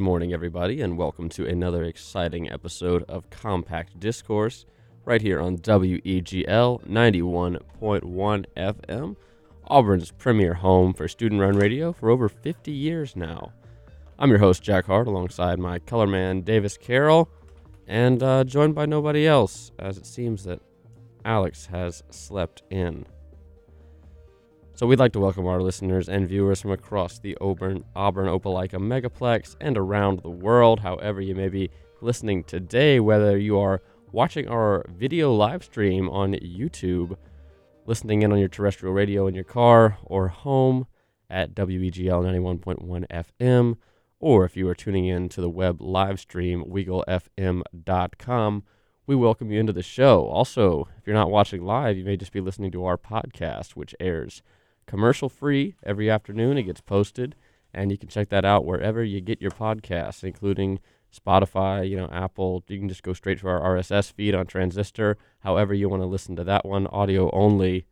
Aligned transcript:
Good 0.00 0.06
morning, 0.06 0.32
everybody, 0.32 0.80
and 0.80 0.96
welcome 0.96 1.28
to 1.28 1.46
another 1.46 1.84
exciting 1.84 2.50
episode 2.50 3.02
of 3.02 3.28
Compact 3.28 4.00
Discourse 4.00 4.64
right 5.04 5.20
here 5.20 5.38
on 5.38 5.58
WEGL 5.58 6.86
91.1 6.86 8.44
FM, 8.56 9.16
Auburn's 9.66 10.10
premier 10.12 10.54
home 10.54 10.94
for 10.94 11.06
student 11.06 11.42
run 11.42 11.58
radio 11.58 11.92
for 11.92 12.08
over 12.08 12.30
50 12.30 12.72
years 12.72 13.14
now. 13.14 13.52
I'm 14.18 14.30
your 14.30 14.38
host, 14.38 14.62
Jack 14.62 14.86
Hart, 14.86 15.06
alongside 15.06 15.58
my 15.58 15.78
color 15.78 16.06
man, 16.06 16.40
Davis 16.40 16.78
Carroll, 16.78 17.28
and 17.86 18.22
uh, 18.22 18.44
joined 18.44 18.74
by 18.74 18.86
nobody 18.86 19.26
else, 19.26 19.70
as 19.78 19.98
it 19.98 20.06
seems 20.06 20.44
that 20.44 20.62
Alex 21.26 21.66
has 21.66 22.02
slept 22.08 22.62
in. 22.70 23.04
So 24.80 24.86
we'd 24.86 24.98
like 24.98 25.12
to 25.12 25.20
welcome 25.20 25.46
our 25.46 25.60
listeners 25.60 26.08
and 26.08 26.26
viewers 26.26 26.62
from 26.62 26.70
across 26.70 27.18
the 27.18 27.36
Auburn, 27.38 27.84
Auburn 27.94 28.28
Opelika 28.28 28.78
Megaplex 28.80 29.54
and 29.60 29.76
around 29.76 30.22
the 30.22 30.30
world, 30.30 30.80
however 30.80 31.20
you 31.20 31.34
may 31.34 31.50
be 31.50 31.68
listening 32.00 32.44
today, 32.44 32.98
whether 32.98 33.36
you 33.36 33.58
are 33.58 33.82
watching 34.10 34.48
our 34.48 34.86
video 34.88 35.34
live 35.34 35.62
stream 35.62 36.08
on 36.08 36.32
YouTube, 36.32 37.14
listening 37.84 38.22
in 38.22 38.32
on 38.32 38.38
your 38.38 38.48
terrestrial 38.48 38.94
radio 38.94 39.26
in 39.26 39.34
your 39.34 39.44
car 39.44 39.98
or 40.02 40.28
home 40.28 40.86
at 41.28 41.54
WEGL 41.54 42.24
91.1 42.24 43.06
FM, 43.08 43.76
or 44.18 44.46
if 44.46 44.56
you 44.56 44.66
are 44.66 44.74
tuning 44.74 45.04
in 45.04 45.28
to 45.28 45.42
the 45.42 45.50
web 45.50 45.82
live 45.82 46.18
stream, 46.18 46.64
weaglefm.com, 46.64 48.62
we 49.06 49.14
welcome 49.14 49.52
you 49.52 49.60
into 49.60 49.74
the 49.74 49.82
show. 49.82 50.24
Also, 50.24 50.88
if 50.96 51.06
you're 51.06 51.14
not 51.14 51.30
watching 51.30 51.62
live, 51.62 51.98
you 51.98 52.04
may 52.06 52.16
just 52.16 52.32
be 52.32 52.40
listening 52.40 52.72
to 52.72 52.86
our 52.86 52.96
podcast, 52.96 53.72
which 53.72 53.94
airs 54.00 54.40
commercial 54.90 55.28
free 55.28 55.76
every 55.84 56.10
afternoon. 56.10 56.58
It 56.58 56.64
gets 56.64 56.80
posted, 56.80 57.36
and 57.72 57.92
you 57.92 57.96
can 57.96 58.08
check 58.08 58.28
that 58.30 58.44
out 58.44 58.64
wherever 58.64 59.04
you 59.04 59.20
get 59.20 59.40
your 59.40 59.52
podcasts, 59.52 60.24
including 60.24 60.80
Spotify, 61.16 61.88
you 61.88 61.96
know, 61.96 62.08
Apple. 62.10 62.64
You 62.66 62.80
can 62.80 62.88
just 62.88 63.04
go 63.04 63.12
straight 63.12 63.38
to 63.38 63.48
our 63.48 63.60
RSS 63.60 64.12
feed 64.12 64.34
on 64.34 64.46
Transistor, 64.46 65.16
however 65.40 65.72
you 65.72 65.88
want 65.88 66.02
to 66.02 66.06
listen 66.06 66.34
to 66.34 66.44
that 66.44 66.66
one, 66.66 66.88
audio 66.88 67.30
only. 67.30 67.86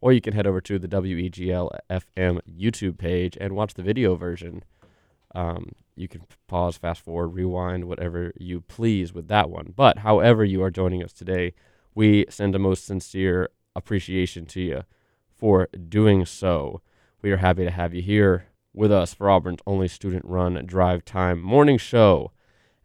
Or 0.00 0.12
you 0.12 0.20
can 0.20 0.34
head 0.34 0.48
over 0.48 0.60
to 0.62 0.80
the 0.80 0.88
WEGL 0.88 1.70
FM 1.88 2.40
YouTube 2.50 2.98
page 2.98 3.38
and 3.40 3.54
watch 3.54 3.74
the 3.74 3.84
video 3.84 4.16
version. 4.16 4.64
Um, 5.36 5.70
you 5.94 6.08
can 6.08 6.22
pause, 6.48 6.76
fast 6.76 7.02
forward, 7.02 7.28
rewind, 7.28 7.84
whatever 7.84 8.32
you 8.36 8.62
please 8.62 9.14
with 9.14 9.28
that 9.28 9.48
one. 9.48 9.72
But 9.76 9.98
however 9.98 10.44
you 10.44 10.60
are 10.64 10.72
joining 10.72 11.04
us 11.04 11.12
today, 11.12 11.54
we 11.94 12.26
send 12.28 12.56
a 12.56 12.58
most 12.58 12.84
sincere 12.84 13.48
appreciation 13.76 14.44
to 14.46 14.60
you 14.60 14.82
for 15.42 15.68
doing 15.88 16.24
so. 16.24 16.80
We 17.20 17.32
are 17.32 17.38
happy 17.38 17.64
to 17.64 17.70
have 17.72 17.92
you 17.92 18.00
here 18.00 18.46
with 18.72 18.92
us 18.92 19.12
for 19.12 19.28
Auburn's 19.28 19.58
only 19.66 19.88
student 19.88 20.24
run 20.24 20.64
drive 20.66 21.04
time 21.04 21.42
morning 21.42 21.78
show. 21.78 22.30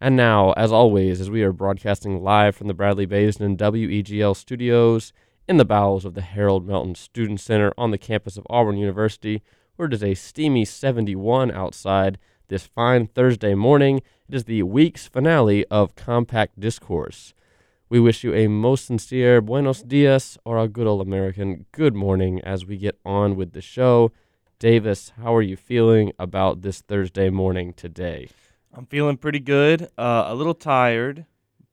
And 0.01 0.15
now, 0.15 0.53
as 0.53 0.71
always, 0.71 1.21
as 1.21 1.29
we 1.29 1.43
are 1.43 1.51
broadcasting 1.51 2.23
live 2.23 2.55
from 2.55 2.65
the 2.65 2.73
Bradley 2.73 3.05
Basin 3.05 3.57
WEGL 3.57 4.35
studios 4.35 5.13
in 5.47 5.57
the 5.57 5.65
bowels 5.65 6.03
of 6.03 6.15
the 6.15 6.23
Harold 6.23 6.65
Melton 6.65 6.95
Student 6.95 7.39
Center 7.39 7.71
on 7.77 7.91
the 7.91 7.97
campus 7.99 8.37
of 8.37 8.47
Auburn 8.49 8.77
University, 8.77 9.43
where 9.75 9.87
it 9.87 9.93
is 9.93 10.03
a 10.03 10.15
steamy 10.15 10.65
71 10.65 11.51
outside 11.51 12.17
this 12.47 12.65
fine 12.65 13.05
Thursday 13.05 13.53
morning. 13.53 14.01
It 14.27 14.33
is 14.33 14.45
the 14.45 14.63
week's 14.63 15.05
finale 15.05 15.63
of 15.67 15.93
Compact 15.93 16.59
Discourse. 16.59 17.35
We 17.89 18.01
wish 18.01 18.21
you 18.21 18.33
a 18.33 18.49
most 18.49 18.85
sincere 18.85 19.39
buenos 19.39 19.81
dias, 19.81 20.37
or 20.43 20.57
a 20.57 20.67
good 20.67 20.87
old 20.87 20.99
American 20.99 21.67
good 21.71 21.95
morning 21.95 22.41
as 22.41 22.65
we 22.65 22.75
get 22.75 22.99
on 23.05 23.37
with 23.37 23.53
the 23.53 23.61
show. 23.61 24.11
Davis, 24.59 25.13
how 25.15 25.33
are 25.33 25.41
you 25.41 25.55
feeling 25.55 26.11
about 26.19 26.63
this 26.63 26.81
Thursday 26.81 27.29
morning 27.29 27.71
today? 27.71 28.27
I'm 28.73 28.87
feeling 28.87 29.15
pretty 29.15 29.39
good. 29.39 29.83
Uh, 29.97 30.25
a 30.27 30.35
little 30.35 30.53
tired, 30.53 31.27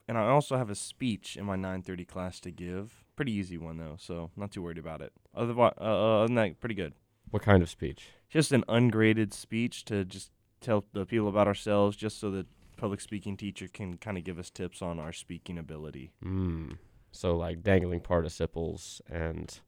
and 0.07 0.17
I 0.17 0.29
also 0.29 0.57
have 0.57 0.71
a 0.71 0.77
speech 0.77 1.37
in 1.37 1.47
my 1.47 1.57
9:30 1.57 2.05
class 2.07 2.39
to 2.41 2.53
give. 2.53 3.05
Pretty 3.17 3.33
easy 3.33 3.59
one 3.59 3.79
though, 3.79 3.97
so 3.99 4.31
not 4.37 4.53
too 4.53 4.63
worried 4.63 4.79
about 4.79 5.01
it. 5.01 5.13
Otherwise, 5.35 5.75
uh, 5.81 5.83
other 5.83 6.27
than 6.29 6.37
that, 6.37 6.61
pretty 6.61 6.77
good. 6.77 6.95
What 7.31 7.43
kind 7.43 7.61
of 7.61 7.69
speech? 7.69 8.11
Just 8.29 8.53
an 8.53 8.63
ungraded 8.69 9.35
speech 9.35 9.85
to 9.87 10.05
just 10.05 10.31
tell 10.61 10.85
the 10.93 11.07
people 11.07 11.27
about 11.27 11.49
ourselves, 11.49 11.97
just 11.97 12.21
so 12.21 12.31
that 12.31 12.47
public 12.77 13.01
speaking 13.01 13.37
teacher 13.37 13.69
can 13.69 13.97
kind 13.97 14.19
of 14.19 14.25
give 14.25 14.39
us 14.39 14.51
tips 14.51 14.83
on 14.83 14.99
our 14.99 15.13
speaking 15.13 15.59
ability. 15.59 16.13
Mm. 16.25 16.79
So 17.13 17.37
like 17.37 17.63
dangling 17.63 18.01
participles 18.01 19.01
and 19.09 19.59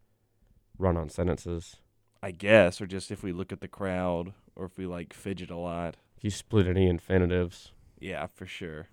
run 0.78 0.96
on 0.96 1.08
sentences. 1.08 1.76
I 2.22 2.30
guess, 2.32 2.80
or 2.80 2.86
just 2.86 3.10
if 3.10 3.22
we 3.22 3.32
look 3.32 3.52
at 3.52 3.60
the 3.60 3.68
crowd, 3.68 4.32
or 4.56 4.64
if 4.64 4.76
we 4.76 4.86
like 4.86 5.12
fidget 5.12 5.50
a 5.50 5.56
lot. 5.56 5.96
If 6.16 6.24
you 6.24 6.30
split 6.30 6.66
any 6.66 6.88
infinitives. 6.88 7.72
Yeah, 8.00 8.26
for 8.26 8.46
sure. 8.46 8.88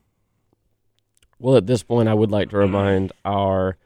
Well, 1.39 1.57
at 1.57 1.67
this 1.67 1.83
point, 1.83 2.09
I 2.09 2.13
would 2.13 2.31
like 2.31 2.49
to 2.51 2.57
remind 2.57 3.11
our 3.25 3.77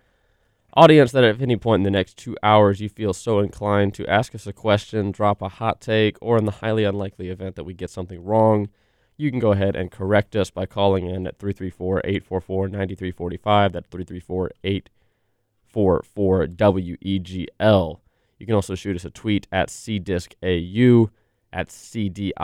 audience 0.74 1.12
that 1.12 1.24
if 1.24 1.42
any 1.42 1.56
point 1.56 1.80
in 1.80 1.84
the 1.84 1.92
next 1.92 2.18
two 2.18 2.38
hours 2.44 2.80
you 2.80 2.90
feel 2.90 3.14
so 3.14 3.40
inclined 3.40 3.94
to 3.96 4.08
ask 4.08 4.36
us 4.36 4.46
a 4.46 4.54
question, 4.54 5.12
drop 5.12 5.42
a 5.42 5.50
hot 5.50 5.82
take, 5.82 6.18
or 6.22 6.38
in 6.38 6.46
the 6.46 6.52
highly 6.52 6.84
unlikely 6.84 7.30
event 7.30 7.56
that 7.56 7.64
we 7.64 7.74
get 7.74 7.90
something 7.90 8.24
wrong, 8.24 8.70
you 9.18 9.32
can 9.32 9.40
go 9.40 9.52
ahead 9.52 9.76
and 9.76 9.92
correct 9.92 10.36
us 10.36 10.52
by 10.52 10.66
calling 10.68 11.06
in 11.10 11.26
at 11.28 11.40
334 11.40 12.02
844 12.04 12.68
9345. 12.70 13.74
That's 13.74 13.88
334 13.88 14.52
844 14.64 16.48
WEGL. 16.48 18.00
You 18.40 18.46
can 18.46 18.56
also 18.56 18.76
shoot 18.76 18.96
us 18.96 19.06
a 19.06 19.10
tweet 19.10 19.48
at 19.52 19.70
CDiscAU, 19.70 21.10
at 21.52 21.70
CDISCAU, 21.70 22.36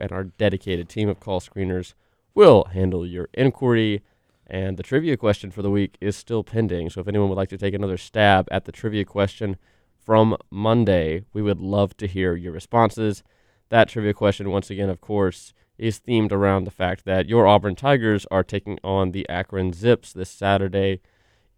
and 0.00 0.12
our 0.12 0.24
dedicated 0.24 0.90
team 0.90 1.08
of 1.08 1.20
call 1.20 1.40
screeners 1.40 1.94
will 2.34 2.64
handle 2.64 3.06
your 3.06 3.30
inquiry. 3.32 4.02
And 4.46 4.76
the 4.76 4.82
trivia 4.82 5.16
question 5.16 5.50
for 5.50 5.62
the 5.62 5.70
week 5.70 5.96
is 6.00 6.16
still 6.16 6.44
pending. 6.44 6.90
So 6.90 7.00
if 7.00 7.08
anyone 7.08 7.30
would 7.30 7.38
like 7.38 7.48
to 7.50 7.58
take 7.58 7.72
another 7.74 7.96
stab 7.96 8.46
at 8.50 8.66
the 8.66 8.72
trivia 8.72 9.04
question 9.04 9.56
from 9.98 10.36
Monday, 10.50 11.24
we 11.32 11.40
would 11.42 11.60
love 11.60 11.96
to 11.98 12.06
hear 12.06 12.34
your 12.34 12.52
responses. 12.52 13.22
That 13.70 13.90
trivia 13.90 14.14
question, 14.14 14.50
once 14.50 14.70
again, 14.70 14.88
of 14.88 15.00
course, 15.00 15.52
is 15.76 16.00
themed 16.00 16.32
around 16.32 16.64
the 16.64 16.70
fact 16.70 17.04
that 17.04 17.28
your 17.28 17.46
Auburn 17.46 17.76
Tigers 17.76 18.26
are 18.30 18.42
taking 18.42 18.78
on 18.82 19.12
the 19.12 19.28
Akron 19.28 19.74
Zips 19.74 20.12
this 20.12 20.30
Saturday 20.30 21.00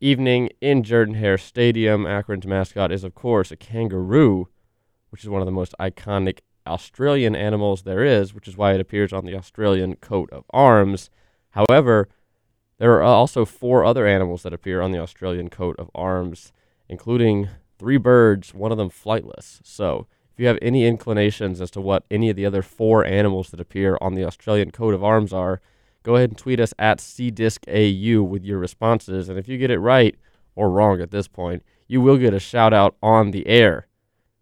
evening 0.01 0.51
in 0.61 0.83
Jordan 0.83 1.15
Hare 1.15 1.39
Stadium. 1.39 2.07
Akron's 2.07 2.47
mascot 2.47 2.91
is, 2.91 3.05
of 3.05 3.15
course, 3.15 3.53
a 3.53 3.57
kangaroo, 3.57 4.49
which 5.11 5.23
is 5.23 5.31
one 5.31 5.41
of 5.41 5.47
the 5.47 5.53
most 5.53 5.73
iconic 5.79 6.41
Australian 6.67 7.37
animals 7.37 7.83
there 7.83 8.05
is, 8.05 8.35
which 8.35 8.49
is 8.49 8.57
why 8.57 8.75
it 8.75 8.81
appears 8.81 9.13
on 9.13 9.25
the 9.25 9.37
Australian 9.37 9.95
coat 9.97 10.31
of 10.33 10.45
arms. 10.51 11.11
However, 11.51 12.09
there 12.79 12.95
are 12.95 13.03
also 13.03 13.45
four 13.45 13.85
other 13.85 14.05
animals 14.05 14.43
that 14.43 14.53
appear 14.53 14.81
on 14.81 14.91
the 14.91 14.99
Australian 14.99 15.49
coat 15.49 15.77
of 15.79 15.91
arms, 15.95 16.53
including 16.89 17.49
three 17.79 17.99
birds, 17.99 18.53
one 18.53 18.73
of 18.73 18.79
them 18.79 18.91
flightless. 18.91 19.61
So, 19.63 20.09
you 20.41 20.47
have 20.47 20.59
any 20.63 20.87
inclinations 20.87 21.61
as 21.61 21.71
to 21.73 21.81
what 21.81 22.05
any 22.11 22.31
of 22.31 22.37
the 22.37 22.47
other 22.47 22.63
four 22.63 23.05
animals 23.05 23.51
that 23.51 23.61
appear 23.61 23.99
on 24.01 24.15
the 24.15 24.25
Australian 24.25 24.71
coat 24.71 24.95
of 24.95 25.05
arms 25.05 25.33
are, 25.33 25.61
go 26.03 26.17
ahead 26.17 26.31
and 26.31 26.39
tweet 26.39 26.61
us 26.61 26.75
at 26.79 26.99
CDiscAU 26.99 28.27
with 28.27 28.45
your 28.45 28.59
responses. 28.59 29.29
And 29.29 29.39
if 29.39 29.49
you 29.49 29.59
get 29.59 29.71
it 29.71 29.79
right 29.79 30.17
or 30.55 30.71
wrong 30.71 31.01
at 31.01 31.11
this 31.11 31.29
point, 31.29 31.63
you 31.87 32.01
will 32.01 32.17
get 32.17 32.35
a 32.35 32.41
shout 32.41 32.73
out 32.73 32.97
on 33.03 33.31
the 33.31 33.47
air. 33.47 33.87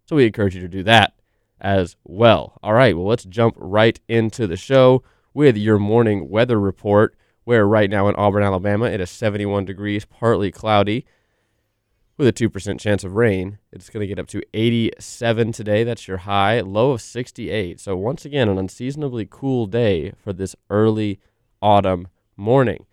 So 0.07 0.17
we 0.17 0.27
encourage 0.27 0.55
you 0.55 0.61
to 0.61 0.69
do 0.69 0.83
that 0.85 1.15
as 1.61 1.97
well. 2.05 2.59
All 2.63 2.75
right, 2.75 2.97
well, 2.97 3.07
let's 3.07 3.25
jump 3.25 3.55
right 3.59 3.99
into 4.09 4.47
the 4.47 4.57
show 4.57 5.03
with 5.35 5.57
your 5.57 5.79
morning 5.79 6.29
weather 6.29 6.59
report, 6.59 7.17
where 7.45 7.67
right 7.67 7.91
now 7.91 8.09
in 8.09 8.15
Auburn, 8.17 8.43
Alabama, 8.43 8.87
it 8.87 9.01
is 9.01 9.11
71 9.11 9.65
degrees, 9.65 10.05
partly 10.05 10.51
cloudy 10.51 11.07
with 12.19 12.27
a 12.27 12.33
2% 12.33 12.81
chance 12.81 13.05
of 13.05 13.15
rain. 13.15 13.59
It's 13.73 13.89
going 13.89 14.01
to 14.01 14.07
get 14.07 14.19
up 14.19 14.27
to 14.29 14.43
87 14.53 15.53
today. 15.53 15.85
That's 15.85 16.09
your 16.09 16.19
high, 16.19 16.61
low 16.61 16.91
of 16.91 17.01
68. 17.01 17.81
So, 17.81 17.97
once 17.97 18.25
again, 18.25 18.49
an 18.49 18.59
unseasonably 18.59 19.27
cool 19.31 19.67
day 19.67 20.13
for 20.19 20.33
this 20.33 20.57
early 20.69 21.21
autumn 21.63 22.09
morning. 22.37 22.85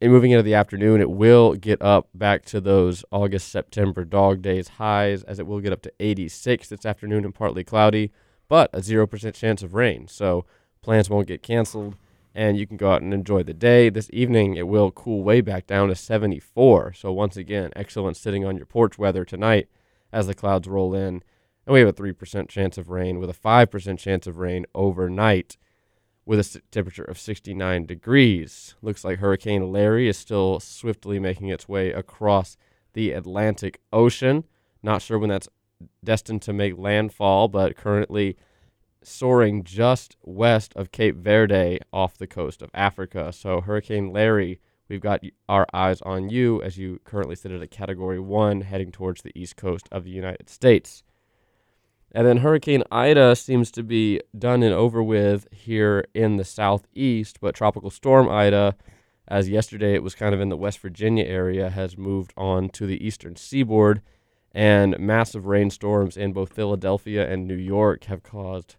And 0.00 0.10
moving 0.10 0.32
into 0.32 0.42
the 0.42 0.54
afternoon, 0.54 1.00
it 1.00 1.10
will 1.10 1.54
get 1.54 1.80
up 1.80 2.08
back 2.12 2.44
to 2.46 2.60
those 2.60 3.04
August, 3.12 3.48
September 3.48 4.04
dog 4.04 4.42
days 4.42 4.66
highs, 4.66 5.22
as 5.22 5.38
it 5.38 5.46
will 5.46 5.60
get 5.60 5.72
up 5.72 5.82
to 5.82 5.92
86 6.00 6.68
this 6.68 6.84
afternoon 6.84 7.24
and 7.24 7.32
partly 7.32 7.62
cloudy, 7.62 8.10
but 8.48 8.68
a 8.72 8.78
0% 8.78 9.32
chance 9.32 9.62
of 9.62 9.74
rain. 9.74 10.08
So, 10.08 10.44
plans 10.82 11.08
won't 11.08 11.28
get 11.28 11.44
canceled 11.44 11.94
and 12.34 12.56
you 12.56 12.66
can 12.66 12.76
go 12.76 12.92
out 12.92 13.02
and 13.02 13.12
enjoy 13.12 13.42
the 13.42 13.54
day. 13.54 13.90
This 13.90 14.10
evening, 14.12 14.56
it 14.56 14.66
will 14.66 14.90
cool 14.90 15.22
way 15.22 15.40
back 15.40 15.66
down 15.66 15.88
to 15.88 15.94
74. 15.94 16.94
So, 16.94 17.12
once 17.12 17.36
again, 17.36 17.70
excellent 17.76 18.16
sitting 18.16 18.44
on 18.44 18.56
your 18.56 18.66
porch 18.66 18.98
weather 18.98 19.24
tonight 19.24 19.68
as 20.12 20.26
the 20.26 20.34
clouds 20.34 20.68
roll 20.68 20.94
in. 20.94 21.22
And 21.66 21.74
we 21.74 21.80
have 21.80 21.88
a 21.88 21.92
3% 21.92 22.48
chance 22.48 22.76
of 22.76 22.90
rain 22.90 23.18
with 23.18 23.30
a 23.30 23.34
5% 23.34 23.98
chance 23.98 24.26
of 24.26 24.38
rain 24.38 24.66
overnight 24.74 25.56
with 26.24 26.38
a 26.40 26.62
temperature 26.70 27.04
of 27.04 27.18
69 27.18 27.86
degrees. 27.86 28.74
Looks 28.82 29.04
like 29.04 29.18
Hurricane 29.18 29.72
Larry 29.72 30.08
is 30.08 30.16
still 30.16 30.60
swiftly 30.60 31.18
making 31.18 31.48
its 31.48 31.68
way 31.68 31.92
across 31.92 32.56
the 32.94 33.12
Atlantic 33.12 33.80
Ocean. 33.92 34.44
Not 34.82 35.02
sure 35.02 35.18
when 35.18 35.30
that's 35.30 35.48
destined 36.04 36.42
to 36.42 36.52
make 36.52 36.78
landfall, 36.78 37.48
but 37.48 37.76
currently 37.76 38.36
soaring 39.04 39.64
just 39.64 40.16
west 40.22 40.72
of 40.76 40.92
Cape 40.92 41.16
Verde 41.16 41.78
off 41.92 42.18
the 42.18 42.26
coast 42.26 42.62
of 42.62 42.70
Africa. 42.74 43.32
So, 43.32 43.60
Hurricane 43.60 44.12
Larry, 44.12 44.60
we've 44.88 45.00
got 45.00 45.22
our 45.48 45.66
eyes 45.72 46.00
on 46.02 46.28
you 46.28 46.62
as 46.62 46.78
you 46.78 47.00
currently 47.04 47.36
sit 47.36 47.52
at 47.52 47.62
a 47.62 47.66
category 47.66 48.20
one 48.20 48.62
heading 48.62 48.92
towards 48.92 49.22
the 49.22 49.32
east 49.34 49.56
coast 49.56 49.88
of 49.90 50.04
the 50.04 50.10
United 50.10 50.48
States. 50.48 51.02
And 52.14 52.26
then 52.26 52.38
Hurricane 52.38 52.82
Ida 52.92 53.34
seems 53.36 53.70
to 53.72 53.82
be 53.82 54.20
done 54.38 54.62
and 54.62 54.74
over 54.74 55.02
with 55.02 55.48
here 55.50 56.04
in 56.12 56.36
the 56.36 56.44
southeast, 56.44 57.40
but 57.40 57.54
Tropical 57.54 57.90
Storm 57.90 58.28
Ida, 58.28 58.76
as 59.26 59.48
yesterday 59.48 59.94
it 59.94 60.02
was 60.02 60.14
kind 60.14 60.34
of 60.34 60.40
in 60.40 60.50
the 60.50 60.56
West 60.56 60.78
Virginia 60.80 61.24
area, 61.24 61.70
has 61.70 61.96
moved 61.96 62.34
on 62.36 62.68
to 62.70 62.86
the 62.86 63.04
eastern 63.04 63.36
seaboard. 63.36 64.02
And 64.54 64.98
massive 64.98 65.46
rainstorms 65.46 66.18
in 66.18 66.34
both 66.34 66.52
Philadelphia 66.52 67.26
and 67.26 67.48
New 67.48 67.56
York 67.56 68.04
have 68.04 68.22
caused 68.22 68.76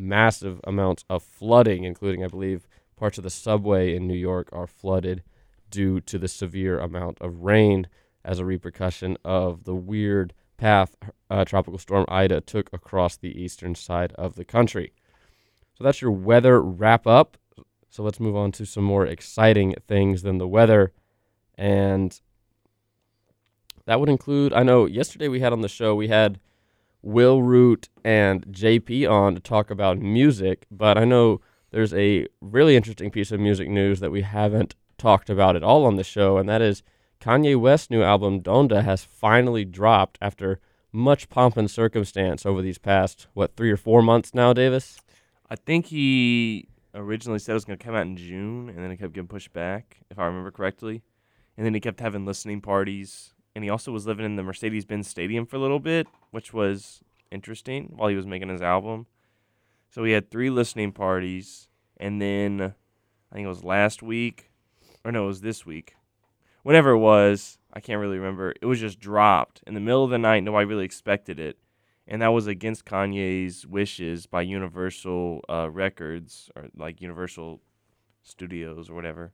massive 0.00 0.60
amounts 0.64 1.04
of 1.08 1.22
flooding, 1.22 1.84
including, 1.84 2.24
I 2.24 2.28
believe, 2.28 2.66
parts 2.96 3.18
of 3.18 3.24
the 3.24 3.30
subway 3.30 3.94
in 3.94 4.06
New 4.06 4.16
York 4.16 4.48
are 4.52 4.66
flooded 4.66 5.22
due 5.70 6.00
to 6.00 6.18
the 6.18 6.28
severe 6.28 6.78
amount 6.78 7.18
of 7.20 7.40
rain 7.40 7.86
as 8.24 8.38
a 8.38 8.44
repercussion 8.44 9.16
of 9.24 9.64
the 9.64 9.74
weird 9.74 10.32
path 10.56 10.96
uh, 11.30 11.44
Tropical 11.44 11.78
Storm 11.78 12.04
Ida 12.08 12.42
took 12.42 12.68
across 12.72 13.16
the 13.16 13.40
eastern 13.40 13.74
side 13.74 14.12
of 14.14 14.34
the 14.36 14.44
country. 14.44 14.92
So 15.74 15.84
that's 15.84 16.02
your 16.02 16.10
weather 16.10 16.60
wrap 16.60 17.06
up. 17.06 17.38
So 17.88 18.02
let's 18.02 18.20
move 18.20 18.36
on 18.36 18.52
to 18.52 18.66
some 18.66 18.84
more 18.84 19.06
exciting 19.06 19.74
things 19.88 20.22
than 20.22 20.38
the 20.38 20.46
weather. 20.46 20.92
And 21.56 22.20
that 23.86 23.98
would 23.98 24.10
include, 24.10 24.52
I 24.52 24.62
know 24.62 24.84
yesterday 24.84 25.28
we 25.28 25.40
had 25.40 25.52
on 25.52 25.62
the 25.62 25.68
show, 25.68 25.94
we 25.94 26.08
had 26.08 26.38
Will 27.02 27.42
Root 27.42 27.88
and 28.04 28.46
JP 28.46 29.10
on 29.10 29.34
to 29.34 29.40
talk 29.40 29.70
about 29.70 29.98
music, 29.98 30.66
but 30.70 30.98
I 30.98 31.04
know 31.04 31.40
there's 31.70 31.94
a 31.94 32.26
really 32.40 32.76
interesting 32.76 33.10
piece 33.10 33.32
of 33.32 33.40
music 33.40 33.68
news 33.68 34.00
that 34.00 34.10
we 34.10 34.22
haven't 34.22 34.74
talked 34.98 35.30
about 35.30 35.56
at 35.56 35.62
all 35.62 35.86
on 35.86 35.96
the 35.96 36.04
show, 36.04 36.36
and 36.36 36.48
that 36.48 36.60
is 36.60 36.82
Kanye 37.20 37.58
West's 37.58 37.90
new 37.90 38.02
album 38.02 38.40
Donda 38.42 38.84
has 38.84 39.04
finally 39.04 39.64
dropped 39.64 40.18
after 40.20 40.60
much 40.92 41.28
pomp 41.28 41.56
and 41.56 41.70
circumstance 41.70 42.44
over 42.44 42.62
these 42.62 42.78
past 42.78 43.26
what 43.34 43.56
three 43.56 43.70
or 43.70 43.76
four 43.76 44.02
months 44.02 44.34
now, 44.34 44.52
Davis. 44.52 45.00
I 45.48 45.56
think 45.56 45.86
he 45.86 46.68
originally 46.94 47.38
said 47.38 47.52
it 47.52 47.54
was 47.54 47.64
going 47.64 47.78
to 47.78 47.84
come 47.84 47.94
out 47.94 48.06
in 48.06 48.16
June, 48.16 48.68
and 48.68 48.78
then 48.78 48.90
it 48.90 48.96
kept 48.96 49.12
getting 49.12 49.28
pushed 49.28 49.52
back, 49.52 49.98
if 50.10 50.18
I 50.18 50.26
remember 50.26 50.50
correctly. 50.50 51.02
And 51.56 51.66
then 51.66 51.74
he 51.74 51.80
kept 51.80 52.00
having 52.00 52.24
listening 52.24 52.60
parties, 52.60 53.34
and 53.60 53.64
he 53.64 53.70
also 53.70 53.92
was 53.92 54.06
living 54.06 54.24
in 54.24 54.36
the 54.36 54.42
Mercedes-Benz 54.42 55.06
Stadium 55.06 55.44
for 55.44 55.56
a 55.56 55.60
little 55.60 55.78
bit, 55.78 56.06
which 56.30 56.52
was 56.52 57.02
interesting 57.30 57.92
while 57.94 58.08
he 58.08 58.16
was 58.16 58.26
making 58.26 58.48
his 58.48 58.62
album. 58.62 59.06
So 59.90 60.02
he 60.04 60.12
had 60.12 60.30
three 60.30 60.48
listening 60.48 60.92
parties, 60.92 61.68
and 61.98 62.22
then 62.22 62.74
I 63.30 63.34
think 63.34 63.44
it 63.44 63.48
was 63.48 63.62
last 63.62 64.02
week, 64.02 64.50
or 65.04 65.12
no, 65.12 65.24
it 65.24 65.28
was 65.28 65.42
this 65.42 65.66
week. 65.66 65.94
Whenever 66.62 66.90
it 66.92 66.98
was, 66.98 67.58
I 67.72 67.80
can't 67.80 68.00
really 68.00 68.16
remember. 68.16 68.54
It 68.62 68.66
was 68.66 68.80
just 68.80 68.98
dropped 68.98 69.62
in 69.66 69.74
the 69.74 69.80
middle 69.80 70.04
of 70.04 70.10
the 70.10 70.18
night. 70.18 70.42
Nobody 70.42 70.64
really 70.64 70.86
expected 70.86 71.38
it 71.38 71.58
and 72.10 72.20
that 72.22 72.32
was 72.32 72.48
against 72.48 72.84
Kanye's 72.84 73.66
wishes 73.66 74.26
by 74.26 74.42
Universal 74.42 75.42
uh, 75.48 75.70
Records 75.70 76.50
or 76.56 76.68
like 76.76 77.00
Universal 77.00 77.60
Studios 78.24 78.90
or 78.90 78.94
whatever. 78.94 79.32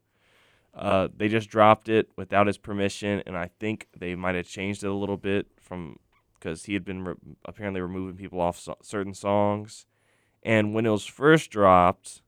Uh, 0.76 1.08
they 1.16 1.28
just 1.28 1.48
dropped 1.48 1.88
it 1.88 2.10
without 2.16 2.46
his 2.46 2.58
permission, 2.58 3.22
and 3.26 3.36
I 3.36 3.50
think 3.58 3.88
they 3.98 4.14
might 4.14 4.34
have 4.34 4.46
changed 4.46 4.84
it 4.84 4.88
a 4.88 4.94
little 4.94 5.16
bit 5.16 5.46
from 5.58 5.96
because 6.34 6.64
he 6.64 6.74
had 6.74 6.84
been 6.84 7.02
re- 7.02 7.14
apparently 7.46 7.80
removing 7.80 8.16
people 8.16 8.40
off 8.40 8.58
so- 8.58 8.76
certain 8.82 9.14
songs. 9.14 9.86
And 10.42 10.74
when 10.74 10.84
it 10.84 10.90
was 10.90 11.06
first 11.06 11.50
dropped, 11.50 12.20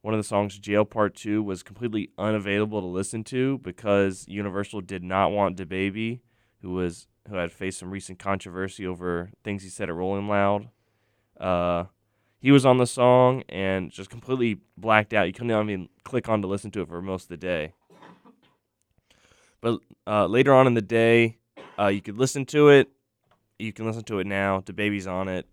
one 0.00 0.14
of 0.14 0.18
the 0.18 0.24
songs, 0.24 0.58
Jail 0.58 0.86
Part 0.86 1.14
2, 1.14 1.42
was 1.42 1.62
completely 1.62 2.10
unavailable 2.16 2.80
to 2.80 2.86
listen 2.86 3.22
to 3.24 3.58
because 3.58 4.26
Universal 4.26 4.80
did 4.80 5.04
not 5.04 5.30
want 5.30 5.58
DaBaby, 5.58 6.20
who 6.62 6.70
was 6.70 7.06
who 7.28 7.36
had 7.36 7.52
faced 7.52 7.78
some 7.78 7.90
recent 7.90 8.18
controversy 8.18 8.84
over 8.86 9.30
things 9.44 9.62
he 9.62 9.68
said 9.68 9.88
at 9.88 9.94
Rolling 9.94 10.26
Loud. 10.26 10.70
Uh, 11.38 11.84
he 12.40 12.50
was 12.50 12.66
on 12.66 12.78
the 12.78 12.86
song 12.86 13.44
and 13.48 13.92
just 13.92 14.10
completely 14.10 14.58
blacked 14.76 15.14
out. 15.14 15.28
You 15.28 15.32
couldn't 15.32 15.52
even 15.52 15.88
click 16.02 16.28
on 16.28 16.42
to 16.42 16.48
listen 16.48 16.72
to 16.72 16.80
it 16.80 16.88
for 16.88 17.00
most 17.00 17.24
of 17.24 17.28
the 17.28 17.36
day. 17.36 17.74
But 19.62 19.78
uh, 20.06 20.26
later 20.26 20.52
on 20.52 20.66
in 20.66 20.74
the 20.74 20.82
day, 20.82 21.38
uh, 21.78 21.86
you 21.86 22.02
could 22.02 22.18
listen 22.18 22.44
to 22.46 22.68
it. 22.68 22.90
You 23.58 23.72
can 23.72 23.86
listen 23.86 24.02
to 24.04 24.18
it 24.18 24.26
now. 24.26 24.62
The 24.66 24.72
baby's 24.74 25.06
on 25.06 25.28
it. 25.28 25.46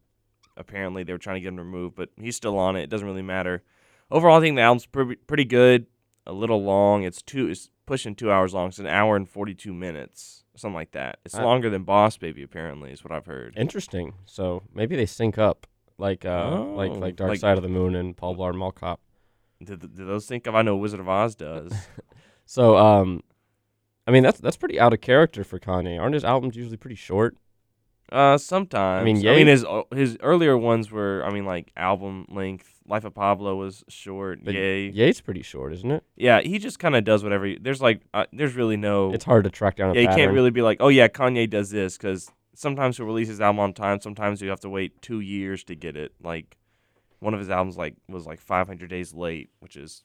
Apparently, 0.58 1.04
they 1.04 1.14
were 1.14 1.20
trying 1.20 1.36
to 1.38 1.40
get 1.42 1.48
him 1.50 1.58
removed, 1.58 1.96
but 1.96 2.10
he's 2.20 2.36
still 2.36 2.58
on 2.58 2.76
it. 2.76 2.82
It 2.84 2.90
doesn't 2.90 3.08
really 3.08 3.22
matter. 3.22 3.64
Overall, 4.12 4.38
I 4.38 4.42
think 4.42 4.58
the 4.58 4.62
album's 4.64 4.86
pretty, 4.88 5.16
pretty 5.16 5.46
good. 5.46 5.86
A 6.28 6.34
little 6.34 6.62
long. 6.62 7.04
It's 7.04 7.22
two. 7.22 7.48
It's 7.48 7.70
pushing 7.86 8.16
two 8.16 8.32
hours 8.32 8.54
long. 8.54 8.68
It's 8.68 8.80
an 8.80 8.88
hour 8.88 9.16
and 9.16 9.28
forty-two 9.30 9.74
minutes, 9.74 10.44
something 10.56 10.76
like 10.76 10.92
that. 10.92 11.20
It's 11.24 11.36
Uh, 11.36 11.44
longer 11.44 11.70
than 11.70 11.84
Boss 11.84 12.18
Baby, 12.18 12.44
apparently, 12.44 12.92
is 12.92 13.04
what 13.04 13.12
I've 13.14 13.26
heard. 13.26 13.54
Interesting. 13.56 14.14
So 14.26 14.64
maybe 14.74 14.96
they 14.96 15.06
sync 15.06 15.38
up 15.38 15.66
like 15.98 16.26
uh 16.26 16.60
like 16.66 16.92
Oh, 16.92 16.96
like 16.96 17.16
Dark 17.16 17.30
like- 17.30 17.40
Side 17.40 17.58
of 17.58 17.64
the 17.64 17.70
Moon 17.70 17.96
and 17.96 18.18
Paul 18.18 18.36
Blart 18.36 18.56
Mall 18.56 18.72
Cop. 18.72 19.00
Did, 19.64 19.80
did 19.82 19.96
those 19.96 20.26
sync 20.26 20.48
up? 20.48 20.56
I 20.56 20.62
know 20.62 20.76
Wizard 20.78 21.00
of 21.00 21.08
Oz 21.10 21.36
does. 21.36 21.72
So 22.46 22.78
um 22.78 23.22
I 24.10 24.12
mean 24.12 24.24
that's 24.24 24.40
that's 24.40 24.58
pretty 24.58 24.80
out 24.80 24.92
of 24.92 25.02
character 25.02 25.44
for 25.44 25.60
Kanye. 25.60 26.00
Aren't 26.02 26.16
his 26.16 26.24
albums 26.24 26.56
usually 26.56 26.78
pretty 26.78 26.96
short? 26.96 27.38
Uh, 28.12 28.40
sometimes. 28.40 29.02
I 29.02 29.04
mean, 29.04 29.18
Ye- 29.18 29.46
his 29.46 29.64
uh, 29.64 29.84
his 29.94 30.18
earlier 30.22 30.58
ones 30.58 30.90
were, 30.90 31.24
I 31.24 31.30
mean, 31.30 31.46
like 31.46 31.72
album 31.78 32.26
length. 32.28 32.82
Life 32.88 33.06
of 33.06 33.14
Pablo 33.14 33.56
was 33.56 33.84
short. 33.88 34.44
But 34.44 34.56
Ye. 34.56 34.90
Ye's 34.90 35.22
pretty 35.22 35.44
short, 35.44 35.74
isn't 35.74 35.92
it? 35.92 36.04
Yeah, 36.16 36.42
he 36.42 36.58
just 36.58 36.80
kind 36.80 36.96
of 36.96 37.04
does 37.04 37.24
whatever. 37.24 37.46
He, 37.46 37.60
there's 37.62 37.84
like, 37.84 38.02
uh, 38.16 38.26
there's 38.34 38.56
really 38.56 38.78
no. 38.78 39.14
It's 39.14 39.26
hard 39.26 39.44
to 39.44 39.52
track 39.52 39.76
down 39.76 39.92
a 39.92 39.94
yeah, 39.94 40.10
you 40.10 40.16
can't 40.16 40.34
really 40.34 40.50
be 40.50 40.64
like, 40.64 40.78
oh 40.80 40.88
yeah, 40.88 41.08
Kanye 41.08 41.48
does 41.48 41.70
this 41.70 41.96
because 42.00 42.32
sometimes 42.56 42.98
he'll 42.98 43.06
release 43.06 43.28
his 43.28 43.40
album 43.40 43.60
on 43.60 43.74
time. 43.74 44.02
Sometimes 44.02 44.42
you 44.42 44.50
have 44.50 44.62
to 44.62 44.69
wait 44.69 45.04
two 45.04 45.19
years 45.19 45.64
to 45.66 45.76
get 45.76 45.95
it. 45.95 46.14
Like, 46.19 46.57
one 47.19 47.36
of 47.36 47.40
his 47.40 47.52
albums 47.52 47.78
like 47.78 47.94
was 48.07 48.26
like 48.26 48.40
500 48.40 48.90
days 48.90 49.14
late, 49.14 49.52
which 49.60 49.76
is 49.76 50.04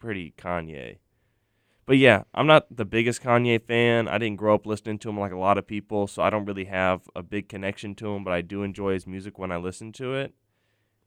pretty 0.00 0.34
Kanye. 0.36 0.96
But 1.86 1.98
yeah, 1.98 2.22
I'm 2.32 2.46
not 2.46 2.66
the 2.74 2.84
biggest 2.86 3.22
Kanye 3.22 3.60
fan. 3.62 4.08
I 4.08 4.16
didn't 4.18 4.36
grow 4.36 4.54
up 4.54 4.64
listening 4.66 4.98
to 5.00 5.10
him 5.10 5.18
like 5.20 5.32
a 5.32 5.38
lot 5.38 5.58
of 5.58 5.66
people, 5.66 6.06
so 6.06 6.22
I 6.22 6.30
don't 6.30 6.46
really 6.46 6.64
have 6.64 7.02
a 7.14 7.22
big 7.22 7.48
connection 7.48 7.94
to 7.96 8.08
him. 8.14 8.24
But 8.24 8.32
I 8.32 8.40
do 8.40 8.62
enjoy 8.62 8.94
his 8.94 9.06
music 9.06 9.38
when 9.38 9.52
I 9.52 9.58
listen 9.58 9.92
to 9.92 10.14
it. 10.14 10.32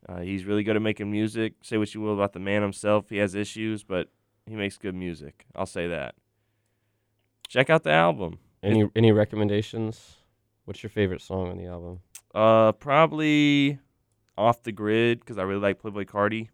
Uh, 0.08 0.20
he's 0.22 0.46
really 0.46 0.64
good 0.64 0.76
at 0.76 0.82
making 0.82 1.10
music. 1.12 1.54
Say 1.64 1.78
what 1.78 1.94
you 1.96 2.02
will 2.02 2.14
about 2.14 2.34
the 2.34 2.40
man 2.40 2.62
himself, 2.62 3.10
he 3.10 3.18
has 3.18 3.34
issues, 3.34 3.84
but 3.84 4.10
he 4.46 4.56
makes 4.56 4.78
good 4.78 4.94
music. 4.96 5.46
I'll 5.56 5.66
say 5.66 5.88
that. 5.88 6.16
Check 7.48 7.70
out 7.70 7.84
the 7.84 7.92
album. 7.92 8.40
Any 8.62 8.90
any 8.96 9.12
recommendations? 9.12 10.18
What's 10.66 10.84
your 10.84 10.90
favorite 10.90 11.22
song 11.22 11.50
on 11.50 11.58
the 11.58 11.66
album? 11.66 12.00
Uh, 12.36 12.72
probably 12.74 13.80
off 14.38 14.64
the 14.64 14.72
grid 14.72 15.20
because 15.22 15.38
I 15.38 15.44
really 15.44 15.62
like 15.62 15.82
Playboi 15.82 16.06
Carti, 16.06 16.50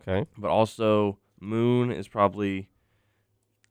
Okay. 0.00 0.28
but 0.36 0.48
also 0.50 1.18
Moon 1.40 1.90
is 1.92 2.08
probably, 2.08 2.68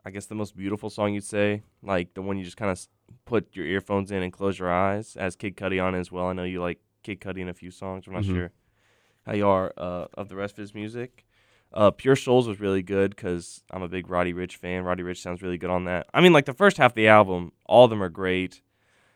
I 0.05 0.11
guess, 0.11 0.27
the 0.27 0.35
most 0.35 0.55
beautiful 0.55 0.89
song 0.89 1.13
you'd 1.13 1.23
say. 1.23 1.63
Like 1.81 2.13
the 2.13 2.21
one 2.21 2.37
you 2.37 2.43
just 2.43 2.57
kind 2.57 2.71
of 2.71 2.79
put 3.25 3.55
your 3.55 3.65
earphones 3.65 4.11
in 4.11 4.21
and 4.21 4.31
close 4.31 4.59
your 4.59 4.71
eyes. 4.71 5.15
As 5.15 5.35
Kid 5.35 5.57
Cudi 5.57 5.83
on 5.83 5.95
as 5.95 6.11
well. 6.11 6.27
I 6.27 6.33
know 6.33 6.43
you 6.43 6.61
like 6.61 6.79
Kid 7.03 7.19
Cudi 7.19 7.39
in 7.39 7.49
a 7.49 7.53
few 7.53 7.71
songs. 7.71 8.05
I'm 8.07 8.13
not 8.13 8.23
Mhm. 8.23 8.35
sure 8.35 8.51
how 9.25 9.33
you 9.33 9.47
are 9.47 9.73
uh, 9.77 10.05
of 10.13 10.29
the 10.29 10.35
rest 10.35 10.53
of 10.53 10.61
his 10.61 10.73
music. 10.75 11.25
Uh, 11.73 11.89
Pure 11.91 12.15
Souls 12.17 12.47
was 12.47 12.59
really 12.59 12.83
good 12.83 13.15
because 13.15 13.63
I'm 13.71 13.81
a 13.81 13.87
big 13.89 14.09
Roddy 14.09 14.33
Ricch 14.33 14.55
fan. 14.57 14.83
Roddy 14.83 15.03
Ricch 15.03 15.17
sounds 15.17 15.41
really 15.41 15.57
good 15.57 15.69
on 15.71 15.85
that. 15.85 16.07
I 16.13 16.21
mean, 16.21 16.31
like 16.31 16.45
the 16.45 16.53
first 16.53 16.77
half 16.77 16.91
of 16.91 16.95
the 16.95 17.07
album, 17.07 17.51
all 17.65 17.85
of 17.85 17.89
them 17.89 18.01
are 18.03 18.09
great. 18.09 18.61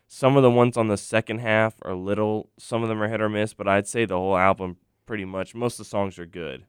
Some 0.08 0.36
of 0.36 0.42
the 0.42 0.50
ones 0.50 0.76
on 0.76 0.88
the 0.88 0.96
second 0.96 1.38
half 1.38 1.74
are 1.82 1.94
little. 1.94 2.50
Some 2.58 2.82
of 2.82 2.88
them 2.88 3.00
are 3.00 3.08
hit 3.08 3.20
or 3.20 3.28
miss, 3.28 3.54
but 3.54 3.68
I'd 3.68 3.86
say 3.86 4.04
the 4.04 4.16
whole 4.16 4.36
album 4.36 4.76
pretty 5.06 5.24
much. 5.24 5.54
Most 5.54 5.74
of 5.74 5.78
the 5.86 5.90
songs 5.90 6.18
are 6.18 6.26
good. 6.26 6.66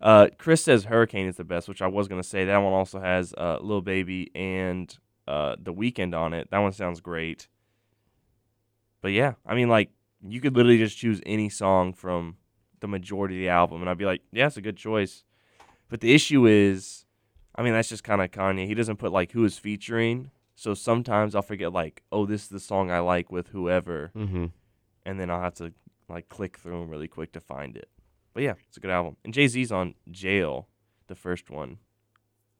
Uh, 0.00 0.28
Chris 0.38 0.64
says 0.64 0.84
Hurricane 0.84 1.26
is 1.26 1.36
the 1.36 1.44
best, 1.44 1.68
which 1.68 1.82
I 1.82 1.86
was 1.86 2.08
gonna 2.08 2.22
say. 2.22 2.44
That 2.44 2.58
one 2.58 2.72
also 2.72 3.00
has 3.00 3.34
uh, 3.36 3.58
Lil 3.60 3.82
Baby 3.82 4.30
and 4.34 4.96
uh, 5.28 5.56
The 5.60 5.74
Weeknd 5.74 6.14
on 6.18 6.32
it. 6.32 6.50
That 6.50 6.58
one 6.58 6.72
sounds 6.72 7.00
great. 7.00 7.48
But 9.02 9.12
yeah, 9.12 9.34
I 9.46 9.54
mean, 9.54 9.68
like 9.68 9.90
you 10.26 10.40
could 10.40 10.54
literally 10.56 10.78
just 10.78 10.96
choose 10.98 11.20
any 11.24 11.48
song 11.48 11.92
from 11.92 12.36
the 12.80 12.88
majority 12.88 13.36
of 13.36 13.40
the 13.40 13.48
album, 13.48 13.80
and 13.80 13.90
I'd 13.90 13.98
be 13.98 14.04
like, 14.06 14.22
yeah, 14.32 14.46
it's 14.46 14.56
a 14.56 14.62
good 14.62 14.76
choice. 14.76 15.24
But 15.88 16.00
the 16.00 16.14
issue 16.14 16.46
is, 16.46 17.04
I 17.54 17.62
mean, 17.62 17.72
that's 17.72 17.88
just 17.88 18.04
kind 18.04 18.22
of 18.22 18.30
Kanye. 18.30 18.66
He 18.66 18.74
doesn't 18.74 18.96
put 18.98 19.12
like 19.12 19.32
who 19.32 19.44
is 19.44 19.58
featuring. 19.58 20.30
So 20.54 20.74
sometimes 20.74 21.34
I'll 21.34 21.40
forget 21.42 21.72
like, 21.72 22.02
oh, 22.12 22.26
this 22.26 22.42
is 22.42 22.48
the 22.48 22.60
song 22.60 22.90
I 22.90 23.00
like 23.00 23.32
with 23.32 23.48
whoever, 23.48 24.10
Mm-hmm. 24.14 24.46
and 25.06 25.20
then 25.20 25.30
I'll 25.30 25.40
have 25.40 25.54
to 25.54 25.72
like 26.08 26.28
click 26.28 26.58
through 26.58 26.80
them 26.80 26.90
really 26.90 27.08
quick 27.08 27.32
to 27.32 27.40
find 27.40 27.76
it. 27.76 27.88
But 28.34 28.42
yeah, 28.44 28.54
it's 28.68 28.76
a 28.76 28.80
good 28.80 28.90
album. 28.90 29.16
And 29.24 29.34
Jay 29.34 29.46
Z's 29.48 29.72
on 29.72 29.94
Jail, 30.10 30.68
the 31.08 31.14
first 31.14 31.50
one, 31.50 31.78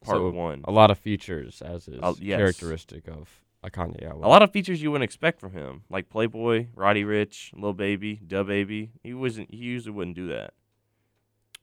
part 0.03 0.17
So, 0.17 0.29
one. 0.29 0.61
A 0.65 0.71
lot 0.71 0.91
of 0.91 0.97
features, 0.99 1.61
as 1.61 1.87
is 1.87 1.99
Uh, 2.01 2.13
yes. 2.19 2.37
characteristic 2.37 3.07
of 3.07 3.41
a 3.63 3.69
Kanye 3.69 4.03
album. 4.03 4.23
A 4.23 4.27
lot 4.27 4.41
of 4.41 4.51
features 4.51 4.81
you 4.81 4.91
wouldn't 4.91 5.03
expect 5.05 5.39
from 5.39 5.53
him, 5.53 5.83
like 5.89 6.09
Playboi, 6.09 6.69
Roddy 6.75 7.03
Ricch, 7.03 7.51
Lil 7.53 7.73
Baby, 7.73 8.15
Dub 8.25 8.47
Baby. 8.47 8.91
He 9.03 9.13
wasn't. 9.13 9.51
He 9.51 9.57
usually 9.57 9.93
wouldn't 9.95 10.15
do 10.15 10.27
that. 10.27 10.53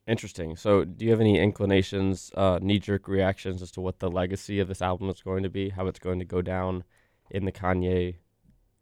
Interesting. 0.07 0.57
So, 0.57 0.85
do 0.85 1.05
you 1.05 1.11
have 1.11 1.21
any 1.21 1.38
inclinations, 1.38 2.31
uh, 2.35 2.59
knee 2.62 2.79
jerk 2.79 3.09
reactions 3.09 3.61
as 3.61 3.71
to 3.73 3.83
what 3.83 3.99
the 3.99 4.11
legacy 4.11 4.59
of 4.59 4.69
this 4.69 4.81
album 4.81 5.11
is 5.11 5.21
going 5.21 5.43
to 5.43 5.50
be? 5.50 5.69
How 5.69 5.87
it's 5.87 5.99
going 5.99 6.19
to 6.19 6.25
go 6.25 6.41
down 6.41 6.85
in 7.31 7.45
the 7.45 7.53
Kanye 7.53 8.15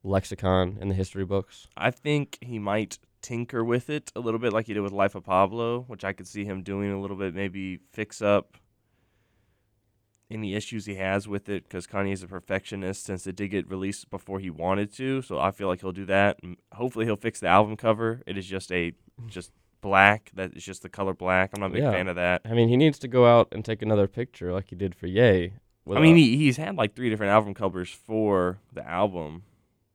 lexicon 0.04 0.78
in 0.80 0.88
the 0.88 0.95
history 0.95 1.25
books? 1.25 1.66
I 1.76 1.90
think 1.90 2.38
he 2.40 2.61
might 2.61 2.99
tinker 3.26 3.64
with 3.64 3.90
it 3.90 4.12
a 4.14 4.21
little 4.21 4.38
bit, 4.38 4.52
like 4.52 4.66
he 4.66 4.75
did 4.75 4.80
with 4.80 4.92
Life 4.92 5.14
of 5.16 5.25
Pablo, 5.25 5.80
which 5.88 6.04
I 6.04 6.12
could 6.12 6.28
see 6.28 6.45
him 6.45 6.62
doing 6.62 6.92
a 6.92 7.00
little 7.00 7.16
bit. 7.16 7.35
Maybe 7.35 7.80
fix 7.92 8.23
up 8.23 8.56
any 10.30 10.54
issues 10.54 10.87
he 10.87 10.97
has 10.97 11.28
with 11.28 11.49
it 11.49 11.64
because 11.64 11.87
Kanye 11.87 12.12
is 12.12 12.23
a 12.23 12.26
perfectionist 12.28 13.04
since 13.04 13.26
it 13.26 13.37
did 13.37 13.49
get 13.49 13.68
released 13.71 14.11
before 14.11 14.40
he 14.40 14.50
wanted 14.50 14.92
to. 14.95 15.23
So 15.23 15.38
I 15.38 15.50
feel 15.52 15.68
like 15.68 15.80
he'll 15.80 15.92
do 15.92 16.04
that. 16.06 16.38
And 16.42 16.56
hopefully 16.73 17.04
he'll 17.04 17.16
fix 17.16 17.40
the 17.40 17.47
album 17.49 17.76
cover. 17.76 18.23
It 18.26 18.37
is 18.37 18.47
just 18.47 18.71
a 18.73 18.92
just 19.26 19.50
black. 19.80 20.30
That 20.35 20.56
is 20.56 20.64
just 20.64 20.83
the 20.83 20.88
color 20.88 21.14
black. 21.14 21.50
I'm 21.54 21.61
not 21.61 21.71
a 21.71 21.75
big 21.75 21.83
Yeah. 21.83 21.92
fan 21.92 22.09
of 22.09 22.16
that. 22.16 22.42
I 22.45 22.54
mean, 22.54 22.68
he 22.68 22.76
needs 22.76 22.99
to 23.00 23.09
go 23.09 23.26
out 23.26 23.49
and 23.52 23.64
take 23.64 23.83
another 23.83 24.09
picture 24.09 24.52
like 24.52 24.71
he 24.71 24.76
did 24.76 24.95
for 24.95 25.06
Ye. 25.06 25.52
with 25.85 25.99
I 25.99 26.00
mean, 26.00 26.16
he, 26.16 26.37
he's 26.37 26.56
had 26.56 26.76
like 26.76 26.95
three 26.95 27.11
different 27.11 27.30
album 27.33 27.54
covers 27.54 27.90
for 27.90 28.59
the 28.73 28.87
album. 28.88 29.42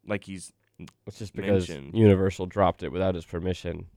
Like 0.07 0.23
he's, 0.25 0.53
it's 1.07 1.19
just 1.19 1.33
because 1.35 1.69
mentioned. 1.69 1.95
Universal 1.95 2.47
dropped 2.47 2.83
it 2.83 2.91
without 2.91 3.15
his 3.15 3.25
permission. 3.25 3.87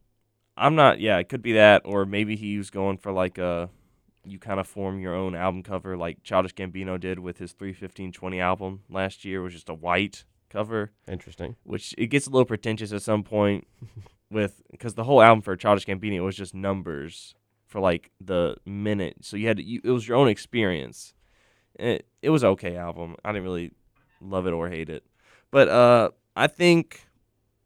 I'm 0.56 0.74
not. 0.74 1.00
Yeah, 1.00 1.18
it 1.18 1.28
could 1.28 1.42
be 1.42 1.52
that, 1.52 1.82
or 1.84 2.06
maybe 2.06 2.36
he 2.36 2.56
was 2.58 2.70
going 2.70 2.98
for 2.98 3.12
like 3.12 3.38
a, 3.38 3.70
you 4.24 4.38
kind 4.38 4.60
of 4.60 4.66
form 4.66 5.00
your 5.00 5.14
own 5.14 5.34
album 5.34 5.62
cover, 5.62 5.96
like 5.96 6.22
Childish 6.22 6.54
Gambino 6.54 6.98
did 6.98 7.18
with 7.18 7.38
his 7.38 7.52
31520 7.52 8.40
album 8.40 8.80
last 8.88 9.24
year, 9.24 9.42
was 9.42 9.52
just 9.52 9.68
a 9.68 9.74
white 9.74 10.24
cover, 10.48 10.92
Interesting. 11.08 11.56
which 11.64 11.94
it 11.98 12.06
gets 12.06 12.26
a 12.26 12.30
little 12.30 12.44
pretentious 12.44 12.92
at 12.92 13.02
some 13.02 13.24
point, 13.24 13.66
with 14.30 14.62
because 14.70 14.94
the 14.94 15.04
whole 15.04 15.20
album 15.20 15.42
for 15.42 15.56
Childish 15.56 15.86
Gambino 15.86 16.24
was 16.24 16.36
just 16.36 16.54
numbers 16.54 17.34
for 17.66 17.80
like 17.80 18.12
the 18.20 18.56
minute, 18.64 19.16
so 19.22 19.36
you 19.36 19.48
had 19.48 19.56
to, 19.56 19.64
you, 19.64 19.80
it 19.82 19.90
was 19.90 20.06
your 20.06 20.16
own 20.16 20.28
experience. 20.28 21.14
It 21.74 22.06
it 22.22 22.30
was 22.30 22.44
okay 22.44 22.76
album. 22.76 23.16
I 23.24 23.32
didn't 23.32 23.42
really 23.44 23.72
love 24.20 24.46
it 24.46 24.52
or 24.52 24.68
hate 24.68 24.88
it, 24.88 25.04
but 25.50 25.68
uh, 25.68 26.10
I 26.36 26.46
think 26.46 27.06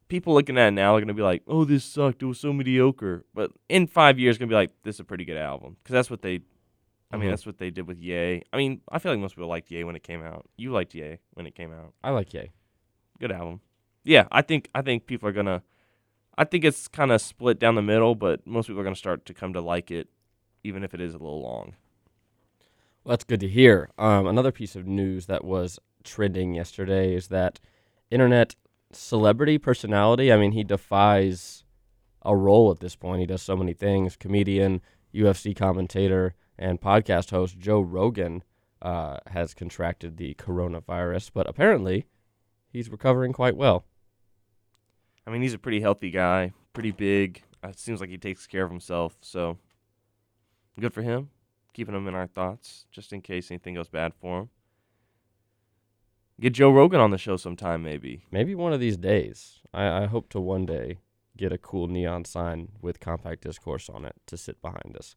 people 0.08 0.34
looking 0.34 0.58
at 0.58 0.68
it 0.68 0.70
now 0.72 0.94
are 0.94 1.00
gonna 1.00 1.14
be 1.14 1.22
like, 1.22 1.42
"Oh, 1.46 1.64
this 1.64 1.84
sucked. 1.84 2.22
It 2.22 2.26
was 2.26 2.38
so 2.40 2.52
mediocre." 2.52 3.24
But 3.34 3.52
in 3.68 3.86
five 3.86 4.18
years, 4.18 4.38
gonna 4.38 4.48
be 4.48 4.54
like, 4.54 4.70
"This 4.82 4.96
is 4.96 5.00
a 5.00 5.04
pretty 5.04 5.24
good 5.24 5.36
album," 5.36 5.76
because 5.82 5.92
that's 5.94 6.10
what 6.10 6.22
they. 6.22 6.40
I 7.10 7.16
mean, 7.16 7.28
Mhm. 7.28 7.30
that's 7.30 7.46
what 7.46 7.56
they 7.56 7.70
did 7.70 7.86
with 7.88 7.98
Ye. 7.98 8.42
I 8.52 8.56
mean, 8.58 8.82
I 8.90 8.98
feel 8.98 9.12
like 9.12 9.20
most 9.20 9.34
people 9.34 9.48
liked 9.48 9.70
Ye 9.70 9.82
when 9.84 9.96
it 9.96 10.02
came 10.02 10.22
out. 10.22 10.46
You 10.58 10.72
liked 10.72 10.94
Ye 10.94 11.18
when 11.32 11.46
it 11.46 11.54
came 11.54 11.72
out. 11.72 11.94
I 12.04 12.10
like 12.10 12.34
Ye. 12.34 12.50
Good 13.18 13.32
album. 13.32 13.60
Yeah, 14.04 14.28
I 14.30 14.42
think 14.42 14.68
I 14.74 14.82
think 14.82 15.06
people 15.06 15.28
are 15.28 15.32
gonna. 15.32 15.62
I 16.36 16.44
think 16.44 16.64
it's 16.64 16.86
kind 16.86 17.10
of 17.10 17.20
split 17.20 17.58
down 17.58 17.74
the 17.74 17.82
middle, 17.82 18.14
but 18.14 18.46
most 18.46 18.66
people 18.66 18.80
are 18.80 18.84
gonna 18.84 18.94
start 18.96 19.24
to 19.26 19.34
come 19.34 19.52
to 19.54 19.60
like 19.60 19.90
it, 19.90 20.08
even 20.62 20.84
if 20.84 20.92
it 20.94 21.00
is 21.00 21.14
a 21.14 21.18
little 21.18 21.40
long. 21.42 21.74
Well, 23.04 23.12
that's 23.12 23.24
good 23.24 23.40
to 23.40 23.48
hear. 23.48 23.90
Um, 23.98 24.26
another 24.26 24.52
piece 24.52 24.76
of 24.76 24.86
news 24.86 25.26
that 25.26 25.44
was 25.44 25.78
trending 26.04 26.54
yesterday 26.54 27.14
is 27.14 27.28
that 27.28 27.58
internet 28.10 28.54
celebrity 28.92 29.58
personality. 29.58 30.32
I 30.32 30.36
mean, 30.36 30.52
he 30.52 30.64
defies 30.64 31.64
a 32.22 32.36
role 32.36 32.70
at 32.70 32.80
this 32.80 32.96
point. 32.96 33.20
He 33.20 33.26
does 33.26 33.42
so 33.42 33.56
many 33.56 33.72
things. 33.72 34.16
Comedian, 34.16 34.80
UFC 35.14 35.54
commentator, 35.54 36.34
and 36.58 36.80
podcast 36.80 37.30
host 37.30 37.58
Joe 37.58 37.80
Rogan 37.80 38.42
uh, 38.82 39.18
has 39.28 39.54
contracted 39.54 40.16
the 40.16 40.34
coronavirus, 40.34 41.30
but 41.32 41.48
apparently 41.48 42.06
he's 42.68 42.90
recovering 42.90 43.32
quite 43.32 43.56
well. 43.56 43.84
I 45.26 45.30
mean, 45.30 45.42
he's 45.42 45.54
a 45.54 45.58
pretty 45.58 45.80
healthy 45.80 46.10
guy, 46.10 46.52
pretty 46.72 46.90
big. 46.90 47.42
Uh, 47.62 47.68
It 47.68 47.78
seems 47.78 48.00
like 48.00 48.10
he 48.10 48.18
takes 48.18 48.46
care 48.46 48.64
of 48.64 48.70
himself, 48.70 49.16
so 49.20 49.58
good 50.80 50.94
for 50.94 51.02
him. 51.02 51.30
Keeping 51.74 51.94
him 51.94 52.08
in 52.08 52.14
our 52.14 52.26
thoughts, 52.26 52.86
just 52.90 53.12
in 53.12 53.20
case 53.20 53.50
anything 53.50 53.74
goes 53.74 53.88
bad 53.88 54.12
for 54.14 54.40
him. 54.40 54.50
Get 56.40 56.52
Joe 56.52 56.70
Rogan 56.70 57.00
on 57.00 57.10
the 57.10 57.18
show 57.18 57.36
sometime, 57.36 57.82
maybe. 57.82 58.22
Maybe 58.30 58.54
one 58.54 58.72
of 58.72 58.78
these 58.78 58.96
days. 58.96 59.60
I, 59.74 60.04
I 60.04 60.06
hope 60.06 60.28
to 60.30 60.40
one 60.40 60.66
day 60.66 60.98
get 61.36 61.52
a 61.52 61.58
cool 61.58 61.88
neon 61.88 62.24
sign 62.24 62.68
with 62.80 63.00
compact 63.00 63.42
discourse 63.42 63.88
on 63.88 64.04
it 64.04 64.14
to 64.26 64.36
sit 64.36 64.62
behind 64.62 64.96
us. 64.96 65.16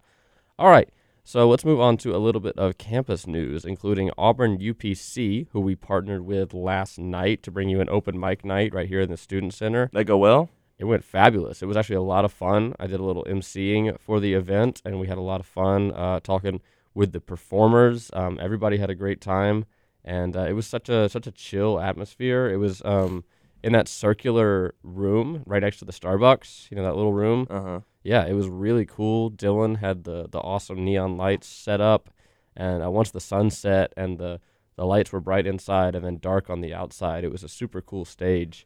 All 0.58 0.70
right, 0.70 0.90
so 1.24 1.48
let's 1.48 1.64
move 1.64 1.80
on 1.80 1.98
to 1.98 2.16
a 2.16 2.18
little 2.18 2.42
bit 2.42 2.58
of 2.58 2.80
campus 2.80 3.28
news, 3.28 3.66
including 3.66 4.10
Auburn 4.18 4.58
UPC, 4.58 5.48
who 5.52 5.60
we 5.60 5.76
partnered 5.76 6.26
with 6.26 6.56
last 6.56 6.98
night 6.98 7.44
to 7.44 7.52
bring 7.52 7.70
you 7.70 7.82
an 7.82 7.90
open 7.90 8.20
mic 8.20 8.44
night 8.44 8.74
right 8.74 8.88
here 8.88 9.02
in 9.02 9.12
the 9.12 9.18
Student 9.18 9.54
Center. 9.54 9.92
That 9.94 10.06
go 10.06 10.18
well. 10.18 10.50
It 10.80 10.86
went 10.86 11.04
fabulous. 11.04 11.62
It 11.62 11.68
was 11.68 11.78
actually 11.78 11.98
a 11.98 12.02
lot 12.02 12.26
of 12.26 12.34
fun. 12.34 12.74
I 12.80 12.88
did 12.88 13.00
a 13.00 13.04
little 13.04 13.26
emceeing 13.26 14.00
for 14.00 14.20
the 14.20 14.34
event, 14.34 14.82
and 14.84 15.00
we 15.00 15.06
had 15.06 15.20
a 15.20 15.22
lot 15.22 15.40
of 15.40 15.46
fun 15.46 15.92
uh, 15.92 16.20
talking 16.22 16.62
with 16.96 17.12
the 17.12 17.22
performers. 17.22 18.10
Um, 18.14 18.40
everybody 18.42 18.78
had 18.78 18.90
a 18.90 18.96
great 18.96 19.22
time, 19.22 19.66
and 20.04 20.36
uh, 20.36 20.42
it 20.42 20.54
was 20.54 20.68
such 20.68 20.90
a 20.90 21.10
such 21.10 21.28
a 21.28 21.32
chill 21.32 21.80
atmosphere. 21.80 22.50
It 22.50 22.58
was 22.58 22.82
um, 22.86 23.24
in 23.64 23.74
that 23.74 23.88
circular 23.88 24.74
room 24.84 25.44
right 25.46 25.62
next 25.62 25.80
to 25.80 25.86
the 25.86 25.92
Starbucks. 25.92 26.70
You 26.72 26.78
know 26.78 26.84
that 26.84 26.96
little 26.96 27.14
room. 27.14 27.48
Uh 27.50 27.62
huh. 27.62 27.80
Yeah, 28.04 28.26
it 28.26 28.34
was 28.34 28.48
really 28.48 28.86
cool. 28.86 29.32
Dylan 29.32 29.80
had 29.80 30.04
the 30.04 30.28
the 30.30 30.40
awesome 30.40 30.84
neon 30.84 31.18
lights 31.18 31.48
set 31.48 31.82
up, 31.82 32.10
and 32.56 32.84
uh, 32.84 32.90
once 32.90 33.12
the 33.12 33.20
sun 33.20 33.50
set 33.50 33.94
and 33.96 34.18
the 34.18 34.40
the 34.76 34.86
lights 34.86 35.12
were 35.12 35.22
bright 35.22 35.46
inside 35.46 35.96
and 35.96 36.04
then 36.04 36.18
dark 36.18 36.50
on 36.50 36.62
the 36.62 36.74
outside, 36.74 37.24
it 37.24 37.32
was 37.32 37.44
a 37.44 37.50
super 37.50 37.82
cool 37.82 38.06
stage 38.06 38.66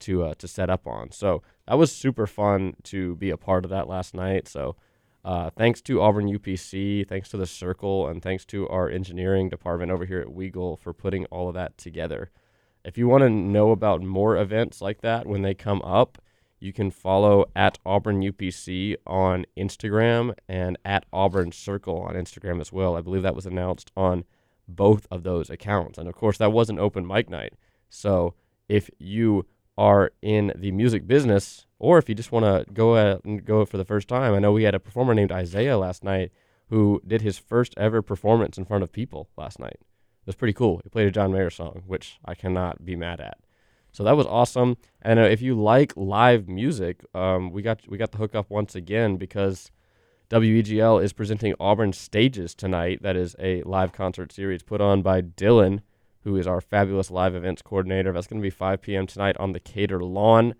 to 0.00 0.22
uh, 0.22 0.34
to 0.34 0.46
set 0.46 0.70
up 0.70 0.86
on. 0.86 1.10
So 1.10 1.42
that 1.66 1.78
was 1.78 1.90
super 1.90 2.26
fun 2.26 2.74
to 2.84 3.16
be 3.16 3.30
a 3.30 3.36
part 3.36 3.64
of 3.64 3.70
that 3.70 3.88
last 3.88 4.14
night. 4.14 4.46
So 4.48 4.76
uh, 5.26 5.50
thanks 5.50 5.80
to 5.80 6.00
Auburn 6.00 6.28
UPC, 6.28 7.06
thanks 7.08 7.28
to 7.30 7.36
the 7.36 7.48
Circle, 7.48 8.06
and 8.06 8.22
thanks 8.22 8.44
to 8.44 8.68
our 8.68 8.88
engineering 8.88 9.48
department 9.48 9.90
over 9.90 10.04
here 10.04 10.20
at 10.20 10.28
Weagle 10.28 10.78
for 10.78 10.92
putting 10.92 11.24
all 11.26 11.48
of 11.48 11.54
that 11.54 11.76
together. 11.76 12.30
If 12.84 12.96
you 12.96 13.08
want 13.08 13.22
to 13.22 13.28
know 13.28 13.72
about 13.72 14.02
more 14.02 14.36
events 14.36 14.80
like 14.80 15.00
that 15.00 15.26
when 15.26 15.42
they 15.42 15.52
come 15.52 15.82
up, 15.82 16.18
you 16.60 16.72
can 16.72 16.92
follow 16.92 17.46
at 17.56 17.80
Auburn 17.84 18.22
UPC 18.22 18.94
on 19.04 19.46
Instagram 19.58 20.32
and 20.48 20.78
at 20.84 21.04
Auburn 21.12 21.50
Circle 21.50 22.02
on 22.02 22.14
Instagram 22.14 22.60
as 22.60 22.72
well. 22.72 22.96
I 22.96 23.00
believe 23.00 23.22
that 23.22 23.34
was 23.34 23.46
announced 23.46 23.90
on 23.96 24.24
both 24.68 25.08
of 25.10 25.24
those 25.24 25.50
accounts. 25.50 25.98
And 25.98 26.08
of 26.08 26.14
course, 26.14 26.38
that 26.38 26.52
was 26.52 26.70
an 26.70 26.78
open 26.78 27.04
mic 27.04 27.28
night. 27.28 27.54
So 27.90 28.34
if 28.68 28.90
you 29.00 29.44
are 29.78 30.12
in 30.22 30.52
the 30.56 30.72
music 30.72 31.06
business, 31.06 31.66
or 31.78 31.98
if 31.98 32.08
you 32.08 32.14
just 32.14 32.32
want 32.32 32.44
to 32.44 32.72
go 32.72 32.96
and 32.96 33.44
go 33.44 33.64
for 33.64 33.76
the 33.76 33.84
first 33.84 34.08
time, 34.08 34.34
I 34.34 34.38
know 34.38 34.52
we 34.52 34.64
had 34.64 34.74
a 34.74 34.80
performer 34.80 35.14
named 35.14 35.32
Isaiah 35.32 35.76
last 35.78 36.02
night 36.02 36.32
who 36.68 37.00
did 37.06 37.22
his 37.22 37.38
first 37.38 37.74
ever 37.76 38.02
performance 38.02 38.58
in 38.58 38.64
front 38.64 38.82
of 38.82 38.92
people 38.92 39.28
last 39.36 39.58
night. 39.58 39.78
It 39.80 40.26
was 40.26 40.36
pretty 40.36 40.54
cool. 40.54 40.80
He 40.82 40.88
played 40.88 41.06
a 41.06 41.12
John 41.12 41.32
Mayer 41.32 41.50
song, 41.50 41.82
which 41.86 42.18
I 42.24 42.34
cannot 42.34 42.84
be 42.84 42.96
mad 42.96 43.20
at. 43.20 43.38
So 43.92 44.02
that 44.04 44.16
was 44.16 44.26
awesome. 44.26 44.76
And 45.00 45.18
uh, 45.18 45.22
if 45.22 45.40
you 45.40 45.54
like 45.54 45.92
live 45.96 46.48
music, 46.48 47.04
um, 47.14 47.50
we 47.50 47.62
got 47.62 47.80
we 47.88 47.96
got 47.96 48.12
the 48.12 48.18
hookup 48.18 48.50
once 48.50 48.74
again 48.74 49.16
because 49.16 49.70
WEGL 50.30 51.02
is 51.02 51.12
presenting 51.12 51.54
Auburn 51.60 51.92
Stages 51.92 52.54
tonight. 52.54 53.02
That 53.02 53.16
is 53.16 53.36
a 53.38 53.62
live 53.62 53.92
concert 53.92 54.32
series 54.32 54.62
put 54.62 54.80
on 54.80 55.00
by 55.00 55.22
Dylan, 55.22 55.80
who 56.26 56.36
is 56.36 56.48
our 56.48 56.60
fabulous 56.60 57.08
live 57.08 57.36
events 57.36 57.62
coordinator. 57.62 58.12
That's 58.12 58.26
going 58.26 58.40
to 58.40 58.46
be 58.46 58.50
5 58.50 58.82
p.m. 58.82 59.06
tonight 59.06 59.36
on 59.38 59.52
the 59.52 59.60
Cater 59.60 60.02
Lawn. 60.02 60.56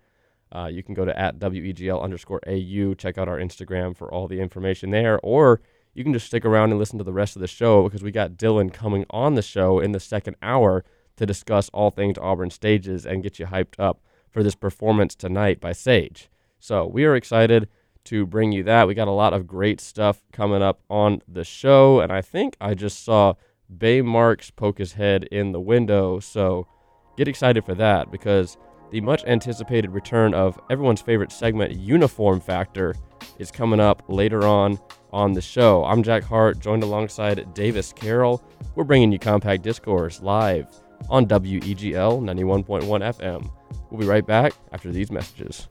Uh, 0.49 0.69
you 0.71 0.81
can 0.81 0.93
go 0.93 1.03
to 1.03 1.19
at 1.19 1.39
WEGL 1.39 2.01
underscore 2.01 2.39
AU, 2.47 2.93
check 2.93 3.17
out 3.17 3.27
our 3.27 3.37
Instagram 3.37 3.93
for 3.93 4.09
all 4.09 4.29
the 4.29 4.39
information 4.39 4.91
there, 4.91 5.19
or 5.19 5.59
you 5.93 6.05
can 6.05 6.13
just 6.13 6.27
stick 6.27 6.45
around 6.45 6.69
and 6.69 6.79
listen 6.79 6.97
to 6.99 7.03
the 7.03 7.11
rest 7.11 7.35
of 7.35 7.41
the 7.41 7.49
show 7.49 7.83
because 7.83 8.01
we 8.01 8.11
got 8.11 8.37
Dylan 8.37 8.71
coming 8.71 9.05
on 9.09 9.35
the 9.35 9.41
show 9.41 9.81
in 9.81 9.91
the 9.91 9.99
second 9.99 10.37
hour 10.41 10.85
to 11.17 11.25
discuss 11.25 11.67
all 11.73 11.91
things 11.91 12.17
Auburn 12.17 12.49
stages 12.49 13.05
and 13.05 13.21
get 13.21 13.37
you 13.37 13.47
hyped 13.47 13.77
up 13.77 13.99
for 14.29 14.43
this 14.43 14.55
performance 14.55 15.15
tonight 15.15 15.59
by 15.59 15.73
Sage. 15.73 16.29
So 16.61 16.87
we 16.87 17.03
are 17.03 17.13
excited 17.13 17.67
to 18.05 18.25
bring 18.25 18.53
you 18.53 18.63
that. 18.63 18.87
We 18.87 18.93
got 18.93 19.09
a 19.09 19.11
lot 19.11 19.33
of 19.33 19.45
great 19.45 19.81
stuff 19.81 20.21
coming 20.31 20.61
up 20.61 20.79
on 20.89 21.23
the 21.27 21.43
show, 21.43 21.99
and 21.99 22.09
I 22.09 22.21
think 22.21 22.55
I 22.61 22.73
just 22.73 23.03
saw 23.03 23.33
Bay 23.75 24.01
Marks 24.01 24.49
poke 24.49 24.77
his 24.77 24.93
head 24.93 25.25
in 25.25 25.51
the 25.51 25.59
window. 25.59 26.19
So 26.19 26.67
get 27.17 27.27
excited 27.27 27.65
for 27.65 27.75
that 27.75 28.11
because 28.11 28.57
the 28.91 29.01
much 29.01 29.25
anticipated 29.25 29.91
return 29.91 30.33
of 30.33 30.59
everyone's 30.69 31.01
favorite 31.01 31.31
segment, 31.31 31.75
Uniform 31.75 32.39
Factor, 32.39 32.95
is 33.39 33.51
coming 33.51 33.79
up 33.79 34.03
later 34.07 34.45
on 34.47 34.79
on 35.11 35.33
the 35.33 35.41
show. 35.41 35.83
I'm 35.83 36.03
Jack 36.03 36.23
Hart, 36.23 36.59
joined 36.59 36.83
alongside 36.83 37.53
Davis 37.53 37.91
Carroll. 37.93 38.41
We're 38.75 38.83
bringing 38.83 39.11
you 39.11 39.19
Compact 39.19 39.63
Discourse 39.63 40.21
live 40.21 40.67
on 41.09 41.25
WEGL 41.25 42.21
91.1 42.21 42.83
FM. 42.85 43.49
We'll 43.89 43.99
be 43.99 44.07
right 44.07 44.25
back 44.25 44.53
after 44.71 44.91
these 44.91 45.11
messages. 45.11 45.67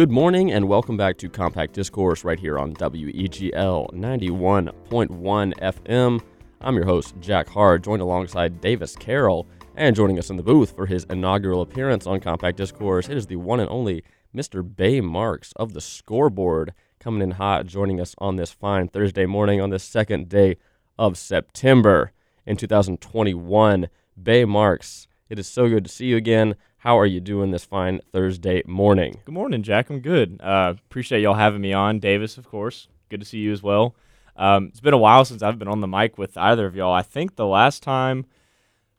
Good 0.00 0.10
morning 0.10 0.50
and 0.50 0.66
welcome 0.66 0.96
back 0.96 1.18
to 1.18 1.28
Compact 1.28 1.74
Discourse 1.74 2.24
right 2.24 2.40
here 2.40 2.58
on 2.58 2.72
WEGL 2.72 3.92
91.1 3.92 5.54
FM. 5.58 6.22
I'm 6.62 6.74
your 6.74 6.86
host, 6.86 7.14
Jack 7.20 7.50
Hart, 7.50 7.84
joined 7.84 8.00
alongside 8.00 8.62
Davis 8.62 8.96
Carroll, 8.96 9.46
and 9.76 9.94
joining 9.94 10.18
us 10.18 10.30
in 10.30 10.38
the 10.38 10.42
booth 10.42 10.74
for 10.74 10.86
his 10.86 11.04
inaugural 11.10 11.60
appearance 11.60 12.06
on 12.06 12.20
Compact 12.20 12.56
Discourse, 12.56 13.10
it 13.10 13.18
is 13.18 13.26
the 13.26 13.36
one 13.36 13.60
and 13.60 13.68
only 13.68 14.02
Mr. 14.34 14.64
Bay 14.64 15.02
Marks 15.02 15.52
of 15.56 15.74
the 15.74 15.82
scoreboard 15.82 16.72
coming 16.98 17.20
in 17.20 17.32
hot, 17.32 17.66
joining 17.66 18.00
us 18.00 18.14
on 18.16 18.36
this 18.36 18.52
fine 18.52 18.88
Thursday 18.88 19.26
morning 19.26 19.60
on 19.60 19.68
this 19.68 19.84
second 19.84 20.30
day 20.30 20.56
of 20.98 21.18
September 21.18 22.12
in 22.46 22.56
2021. 22.56 23.90
Bay 24.22 24.46
Marks, 24.46 25.08
it 25.28 25.38
is 25.38 25.46
so 25.46 25.68
good 25.68 25.84
to 25.84 25.90
see 25.90 26.06
you 26.06 26.16
again. 26.16 26.54
How 26.80 26.98
are 26.98 27.04
you 27.04 27.20
doing 27.20 27.50
this 27.50 27.66
fine 27.66 28.00
Thursday 28.10 28.62
morning? 28.66 29.20
Good 29.26 29.34
morning, 29.34 29.62
Jack. 29.62 29.90
I'm 29.90 30.00
good. 30.00 30.40
Uh, 30.42 30.72
appreciate 30.88 31.20
y'all 31.20 31.34
having 31.34 31.60
me 31.60 31.74
on. 31.74 31.98
Davis, 31.98 32.38
of 32.38 32.48
course. 32.48 32.88
Good 33.10 33.20
to 33.20 33.26
see 33.26 33.36
you 33.36 33.52
as 33.52 33.62
well. 33.62 33.94
Um, 34.34 34.68
it's 34.68 34.80
been 34.80 34.94
a 34.94 34.98
while 34.98 35.26
since 35.26 35.42
I've 35.42 35.58
been 35.58 35.68
on 35.68 35.82
the 35.82 35.86
mic 35.86 36.16
with 36.16 36.38
either 36.38 36.64
of 36.64 36.74
y'all. 36.74 36.94
I 36.94 37.02
think 37.02 37.36
the 37.36 37.44
last 37.44 37.82
time, 37.82 38.24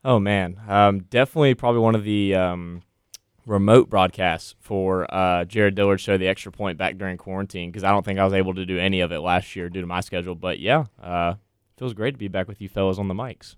oh 0.05 0.19
man, 0.19 0.61
um, 0.67 0.99
definitely 1.09 1.55
probably 1.55 1.81
one 1.81 1.95
of 1.95 2.03
the 2.03 2.35
um, 2.35 2.83
remote 3.47 3.89
broadcasts 3.89 4.53
for 4.59 5.11
uh, 5.11 5.45
Jared 5.45 5.73
Dillard's 5.73 6.03
show, 6.03 6.19
The 6.19 6.27
Extra 6.27 6.51
Point, 6.51 6.77
back 6.77 6.99
during 6.99 7.17
quarantine, 7.17 7.71
because 7.71 7.83
I 7.83 7.89
don't 7.89 8.05
think 8.05 8.19
I 8.19 8.25
was 8.25 8.33
able 8.35 8.53
to 8.53 8.65
do 8.67 8.77
any 8.77 9.01
of 9.01 9.11
it 9.11 9.21
last 9.21 9.55
year 9.55 9.69
due 9.69 9.81
to 9.81 9.87
my 9.87 10.01
schedule. 10.01 10.35
But 10.35 10.59
yeah, 10.59 10.85
uh, 11.01 11.33
feels 11.77 11.95
great 11.95 12.11
to 12.11 12.19
be 12.19 12.27
back 12.27 12.47
with 12.47 12.61
you 12.61 12.69
fellas 12.69 12.99
on 12.99 13.07
the 13.07 13.15
mics. 13.15 13.55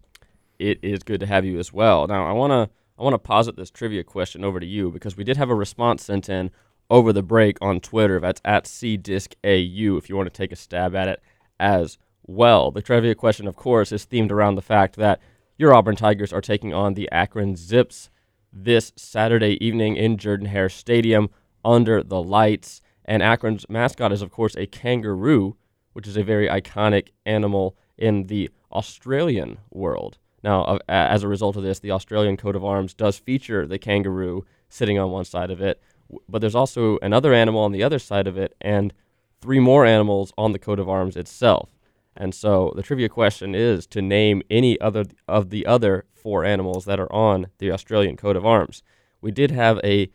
It 0.60 0.80
is 0.82 1.04
good 1.04 1.20
to 1.20 1.26
have 1.26 1.44
you 1.44 1.60
as 1.60 1.74
well. 1.74 2.08
Now, 2.08 2.26
I 2.26 2.32
want 2.32 2.52
to 2.52 2.74
I 3.04 3.06
want 3.06 3.16
to 3.16 3.20
posit 3.20 3.58
this 3.58 3.70
trivia 3.70 4.06
question 4.06 4.46
over 4.46 4.62
to 4.62 4.66
you 4.66 4.90
because 4.90 5.18
we 5.18 5.26
did 5.26 5.36
have 5.36 5.50
a 5.50 5.56
response 5.56 6.06
sent 6.06 6.30
in 6.30 6.52
over 6.90 7.12
the 7.12 7.22
break 7.22 7.58
on 7.60 7.82
Twitter. 7.82 8.18
That's 8.18 8.40
at 8.46 8.64
CDiscAU 8.64 9.98
if 9.98 10.08
you 10.08 10.16
want 10.16 10.28
to 10.28 10.38
take 10.38 10.54
a 10.54 10.56
stab 10.56 10.96
at 10.96 11.10
it 11.10 11.22
as 11.60 11.98
well. 12.26 12.72
The 12.72 12.82
trivia 12.82 13.14
question, 13.14 13.46
of 13.46 13.58
course, 13.58 13.92
is 13.92 14.06
themed 14.06 14.32
around 14.32 14.56
the 14.56 14.62
fact 14.62 14.96
that 14.96 15.20
your 15.58 15.74
Auburn 15.76 15.98
Tigers 15.98 16.32
are 16.32 16.40
taking 16.40 16.74
on 16.74 16.94
the 16.94 17.12
Akron 17.12 17.58
Zips 17.58 18.10
this 18.54 18.94
Saturday 18.96 19.58
evening 19.60 19.98
in 19.98 20.18
Jordan 20.18 20.46
Hare 20.46 20.70
Stadium 20.70 21.30
under 21.66 22.04
the 22.04 22.24
lights. 22.24 22.80
And 23.04 23.22
Akron's 23.22 23.68
mascot 23.68 24.14
is, 24.14 24.22
of 24.22 24.32
course, 24.32 24.56
a 24.56 24.66
kangaroo, 24.66 25.58
which 25.92 26.08
is 26.08 26.16
a 26.16 26.24
very 26.24 26.48
iconic 26.48 27.10
animal 27.26 27.76
in 27.98 28.28
the 28.28 28.50
Australian 28.72 29.58
world. 29.72 30.20
Now, 30.44 30.80
as 30.90 31.24
a 31.24 31.28
result 31.28 31.56
of 31.56 31.64
this, 31.64 31.80
the 31.80 31.92
Australian 31.92 32.38
coat 32.38 32.56
of 32.56 32.66
arms 32.66 32.94
does 32.94 33.18
feature 33.18 33.66
the 33.66 33.80
kangaroo 33.80 34.46
sitting 34.68 35.00
on 35.00 35.12
one 35.12 35.26
side 35.26 35.50
of 35.50 35.62
it, 35.62 35.82
but 36.28 36.40
there's 36.40 36.56
also 36.56 37.00
another 37.02 37.34
animal 37.34 37.62
on 37.62 37.72
the 37.72 37.84
other 37.84 38.00
side 38.00 38.28
of 38.28 38.38
it, 38.38 38.56
and 38.60 38.94
three 39.40 39.60
more 39.60 39.86
animals 39.86 40.34
on 40.38 40.52
the 40.52 40.60
coat 40.60 40.80
of 40.80 40.90
arms 40.90 41.16
itself. 41.16 41.70
And 42.16 42.36
so 42.36 42.74
the 42.76 42.84
trivia 42.84 43.10
question 43.10 43.56
is 43.56 43.88
to 43.88 44.02
name 44.02 44.42
any 44.50 44.80
other 44.80 45.06
of 45.28 45.50
the 45.50 45.66
other 45.66 46.06
four 46.14 46.46
animals 46.46 46.86
that 46.86 47.00
are 47.00 47.12
on 47.12 47.48
the 47.58 47.72
Australian 47.72 48.18
coat 48.18 48.36
of 48.36 48.46
arms. 48.46 48.84
We 49.22 49.32
did 49.32 49.52
have 49.52 49.80
a 49.84 50.10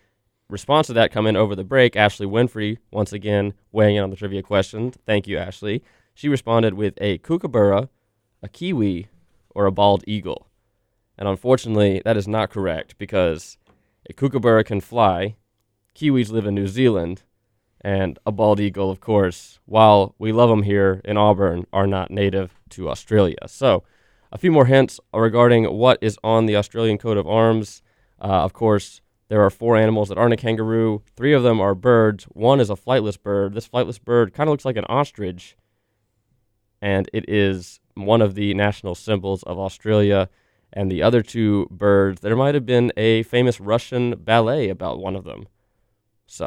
response 0.49 0.87
to 0.87 0.93
that 0.95 1.11
come 1.11 1.27
in 1.27 1.37
over 1.37 1.57
the 1.57 1.65
break. 1.65 1.97
Ashley 1.97 2.27
Winfrey, 2.27 2.79
once 2.91 3.13
again, 3.13 3.55
weighing 3.73 3.97
in 3.97 4.05
on 4.05 4.11
the 4.11 4.17
trivia 4.17 4.43
question. 4.43 4.93
Thank 5.07 5.27
you, 5.27 5.39
Ashley. 5.39 5.83
She 6.15 6.29
responded 6.29 6.75
with 6.75 6.95
a 7.01 7.19
kookaburra, 7.19 7.89
a 8.43 8.49
kiwi, 8.49 9.09
or 9.59 9.67
a 9.67 9.73
bald 9.73 10.05
eagle. 10.07 10.47
And 11.19 11.29
unfortunately, 11.29 12.01
that 12.05 12.17
is 12.17 12.29
not 12.29 12.49
correct 12.49 12.97
because 12.97 13.59
a 14.09 14.13
kookaburra 14.13 14.63
can 14.63 14.81
fly, 14.81 15.35
kiwis 15.97 16.31
live 16.31 16.47
in 16.47 16.55
New 16.55 16.69
Zealand, 16.69 17.25
and 17.81 18.21
a 18.25 18.31
bald 18.31 18.61
eagle, 18.61 18.89
of 18.89 19.01
course, 19.01 19.59
while 19.67 20.15
we 20.17 20.31
love 20.31 20.49
them 20.49 20.63
here 20.63 21.01
in 21.05 21.17
Auburn, 21.17 21.67
are 21.73 21.89
not 21.89 22.13
native 22.13 22.61
to 22.71 22.89
Australia. 22.89 23.49
So, 23.49 23.83
a 24.31 24.39
few 24.39 24.53
more 24.53 24.67
hints 24.67 25.01
regarding 25.13 25.65
what 25.65 25.99
is 26.01 26.19
on 26.23 26.47
the 26.47 26.55
Australian 26.55 26.99
coat 26.99 27.17
of 27.17 27.27
arms. 27.27 27.83
Uh, 28.21 28.45
of 28.45 28.53
course, 28.53 29.01
there 29.27 29.43
are 29.43 29.51
four 29.51 29.77
animals 29.77 30.09
that 30.09 30.19
aren't 30.19 30.35
a 30.35 30.37
kangaroo. 30.37 31.03
Three 31.17 31.33
of 31.33 31.43
them 31.43 31.61
are 31.61 31.75
birds. 31.75 32.25
One 32.27 32.61
is 32.61 32.71
a 32.71 32.75
flightless 32.77 33.21
bird. 33.21 33.55
This 33.55 33.69
flightless 33.69 34.01
bird 34.01 34.33
kind 34.33 34.49
of 34.49 34.53
looks 34.53 34.65
like 34.65 34.77
an 34.77 34.87
ostrich, 34.89 35.57
and 36.81 37.11
it 37.13 37.29
is 37.29 37.81
one 38.07 38.23
of 38.23 38.35
the 38.35 38.55
national 38.55 38.95
symbols 38.95 39.43
of 39.43 39.59
Australia. 39.59 40.29
And 40.73 40.91
the 40.91 41.03
other 41.03 41.23
two 41.23 41.67
birds, 41.71 42.21
there 42.21 42.37
might 42.37 42.55
have 42.55 42.67
been 42.67 42.93
a 42.97 43.23
famous 43.25 43.59
Russian 43.59 44.15
ballet 44.17 44.69
about 44.69 44.99
one 44.99 45.17
of 45.17 45.25
them. 45.25 45.49
So, 46.27 46.47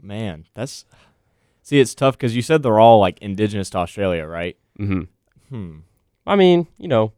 man, 0.00 0.44
that's 0.54 0.84
see, 1.62 1.80
it's 1.80 1.94
tough 1.94 2.18
because 2.18 2.36
you 2.36 2.42
said 2.42 2.62
they're 2.62 2.78
all 2.78 3.00
like 3.00 3.18
indigenous 3.20 3.70
to 3.70 3.78
Australia, 3.78 4.26
right? 4.26 4.56
mm-hmm. 4.78 5.02
Hmm. 5.48 5.78
I 6.26 6.36
mean, 6.36 6.68
you 6.78 6.88
know, 6.88 7.12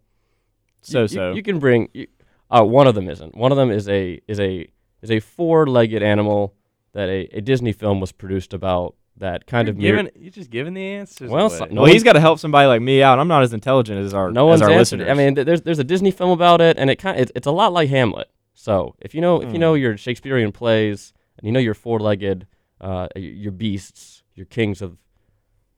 so 0.80 1.06
so 1.06 1.30
you, 1.30 1.36
you 1.36 1.42
can 1.42 1.58
bring. 1.58 1.88
You, 1.92 2.06
uh, 2.50 2.64
one 2.64 2.86
of 2.86 2.94
them 2.94 3.08
isn't. 3.08 3.34
One 3.34 3.50
of 3.50 3.56
them 3.56 3.70
is 3.70 3.88
a 3.88 4.20
is 4.28 4.38
a 4.38 4.68
is 5.02 5.10
a 5.10 5.20
four-legged 5.20 6.02
animal 6.02 6.54
that 6.92 7.08
a, 7.08 7.28
a 7.36 7.40
Disney 7.40 7.72
film 7.72 8.00
was 8.00 8.12
produced 8.12 8.54
about 8.54 8.94
that 9.22 9.46
kind 9.46 9.66
you're 9.66 9.72
of 9.74 9.80
giving, 9.80 10.04
mirror- 10.04 10.10
you're 10.18 10.30
just 10.30 10.50
giving 10.50 10.74
the 10.74 10.82
answers. 10.82 11.30
Well, 11.30 11.46
away. 11.46 11.56
so- 11.58 11.64
no 11.66 11.82
well, 11.82 11.84
he's 11.86 11.94
one's- 11.94 12.02
got 12.04 12.12
to 12.14 12.20
help 12.20 12.38
somebody 12.38 12.66
like 12.66 12.80
me 12.82 13.02
out. 13.02 13.18
I'm 13.18 13.28
not 13.28 13.42
as 13.42 13.52
intelligent 13.52 14.04
as 14.04 14.12
our 14.14 14.30
no 14.30 14.48
as 14.50 14.60
one's 14.60 14.62
our 14.62 14.68
answered 14.78 14.98
listeners. 15.00 15.08
I 15.10 15.14
mean, 15.14 15.34
th- 15.34 15.46
there's 15.46 15.62
there's 15.62 15.78
a 15.78 15.84
Disney 15.84 16.10
film 16.10 16.30
about 16.30 16.60
it, 16.60 16.78
and 16.78 16.90
it 16.90 16.96
kind 16.96 17.18
it's, 17.18 17.32
it's 17.34 17.46
a 17.46 17.50
lot 17.50 17.72
like 17.72 17.88
Hamlet. 17.88 18.28
So 18.54 18.94
if 19.00 19.14
you 19.14 19.20
know 19.20 19.36
if 19.40 19.48
you 19.48 19.54
Hmm. 19.54 19.60
know 19.60 19.74
your 19.74 19.96
Shakespearean 19.96 20.52
plays 20.52 21.12
and 21.38 21.46
you 21.46 21.52
know 21.52 21.60
your 21.60 21.74
four-legged, 21.74 22.46
uh, 22.80 23.08
your 23.16 23.52
beasts, 23.52 24.22
your 24.34 24.46
kings 24.46 24.82
of 24.82 24.98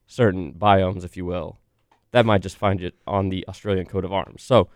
certain 0.07 0.53
biomes, 0.53 1.03
if 1.03 1.17
you 1.17 1.25
will, 1.25 1.59
that 2.11 2.25
might 2.25 2.41
just 2.41 2.57
find 2.57 2.81
it 2.81 2.95
on 3.07 3.29
the 3.29 3.45
Australian 3.47 3.85
coat 3.85 4.05
of 4.05 4.11
arms. 4.13 4.43
So, 4.43 4.69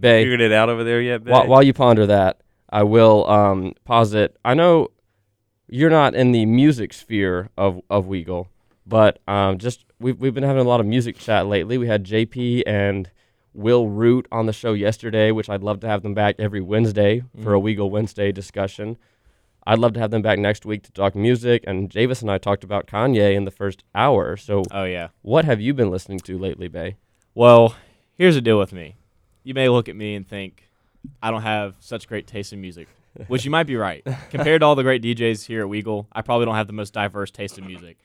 Bay, 0.00 0.22
figured 0.22 0.40
it 0.40 0.52
out 0.52 0.68
over 0.68 0.82
there 0.84 1.00
yet? 1.00 1.24
while, 1.24 1.46
while 1.46 1.62
you 1.62 1.72
ponder 1.72 2.06
that, 2.06 2.40
I 2.70 2.82
will 2.82 3.28
um, 3.28 3.74
posit. 3.84 4.36
I 4.44 4.54
know 4.54 4.88
you're 5.72 5.90
not 5.90 6.14
in 6.14 6.32
the 6.32 6.44
music 6.44 6.92
sphere 6.92 7.48
of 7.56 7.80
of 7.88 8.04
Weagle, 8.04 8.48
but 8.86 9.20
um, 9.26 9.56
just 9.56 9.86
we've 9.98 10.18
we've 10.20 10.34
been 10.34 10.42
having 10.44 10.64
a 10.64 10.68
lot 10.68 10.80
of 10.80 10.86
music 10.86 11.18
chat 11.18 11.46
lately. 11.46 11.78
We 11.78 11.86
had 11.86 12.04
JP 12.04 12.64
and 12.66 13.10
Will 13.54 13.88
Root 13.88 14.28
on 14.30 14.44
the 14.44 14.52
show 14.52 14.74
yesterday, 14.74 15.30
which 15.30 15.48
I'd 15.48 15.62
love 15.62 15.80
to 15.80 15.88
have 15.88 16.02
them 16.02 16.12
back 16.12 16.36
every 16.38 16.60
Wednesday 16.60 17.22
for 17.42 17.54
a 17.54 17.60
Weagle 17.60 17.90
Wednesday 17.90 18.32
discussion. 18.32 18.98
I'd 19.66 19.78
love 19.78 19.94
to 19.94 20.00
have 20.00 20.10
them 20.10 20.22
back 20.22 20.38
next 20.38 20.66
week 20.66 20.82
to 20.82 20.92
talk 20.92 21.14
music. 21.14 21.64
And 21.66 21.88
Javis 21.88 22.20
and 22.20 22.30
I 22.30 22.36
talked 22.36 22.64
about 22.64 22.86
Kanye 22.86 23.34
in 23.34 23.44
the 23.44 23.50
first 23.50 23.84
hour. 23.94 24.36
So, 24.36 24.64
oh 24.72 24.84
yeah. 24.84 25.08
what 25.22 25.44
have 25.44 25.60
you 25.60 25.72
been 25.72 25.90
listening 25.90 26.20
to 26.20 26.36
lately, 26.36 26.68
Bay? 26.68 26.96
Well, 27.34 27.76
here's 28.14 28.34
the 28.34 28.40
deal 28.40 28.58
with 28.58 28.72
me. 28.72 28.96
You 29.44 29.54
may 29.54 29.68
look 29.68 29.88
at 29.88 29.96
me 29.96 30.14
and 30.16 30.28
think 30.28 30.68
I 31.22 31.30
don't 31.30 31.42
have 31.42 31.76
such 31.80 32.08
great 32.08 32.26
taste 32.26 32.52
in 32.52 32.60
music, 32.60 32.88
which 33.28 33.44
you 33.44 33.50
might 33.50 33.64
be 33.64 33.76
right. 33.76 34.06
Compared 34.30 34.60
to 34.60 34.66
all 34.66 34.74
the 34.74 34.82
great 34.82 35.02
DJs 35.02 35.46
here 35.46 35.62
at 35.62 35.68
Weagle, 35.68 36.06
I 36.12 36.22
probably 36.22 36.46
don't 36.46 36.54
have 36.54 36.66
the 36.66 36.72
most 36.72 36.92
diverse 36.92 37.30
taste 37.30 37.58
in 37.58 37.66
music. 37.66 37.98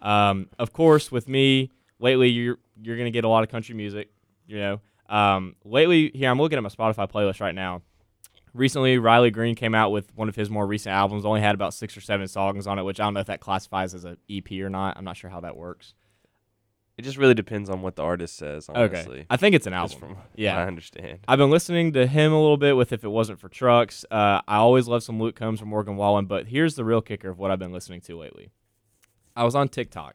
Um, 0.00 0.48
of 0.58 0.72
course, 0.72 1.10
with 1.10 1.28
me 1.28 1.70
lately, 1.98 2.28
you're 2.28 2.58
you're 2.82 2.96
gonna 2.96 3.10
get 3.10 3.24
a 3.24 3.28
lot 3.28 3.42
of 3.42 3.48
country 3.50 3.74
music. 3.74 4.10
You 4.46 4.58
know, 4.58 4.80
um, 5.08 5.56
lately 5.64 6.10
here 6.14 6.30
I'm 6.30 6.38
looking 6.38 6.56
at 6.58 6.62
my 6.62 6.68
Spotify 6.68 7.10
playlist 7.10 7.40
right 7.40 7.54
now. 7.54 7.82
Recently, 8.54 8.96
Riley 8.96 9.30
Green 9.30 9.54
came 9.54 9.74
out 9.74 9.90
with 9.90 10.14
one 10.16 10.28
of 10.30 10.36
his 10.36 10.48
more 10.48 10.66
recent 10.66 10.94
albums. 10.94 11.26
Only 11.26 11.42
had 11.42 11.54
about 11.54 11.74
six 11.74 11.94
or 11.96 12.00
seven 12.00 12.26
songs 12.26 12.66
on 12.66 12.78
it, 12.78 12.82
which 12.84 12.98
I 13.00 13.04
don't 13.04 13.14
know 13.14 13.20
if 13.20 13.26
that 13.26 13.40
classifies 13.40 13.94
as 13.94 14.04
an 14.04 14.16
EP 14.30 14.50
or 14.52 14.70
not. 14.70 14.96
I'm 14.96 15.04
not 15.04 15.16
sure 15.16 15.28
how 15.28 15.40
that 15.40 15.56
works. 15.56 15.92
It 16.98 17.02
just 17.02 17.16
really 17.18 17.34
depends 17.34 17.68
on 17.68 17.82
what 17.82 17.96
the 17.96 18.02
artist 18.02 18.36
says. 18.36 18.68
Honestly, 18.68 19.18
Okay, 19.18 19.26
I 19.28 19.36
think 19.36 19.54
it's 19.54 19.66
an 19.66 19.72
album. 19.74 19.98
from 19.98 20.16
Yeah. 20.34 20.56
I 20.58 20.66
understand. 20.66 21.18
I've 21.28 21.38
been 21.38 21.50
listening 21.50 21.92
to 21.92 22.06
him 22.06 22.32
a 22.32 22.40
little 22.40 22.56
bit 22.56 22.76
with 22.76 22.92
If 22.92 23.04
It 23.04 23.08
Wasn't 23.08 23.38
for 23.38 23.48
Trucks. 23.48 24.04
Uh, 24.10 24.40
I 24.48 24.56
always 24.56 24.88
love 24.88 25.02
some 25.02 25.20
Luke 25.20 25.36
Combs 25.36 25.60
or 25.60 25.66
Morgan 25.66 25.96
Wallen, 25.96 26.26
but 26.26 26.46
here's 26.48 26.74
the 26.74 26.84
real 26.84 27.02
kicker 27.02 27.28
of 27.28 27.38
what 27.38 27.50
I've 27.50 27.58
been 27.58 27.72
listening 27.72 28.00
to 28.02 28.16
lately. 28.18 28.50
I 29.36 29.44
was 29.44 29.54
on 29.54 29.68
TikTok. 29.68 30.14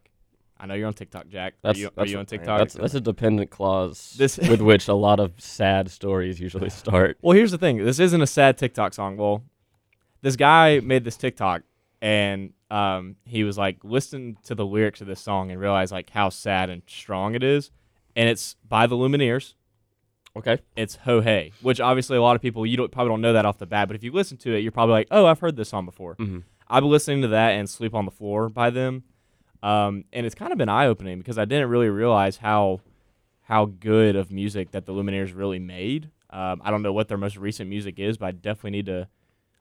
I 0.60 0.68
know 0.68 0.76
you're 0.76 0.88
on 0.88 0.94
TikTok, 0.94 1.28
Jack. 1.28 1.56
That's- 1.64 1.78
are 1.78 1.80
you, 1.82 1.88
are 1.88 1.92
that's 1.98 2.12
you 2.12 2.18
a- 2.18 2.20
on 2.20 2.26
TikTok? 2.28 2.58
That's 2.60 2.74
that's 2.76 2.94
a 2.94 3.02
dependent 3.02 3.50
clause 3.50 4.14
This- 4.18 4.38
with 4.50 4.62
which 4.62 4.88
a 4.88 4.94
lot 4.94 5.20
of 5.20 5.34
sad 5.40 5.90
stories 5.92 6.40
usually 6.40 6.70
start. 6.82 7.18
well, 7.22 7.36
here's 7.36 7.52
the 7.52 7.58
thing. 7.58 7.84
This 7.84 8.00
isn't 8.00 8.22
a 8.22 8.28
sad 8.28 8.58
TikTok 8.58 8.94
song. 8.94 9.18
Well, 9.18 9.44
this 10.22 10.36
guy 10.36 10.80
made 10.82 11.04
this 11.04 11.18
TikTok, 11.18 11.64
and 12.02 12.54
um, 12.70 13.16
he 13.26 13.44
was 13.44 13.58
like, 13.58 13.78
listen 13.84 14.38
to 14.46 14.56
the 14.56 14.66
lyrics 14.66 15.02
of 15.02 15.08
this 15.08 15.20
song 15.22 15.52
and 15.52 15.60
realize 15.60 15.92
like 15.92 16.10
how 16.10 16.30
sad 16.30 16.70
and 16.70 16.82
strong 16.88 17.36
it 17.36 17.44
is. 17.44 17.70
And 18.16 18.28
it's 18.30 18.56
by 18.68 18.88
the 18.88 18.96
Lumineers. 18.96 19.54
Okay. 20.36 20.60
it's 20.78 20.96
Ho 20.98 21.20
Hey, 21.20 21.52
which 21.62 21.82
obviously 21.82 22.16
a 22.18 22.22
lot 22.22 22.38
of 22.38 22.42
people 22.42 22.66
you 22.66 22.78
don't 22.78 22.90
probably 22.92 23.10
don't 23.12 23.22
know 23.22 23.34
that 23.34 23.46
off 23.46 23.58
the 23.58 23.66
bat, 23.66 23.88
but 23.90 23.96
if 23.96 24.04
you 24.04 24.12
listen 24.14 24.38
to 24.38 24.56
it, 24.56 24.60
you're 24.60 24.72
probably 24.72 24.94
like, 24.94 25.08
oh, 25.12 25.26
I've 25.26 25.40
heard 25.40 25.58
this 25.58 25.70
song 25.70 25.86
before. 25.86 26.16
Mhm. 26.16 26.44
I've 26.70 26.84
been 26.84 26.90
listening 26.90 27.22
to 27.24 27.28
that 27.30 27.50
and 27.52 27.70
Sleep 27.70 27.94
on 27.94 28.06
the 28.06 28.12
Floor 28.12 28.48
by 28.48 28.70
them, 28.70 29.04
um, 29.62 30.06
and 30.14 30.26
it's 30.26 30.34
kind 30.36 30.54
of 30.54 30.58
been 30.58 30.70
eye 30.70 30.86
opening 30.88 31.18
because 31.18 31.38
I 31.38 31.44
didn't 31.44 31.68
really 31.70 31.90
realize 31.90 32.38
how 32.38 32.80
how 33.42 33.66
good 33.66 34.16
of 34.16 34.32
music 34.32 34.72
that 34.72 34.86
the 34.86 34.94
Lumineers 34.94 35.36
really 35.36 35.60
made. 35.60 36.10
Um, 36.30 36.62
I 36.64 36.72
don't 36.72 36.82
know 36.82 36.94
what 36.94 37.10
their 37.10 37.18
most 37.18 37.36
recent 37.36 37.70
music 37.70 38.00
is, 38.00 38.18
but 38.18 38.28
I 38.28 38.32
definitely 38.32 38.72
need 38.72 38.86
to 38.86 39.08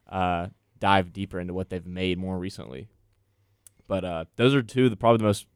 uh, 0.08 0.46
dive 0.80 1.12
deeper 1.12 1.38
into 1.38 1.54
what 1.54 1.68
they've 1.70 1.86
made 1.86 2.18
more 2.18 2.38
recently. 2.38 2.88
But 3.86 4.04
uh, 4.04 4.24
those 4.36 4.54
are 4.54 4.62
two 4.62 4.84
of 4.84 4.90
the 4.90 4.96
probably 4.96 5.18
the 5.18 5.24
most 5.24 5.46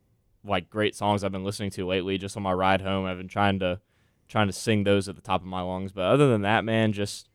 like 0.44 0.68
great 0.68 0.94
songs 0.94 1.24
I've 1.24 1.32
been 1.32 1.44
listening 1.44 1.70
to 1.70 1.86
lately. 1.86 2.18
Just 2.18 2.36
on 2.36 2.42
my 2.42 2.52
ride 2.52 2.80
home, 2.82 3.04
I've 3.06 3.16
been 3.18 3.28
trying 3.28 3.58
to 3.60 3.80
trying 4.28 4.46
to 4.46 4.52
sing 4.52 4.84
those 4.84 5.08
at 5.08 5.16
the 5.16 5.22
top 5.22 5.40
of 5.40 5.46
my 5.46 5.60
lungs. 5.60 5.92
But 5.92 6.02
other 6.04 6.28
than 6.28 6.42
that, 6.42 6.64
man, 6.64 6.92
just 6.92 7.28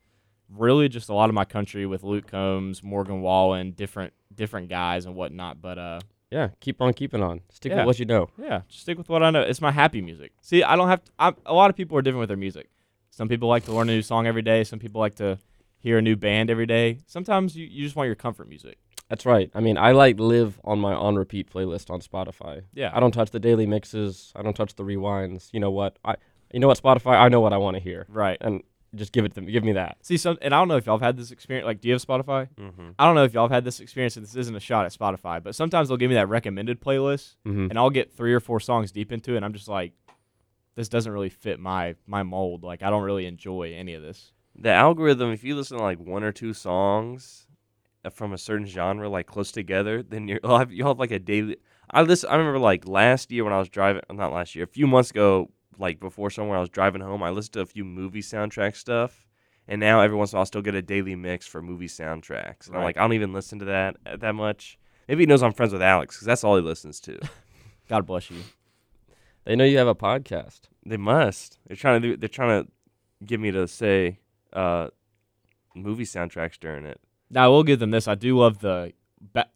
really 0.49 0.89
just 0.89 1.09
a 1.09 1.13
lot 1.13 1.29
of 1.29 1.35
my 1.35 1.45
country 1.45 1.85
with 1.85 2.03
Luke 2.03 2.27
Combs, 2.27 2.83
Morgan 2.83 3.21
Wallen, 3.21 3.71
different 3.71 4.13
different 4.33 4.69
guys 4.69 5.05
and 5.05 5.15
whatnot. 5.15 5.61
But 5.61 5.77
uh, 5.79 5.99
Yeah, 6.31 6.49
keep 6.59 6.81
on 6.81 6.93
keeping 6.93 7.23
on. 7.23 7.41
Stick 7.49 7.71
Yeah. 7.71 7.77
with 7.77 7.85
what 7.85 7.99
you 7.99 8.05
know. 8.05 8.29
yeah, 8.37 8.61
just 8.67 8.81
stick 8.81 8.97
with 8.97 9.09
what 9.09 9.23
I 9.23 9.31
know. 9.31 9.41
It's 9.41 9.61
my 9.61 9.71
happy 9.71 10.01
music. 10.01 10.33
See, 10.41 10.63
I 10.63 10.75
don't 10.75 10.89
have 10.89 11.03
to. 11.05 11.11
I'm, 11.17 11.35
a 11.45 11.53
lot 11.53 11.69
of 11.69 11.75
people 11.77 11.97
are 11.97 12.01
different 12.01 12.19
with 12.21 12.29
their 12.29 12.37
music. 12.37 12.69
Some 13.11 13.27
people 13.29 13.47
like 13.49 13.65
to 13.65 13.73
learn 13.73 13.89
a 13.89 13.93
new 13.93 14.01
song 14.01 14.27
every 14.27 14.41
day. 14.41 14.63
Some 14.63 14.79
people 14.79 14.99
like 15.01 15.15
to 15.15 15.39
hear 15.79 15.97
a 15.97 16.01
new 16.01 16.15
band 16.15 16.49
every 16.49 16.65
day. 16.65 16.99
Sometimes 17.07 17.55
you, 17.55 17.65
you 17.65 17.83
just 17.83 17.95
want 17.95 18.07
your 18.07 18.15
comfort 18.15 18.47
music. 18.47 18.77
That's 19.09 19.25
right. 19.25 19.49
I 19.55 19.59
mean, 19.59 19.77
I 19.77 19.91
like 19.93 20.19
live 20.19 20.59
on 20.63 20.79
my 20.79 20.93
on 20.93 21.15
repeat 21.15 21.51
playlist 21.51 21.89
on 21.89 21.99
Spotify. 22.01 22.63
Yeah. 22.73 22.91
I 22.93 22.99
don't 22.99 23.11
touch 23.11 23.31
the 23.31 23.39
daily 23.39 23.65
mixes. 23.65 24.31
I 24.35 24.43
don't 24.43 24.55
touch 24.55 24.75
the 24.75 24.83
rewinds. 24.83 25.49
You 25.51 25.59
know 25.59 25.71
what? 25.71 25.97
I 26.05 26.15
you 26.53 26.59
know 26.59 26.67
what 26.67 26.81
Spotify? 26.81 27.15
I 27.19 27.27
know 27.29 27.39
what 27.41 27.53
I 27.53 27.57
want 27.57 27.75
to 27.77 27.79
hear, 27.81 28.05
Right. 28.09 28.37
and 28.41 28.61
just 28.95 29.11
give 29.11 29.23
it 29.23 29.35
to 29.35 29.41
me. 29.41 29.51
Give 29.51 29.63
me 29.63 29.73
that. 29.73 29.97
See, 30.01 30.17
some, 30.17 30.37
and 30.41 30.51
I 30.53 30.57
don't 30.57 30.67
know 30.67 30.75
if 30.77 30.87
y'all 30.87 30.97
have 30.97 31.05
had 31.05 31.15
this 31.15 31.29
experience. 31.29 31.63
Like, 31.67 31.79
do 31.79 31.87
you 31.87 31.93
have 31.93 32.03
Spotify? 32.03 32.47
Mm-hmm. 32.59 32.89
I 32.97 33.05
don't 33.05 33.13
know 33.13 33.23
if 33.23 33.35
y'all 33.35 33.43
have 33.43 33.51
had 33.51 33.63
this 33.63 33.79
experience. 33.79 34.17
And 34.17 34.25
this 34.25 34.35
isn't 34.35 34.55
a 34.55 34.59
shot 34.59 34.83
at 34.85 34.91
Spotify, 34.91 35.43
but 35.43 35.53
sometimes 35.53 35.87
they'll 35.89 35.97
give 35.97 36.09
me 36.09 36.15
that 36.15 36.27
recommended 36.27 36.81
playlist, 36.81 37.35
Mm-hmm. 37.47 37.67
and 37.69 37.77
I'll 37.77 37.91
get 37.91 38.11
three 38.11 38.33
or 38.33 38.39
four 38.39 38.59
songs 38.59 38.91
deep 38.91 39.11
into 39.11 39.33
it, 39.33 39.37
and 39.37 39.45
I'm 39.45 39.53
just 39.53 39.67
like, 39.67 39.93
this 40.75 40.89
doesn't 40.89 41.11
really 41.11 41.29
fit 41.29 41.59
my 41.59 41.95
my 42.07 42.23
mold. 42.23 42.63
Like, 42.63 42.81
I 42.83 42.89
don't 42.89 43.03
really 43.03 43.25
enjoy 43.27 43.73
any 43.75 43.93
of 43.93 44.01
this. 44.01 44.31
The 44.61 44.71
algorithm, 44.73 45.31
if 45.31 45.43
you 45.43 45.55
listen 45.55 45.77
to 45.77 45.83
like 45.83 45.99
one 45.99 46.23
or 46.23 46.33
two 46.33 46.53
songs 46.53 47.47
uh, 48.03 48.09
from 48.09 48.33
a 48.33 48.37
certain 48.37 48.65
genre, 48.65 49.07
like 49.07 49.25
close 49.25 49.53
together, 49.53 50.03
then 50.03 50.27
you're, 50.27 50.39
you'll 50.43 50.59
have, 50.59 50.71
you'll 50.71 50.87
have 50.89 50.99
like 50.99 51.11
a 51.11 51.19
daily. 51.19 51.57
I 51.89 52.01
listen. 52.01 52.29
I 52.29 52.35
remember 52.35 52.59
like 52.59 52.87
last 52.87 53.31
year 53.31 53.43
when 53.45 53.53
I 53.53 53.59
was 53.59 53.69
driving, 53.69 54.01
not 54.11 54.33
last 54.33 54.55
year, 54.55 54.65
a 54.65 54.67
few 54.67 54.85
months 54.85 55.11
ago, 55.11 55.49
like 55.77 55.99
before 55.99 56.29
somewhere 56.29 56.57
I 56.57 56.61
was 56.61 56.69
driving 56.69 57.01
home, 57.01 57.23
I 57.23 57.29
listened 57.29 57.53
to 57.53 57.61
a 57.61 57.65
few 57.65 57.85
movie 57.85 58.21
soundtrack 58.21 58.75
stuff. 58.75 59.25
And 59.67 59.79
now 59.79 60.01
every 60.01 60.17
once 60.17 60.31
in 60.31 60.35
a 60.35 60.37
while, 60.37 60.41
I'll 60.41 60.47
still 60.47 60.61
get 60.61 60.75
a 60.75 60.81
daily 60.81 61.15
mix 61.15 61.45
for 61.47 61.61
movie 61.61 61.87
soundtracks. 61.87 62.67
And 62.67 62.75
I'm 62.75 62.83
like, 62.83 62.97
I 62.97 63.01
don't 63.01 63.13
even 63.13 63.33
listen 63.33 63.59
to 63.59 63.65
that 63.65 63.95
uh, 64.05 64.17
that 64.17 64.35
much. 64.35 64.77
Maybe 65.07 65.23
he 65.23 65.25
knows 65.25 65.41
I'm 65.41 65.53
friends 65.53 65.71
with 65.71 65.81
Alex 65.81 66.15
because 66.15 66.25
that's 66.25 66.43
all 66.43 66.57
he 66.57 66.61
listens 66.61 66.99
to. 67.01 67.17
God 67.87 68.05
bless 68.05 68.29
you. 68.29 68.37
They 69.45 69.55
know 69.55 69.63
you 69.63 69.77
have 69.77 69.87
a 69.87 69.95
podcast. 69.95 70.61
They 70.85 70.97
must. 70.97 71.59
They're 71.65 71.77
trying 71.77 72.01
to 72.01 72.09
do. 72.09 72.17
They're 72.17 72.27
trying 72.27 72.63
to 72.63 72.71
get 73.25 73.39
me 73.39 73.51
to 73.51 73.67
say 73.67 74.19
uh, 74.53 74.89
movie 75.75 76.03
soundtracks 76.05 76.59
during 76.59 76.85
it. 76.85 76.99
Now 77.29 77.45
I 77.45 77.47
will 77.47 77.63
give 77.63 77.79
them 77.79 77.91
this. 77.91 78.07
I 78.07 78.15
do 78.15 78.37
love 78.37 78.59
the 78.59 78.93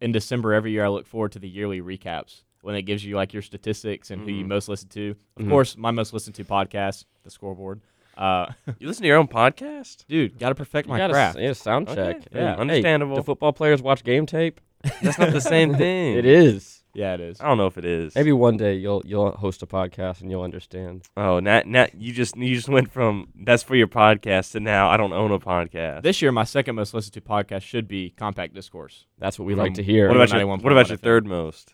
in 0.02 0.12
December 0.12 0.54
every 0.54 0.72
year. 0.72 0.86
I 0.86 0.90
look 0.90 1.08
forward 1.08 1.32
to 1.34 1.40
the 1.40 1.48
yearly 1.50 1.82
recaps 1.82 2.42
when 2.62 2.76
it 2.76 2.84
gives 2.84 3.04
you 3.04 3.16
like 3.16 3.34
your 3.34 3.42
statistics 3.42 4.12
and 4.12 4.22
who 4.22 4.32
you 4.32 4.46
Mhm. 4.46 4.50
most 4.50 4.70
listen 4.70 4.90
to. 4.90 5.16
Of 5.38 5.46
Mhm. 5.46 5.50
course, 5.50 5.76
my 5.78 5.92
most 5.92 6.14
listened 6.14 6.36
to 6.36 6.44
podcast, 6.46 7.06
the 7.24 7.30
Scoreboard. 7.30 7.82
Uh, 8.16 8.48
You 8.80 8.88
listen 8.88 9.02
to 9.02 9.08
your 9.08 9.18
own 9.18 9.28
podcast? 9.28 10.06
dude, 10.08 10.38
got 10.38 10.50
to 10.50 10.56
perfect 10.56 10.88
You 10.88 10.92
my 10.94 10.98
gotta 11.00 11.14
craft. 11.14 11.40
yeah, 11.40 11.54
sound 11.54 11.90
Okay, 11.90 12.14
check. 12.14 12.28
yeah, 12.32 12.56
Hey, 12.56 12.62
understandable. 12.62 13.16
do 13.18 13.24
football 13.24 13.54
players 13.54 13.82
watch 13.82 14.04
game 14.04 14.26
tape? 14.26 14.62
That's 15.02 15.18
not 15.18 15.32
the 15.32 15.42
same 15.42 15.74
thing. 15.76 16.16
It 16.18 16.26
is. 16.26 16.83
Yeah, 16.96 17.16
it 17.16 17.22
is. 17.22 17.42
I 17.42 17.48
don't 17.48 17.58
know 17.58 17.66
if 17.66 17.78
it 17.78 17.86
is. 17.86 18.14
Maybe 18.14 18.32
one 18.32 18.56
day 18.58 18.76
you'll 18.76 19.02
you'll 19.06 19.32
host 19.32 19.64
a 19.64 19.66
podcast 19.66 20.22
and 20.22 20.30
you'll 20.30 20.44
understand. 20.44 21.04
Oh, 21.18 21.40
now, 21.40 21.64
now 21.66 21.88
you 21.98 22.14
just 22.14 22.38
you 22.38 22.54
just 22.56 22.70
went 22.70 22.92
from 22.92 23.30
that's 23.36 23.64
for 23.64 23.76
your 23.76 23.88
podcast 23.88 24.52
to 24.52 24.60
now 24.60 24.90
I 24.90 24.98
don't 24.98 25.12
own 25.14 25.32
a 25.32 25.40
podcast. 25.40 26.04
This 26.04 26.22
year, 26.22 26.32
my 26.32 26.44
second 26.44 26.76
most 26.76 26.94
listened 26.94 27.14
to 27.16 27.22
podcast 27.22 27.62
should 27.64 27.88
be 27.88 28.12
Compact 28.12 28.54
Discourse. 28.54 29.06
That's 29.18 29.40
what 29.40 29.46
we 29.46 29.54
From- 29.54 29.64
like 29.64 29.74
to 29.76 29.84
hear. 29.84 30.08
What 30.08 30.18
about 30.18 30.30
your 30.32 30.42
91.1 30.42 30.64
What 30.64 30.72
about 30.72 30.90
your 30.90 30.98
FM. 31.00 31.02
third 31.02 31.26
most? 31.26 31.74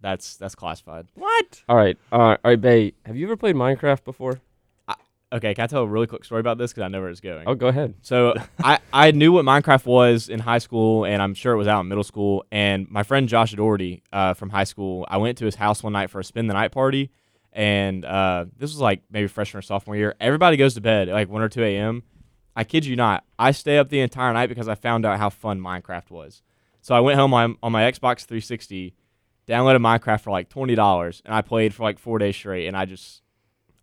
That's 0.00 0.36
that's 0.36 0.54
classified. 0.54 1.08
What? 1.14 1.62
all 1.68 1.76
right, 1.76 1.96
uh, 2.12 2.16
all 2.16 2.38
right, 2.44 2.60
Bay. 2.60 2.92
Have 3.06 3.16
you 3.16 3.26
ever 3.26 3.36
played 3.36 3.56
Minecraft 3.56 4.04
before? 4.04 4.40
Okay, 5.34 5.52
can 5.52 5.64
I 5.64 5.66
tell 5.66 5.82
a 5.82 5.86
really 5.86 6.06
quick 6.06 6.24
story 6.24 6.38
about 6.38 6.58
this 6.58 6.72
because 6.72 6.84
I 6.84 6.88
know 6.88 7.00
where 7.00 7.10
it's 7.10 7.20
going. 7.20 7.48
Oh, 7.48 7.56
go 7.56 7.66
ahead. 7.66 7.94
So 8.02 8.34
I, 8.62 8.78
I 8.92 9.10
knew 9.10 9.32
what 9.32 9.44
Minecraft 9.44 9.84
was 9.84 10.28
in 10.28 10.38
high 10.38 10.58
school, 10.58 11.04
and 11.04 11.20
I'm 11.20 11.34
sure 11.34 11.52
it 11.52 11.56
was 11.56 11.66
out 11.66 11.80
in 11.80 11.88
middle 11.88 12.04
school. 12.04 12.44
And 12.52 12.88
my 12.88 13.02
friend 13.02 13.28
Josh 13.28 13.52
Doherty 13.52 14.04
uh, 14.12 14.34
from 14.34 14.50
high 14.50 14.62
school, 14.62 15.04
I 15.08 15.16
went 15.16 15.36
to 15.38 15.44
his 15.44 15.56
house 15.56 15.82
one 15.82 15.92
night 15.92 16.10
for 16.10 16.20
a 16.20 16.24
spend 16.24 16.48
the 16.48 16.54
night 16.54 16.70
party, 16.70 17.10
and 17.52 18.04
uh, 18.04 18.44
this 18.56 18.70
was 18.70 18.80
like 18.80 19.02
maybe 19.10 19.26
freshman 19.26 19.58
or 19.58 19.62
sophomore 19.62 19.96
year. 19.96 20.14
Everybody 20.20 20.56
goes 20.56 20.74
to 20.74 20.80
bed 20.80 21.08
at 21.08 21.14
like 21.14 21.28
one 21.28 21.42
or 21.42 21.48
two 21.48 21.64
a.m. 21.64 22.04
I 22.54 22.62
kid 22.62 22.86
you 22.86 22.94
not, 22.94 23.24
I 23.36 23.50
stay 23.50 23.78
up 23.78 23.88
the 23.88 23.98
entire 23.98 24.32
night 24.32 24.48
because 24.48 24.68
I 24.68 24.76
found 24.76 25.04
out 25.04 25.18
how 25.18 25.30
fun 25.30 25.58
Minecraft 25.60 26.12
was. 26.12 26.42
So 26.80 26.94
I 26.94 27.00
went 27.00 27.18
home 27.18 27.34
on, 27.34 27.56
on 27.60 27.72
my 27.72 27.90
Xbox 27.90 28.20
360, 28.20 28.94
downloaded 29.48 29.80
Minecraft 29.80 30.20
for 30.20 30.30
like 30.30 30.48
twenty 30.48 30.76
dollars, 30.76 31.22
and 31.24 31.34
I 31.34 31.42
played 31.42 31.74
for 31.74 31.82
like 31.82 31.98
four 31.98 32.20
days 32.20 32.36
straight. 32.36 32.68
And 32.68 32.76
I 32.76 32.84
just 32.84 33.22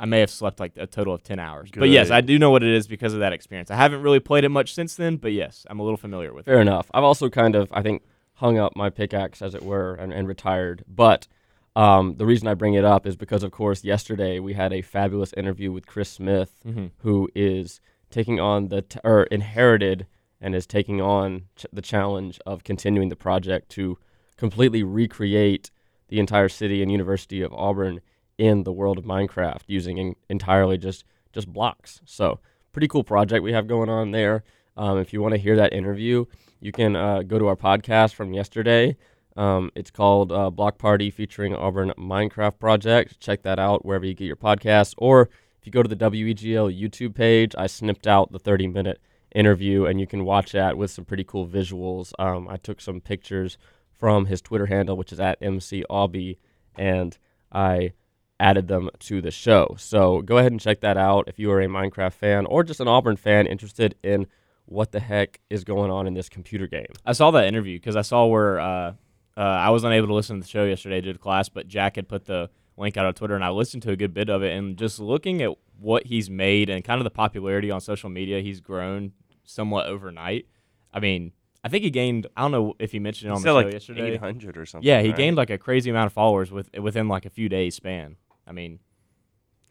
I 0.01 0.05
may 0.05 0.19
have 0.19 0.31
slept 0.31 0.59
like 0.59 0.73
a 0.77 0.87
total 0.87 1.13
of 1.13 1.21
10 1.23 1.37
hours. 1.39 1.69
But 1.73 1.89
yes, 1.89 2.09
I 2.09 2.21
do 2.21 2.39
know 2.39 2.49
what 2.49 2.63
it 2.63 2.73
is 2.73 2.87
because 2.87 3.13
of 3.13 3.19
that 3.19 3.33
experience. 3.33 3.69
I 3.69 3.75
haven't 3.75 4.01
really 4.01 4.19
played 4.19 4.43
it 4.43 4.49
much 4.49 4.73
since 4.73 4.95
then, 4.95 5.17
but 5.17 5.31
yes, 5.31 5.65
I'm 5.69 5.79
a 5.79 5.83
little 5.83 5.95
familiar 5.97 6.33
with 6.33 6.47
it. 6.47 6.51
Fair 6.51 6.59
enough. 6.59 6.89
I've 6.93 7.03
also 7.03 7.29
kind 7.29 7.55
of, 7.55 7.69
I 7.71 7.81
think, 7.83 8.01
hung 8.35 8.57
up 8.57 8.75
my 8.75 8.89
pickaxe, 8.89 9.41
as 9.43 9.53
it 9.53 9.61
were, 9.63 9.93
and, 9.93 10.11
and 10.11 10.27
retired. 10.27 10.83
But 10.87 11.27
um, 11.75 12.15
the 12.17 12.25
reason 12.25 12.47
I 12.47 12.55
bring 12.55 12.73
it 12.73 12.83
up 12.83 13.05
is 13.05 13.15
because, 13.15 13.43
of 13.43 13.51
course, 13.51 13.83
yesterday 13.83 14.39
we 14.39 14.53
had 14.53 14.73
a 14.73 14.81
fabulous 14.81 15.31
interview 15.37 15.71
with 15.71 15.85
Chris 15.85 16.09
Smith, 16.09 16.55
Mm-hmm. 16.67 16.87
who 16.99 17.29
is 17.35 17.79
taking 18.09 18.39
on 18.39 18.69
the 18.69 18.81
t- 18.81 18.99
or 19.03 19.23
inherited 19.25 20.07
and 20.41 20.55
is 20.55 20.65
taking 20.65 20.99
on 20.99 21.43
ch- 21.55 21.67
the 21.71 21.81
challenge 21.81 22.39
of 22.45 22.63
continuing 22.63 23.09
the 23.09 23.15
project 23.15 23.69
to 23.69 23.97
completely 24.35 24.81
recreate 24.83 25.69
the 26.09 26.19
entire 26.19 26.49
city 26.49 26.81
and 26.81 26.91
University 26.91 27.41
of 27.43 27.53
Auburn 27.53 28.01
in 28.41 28.63
the 28.63 28.71
world 28.71 28.97
of 28.97 29.05
Minecraft 29.05 29.61
using 29.67 29.99
en- 29.99 30.15
entirely 30.27 30.75
just 30.75 31.05
just 31.31 31.47
blocks. 31.47 32.01
So 32.05 32.39
pretty 32.73 32.87
cool 32.87 33.03
project 33.03 33.43
we 33.43 33.53
have 33.53 33.67
going 33.67 33.87
on 33.87 34.09
there. 34.09 34.43
Um, 34.75 34.97
if 34.97 35.13
you 35.13 35.21
want 35.21 35.35
to 35.35 35.39
hear 35.39 35.55
that 35.57 35.73
interview, 35.73 36.25
you 36.59 36.71
can 36.71 36.95
uh, 36.95 37.21
go 37.21 37.37
to 37.37 37.45
our 37.47 37.55
podcast 37.55 38.15
from 38.15 38.33
yesterday. 38.33 38.97
Um, 39.37 39.69
it's 39.75 39.91
called 39.91 40.31
uh, 40.31 40.49
Block 40.49 40.79
Party 40.79 41.11
featuring 41.11 41.55
Auburn 41.55 41.93
Minecraft 41.99 42.57
Project. 42.57 43.19
Check 43.19 43.43
that 43.43 43.59
out 43.59 43.85
wherever 43.85 44.05
you 44.05 44.15
get 44.15 44.25
your 44.25 44.35
podcasts. 44.35 44.95
Or 44.97 45.29
if 45.59 45.67
you 45.67 45.71
go 45.71 45.83
to 45.83 45.87
the 45.87 45.95
WEGL 45.95 46.75
YouTube 46.75 47.13
page, 47.13 47.53
I 47.55 47.67
snipped 47.67 48.07
out 48.07 48.31
the 48.31 48.39
30 48.39 48.67
minute 48.67 48.99
interview 49.35 49.85
and 49.85 49.99
you 50.01 50.07
can 50.07 50.25
watch 50.25 50.51
that 50.53 50.77
with 50.77 50.89
some 50.89 51.05
pretty 51.05 51.23
cool 51.23 51.47
visuals. 51.47 52.11
Um, 52.17 52.47
I 52.47 52.57
took 52.57 52.81
some 52.81 53.01
pictures 53.01 53.59
from 53.91 54.25
his 54.25 54.41
Twitter 54.41 54.65
handle, 54.65 54.97
which 54.97 55.13
is 55.13 55.19
at 55.19 55.39
MCAubie, 55.41 56.37
and 56.75 57.17
I 57.51 57.93
added 58.41 58.67
them 58.67 58.89
to 58.99 59.21
the 59.21 59.31
show. 59.31 59.75
So 59.77 60.21
go 60.21 60.37
ahead 60.37 60.51
and 60.51 60.59
check 60.59 60.81
that 60.81 60.97
out 60.97 61.27
if 61.27 61.37
you 61.37 61.51
are 61.51 61.61
a 61.61 61.67
Minecraft 61.67 62.13
fan 62.13 62.45
or 62.47 62.63
just 62.63 62.79
an 62.79 62.87
Auburn 62.87 63.15
fan 63.15 63.45
interested 63.45 63.95
in 64.03 64.25
what 64.65 64.91
the 64.91 64.99
heck 64.99 65.39
is 65.49 65.63
going 65.63 65.91
on 65.91 66.07
in 66.07 66.13
this 66.15 66.27
computer 66.27 66.65
game. 66.65 66.87
I 67.05 67.13
saw 67.13 67.29
that 67.31 67.45
interview 67.45 67.77
because 67.77 67.95
I 67.95 68.01
saw 68.01 68.25
where 68.25 68.59
uh, 68.59 68.93
uh, 69.37 69.39
I 69.39 69.69
was 69.69 69.83
unable 69.83 70.07
to 70.07 70.13
listen 70.13 70.37
to 70.37 70.41
the 70.41 70.47
show 70.49 70.65
yesterday 70.65 71.01
due 71.01 71.13
to 71.13 71.19
class, 71.19 71.49
but 71.49 71.67
Jack 71.67 71.97
had 71.97 72.09
put 72.09 72.25
the 72.25 72.49
link 72.77 72.97
out 72.97 73.05
on 73.05 73.13
Twitter, 73.13 73.35
and 73.35 73.43
I 73.43 73.49
listened 73.49 73.83
to 73.83 73.91
a 73.91 73.95
good 73.95 74.13
bit 74.13 74.29
of 74.29 74.41
it. 74.43 74.55
And 74.57 74.75
just 74.77 74.99
looking 74.99 75.41
at 75.41 75.51
what 75.79 76.07
he's 76.07 76.29
made 76.29 76.69
and 76.69 76.83
kind 76.83 76.99
of 76.99 77.03
the 77.03 77.11
popularity 77.11 77.69
on 77.69 77.79
social 77.79 78.09
media, 78.09 78.41
he's 78.41 78.59
grown 78.59 79.11
somewhat 79.43 79.85
overnight. 79.87 80.47
I 80.93 80.99
mean, 80.99 81.33
I 81.63 81.69
think 81.69 81.83
he 81.83 81.89
gained. 81.91 82.27
I 82.35 82.41
don't 82.41 82.51
know 82.51 82.73
if 82.79 82.91
he 82.91 82.99
mentioned 82.99 83.27
it 83.27 83.31
You 83.31 83.35
on 83.35 83.41
said 83.41 83.49
the 83.49 83.49
show 83.49 83.65
like 83.65 83.73
yesterday. 83.73 84.11
800 84.13 84.57
or 84.57 84.65
something. 84.65 84.87
Yeah, 84.87 85.01
he 85.01 85.09
right? 85.09 85.17
gained 85.17 85.37
like 85.37 85.49
a 85.49 85.57
crazy 85.57 85.89
amount 85.89 86.07
of 86.07 86.13
followers 86.13 86.51
with 86.51 86.69
within 86.79 87.07
like 87.07 87.25
a 87.25 87.29
few 87.29 87.49
days 87.49 87.75
span. 87.75 88.15
I 88.47 88.51
mean, 88.51 88.79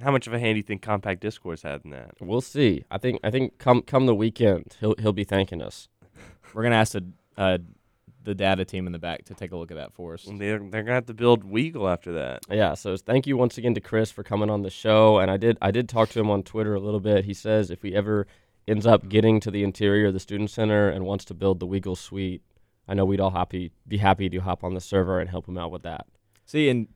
How 0.01 0.11
much 0.11 0.27
of 0.27 0.33
a 0.33 0.39
hand 0.39 0.55
do 0.55 0.59
you 0.59 0.63
think 0.63 0.83
Compact 0.83 1.21
Discourse 1.21 1.63
had 1.63 1.83
in 1.85 1.91
that? 1.91 2.13
We'll 2.21 2.41
see. 2.41 2.85
I 2.91 2.99
think 2.99 3.21
I 3.23 3.31
think 3.31 3.59
come 3.59 3.83
come 3.83 4.07
the 4.07 4.15
weekend, 4.15 4.77
he'll 4.81 4.95
he'll 4.99 5.13
be 5.13 5.25
thanking 5.25 5.61
us. 5.63 5.89
we're 6.55 6.63
gonna 6.63 6.77
ask 6.77 6.93
the 6.93 7.05
uh, 7.37 7.59
the 8.23 8.35
data 8.35 8.65
team 8.65 8.87
in 8.87 8.93
the 8.93 8.99
back 8.99 9.25
to 9.25 9.35
take 9.35 9.53
a 9.53 9.57
look 9.57 9.71
at 9.71 9.77
that 9.77 9.93
for 9.93 10.15
us. 10.15 10.27
And 10.27 10.41
They're 10.41 10.59
they're 10.59 10.83
gonna 10.83 10.95
have 10.95 11.07
to 11.07 11.15
build 11.15 11.45
Weagle 11.45 11.91
after 11.91 12.13
that. 12.13 12.41
Yeah, 12.51 12.75
so 12.75 12.97
thank 12.97 13.27
you 13.27 13.37
once 13.37 13.59
again 13.59 13.75
to 13.75 13.81
Chris 13.81 14.11
for 14.11 14.23
coming 14.23 14.51
on 14.51 14.63
the 14.63 14.71
show. 14.71 15.19
And 15.19 15.31
I 15.31 15.37
did 15.37 15.59
I 15.61 15.71
did 15.71 15.89
talk 15.89 16.09
to 16.11 16.21
him 16.21 16.31
on 16.31 16.43
Twitter 16.43 16.75
a 16.75 16.81
little 16.81 17.01
bit. 17.01 17.25
He 17.25 17.35
says 17.35 17.71
if 17.71 17.83
he 17.83 17.95
ever 17.95 18.27
ends 18.69 18.87
up 18.87 19.09
getting 19.09 19.41
to 19.41 19.51
the 19.51 19.65
interior 19.65 20.07
of 20.09 20.15
the 20.15 20.21
student 20.21 20.51
center 20.51 20.89
and 20.89 21.05
wants 21.05 21.25
to 21.27 21.35
build 21.35 21.61
the 21.61 21.67
Weagle 21.67 21.97
suite, 21.97 22.43
I 22.87 22.95
know 22.95 23.05
we'd 23.05 23.21
all 23.21 23.31
happy 23.31 23.73
be 23.87 23.99
happy 23.99 24.29
to 24.29 24.39
hop 24.39 24.65
on 24.65 24.75
the 24.75 24.81
server 24.81 25.19
and 25.21 25.29
help 25.29 25.49
him 25.49 25.59
out 25.59 25.71
with 25.71 25.83
that. 25.83 26.07
See, 26.45 26.69
and 26.69 26.89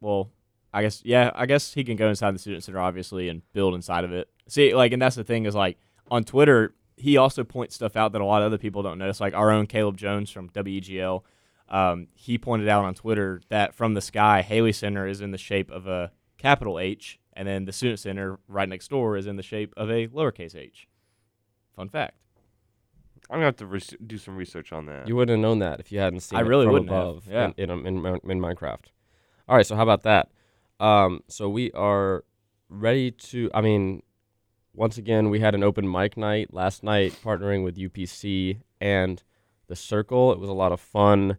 well, 0.00 0.30
I 0.72 0.82
guess 0.82 1.02
yeah, 1.04 1.30
I 1.34 1.46
guess 1.46 1.74
he 1.74 1.84
can 1.84 1.96
go 1.96 2.08
inside 2.08 2.34
the 2.34 2.38
student 2.38 2.64
center 2.64 2.80
obviously 2.80 3.28
and 3.28 3.42
build 3.52 3.74
inside 3.74 4.04
of 4.04 4.12
it. 4.12 4.28
See, 4.48 4.74
like, 4.74 4.92
and 4.92 5.00
that's 5.00 5.16
the 5.16 5.24
thing 5.24 5.46
is 5.46 5.54
like 5.54 5.78
on 6.10 6.24
Twitter, 6.24 6.74
he 6.96 7.16
also 7.16 7.44
points 7.44 7.74
stuff 7.74 7.96
out 7.96 8.12
that 8.12 8.20
a 8.20 8.24
lot 8.24 8.42
of 8.42 8.46
other 8.46 8.58
people 8.58 8.82
don't 8.82 8.98
notice. 8.98 9.20
Like 9.20 9.34
our 9.34 9.50
own 9.50 9.66
Caleb 9.66 9.96
Jones 9.96 10.30
from 10.30 10.48
WEGL, 10.50 11.22
um, 11.68 12.08
he 12.14 12.38
pointed 12.38 12.68
out 12.68 12.84
on 12.84 12.94
Twitter 12.94 13.40
that 13.48 13.74
from 13.74 13.94
the 13.94 14.00
sky, 14.00 14.42
Haley 14.42 14.72
Center 14.72 15.06
is 15.06 15.20
in 15.20 15.30
the 15.30 15.38
shape 15.38 15.70
of 15.70 15.86
a 15.86 16.12
capital 16.38 16.78
H, 16.78 17.18
and 17.32 17.46
then 17.46 17.64
the 17.64 17.72
student 17.72 18.00
center 18.00 18.38
right 18.48 18.68
next 18.68 18.88
door 18.88 19.16
is 19.16 19.26
in 19.26 19.36
the 19.36 19.42
shape 19.42 19.72
of 19.76 19.90
a 19.90 20.08
lowercase 20.08 20.54
h. 20.54 20.88
Fun 21.74 21.88
fact. 21.88 22.16
I'm 23.30 23.36
gonna 23.36 23.46
have 23.46 23.56
to 23.56 23.66
res- 23.66 23.94
do 24.04 24.18
some 24.18 24.36
research 24.36 24.72
on 24.72 24.86
that. 24.86 25.06
You 25.06 25.14
wouldn't 25.14 25.38
have 25.38 25.42
known 25.42 25.60
that 25.60 25.78
if 25.78 25.92
you 25.92 26.00
hadn't 26.00 26.20
seen 26.20 26.38
I 26.38 26.42
it 26.42 26.46
really 26.46 26.66
from 26.66 26.72
wouldn't 26.72 26.90
have, 26.90 27.00
above 27.00 27.28
yeah. 27.30 27.52
in, 27.56 27.70
in, 27.70 27.86
in, 27.86 28.06
in 28.30 28.40
Minecraft. 28.40 28.86
All 29.48 29.56
right, 29.56 29.64
so 29.66 29.76
how 29.76 29.82
about 29.82 30.02
that? 30.02 30.30
Um, 30.80 31.22
so 31.28 31.48
we 31.48 31.70
are 31.72 32.24
ready 32.70 33.10
to. 33.10 33.50
I 33.52 33.60
mean, 33.60 34.02
once 34.72 34.96
again, 34.96 35.28
we 35.28 35.40
had 35.40 35.54
an 35.54 35.62
open 35.62 35.88
mic 35.90 36.16
night 36.16 36.54
last 36.54 36.82
night, 36.82 37.16
partnering 37.22 37.62
with 37.62 37.76
UPC 37.76 38.62
and 38.80 39.22
the 39.68 39.76
Circle. 39.76 40.32
It 40.32 40.40
was 40.40 40.48
a 40.48 40.54
lot 40.54 40.72
of 40.72 40.80
fun, 40.80 41.36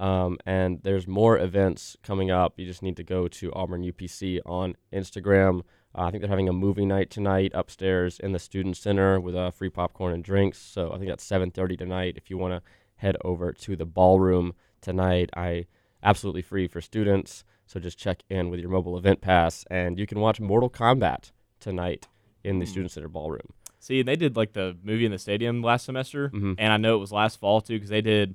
um, 0.00 0.38
and 0.46 0.80
there's 0.82 1.06
more 1.06 1.38
events 1.38 1.98
coming 2.02 2.30
up. 2.30 2.58
You 2.58 2.64
just 2.64 2.82
need 2.82 2.96
to 2.96 3.04
go 3.04 3.28
to 3.28 3.52
Auburn 3.52 3.84
UPC 3.84 4.40
on 4.46 4.74
Instagram. 4.90 5.60
Uh, 5.94 6.04
I 6.04 6.10
think 6.10 6.22
they're 6.22 6.30
having 6.30 6.48
a 6.48 6.54
movie 6.54 6.86
night 6.86 7.10
tonight 7.10 7.52
upstairs 7.54 8.18
in 8.18 8.32
the 8.32 8.38
student 8.38 8.76
center 8.78 9.20
with 9.20 9.34
uh, 9.34 9.50
free 9.50 9.70
popcorn 9.70 10.14
and 10.14 10.24
drinks. 10.24 10.58
So 10.58 10.92
I 10.92 10.96
think 10.96 11.10
that's 11.10 11.28
7:30 11.28 11.76
tonight. 11.76 12.14
If 12.16 12.30
you 12.30 12.38
want 12.38 12.54
to 12.54 12.70
head 12.96 13.18
over 13.22 13.52
to 13.52 13.76
the 13.76 13.86
ballroom 13.86 14.54
tonight, 14.80 15.28
I 15.36 15.66
absolutely 16.02 16.42
free 16.42 16.68
for 16.68 16.80
students. 16.80 17.44
So 17.68 17.78
just 17.78 17.98
check 17.98 18.22
in 18.30 18.48
with 18.48 18.60
your 18.60 18.70
mobile 18.70 18.96
event 18.96 19.20
pass, 19.20 19.64
and 19.70 19.98
you 19.98 20.06
can 20.06 20.18
watch 20.20 20.40
Mortal 20.40 20.70
Kombat 20.70 21.30
tonight 21.60 22.08
in 22.42 22.58
the 22.60 22.64
Hmm. 22.64 22.70
student 22.70 22.90
center 22.92 23.08
ballroom. 23.08 23.52
See, 23.78 24.00
they 24.02 24.16
did 24.16 24.36
like 24.36 24.54
the 24.54 24.76
movie 24.82 25.04
in 25.04 25.12
the 25.12 25.18
stadium 25.18 25.62
last 25.62 25.84
semester, 25.84 26.30
Mhm. 26.30 26.54
and 26.58 26.72
I 26.72 26.78
know 26.78 26.96
it 26.96 26.98
was 26.98 27.12
last 27.12 27.38
fall 27.38 27.60
too 27.60 27.74
because 27.76 27.90
they 27.90 28.00
did 28.00 28.34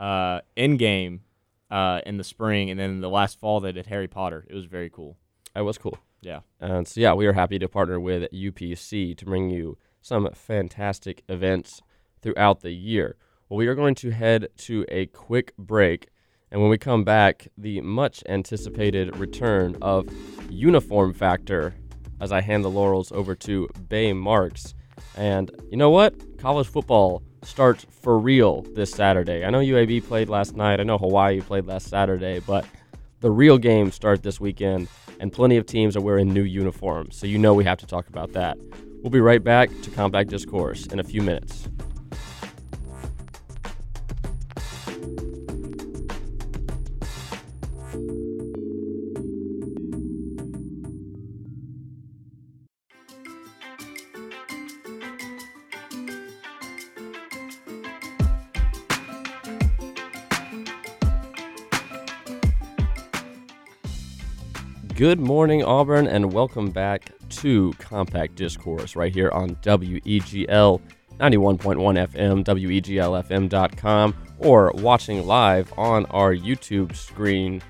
uh, 0.00 0.40
Endgame 0.56 1.20
uh, 1.70 2.00
in 2.06 2.16
the 2.18 2.24
spring, 2.24 2.70
and 2.70 2.78
then 2.78 3.00
the 3.00 3.10
last 3.10 3.38
fall 3.40 3.58
they 3.58 3.72
did 3.72 3.86
Harry 3.86 4.06
Potter. 4.06 4.46
It 4.48 4.54
was 4.54 4.64
very 4.66 4.88
cool. 4.88 5.18
It 5.56 5.62
was 5.62 5.76
cool. 5.76 5.98
Yeah. 6.22 6.40
And 6.60 6.86
so, 6.86 7.00
yeah, 7.00 7.14
we 7.14 7.26
are 7.26 7.32
happy 7.32 7.58
to 7.58 7.68
partner 7.68 7.98
with 7.98 8.30
UPC 8.32 9.12
to 9.16 9.24
bring 9.24 9.50
you 9.50 9.76
some 10.00 10.28
fantastic 10.34 11.24
events 11.28 11.82
throughout 12.22 12.60
the 12.60 12.70
year. 12.70 13.16
Well, 13.48 13.58
we 13.58 13.66
are 13.66 13.74
going 13.74 13.96
to 13.96 14.10
head 14.10 14.48
to 14.58 14.84
a 14.88 15.06
quick 15.06 15.52
break. 15.58 16.08
And 16.50 16.60
when 16.60 16.70
we 16.70 16.78
come 16.78 17.04
back, 17.04 17.48
the 17.58 17.80
much 17.82 18.22
anticipated 18.28 19.16
return 19.16 19.76
of 19.82 20.08
Uniform 20.50 21.12
Factor 21.12 21.74
as 22.20 22.32
I 22.32 22.40
hand 22.40 22.64
the 22.64 22.70
laurels 22.70 23.12
over 23.12 23.34
to 23.34 23.68
Bay 23.88 24.12
Marks. 24.12 24.74
And 25.16 25.50
you 25.70 25.76
know 25.76 25.90
what? 25.90 26.14
College 26.38 26.66
football 26.66 27.22
starts 27.42 27.86
for 27.90 28.18
real 28.18 28.62
this 28.74 28.90
Saturday. 28.90 29.44
I 29.44 29.50
know 29.50 29.60
UAB 29.60 30.04
played 30.06 30.28
last 30.28 30.56
night, 30.56 30.80
I 30.80 30.82
know 30.82 30.98
Hawaii 30.98 31.40
played 31.40 31.66
last 31.66 31.88
Saturday, 31.88 32.40
but 32.40 32.64
the 33.20 33.30
real 33.30 33.58
games 33.58 33.94
start 33.94 34.22
this 34.22 34.40
weekend, 34.40 34.88
and 35.20 35.32
plenty 35.32 35.56
of 35.56 35.66
teams 35.66 35.96
are 35.96 36.00
wearing 36.00 36.32
new 36.32 36.42
uniforms, 36.42 37.16
so 37.16 37.26
you 37.26 37.38
know 37.38 37.52
we 37.54 37.64
have 37.64 37.78
to 37.78 37.86
talk 37.86 38.08
about 38.08 38.32
that. 38.32 38.56
We'll 39.02 39.10
be 39.10 39.20
right 39.20 39.42
back 39.42 39.70
to 39.82 39.90
Compact 39.90 40.30
Discourse 40.30 40.86
in 40.86 40.98
a 40.98 41.04
few 41.04 41.22
minutes. 41.22 41.68
Good 64.98 65.20
morning, 65.20 65.62
Auburn, 65.62 66.08
and 66.08 66.32
welcome 66.32 66.72
back 66.72 67.12
to 67.28 67.72
Compact 67.78 68.34
Discourse 68.34 68.96
right 68.96 69.14
here 69.14 69.30
on 69.30 69.54
WEGL 69.54 70.80
91.1 71.20 71.60
FM, 72.08 72.44
WEGLFM.com, 72.44 74.16
or 74.40 74.72
watching 74.74 75.24
live 75.24 75.72
on 75.78 76.04
our 76.06 76.34
YouTube 76.34 76.96
screen 76.96 77.62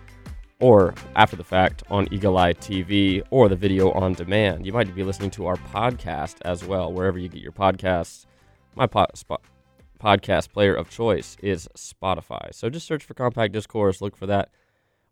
or 0.61 0.95
after 1.17 1.37
the 1.37 1.45
fact 1.45 1.83
on 1.91 2.11
Eagle 2.11 2.39
Eye 2.39 2.55
TV 2.55 3.23
or 3.29 3.51
the 3.51 3.57
video 3.57 3.93
on 3.93 4.15
demand. 4.15 4.65
You 4.65 4.73
might 4.73 4.95
be 4.95 5.05
listening 5.05 5.31
to 5.33 5.45
our 5.49 5.57
podcast 5.57 6.37
as 6.47 6.65
well, 6.65 6.91
wherever 6.91 7.19
you 7.19 7.29
get 7.29 7.43
your 7.43 7.53
podcasts. 7.53 8.25
My 8.75 8.87
po- 8.87 9.05
spot 9.13 9.43
podcast 10.01 10.51
player 10.51 10.75
of 10.75 10.89
choice 10.89 11.37
is 11.43 11.69
Spotify. 11.77 12.55
So 12.55 12.71
just 12.71 12.87
search 12.87 13.05
for 13.05 13.13
Compact 13.13 13.53
Discourse, 13.53 14.01
look 14.01 14.17
for 14.17 14.25
that 14.29 14.49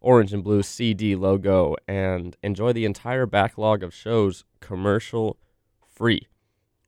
orange 0.06 0.32
and 0.32 0.44
blue 0.44 0.62
CD 0.62 1.16
logo, 1.16 1.74
and 1.88 2.36
enjoy 2.40 2.72
the 2.72 2.84
entire 2.84 3.26
backlog 3.26 3.82
of 3.82 3.92
shows 3.92 4.44
commercial 4.60 5.36
free. 5.92 6.28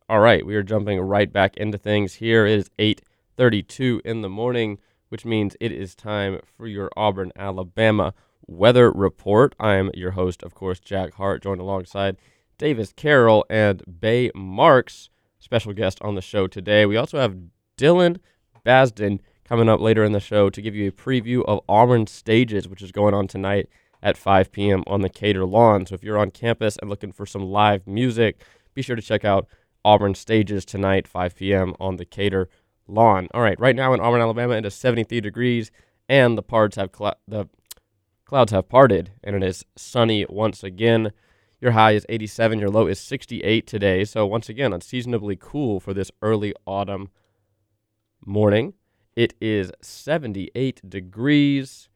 All 0.08 0.20
right, 0.20 0.46
we 0.46 0.54
are 0.54 0.62
jumping 0.62 1.00
right 1.00 1.32
back 1.32 1.56
into 1.56 1.76
things. 1.76 2.14
Here 2.14 2.46
it 2.46 2.60
is 2.60 2.70
8:32 2.78 4.00
in 4.04 4.22
the 4.22 4.28
morning, 4.28 4.78
which 5.08 5.24
means 5.24 5.56
it 5.60 5.72
is 5.72 5.96
time 5.96 6.38
for 6.56 6.68
your 6.68 6.90
Auburn, 6.96 7.32
Alabama 7.34 8.14
weather 8.46 8.88
report. 8.92 9.56
I 9.58 9.74
am 9.74 9.90
your 9.94 10.12
host, 10.12 10.44
of 10.44 10.54
course, 10.54 10.78
Jack 10.78 11.14
Hart, 11.14 11.42
joined 11.42 11.60
alongside 11.60 12.16
Davis 12.56 12.92
Carroll 12.92 13.44
and 13.50 13.82
Bay 14.00 14.30
Marks, 14.32 15.10
special 15.40 15.72
guest 15.72 15.98
on 16.02 16.14
the 16.14 16.22
show 16.22 16.46
today. 16.46 16.86
We 16.86 16.96
also 16.96 17.18
have 17.18 17.36
Dylan 17.76 18.18
Basden 18.64 19.18
coming 19.48 19.68
up 19.68 19.80
later 19.80 20.04
in 20.04 20.12
the 20.12 20.20
show 20.20 20.50
to 20.50 20.60
give 20.60 20.74
you 20.74 20.88
a 20.88 20.92
preview 20.92 21.42
of 21.46 21.60
Auburn 21.68 22.06
Stages, 22.06 22.68
which 22.68 22.82
is 22.82 22.92
going 22.92 23.14
on 23.14 23.26
tonight 23.26 23.68
at 24.02 24.18
5 24.18 24.52
p.m. 24.52 24.84
on 24.86 25.00
the 25.00 25.08
Cater 25.08 25.46
lawn. 25.46 25.86
So 25.86 25.94
if 25.94 26.04
you're 26.04 26.18
on 26.18 26.30
campus 26.30 26.76
and 26.76 26.90
looking 26.90 27.12
for 27.12 27.24
some 27.24 27.42
live 27.42 27.86
music, 27.86 28.42
be 28.74 28.82
sure 28.82 28.94
to 28.94 29.02
check 29.02 29.24
out 29.24 29.48
Auburn 29.84 30.14
Stages 30.14 30.64
tonight, 30.66 31.08
5 31.08 31.34
p.m. 31.34 31.74
on 31.80 31.96
the 31.96 32.04
Cater 32.04 32.50
lawn. 32.86 33.28
All 33.32 33.40
right, 33.40 33.58
right 33.58 33.74
now 33.74 33.94
in 33.94 34.00
Auburn, 34.00 34.20
Alabama, 34.20 34.54
it 34.54 34.66
is 34.66 34.74
73 34.74 35.20
degrees, 35.22 35.70
and 36.08 36.36
the 36.36 36.42
parts 36.42 36.76
have 36.76 36.90
cl- 36.96 37.18
the 37.26 37.48
clouds 38.26 38.52
have 38.52 38.68
parted, 38.68 39.12
and 39.24 39.34
it 39.34 39.42
is 39.42 39.64
sunny 39.76 40.26
once 40.28 40.62
again. 40.62 41.12
Your 41.60 41.72
high 41.72 41.92
is 41.92 42.06
87, 42.10 42.58
your 42.58 42.68
low 42.68 42.86
is 42.86 43.00
68 43.00 43.66
today. 43.66 44.04
So 44.04 44.26
once 44.26 44.48
again, 44.48 44.72
unseasonably 44.72 45.36
cool 45.40 45.80
for 45.80 45.94
this 45.94 46.10
early 46.22 46.54
autumn 46.66 47.08
morning. 48.24 48.74
It 49.18 49.34
is 49.40 49.72
78 49.82 50.88
degrees. 50.88 51.88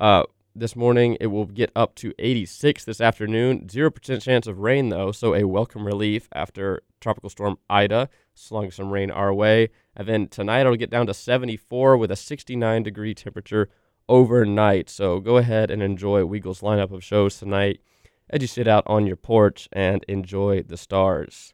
Uh, 0.00 0.22
this 0.56 0.74
morning 0.74 1.18
it 1.20 1.26
will 1.26 1.44
get 1.44 1.70
up 1.76 1.94
to 1.96 2.14
86 2.18 2.86
this 2.86 3.02
afternoon. 3.02 3.66
0% 3.66 4.22
chance 4.22 4.46
of 4.46 4.60
rain 4.60 4.88
though, 4.88 5.12
so 5.12 5.34
a 5.34 5.46
welcome 5.46 5.86
relief 5.86 6.26
after 6.34 6.80
Tropical 6.98 7.28
Storm 7.28 7.58
Ida 7.68 8.08
slung 8.32 8.70
some 8.70 8.88
rain 8.88 9.10
our 9.10 9.34
way. 9.34 9.68
And 9.94 10.08
then 10.08 10.28
tonight 10.28 10.62
it'll 10.62 10.74
get 10.74 10.88
down 10.88 11.06
to 11.08 11.12
74 11.12 11.98
with 11.98 12.10
a 12.10 12.16
69 12.16 12.82
degree 12.82 13.14
temperature 13.14 13.68
overnight. 14.08 14.88
So 14.88 15.20
go 15.20 15.36
ahead 15.36 15.70
and 15.70 15.82
enjoy 15.82 16.22
Weagle's 16.22 16.62
lineup 16.62 16.92
of 16.92 17.04
shows 17.04 17.38
tonight 17.38 17.82
as 18.30 18.40
you 18.40 18.48
sit 18.48 18.66
out 18.66 18.84
on 18.86 19.06
your 19.06 19.16
porch 19.16 19.68
and 19.70 20.02
enjoy 20.08 20.62
the 20.62 20.78
stars. 20.78 21.52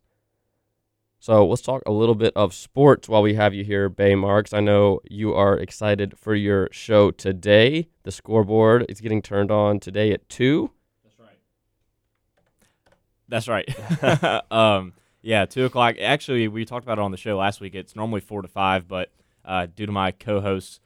So 1.19 1.47
let's 1.47 1.63
talk 1.63 1.83
a 1.87 1.91
little 1.93 2.15
bit 2.15 2.33
of 2.37 2.55
sports 2.55 3.09
while 3.09 3.23
we 3.23 3.35
have 3.35 3.53
you 3.55 3.65
here, 3.65 3.89
Bay 3.89 4.15
Marks. 4.15 4.53
I 4.53 4.61
know 4.61 5.01
you 5.09 5.35
are 5.35 5.59
excited 5.59 6.17
for 6.19 6.35
your 6.35 6.69
show 6.71 7.11
today. 7.11 7.89
The 8.05 8.13
scoreboard 8.13 8.87
is 8.89 9.01
getting 9.01 9.23
turned 9.23 9.51
on 9.51 9.81
today 9.81 10.13
at 10.13 10.29
2. 10.29 10.71
That's 13.29 13.49
right. 13.49 13.69
That's 14.09 14.29
right. 14.29 14.43
um, 14.53 14.93
yeah, 15.23 15.47
two 15.47 15.65
o'clock. 15.65 15.97
Actually, 16.01 16.47
we 16.47 16.65
talked 16.65 16.85
about 16.85 16.99
it 16.99 17.03
on 17.03 17.11
the 17.11 17.17
show 17.17 17.37
last 17.37 17.61
week. 17.61 17.75
It's 17.75 17.97
normally 17.97 18.21
four 18.21 18.43
to 18.43 18.49
five, 18.49 18.87
but 18.87 19.11
uh, 19.45 19.67
due 19.75 19.87
to 19.87 19.91
my 19.93 20.13
co-host's 20.13 20.79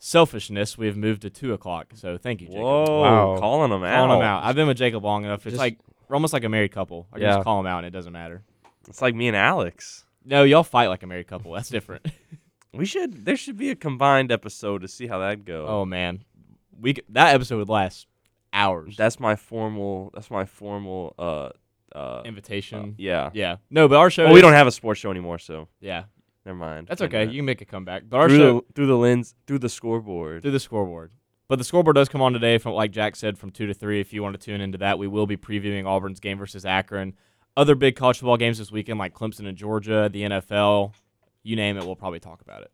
selfishness, 0.00 0.76
we 0.76 0.86
have 0.86 0.96
moved 0.96 1.22
to 1.22 1.30
two 1.30 1.52
o'clock. 1.52 1.92
So 1.94 2.18
thank 2.18 2.40
you, 2.40 2.48
Jacob. 2.48 2.62
Whoa, 2.62 3.00
Wow. 3.02 3.36
calling 3.38 3.70
them 3.70 3.84
out. 3.84 3.94
Calling 4.08 4.18
him 4.18 4.24
out. 4.24 4.42
I've 4.42 4.56
been 4.56 4.66
with 4.66 4.78
Jacob 4.78 5.04
long 5.04 5.24
enough. 5.24 5.46
It's 5.46 5.52
Just- 5.52 5.58
like 5.58 5.78
we're 6.08 6.16
almost 6.16 6.32
like 6.32 6.42
a 6.42 6.48
married 6.48 6.72
couple. 6.72 7.06
I 7.12 7.16
can 7.16 7.22
Yeah. 7.22 7.34
just 7.34 7.44
call 7.44 7.60
him 7.60 7.66
out, 7.66 7.78
and 7.78 7.86
it 7.86 7.90
doesn't 7.90 8.12
matter. 8.12 8.42
It's 8.88 9.02
like 9.02 9.14
me 9.14 9.28
and 9.28 9.36
Alex. 9.36 10.04
No, 10.24 10.42
y'all 10.42 10.62
fight 10.62 10.88
like 10.88 11.02
a 11.02 11.06
married 11.06 11.26
couple. 11.26 11.52
That's 11.52 11.68
different. 11.68 12.06
We 12.76 12.86
should. 12.86 13.24
There 13.24 13.36
should 13.36 13.56
be 13.56 13.70
a 13.70 13.76
combined 13.76 14.32
episode 14.32 14.82
to 14.82 14.88
see 14.88 15.06
how 15.06 15.20
that 15.20 15.44
goes. 15.44 15.68
oh 15.70 15.84
man, 15.84 16.24
we 16.80 16.96
that 17.10 17.32
episode 17.32 17.58
would 17.58 17.68
last 17.68 18.08
hours. 18.52 18.96
that's 18.96 19.20
my 19.20 19.36
formal. 19.36 20.10
That's 20.12 20.30
my 20.30 20.44
formal. 20.44 21.14
Uh. 21.18 21.50
Uh. 21.94 22.22
invitation. 22.24 22.96
yeah. 22.98 23.30
yeah. 23.32 23.56
No, 23.70 23.86
but 23.86 23.98
our 23.98 24.10
show. 24.10 24.24
Well, 24.24 24.34
we 24.34 24.40
don't 24.40 24.54
have 24.54 24.66
a 24.66 24.72
sports 24.72 24.98
show 24.98 25.12
anymore, 25.12 25.38
so 25.38 25.68
Yeah, 25.80 26.04
never 26.44 26.58
mind. 26.58 26.88
that's 26.88 27.00
okay. 27.00 27.26
that. 27.26 27.32
You 27.32 27.38
can 27.38 27.44
make 27.44 27.60
a 27.60 27.64
comeback. 27.64 28.02
But 28.08 28.16
our 28.16 28.28
through 28.28 28.38
show 28.38 28.54
the 28.66 28.72
through 28.74 28.86
the 28.88 28.96
lens 28.96 29.36
through 29.46 29.60
the 29.60 29.68
scoreboard. 29.68 30.42
through 30.42 30.50
the 30.50 30.58
scoreboard. 30.58 31.12
But 31.46 31.58
the 31.58 31.64
scoreboard 31.64 31.94
does 31.94 32.08
come 32.08 32.20
on 32.20 32.32
today 32.32 32.58
from 32.58 32.72
like 32.72 32.90
Jack 32.90 33.14
said 33.14 33.38
from 33.38 33.50
two 33.50 33.66
to 33.68 33.74
three. 33.74 34.00
If 34.00 34.12
you 34.12 34.24
want 34.24 34.34
to 34.40 34.44
tune 34.44 34.60
into 34.60 34.78
that, 34.78 34.98
we 34.98 35.06
will 35.06 35.28
be 35.28 35.36
previewing 35.36 35.86
Auburn's 35.86 36.18
game 36.18 36.38
versus 36.38 36.64
Akron. 36.66 37.14
Other 37.56 37.74
big 37.76 37.94
college 37.94 38.18
football 38.18 38.36
games 38.36 38.58
this 38.58 38.72
weekend, 38.72 38.98
like 38.98 39.14
Clemson 39.14 39.46
and 39.46 39.56
Georgia, 39.56 40.08
the 40.12 40.22
NFL, 40.22 40.92
you 41.44 41.54
name 41.54 41.76
it, 41.76 41.84
we'll 41.84 41.94
probably 41.94 42.18
talk 42.18 42.40
about 42.40 42.62
it. 42.62 42.72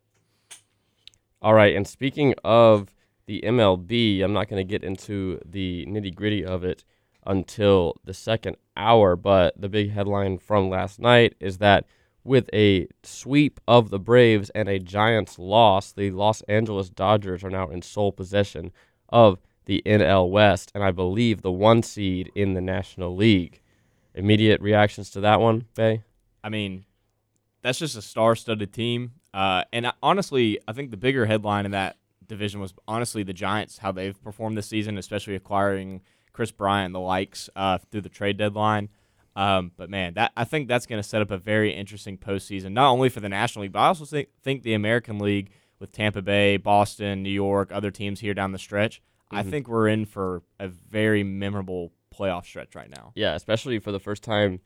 All 1.42 1.52
right, 1.52 1.76
and 1.76 1.86
speaking 1.86 2.34
of 2.44 2.94
the 3.26 3.42
MLB, 3.44 4.22
I'm 4.22 4.32
not 4.32 4.48
going 4.48 4.58
to 4.60 4.68
get 4.68 4.82
into 4.82 5.38
the 5.44 5.84
nitty 5.86 6.14
gritty 6.14 6.44
of 6.44 6.64
it 6.64 6.84
until 7.26 7.96
the 8.04 8.14
second 8.14 8.56
hour, 8.76 9.16
but 9.16 9.60
the 9.60 9.68
big 9.68 9.90
headline 9.90 10.38
from 10.38 10.70
last 10.70 10.98
night 10.98 11.34
is 11.40 11.58
that 11.58 11.84
with 12.24 12.48
a 12.52 12.88
sweep 13.02 13.60
of 13.68 13.90
the 13.90 13.98
Braves 13.98 14.50
and 14.50 14.68
a 14.68 14.78
Giants 14.78 15.38
loss, 15.38 15.92
the 15.92 16.10
Los 16.10 16.40
Angeles 16.42 16.88
Dodgers 16.88 17.44
are 17.44 17.50
now 17.50 17.68
in 17.68 17.82
sole 17.82 18.12
possession 18.12 18.72
of 19.10 19.38
the 19.66 19.82
NL 19.84 20.30
West, 20.30 20.72
and 20.74 20.82
I 20.82 20.90
believe 20.90 21.42
the 21.42 21.52
one 21.52 21.82
seed 21.82 22.30
in 22.34 22.54
the 22.54 22.60
National 22.60 23.14
League. 23.14 23.60
Immediate 24.14 24.60
reactions 24.60 25.10
to 25.10 25.20
that 25.20 25.40
one, 25.40 25.66
Bay? 25.74 26.02
I 26.42 26.48
mean, 26.48 26.84
that's 27.62 27.78
just 27.78 27.96
a 27.96 28.02
star-studded 28.02 28.72
team. 28.72 29.12
Uh, 29.32 29.64
and 29.72 29.86
I, 29.86 29.92
honestly, 30.02 30.58
I 30.66 30.72
think 30.72 30.90
the 30.90 30.96
bigger 30.96 31.26
headline 31.26 31.64
in 31.64 31.70
that 31.72 31.96
division 32.26 32.60
was 32.60 32.74
honestly 32.88 33.22
the 33.22 33.32
Giants, 33.32 33.78
how 33.78 33.92
they've 33.92 34.20
performed 34.22 34.56
this 34.56 34.66
season, 34.66 34.98
especially 34.98 35.34
acquiring 35.34 36.00
Kris 36.32 36.50
Bryant 36.50 36.92
the 36.92 37.00
likes 37.00 37.50
uh, 37.54 37.78
through 37.90 38.00
the 38.02 38.08
trade 38.08 38.36
deadline. 38.36 38.88
Um, 39.36 39.72
but 39.76 39.88
man, 39.88 40.14
that 40.14 40.32
I 40.36 40.44
think 40.44 40.66
that's 40.66 40.86
going 40.86 41.00
to 41.00 41.08
set 41.08 41.22
up 41.22 41.30
a 41.30 41.38
very 41.38 41.72
interesting 41.72 42.18
postseason, 42.18 42.72
not 42.72 42.90
only 42.90 43.08
for 43.08 43.20
the 43.20 43.28
National 43.28 43.62
League, 43.62 43.72
but 43.72 43.78
I 43.80 43.86
also 43.86 44.04
think, 44.04 44.28
think 44.42 44.62
the 44.64 44.74
American 44.74 45.18
League 45.18 45.50
with 45.78 45.92
Tampa 45.92 46.20
Bay, 46.20 46.56
Boston, 46.56 47.22
New 47.22 47.30
York, 47.30 47.70
other 47.72 47.90
teams 47.90 48.20
here 48.20 48.34
down 48.34 48.52
the 48.52 48.58
stretch. 48.58 49.00
I 49.30 49.42
Mhm. 49.42 49.50
think 49.50 49.68
we're 49.68 49.88
in 49.88 50.04
for 50.04 50.42
a 50.58 50.66
very 50.68 51.22
memorable 51.22 51.92
playoff 52.16 52.44
stretch 52.44 52.74
right 52.74 52.90
now. 52.90 53.12
Yeah, 53.14 53.34
especially 53.34 53.78
for 53.78 53.92
the 53.92 54.00
first 54.00 54.22
time 54.22 54.60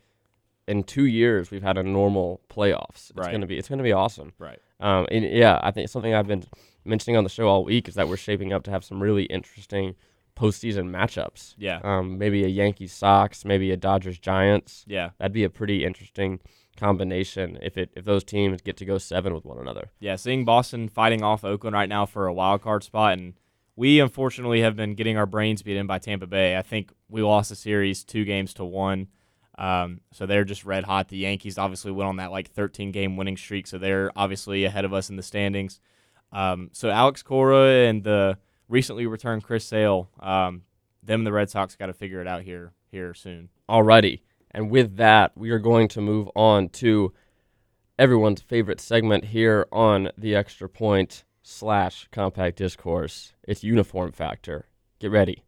in 0.66 0.82
two 0.82 1.04
years, 1.04 1.50
we've 1.50 1.62
had 1.62 1.76
a 1.76 1.82
normal 1.82 2.40
playoffs. 2.48 3.10
It's 3.10 3.12
Right. 3.16 3.30
gonna 3.32 3.46
be 3.46 3.58
it's 3.58 3.68
gonna 3.68 3.82
be 3.82 3.92
awesome. 3.92 4.32
Right. 4.38 4.58
Um, 4.80 5.06
and 5.10 5.24
yeah, 5.24 5.60
I 5.62 5.70
think 5.70 5.88
something 5.88 6.14
I've 6.14 6.26
been 6.26 6.44
mentioning 6.84 7.16
on 7.16 7.24
the 7.24 7.30
show 7.30 7.48
all 7.48 7.64
week 7.64 7.88
is 7.88 7.94
that 7.94 8.08
we're 8.08 8.16
shaping 8.16 8.52
up 8.52 8.62
to 8.64 8.70
have 8.70 8.84
some 8.84 9.02
really 9.02 9.24
interesting 9.24 9.94
postseason 10.36 10.90
matchups. 10.90 11.54
Yeah. 11.58 11.80
Um, 11.84 12.18
maybe 12.18 12.44
a 12.44 12.48
Yankees 12.48 12.92
Sox, 12.92 13.44
maybe 13.44 13.70
a 13.70 13.76
Dodgers 13.76 14.18
Giants. 14.18 14.84
Yeah. 14.88 15.10
That'd 15.18 15.32
be 15.32 15.44
a 15.44 15.50
pretty 15.50 15.84
interesting 15.84 16.40
combination 16.76 17.56
if 17.62 17.78
it 17.78 17.90
if 17.94 18.04
those 18.04 18.24
teams 18.24 18.60
get 18.60 18.76
to 18.78 18.84
go 18.84 18.98
seven 18.98 19.32
with 19.34 19.44
one 19.44 19.58
another. 19.58 19.90
Yeah, 20.00 20.16
seeing 20.16 20.44
Boston 20.44 20.88
fighting 20.88 21.22
off 21.22 21.44
Oakland 21.44 21.74
right 21.74 21.88
now 21.88 22.04
for 22.04 22.26
a 22.26 22.32
wild 22.34 22.62
card 22.62 22.82
spot, 22.82 23.12
and 23.18 23.34
we 23.76 24.00
unfortunately 24.00 24.60
have 24.60 24.76
been 24.76 24.94
getting 24.94 25.16
our 25.16 25.26
brains 25.26 25.62
beat 25.62 25.76
in 25.76 25.86
by 25.86 25.98
Tampa 25.98 26.26
Bay. 26.26 26.56
I 26.56 26.62
think 26.62 26.92
we 27.08 27.22
lost 27.22 27.50
the 27.50 27.56
series 27.56 28.04
two 28.04 28.24
games 28.24 28.54
to 28.54 28.64
one, 28.64 29.08
um, 29.58 30.00
so 30.12 30.26
they're 30.26 30.44
just 30.44 30.64
red 30.64 30.84
hot. 30.84 31.08
The 31.08 31.16
Yankees 31.16 31.58
obviously 31.58 31.92
went 31.92 32.08
on 32.08 32.16
that 32.16 32.30
like 32.30 32.50
13 32.50 32.92
game 32.92 33.16
winning 33.16 33.36
streak, 33.36 33.66
so 33.66 33.78
they're 33.78 34.10
obviously 34.16 34.64
ahead 34.64 34.84
of 34.84 34.92
us 34.92 35.10
in 35.10 35.16
the 35.16 35.22
standings. 35.22 35.80
Um, 36.32 36.70
so 36.72 36.90
Alex 36.90 37.22
Cora 37.22 37.88
and 37.88 38.02
the 38.02 38.38
recently 38.68 39.06
returned 39.06 39.44
Chris 39.44 39.64
Sale, 39.64 40.08
um, 40.20 40.62
them 41.02 41.20
and 41.20 41.26
the 41.26 41.32
Red 41.32 41.50
Sox 41.50 41.76
got 41.76 41.86
to 41.86 41.92
figure 41.92 42.20
it 42.20 42.26
out 42.26 42.42
here 42.42 42.72
here 42.90 43.14
soon. 43.14 43.50
Alrighty. 43.68 44.20
And 44.50 44.70
with 44.70 44.96
that, 44.96 45.32
we 45.36 45.50
are 45.50 45.58
going 45.58 45.88
to 45.88 46.00
move 46.00 46.28
on 46.36 46.68
to 46.70 47.12
everyone's 47.98 48.40
favorite 48.40 48.80
segment 48.80 49.26
here 49.26 49.66
on 49.72 50.10
the 50.16 50.34
Extra 50.34 50.68
Point 50.68 51.24
slash 51.44 52.08
Compact 52.10 52.56
Discourse. 52.56 53.34
It's 53.46 53.62
Uniform 53.62 54.10
Factor. 54.10 54.66
Get 54.98 55.10
ready. 55.10 55.44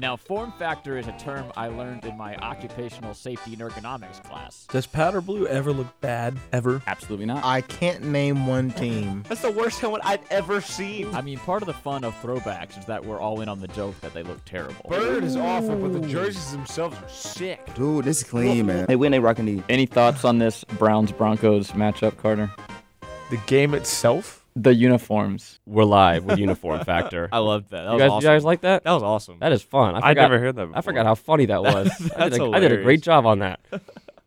Now, 0.00 0.14
form 0.14 0.52
factor 0.52 0.96
is 0.96 1.08
a 1.08 1.12
term 1.18 1.50
I 1.56 1.66
learned 1.66 2.04
in 2.04 2.16
my 2.16 2.36
occupational 2.36 3.14
safety 3.14 3.54
and 3.54 3.62
ergonomics 3.62 4.22
class. 4.22 4.64
Does 4.70 4.86
powder 4.86 5.20
blue 5.20 5.48
ever 5.48 5.72
look 5.72 6.00
bad? 6.00 6.38
Ever? 6.52 6.80
Absolutely 6.86 7.26
not. 7.26 7.44
I 7.44 7.62
can't 7.62 8.04
name 8.04 8.46
one 8.46 8.70
team. 8.70 9.24
That's 9.28 9.42
the 9.42 9.50
worst 9.50 9.80
helmet 9.80 10.02
I've 10.04 10.24
ever 10.30 10.60
seen. 10.60 11.12
I 11.16 11.20
mean, 11.20 11.38
part 11.38 11.62
of 11.62 11.66
the 11.66 11.74
fun 11.74 12.04
of 12.04 12.14
throwbacks 12.22 12.78
is 12.78 12.84
that 12.84 13.04
we're 13.04 13.18
all 13.18 13.40
in 13.40 13.48
on 13.48 13.58
the 13.58 13.66
joke 13.66 14.00
that 14.00 14.14
they 14.14 14.22
look 14.22 14.44
terrible. 14.44 14.88
Bird 14.88 15.24
is 15.24 15.34
awful, 15.34 15.74
but 15.74 15.92
the 16.00 16.06
jerseys 16.06 16.52
themselves 16.52 16.96
are 16.96 17.08
sick. 17.08 17.74
Dude, 17.74 18.04
this 18.04 18.18
is 18.18 18.28
clean, 18.28 18.66
man. 18.66 18.86
Hey, 18.86 18.94
when 18.94 19.10
they 19.10 19.18
rocking 19.18 19.46
these? 19.46 19.62
Any 19.68 19.86
thoughts 19.86 20.24
on 20.24 20.38
this 20.38 20.62
Browns 20.62 21.10
Broncos 21.10 21.72
matchup, 21.72 22.16
Carter? 22.18 22.52
The 23.30 23.38
game 23.48 23.74
itself? 23.74 24.37
The 24.58 24.74
uniforms. 24.74 25.60
We're 25.66 25.84
live 25.84 26.24
with 26.24 26.36
Uniform 26.36 26.84
Factor. 26.84 27.28
I 27.32 27.38
loved 27.38 27.70
that. 27.70 27.84
That 27.84 27.90
you 27.90 27.92
was 27.92 28.00
guys, 28.00 28.10
awesome. 28.10 28.22
you 28.24 28.34
guys 28.34 28.44
like 28.44 28.60
that? 28.62 28.82
that 28.82 28.90
was 28.90 29.02
awesome. 29.04 29.38
That 29.38 29.52
is 29.52 29.62
fun. 29.62 29.94
I 29.94 29.98
I 29.98 30.00
forgot, 30.10 30.22
never 30.22 30.38
heard 30.40 30.56
that. 30.56 30.66
Before. 30.66 30.78
I 30.78 30.80
forgot 30.80 31.06
how 31.06 31.14
funny 31.14 31.46
that 31.46 31.62
was. 31.62 32.10
I, 32.16 32.28
did 32.28 32.40
a, 32.40 32.50
I 32.50 32.58
did 32.58 32.72
a 32.72 32.82
great 32.82 33.00
job 33.00 33.24
on 33.24 33.38
that. 33.38 33.60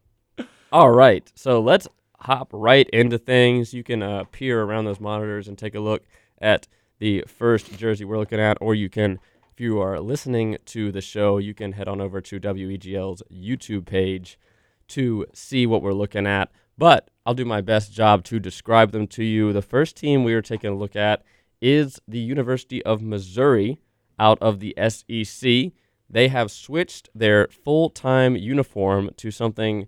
All 0.71 0.89
right, 0.89 1.29
so 1.35 1.59
let's 1.59 1.85
hop 2.19 2.47
right 2.53 2.89
into 2.91 3.17
things. 3.17 3.73
You 3.73 3.83
can 3.83 4.01
uh, 4.01 4.23
peer 4.31 4.63
around 4.63 4.85
those 4.85 5.01
monitors 5.01 5.49
and 5.49 5.57
take 5.57 5.75
a 5.75 5.81
look 5.81 6.03
at 6.39 6.65
the 6.99 7.25
first 7.27 7.77
jersey 7.77 8.05
we're 8.05 8.17
looking 8.17 8.39
at, 8.39 8.57
or 8.61 8.73
you 8.73 8.87
can, 8.87 9.19
if 9.51 9.59
you 9.59 9.81
are 9.81 9.99
listening 9.99 10.57
to 10.67 10.93
the 10.93 11.01
show, 11.01 11.39
you 11.39 11.53
can 11.53 11.73
head 11.73 11.89
on 11.89 11.99
over 11.99 12.21
to 12.21 12.39
WEGL's 12.39 13.21
YouTube 13.29 13.85
page 13.85 14.39
to 14.87 15.25
see 15.33 15.67
what 15.67 15.81
we're 15.81 15.91
looking 15.91 16.25
at. 16.25 16.49
But 16.77 17.10
I'll 17.25 17.33
do 17.33 17.45
my 17.45 17.61
best 17.61 17.93
job 17.93 18.23
to 18.25 18.39
describe 18.39 18.91
them 18.91 19.07
to 19.07 19.23
you. 19.23 19.53
The 19.53 19.61
first 19.61 19.95
team 19.95 20.23
we 20.23 20.33
are 20.33 20.41
taking 20.41 20.71
a 20.71 20.75
look 20.75 20.95
at 20.95 21.23
is 21.61 22.01
the 22.07 22.19
University 22.19 22.83
of 22.83 23.01
Missouri 23.01 23.79
out 24.19 24.39
of 24.41 24.59
the 24.59 24.75
SEC. 24.89 25.71
They 26.09 26.27
have 26.29 26.51
switched 26.51 27.09
their 27.13 27.47
full 27.47 27.89
time 27.89 28.35
uniform 28.35 29.11
to 29.17 29.31
something 29.31 29.87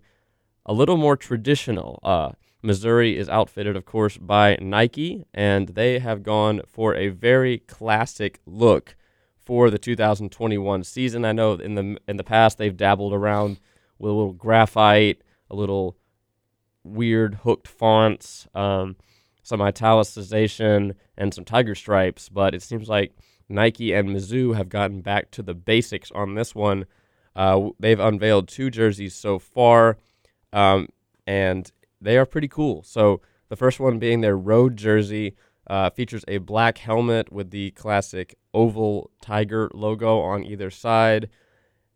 a 0.66 0.74
little 0.74 0.98
more 0.98 1.18
traditional. 1.18 2.00
Uh, 2.04 2.32
Missouri 2.62 3.18
is 3.18 3.28
outfitted, 3.28 3.76
of 3.76 3.84
course, 3.84 4.18
by 4.18 4.58
Nike, 4.62 5.26
and 5.34 5.70
they 5.70 6.00
have 6.00 6.24
gone 6.24 6.62
for 6.68 6.96
a 6.96 7.10
very 7.10 7.58
classic 7.58 8.40
look 8.46 8.96
for 9.44 9.70
the 9.70 9.78
2021 9.78 10.84
season. 10.86 11.26
I 11.26 11.34
know 11.34 11.54
in 11.54 11.76
the 11.76 11.98
in 12.08 12.16
the 12.18 12.24
past 12.24 12.58
they've 12.58 12.78
dabbled 12.78 13.14
around 13.14 13.60
with 14.00 14.12
a 14.12 14.14
little 14.14 14.34
graphite, 14.34 15.22
a 15.50 15.56
little 15.56 15.98
weird 16.84 17.36
hooked 17.44 17.68
fonts, 17.68 18.48
um, 18.54 18.96
some 19.42 19.60
italicization, 19.60 20.96
and 21.18 21.34
some 21.34 21.46
tiger 21.46 21.76
stripes. 21.76 22.30
But 22.30 22.54
it 22.54 22.62
seems 22.62 22.90
like 22.90 23.14
Nike 23.50 23.94
and 23.94 24.10
Mizzou 24.10 24.56
have 24.56 24.70
gotten 24.70 25.02
back 25.02 25.32
to 25.32 25.44
the 25.44 25.54
basics 25.54 26.12
on 26.12 26.36
this 26.36 26.56
one. 26.56 26.86
Uh, 27.36 27.70
they've 27.80 28.00
unveiled 28.00 28.48
two 28.48 28.70
jerseys 28.70 29.16
so 29.16 29.40
far, 29.40 29.98
um, 30.52 30.88
and 31.26 31.72
they 32.00 32.18
are 32.18 32.26
pretty 32.26 32.48
cool. 32.48 32.84
So 32.84 33.22
the 33.50 33.56
first 33.56 33.80
one 33.80 34.00
being 34.00 34.22
their 34.22 34.38
road 34.38 34.78
jersey 34.78 35.36
uh, 35.68 35.90
features 35.90 36.26
a 36.28 36.40
black 36.40 36.78
helmet 36.78 37.32
with 37.32 37.52
the 37.52 37.72
classic 37.72 38.36
oval 38.54 39.10
tiger 39.22 39.70
logo 39.74 40.20
on 40.20 40.44
either 40.44 40.70
side, 40.70 41.30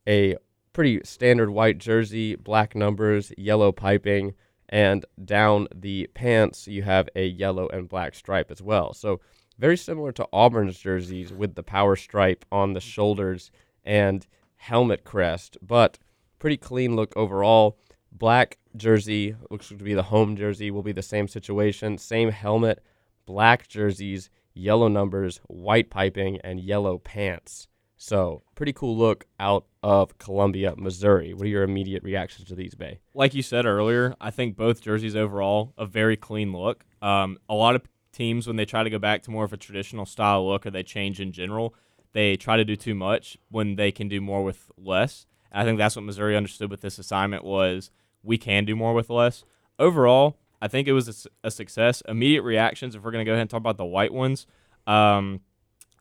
a 0.08 0.36
pretty 0.73 1.02
standard 1.04 1.50
white 1.50 1.78
jersey, 1.78 2.36
black 2.36 2.76
numbers, 2.76 3.32
yellow 3.38 3.71
piping, 3.71 4.34
and 4.69 5.06
down 5.23 5.67
the 5.73 6.08
pants 6.13 6.67
you 6.67 6.84
have 6.84 7.10
a 7.15 7.25
yellow 7.25 7.67
and 7.69 7.88
black 7.88 8.15
stripe 8.15 8.51
as 8.51 8.62
well. 8.62 8.93
So 8.93 9.21
very 9.58 9.77
similar 9.77 10.12
to 10.13 10.27
Auburn's 10.32 10.77
jerseys 10.77 11.34
with 11.34 11.56
the 11.56 11.63
power 11.63 11.95
stripe 11.95 12.45
on 12.51 12.73
the 12.73 12.80
shoulders 12.80 13.51
and 13.84 14.27
helmet 14.58 15.03
crest, 15.03 15.58
but 15.62 15.97
pretty 16.39 16.58
clean 16.58 16.95
look 16.95 17.15
overall. 17.15 17.78
Black 18.11 18.57
jersey 18.76 19.36
looks 19.49 19.70
to 19.70 19.76
be 19.76 19.93
the 19.93 20.03
home 20.03 20.36
jersey, 20.36 20.72
will 20.72 20.84
be 20.84 20.91
the 20.91 21.01
same 21.01 21.28
situation, 21.28 21.97
same 21.97 22.30
helmet, 22.30 22.84
black 23.26 23.68
jerseys, 23.68 24.30
yellow 24.53 24.88
numbers, 24.88 25.39
white 25.47 25.89
piping, 25.89 26.39
and 26.43 26.59
yellow 26.59 26.97
pants. 26.97 27.68
So, 27.98 28.43
pretty 28.54 28.74
cool 28.74 28.95
look 28.95 29.26
out 29.39 29.66
of 29.82 30.18
Columbia, 30.20 30.76
Missouri. 30.78 31.34
What 31.34 31.45
are 31.45 31.50
your 31.50 31.64
immediate 31.64 32.04
reactions 32.04 32.48
to 32.50 32.56
these, 32.56 32.76
Bay? 32.76 33.00
like 33.16 33.34
you 33.34 33.41
said 33.41 33.66
earlier, 33.66 34.16
I 34.22 34.30
think 34.30 34.56
both 34.56 34.82
jerseys 34.82 35.16
overall 35.16 35.74
a 35.78 35.86
very 35.86 36.16
clean 36.16 36.54
look. 36.54 36.86
Um, 37.02 37.39
a 37.50 37.56
lot 37.56 37.76
of 37.76 37.82
teams 38.12 38.45
when 38.45 38.56
they 38.56 38.66
try 38.66 38.84
to 38.84 38.89
go 38.89 39.00
back 39.00 39.24
to 39.24 39.32
more 39.32 39.43
of 39.43 39.54
a 39.54 39.58
traditional 39.58 40.06
style 40.06 40.48
look 40.48 40.66
or 40.66 40.72
they 40.72 40.84
change 40.84 41.20
in 41.20 41.32
general, 41.32 41.74
they 42.14 42.36
try 42.36 42.56
to 42.56 42.66
do 42.66 42.76
too 42.76 42.93
much 42.95 43.38
when 43.50 43.76
they 43.76 43.91
can 43.91 44.08
do 44.08 44.22
more 44.22 44.43
with 44.43 44.72
less. 44.78 45.26
And 45.52 45.62
I 45.62 45.66
think 45.66 45.80
that's 45.80 45.95
what 45.95 46.06
Missouri 46.06 46.38
understood 46.38 46.70
with 46.70 46.82
this 46.82 47.00
assignment 47.00 47.43
was 47.43 47.89
we 48.22 48.38
can 48.38 48.66
do 48.66 48.76
more 48.76 48.93
with 48.93 49.10
less. 49.10 49.43
Overall, 49.80 50.38
I 50.62 50.68
think 50.68 50.88
it 50.88 50.93
was 50.93 51.28
a 51.43 51.52
success. 51.52 52.02
Immediate 52.08 52.41
reactions, 52.43 52.95
if 52.95 53.04
we're 53.04 53.12
going 53.12 53.26
to 53.26 53.30
go 53.30 53.34
ahead 53.34 53.41
and 53.41 53.50
talk 53.50 53.60
about 53.60 53.78
the 53.78 53.86
white 53.86 54.14
ones, 54.14 54.48
um, 54.88 55.41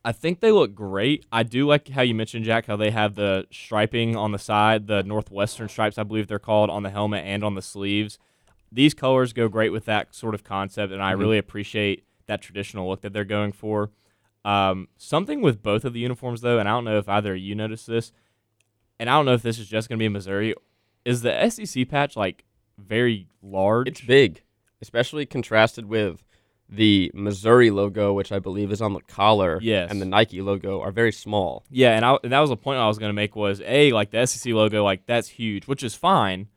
I 0.07 0.13
think 0.13 0.39
they 0.39 0.53
look 0.53 0.73
great. 0.73 1.27
I 1.33 1.43
do 1.43 1.67
like 1.67 1.89
how 1.89 2.03
you 2.03 2.15
mentioned, 2.15 2.45
Jack, 2.45 2.67
how 2.67 2.77
they 2.77 2.93
have 2.93 3.17
the 3.17 3.49
striping 3.51 4.15
on 4.15 4.31
the 4.31 4.39
side, 4.39 4.87
the 4.87 5.03
Northwestern 5.03 5.69
stripes, 5.69 5.99
I 5.99 6.05
believe 6.05 6.29
they're 6.29 6.39
called, 6.39 6.71
on 6.71 6.85
the 6.85 6.91
helmet 6.91 7.25
and 7.25 7.43
on 7.43 7.57
the 7.57 7.61
sleeves. 7.61 8.17
These 8.71 8.95
colors 8.95 9.33
go 9.33 9.49
great 9.49 9.71
with 9.73 9.85
that 9.87 10.15
sort 10.15 10.37
of 10.37 10.45
concept, 10.45 10.93
and 10.93 11.03
I 11.03 11.15
Mhm. 11.15 11.19
really 11.19 11.39
appreciate 11.39 12.05
that 12.27 12.41
traditional 12.41 12.89
look 12.89 13.01
that 13.01 13.13
they're 13.13 13.25
going 13.25 13.51
for. 13.51 13.91
Um, 14.45 14.87
something 14.97 15.43
with 15.43 15.61
both 15.61 15.85
of 15.85 15.93
the 15.93 15.99
uniforms, 15.99 16.41
though, 16.41 16.61
and 16.61 16.69
I 16.69 16.73
don't 16.73 16.85
know 16.85 16.99
if 16.99 17.09
either 17.09 17.33
of 17.33 17.41
you 17.41 17.57
noticed 17.57 17.89
this, 17.89 18.13
and 19.01 19.11
I 19.11 19.15
don't 19.15 19.27
know 19.27 19.35
if 19.35 19.43
this 19.43 19.59
is 19.59 19.67
just 19.67 19.89
going 19.89 19.99
to 19.99 20.03
be 20.03 20.07
in 20.07 20.13
Missouri, 20.13 20.55
is 21.05 21.23
the 21.23 21.33
SEC 21.51 21.85
patch 21.85 22.17
like 22.17 22.45
very 22.79 23.27
large? 23.43 23.89
It's 23.89 24.01
big, 24.03 24.43
especially 24.81 25.27
contrasted 25.27 25.87
with 25.87 26.23
the 26.69 27.11
Missouri 27.15 27.71
logo, 27.71 28.13
which 28.13 28.33
I 28.33 28.39
believe 28.39 28.73
is 28.73 28.81
on 28.83 28.93
the 28.93 29.01
collar, 29.01 29.59
Yes. 29.63 29.91
and 29.91 30.01
the 30.01 30.07
Nike 30.07 30.41
logo 30.43 30.81
are 30.81 30.91
very 30.91 31.13
small. 31.13 31.65
Yeah, 31.71 31.95
and, 31.97 32.05
I, 32.05 32.17
and 32.25 32.33
that 32.33 32.41
was 32.41 32.51
a 32.51 32.57
point 32.57 32.79
I 32.81 32.89
was 32.89 32.99
going 32.99 33.11
to 33.11 33.15
make 33.15 33.37
was 33.37 33.61
a 33.65 33.93
like 33.93 34.11
the 34.11 34.27
SEC 34.27 34.53
logo, 34.53 34.83
like 34.85 35.07
that's 35.07 35.29
huge, 35.29 35.67
which 35.67 35.83
is 35.83 35.95
fine. 35.95 36.49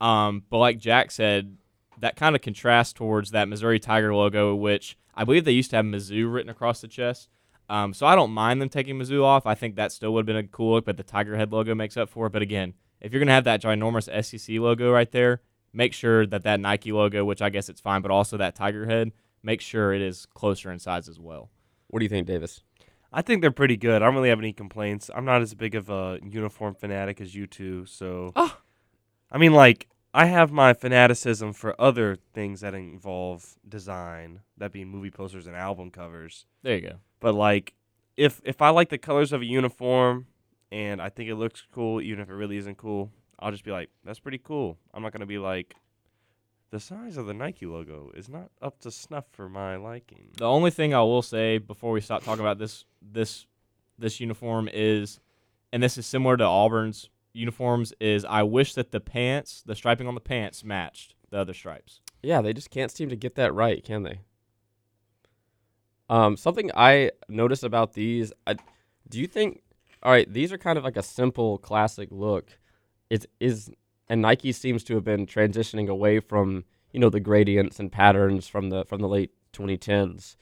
Um, 0.00 0.44
but 0.48 0.58
like 0.58 0.78
Jack 0.78 1.10
said, 1.10 1.56
that 2.00 2.16
kind 2.16 2.34
of 2.36 2.42
contrasts 2.42 2.92
towards 2.92 3.32
that 3.32 3.48
Missouri 3.48 3.78
Tiger 3.80 4.14
logo, 4.14 4.54
which 4.54 4.96
I 5.14 5.24
believe 5.24 5.44
they 5.44 5.52
used 5.52 5.70
to 5.70 5.76
have 5.76 5.84
Mizzou 5.84 6.32
written 6.32 6.50
across 6.50 6.80
the 6.80 6.88
chest. 6.88 7.28
Um, 7.68 7.92
so 7.92 8.06
I 8.06 8.14
don't 8.14 8.30
mind 8.30 8.62
them 8.62 8.68
taking 8.70 8.98
Mizzou 8.98 9.22
off. 9.24 9.44
I 9.44 9.54
think 9.54 9.76
that 9.76 9.92
still 9.92 10.14
would 10.14 10.20
have 10.20 10.26
been 10.26 10.36
a 10.36 10.48
cool 10.48 10.74
look, 10.74 10.84
but 10.86 10.96
the 10.96 11.02
Tiger 11.02 11.36
head 11.36 11.52
logo 11.52 11.74
makes 11.74 11.96
up 11.98 12.08
for 12.08 12.26
it. 12.26 12.30
But 12.32 12.40
again, 12.40 12.72
if 13.00 13.12
you're 13.12 13.20
gonna 13.20 13.32
have 13.32 13.44
that 13.44 13.60
ginormous 13.60 14.08
SEC 14.24 14.56
logo 14.58 14.90
right 14.90 15.10
there, 15.12 15.42
make 15.74 15.92
sure 15.92 16.24
that 16.26 16.44
that 16.44 16.60
Nike 16.60 16.92
logo, 16.92 17.24
which 17.26 17.42
I 17.42 17.50
guess 17.50 17.68
it's 17.68 17.80
fine, 17.80 18.00
but 18.00 18.10
also 18.10 18.38
that 18.38 18.54
Tiger 18.54 18.86
head, 18.86 19.12
make 19.42 19.60
sure 19.60 19.92
it 19.92 20.02
is 20.02 20.26
closer 20.26 20.70
in 20.70 20.78
size 20.78 21.08
as 21.08 21.18
well. 21.18 21.50
What 21.88 22.00
do 22.00 22.04
you 22.04 22.10
think, 22.10 22.26
Davis? 22.26 22.62
I 23.12 23.22
think 23.22 23.40
they're 23.40 23.50
pretty 23.50 23.76
good. 23.76 24.02
I 24.02 24.04
don't 24.04 24.14
really 24.14 24.28
have 24.28 24.38
any 24.38 24.52
complaints. 24.52 25.10
I'm 25.14 25.24
not 25.24 25.40
as 25.40 25.54
big 25.54 25.74
of 25.74 25.88
a 25.88 26.18
uniform 26.22 26.74
fanatic 26.74 27.20
as 27.20 27.34
you 27.34 27.46
two, 27.46 27.86
so 27.86 28.32
Oh. 28.36 28.58
I 29.30 29.38
mean 29.38 29.52
like 29.52 29.88
I 30.12 30.26
have 30.26 30.50
my 30.50 30.74
fanaticism 30.74 31.52
for 31.52 31.78
other 31.80 32.16
things 32.34 32.60
that 32.60 32.74
involve 32.74 33.56
design, 33.66 34.40
that 34.56 34.72
being 34.72 34.88
movie 34.88 35.10
posters 35.10 35.46
and 35.46 35.56
album 35.56 35.90
covers. 35.90 36.46
There 36.62 36.74
you 36.74 36.80
go. 36.82 36.94
But 37.20 37.34
like 37.34 37.74
if 38.16 38.40
if 38.44 38.60
I 38.60 38.70
like 38.70 38.90
the 38.90 38.98
colors 38.98 39.32
of 39.32 39.40
a 39.40 39.46
uniform 39.46 40.26
and 40.70 41.00
I 41.00 41.08
think 41.08 41.30
it 41.30 41.36
looks 41.36 41.66
cool 41.72 42.00
even 42.02 42.20
if 42.20 42.28
it 42.28 42.34
really 42.34 42.58
isn't 42.58 42.76
cool, 42.76 43.10
I'll 43.38 43.52
just 43.52 43.64
be 43.64 43.70
like 43.70 43.88
that's 44.04 44.20
pretty 44.20 44.38
cool. 44.38 44.76
I'm 44.92 45.02
not 45.02 45.12
going 45.12 45.20
to 45.20 45.26
be 45.26 45.38
like 45.38 45.74
the 46.70 46.80
size 46.80 47.16
of 47.16 47.26
the 47.26 47.34
Nike 47.34 47.66
logo 47.66 48.10
is 48.14 48.28
not 48.28 48.50
up 48.60 48.80
to 48.80 48.90
snuff 48.90 49.24
for 49.32 49.48
my 49.48 49.76
liking. 49.76 50.28
The 50.36 50.44
only 50.44 50.70
thing 50.70 50.94
I 50.94 51.00
will 51.00 51.22
say 51.22 51.58
before 51.58 51.92
we 51.92 52.00
stop 52.00 52.22
talking 52.22 52.44
about 52.44 52.58
this 52.58 52.84
this 53.00 53.46
this 53.98 54.20
uniform 54.20 54.68
is, 54.72 55.18
and 55.72 55.82
this 55.82 55.98
is 55.98 56.06
similar 56.06 56.36
to 56.36 56.44
Auburn's 56.44 57.10
uniforms, 57.32 57.92
is 58.00 58.24
I 58.24 58.42
wish 58.42 58.74
that 58.74 58.92
the 58.92 59.00
pants, 59.00 59.62
the 59.66 59.74
striping 59.74 60.06
on 60.06 60.14
the 60.14 60.20
pants, 60.20 60.62
matched 60.62 61.14
the 61.30 61.38
other 61.38 61.54
stripes. 61.54 62.00
Yeah, 62.22 62.40
they 62.42 62.52
just 62.52 62.70
can't 62.70 62.90
seem 62.90 63.08
to 63.08 63.16
get 63.16 63.34
that 63.36 63.52
right, 63.54 63.84
can 63.84 64.02
they? 64.02 64.20
Um, 66.08 66.36
something 66.36 66.70
I 66.74 67.10
noticed 67.28 67.64
about 67.64 67.92
these, 67.92 68.32
I, 68.46 68.56
do 69.08 69.20
you 69.20 69.26
think? 69.26 69.62
All 70.02 70.12
right, 70.12 70.32
these 70.32 70.52
are 70.52 70.58
kind 70.58 70.78
of 70.78 70.84
like 70.84 70.96
a 70.96 71.02
simple, 71.02 71.58
classic 71.58 72.08
look. 72.10 72.58
It 73.10 73.26
is, 73.40 73.70
and 74.08 74.22
Nike 74.22 74.52
seems 74.52 74.84
to 74.84 74.94
have 74.94 75.04
been 75.04 75.26
transitioning 75.26 75.88
away 75.88 76.20
from 76.20 76.64
you 76.92 77.00
know 77.00 77.10
the 77.10 77.20
gradients 77.20 77.78
and 77.78 77.92
patterns 77.92 78.48
from 78.48 78.70
the 78.70 78.84
from 78.84 79.00
the 79.00 79.08
late 79.08 79.32
2010s 79.52 80.36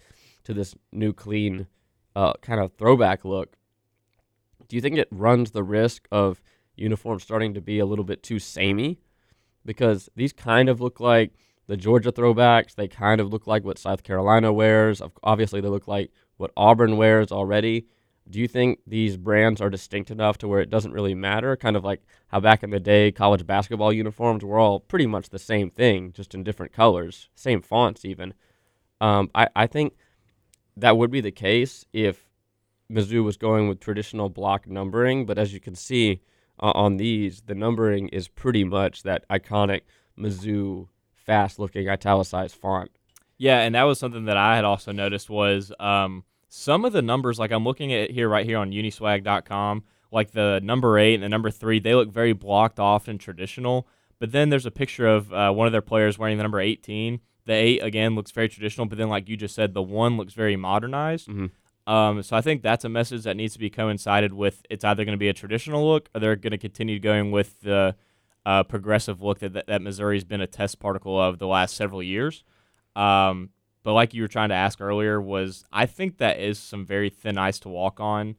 to 0.45 0.55
this 0.55 0.75
new, 0.93 1.13
clean, 1.13 1.67
uh, 2.15 2.35
kind 2.41 2.61
of 2.61 2.73
throwback 2.75 3.25
look. 3.25 3.57
Do 4.69 4.77
you 4.77 4.83
think 4.83 4.97
it 4.97 5.09
runs 5.11 5.51
the 5.51 5.65
risk 5.65 6.07
of 6.13 6.41
uniforms 6.77 7.25
starting 7.25 7.55
to 7.55 7.61
be 7.61 7.79
a 7.79 7.87
little 7.87 8.05
bit 8.05 8.23
too 8.23 8.39
samey? 8.39 9.01
Because 9.65 10.09
these 10.15 10.33
kind 10.33 10.69
of 10.69 10.81
look 10.81 11.01
like 11.01 11.33
the 11.67 11.77
Georgia 11.77 12.13
throwbacks. 12.13 12.75
They 12.75 12.89
kind 12.89 13.21
of 13.21 13.33
look 13.33 13.47
like 13.47 13.65
what 13.65 13.79
South 13.79 14.05
Carolina 14.05 14.53
wears. 14.53 15.03
Obviously, 15.23 15.61
they 15.61 15.69
look 15.69 15.89
like 15.89 16.13
what 16.37 16.53
Auburn 16.57 16.97
wears 16.97 17.33
already. 17.33 17.87
Do 18.29 18.41
you 18.41 18.49
think 18.49 18.81
these 18.87 19.17
brands 19.17 19.61
are 19.61 19.71
distinct 19.71 20.11
enough 20.11 20.39
to 20.39 20.49
where 20.49 20.61
it 20.61 20.71
doesn't 20.71 20.93
really 20.93 21.15
matter? 21.15 21.57
Kind 21.57 21.77
of 21.77 21.85
like 21.85 22.03
how 22.29 22.41
back 22.41 22.63
in 22.63 22.71
the 22.71 22.81
day, 22.81 23.13
college 23.13 23.47
basketball 23.47 23.93
uniforms 23.93 24.45
were 24.45 24.59
all 24.59 24.81
pretty 24.81 25.07
much 25.07 25.29
the 25.29 25.39
same 25.39 25.71
thing, 25.71 26.13
just 26.13 26.35
in 26.35 26.43
different 26.43 26.73
colors, 26.73 27.29
same 27.35 27.63
fonts 27.63 28.05
even. 28.05 28.35
Um, 29.01 29.31
I, 29.35 29.49
I 29.55 29.67
think 29.67 29.95
that 30.77 30.97
would 30.97 31.11
be 31.11 31.21
the 31.21 31.31
case 31.31 31.85
if 31.93 32.27
Mizzou 32.91 33.23
was 33.23 33.37
going 33.37 33.69
with 33.69 33.81
traditional 33.81 34.29
block 34.29 34.69
numbering. 34.69 35.25
But 35.25 35.39
as 35.39 35.53
you 35.53 35.61
can 35.61 35.75
see 35.75 36.21
uh, 36.61 36.73
on 36.75 36.97
these, 36.97 37.43
the 37.43 37.55
numbering 37.55 38.09
is 38.09 38.29
pretty 38.29 38.65
much 38.65 39.03
that 39.05 39.29
iconic 39.29 39.83
Mizzou 40.19 40.89
fast 41.15 41.59
looking 41.59 41.89
italicized 41.89 42.57
font. 42.57 42.91
Yeah, 43.39 43.61
and 43.61 43.75
that 43.75 43.83
was 43.83 43.99
something 43.99 44.25
that 44.25 44.37
I 44.37 44.57
had 44.57 44.65
also 44.65 44.93
noticed 44.93 45.29
was 45.29 45.73
um, 45.79 46.25
some 46.49 46.85
of 46.85 46.93
the 46.93 47.03
numbers, 47.03 47.39
like 47.39 47.51
I'm 47.51 47.65
looking 47.65 47.93
at 47.93 48.11
here 48.11 48.29
right 48.29 48.47
here 48.47 48.59
on 48.59 48.71
uniswag.com, 48.71 49.85
like 50.13 50.31
the 50.33 50.61
number 50.63 50.99
eight 50.99 51.15
and 51.15 51.23
the 51.23 51.29
number 51.29 51.51
three, 51.51 51.79
they 51.79 51.95
look 51.95 52.11
very 52.11 52.33
blocked 52.33 52.79
off 52.79 53.09
and 53.09 53.19
traditional. 53.21 53.87
But 54.19 54.33
then 54.33 54.49
there's 54.49 54.67
a 54.67 54.71
picture 54.71 55.07
of 55.07 55.33
uh, 55.33 55.53
one 55.53 55.67
of 55.67 55.73
their 55.73 55.83
players 55.83 56.19
wearing 56.19 56.37
the 56.39 56.43
number 56.43 56.61
18. 56.61 57.21
The 57.45 57.53
eight 57.53 57.83
again 57.83 58.15
looks 58.15 58.31
very 58.31 58.49
traditional, 58.49 58.87
but 58.87 58.99
then 58.99 59.09
like 59.09 59.29
you 59.29 59.37
just 59.37 59.55
said, 59.55 59.75
the 59.75 59.83
one 59.83 60.17
looks 60.17 60.35
very 60.35 60.57
modernized. 60.57 61.29
Mhm. 61.29 61.51
Um, 61.87 62.23
so 62.25 62.37
I 62.37 62.41
think 62.41 62.63
that's 62.63 62.85
a 62.85 62.89
message 62.89 63.23
that 63.23 63.37
needs 63.37 63.53
to 63.53 63.61
be 63.61 63.71
coincided 63.71 64.33
with. 64.33 64.65
It's 64.69 64.85
either 64.85 65.05
going 65.05 65.13
to 65.15 65.19
be 65.19 65.29
a 65.29 65.33
traditional 65.33 65.87
look, 65.87 66.09
or 66.15 66.21
they're 66.21 66.35
going 66.35 66.51
to 66.51 66.59
continue 66.59 66.99
going 66.99 67.31
with 67.31 67.61
the 67.61 67.95
uh, 68.45 68.65
progressive 68.65 69.23
look 69.23 69.39
that, 69.41 69.53
that 69.53 69.67
that 69.69 69.83
Missouri's 69.83 70.25
been 70.25 70.41
a 70.41 70.47
test 70.49 70.81
particle 70.81 71.21
of 71.21 71.39
the 71.39 71.47
last 71.47 71.77
several 71.77 72.03
years. 72.03 72.43
Um, 72.97 73.51
but 73.87 73.93
like 73.93 74.13
you 74.13 74.21
were 74.23 74.27
trying 74.27 74.49
to 74.49 74.55
ask 74.57 74.81
earlier, 74.81 75.21
was 75.21 75.65
I 75.73 75.87
think 75.87 76.19
that 76.19 76.41
is 76.41 76.59
some 76.59 76.85
very 76.85 77.09
thin 77.09 77.39
ice 77.39 77.61
to 77.61 77.69
walk 77.69 78.01
on. 78.01 78.35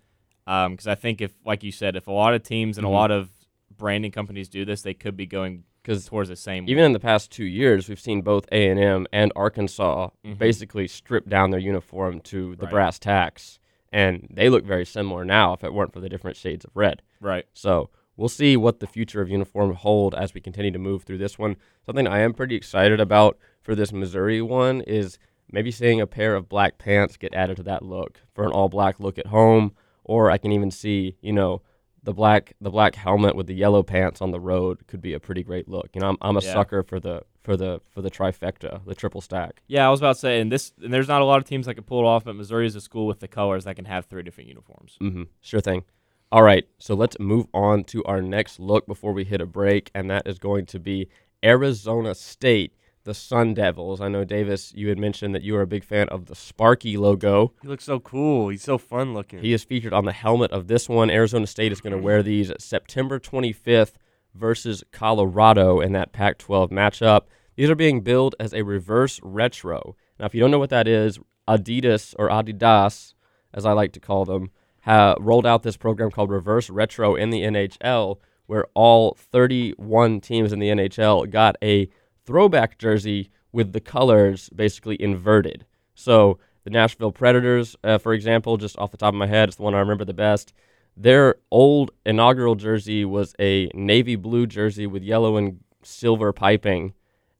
Because 0.45 0.87
I 0.87 0.95
think 0.95 1.21
if, 1.21 1.31
like 1.45 1.63
you 1.63 1.71
said, 1.71 1.95
if 1.95 2.05
a 2.07 2.11
lot 2.11 2.33
of 2.33 2.43
teams 2.43 2.77
and 2.77 2.83
Mhm. 2.85 2.89
a 2.89 2.93
lot 2.93 3.11
of 3.11 3.29
branding 3.77 4.11
companies 4.11 4.49
do 4.49 4.65
this, 4.65 4.81
they 4.81 4.93
could 4.93 5.15
be 5.15 5.25
going 5.25 5.63
Because 5.81 6.05
towards 6.05 6.27
the 6.27 6.35
same. 6.35 6.65
even 6.67 6.83
in 6.83 6.91
the 6.91 6.99
past 6.99 7.31
two 7.31 7.45
years, 7.45 7.87
we've 7.87 7.97
seen 7.99 8.21
both 8.21 8.45
A 8.51 8.67
and 8.67 8.77
M 8.77 9.07
and 9.13 9.31
Arkansas 9.37 10.09
Mhm. 10.25 10.37
basically 10.37 10.85
strip 10.85 11.29
down 11.29 11.51
their 11.51 11.61
uniform 11.61 12.19
to 12.21 12.57
the 12.57 12.65
Right. 12.65 12.71
brass 12.71 12.99
tacks, 12.99 13.57
and 13.89 14.27
they 14.29 14.49
look 14.49 14.65
very 14.65 14.85
similar 14.85 15.23
now. 15.23 15.53
If 15.53 15.63
it 15.63 15.73
weren't 15.73 15.93
for 15.93 16.01
the 16.01 16.09
different 16.09 16.35
shades 16.35 16.65
of 16.65 16.71
red, 16.75 17.01
right. 17.21 17.45
so 17.53 17.89
we'll 18.17 18.27
see 18.27 18.57
what 18.57 18.81
the 18.81 18.87
future 18.87 19.21
of 19.21 19.29
uniform 19.29 19.75
hold 19.75 20.13
as 20.13 20.33
we 20.33 20.41
continue 20.41 20.71
to 20.71 20.79
move 20.79 21.03
through 21.03 21.19
this 21.19 21.39
one. 21.39 21.55
Something 21.85 22.05
I 22.05 22.19
am 22.19 22.33
pretty 22.33 22.55
excited 22.55 22.99
about 22.99 23.37
for 23.61 23.75
this 23.75 23.93
Missouri 23.93 24.41
one 24.41 24.81
is 24.81 25.17
maybe 25.51 25.71
seeing 25.71 26.01
a 26.01 26.07
pair 26.07 26.35
of 26.35 26.49
black 26.49 26.77
pants 26.77 27.17
get 27.17 27.33
added 27.33 27.57
to 27.57 27.63
that 27.63 27.83
look 27.83 28.21
for 28.33 28.45
an 28.45 28.51
all 28.51 28.69
black 28.69 28.99
look 28.99 29.17
at 29.17 29.27
home, 29.27 29.73
or 30.03 30.29
I 30.31 30.37
can 30.37 30.51
even 30.51 30.71
see 30.71 31.15
you 31.21 31.33
know 31.33 31.61
the 32.03 32.13
black 32.13 32.53
the 32.61 32.69
black 32.69 32.95
helmet 32.95 33.35
with 33.35 33.47
the 33.47 33.53
yellow 33.55 33.83
pants 33.83 34.21
on 34.21 34.31
the 34.31 34.39
road 34.39 34.87
could 34.87 35.01
be 35.01 35.13
a 35.13 35.19
pretty 35.19 35.43
great 35.43 35.67
look. 35.67 35.89
You 35.93 36.01
know, 36.01 36.09
I'm, 36.09 36.17
I'm 36.21 36.37
a 36.37 36.41
Yeah. 36.41 36.53
sucker 36.53 36.83
for 36.83 36.99
the 36.99 37.23
for 37.43 37.55
the 37.57 37.81
for 37.91 38.01
the 38.01 38.11
trifecta, 38.11 38.85
the 38.85 38.95
triple 38.95 39.21
stack. 39.21 39.61
Yeah, 39.67 39.87
I 39.87 39.89
was 39.89 39.99
about 40.01 40.13
to 40.15 40.19
say, 40.19 40.39
and 40.41 40.51
this, 40.51 40.73
and 40.81 40.93
there's 40.93 41.07
not 41.07 41.21
a 41.21 41.25
lot 41.25 41.37
of 41.37 41.45
teams 41.45 41.65
that 41.65 41.75
can 41.75 41.83
pull 41.85 41.99
it 42.01 42.05
off, 42.05 42.25
but 42.25 42.35
Missouri 42.35 42.65
is 42.65 42.75
a 42.75 42.81
school 42.81 43.07
with 43.07 43.19
the 43.21 43.27
colors 43.27 43.63
that 43.63 43.75
can 43.77 43.85
have 43.85 44.05
three 44.05 44.21
different 44.23 44.49
uniforms. 44.49 44.97
Mm-hmm. 45.01 45.23
Sure 45.41 45.61
thing. 45.61 45.83
All 46.29 46.43
right, 46.43 46.67
so 46.77 46.93
let's 46.93 47.17
move 47.21 47.47
on 47.53 47.85
to 47.85 48.03
our 48.03 48.21
next 48.21 48.59
look 48.59 48.85
before 48.85 49.13
we 49.13 49.23
hit 49.23 49.39
a 49.39 49.45
break, 49.45 49.89
and 49.95 50.09
that 50.09 50.27
is 50.27 50.39
going 50.39 50.65
to 50.67 50.79
be 50.79 51.07
Arizona 51.41 52.13
State, 52.13 52.73
the 53.07 53.13
Sun 53.13 53.53
Devils. 53.53 54.01
I 54.01 54.09
know 54.09 54.25
Davis, 54.25 54.73
you 54.75 54.89
had 54.89 54.99
mentioned 54.99 55.33
that 55.33 55.41
you 55.41 55.55
are 55.55 55.61
a 55.61 55.67
big 55.67 55.85
fan 55.85 56.09
of 56.09 56.25
the 56.25 56.35
Sparky 56.35 56.97
logo. 56.97 57.53
He 57.61 57.67
looks 57.69 57.85
so 57.85 58.01
cool. 58.01 58.49
He's 58.49 58.63
so 58.63 58.77
fun 58.77 59.13
looking. 59.13 59.39
He 59.39 59.53
is 59.53 59.63
featured 59.63 59.93
on 59.93 60.03
the 60.03 60.11
helmet 60.11 60.51
of 60.51 60.67
this 60.67 60.89
one. 60.89 61.09
Arizona 61.09 61.47
State 61.47 61.71
is 61.71 61.79
going 61.79 61.95
to 61.95 62.01
wear 62.01 62.21
these 62.21 62.51
September 62.59 63.17
25th 63.17 63.93
versus 64.35 64.83
Colorado 64.91 65.79
in 65.79 65.93
that 65.93 66.11
Pac 66.11 66.37
12 66.37 66.69
matchup. 66.69 67.21
These 67.55 67.69
are 67.69 67.75
being 67.75 68.01
billed 68.01 68.35
as 68.41 68.53
a 68.53 68.63
reverse 68.63 69.21
retro. 69.23 69.95
Now, 70.19 70.25
if 70.25 70.35
you 70.35 70.41
don't 70.41 70.51
know 70.51 70.59
what 70.59 70.69
that 70.71 70.87
is, 70.87 71.17
Adidas 71.47 72.13
or 72.19 72.27
Adidas, 72.27 73.13
as 73.53 73.65
I 73.65 73.71
like 73.71 73.93
to 73.93 74.01
call 74.01 74.25
them, 74.25 74.51
ha- 74.81 75.15
rolled 75.17 75.45
out 75.45 75.63
this 75.63 75.77
program 75.77 76.11
called 76.11 76.29
Reverse 76.29 76.69
Retro 76.69 77.15
in 77.15 77.29
the 77.29 77.43
NHL, 77.43 78.17
where 78.47 78.65
all 78.73 79.15
31 79.17 80.19
teams 80.19 80.51
in 80.51 80.59
the 80.59 80.67
NHL 80.67 81.29
got 81.31 81.55
a 81.63 81.89
throwback 82.27 82.77
jersey 82.77 83.31
with 83.51 83.73
the 83.73 83.79
colors 83.79 84.49
basically 84.49 85.01
inverted. 85.01 85.65
So 85.95 86.37
the 86.65 86.69
Nashville 86.69 87.13
Predators, 87.13 87.75
uh, 87.83 87.97
for 87.97 88.13
example, 88.13 88.57
just 88.57 88.77
off 88.77 88.91
the 88.91 88.97
top 88.97 89.13
of 89.13 89.17
my 89.17 89.25
head, 89.25 89.49
it's 89.49 89.55
the 89.55 89.63
one 89.63 89.73
I 89.73 89.79
remember 89.79 90.05
the 90.05 90.13
best. 90.13 90.53
Their 90.95 91.35
old 91.49 91.91
inaugural 92.05 92.55
jersey 92.55 93.05
was 93.05 93.33
a 93.39 93.71
navy 93.73 94.15
blue 94.15 94.45
jersey 94.45 94.85
with 94.85 95.01
yellow 95.01 95.37
and 95.37 95.61
silver 95.81 96.33
piping. 96.33 96.93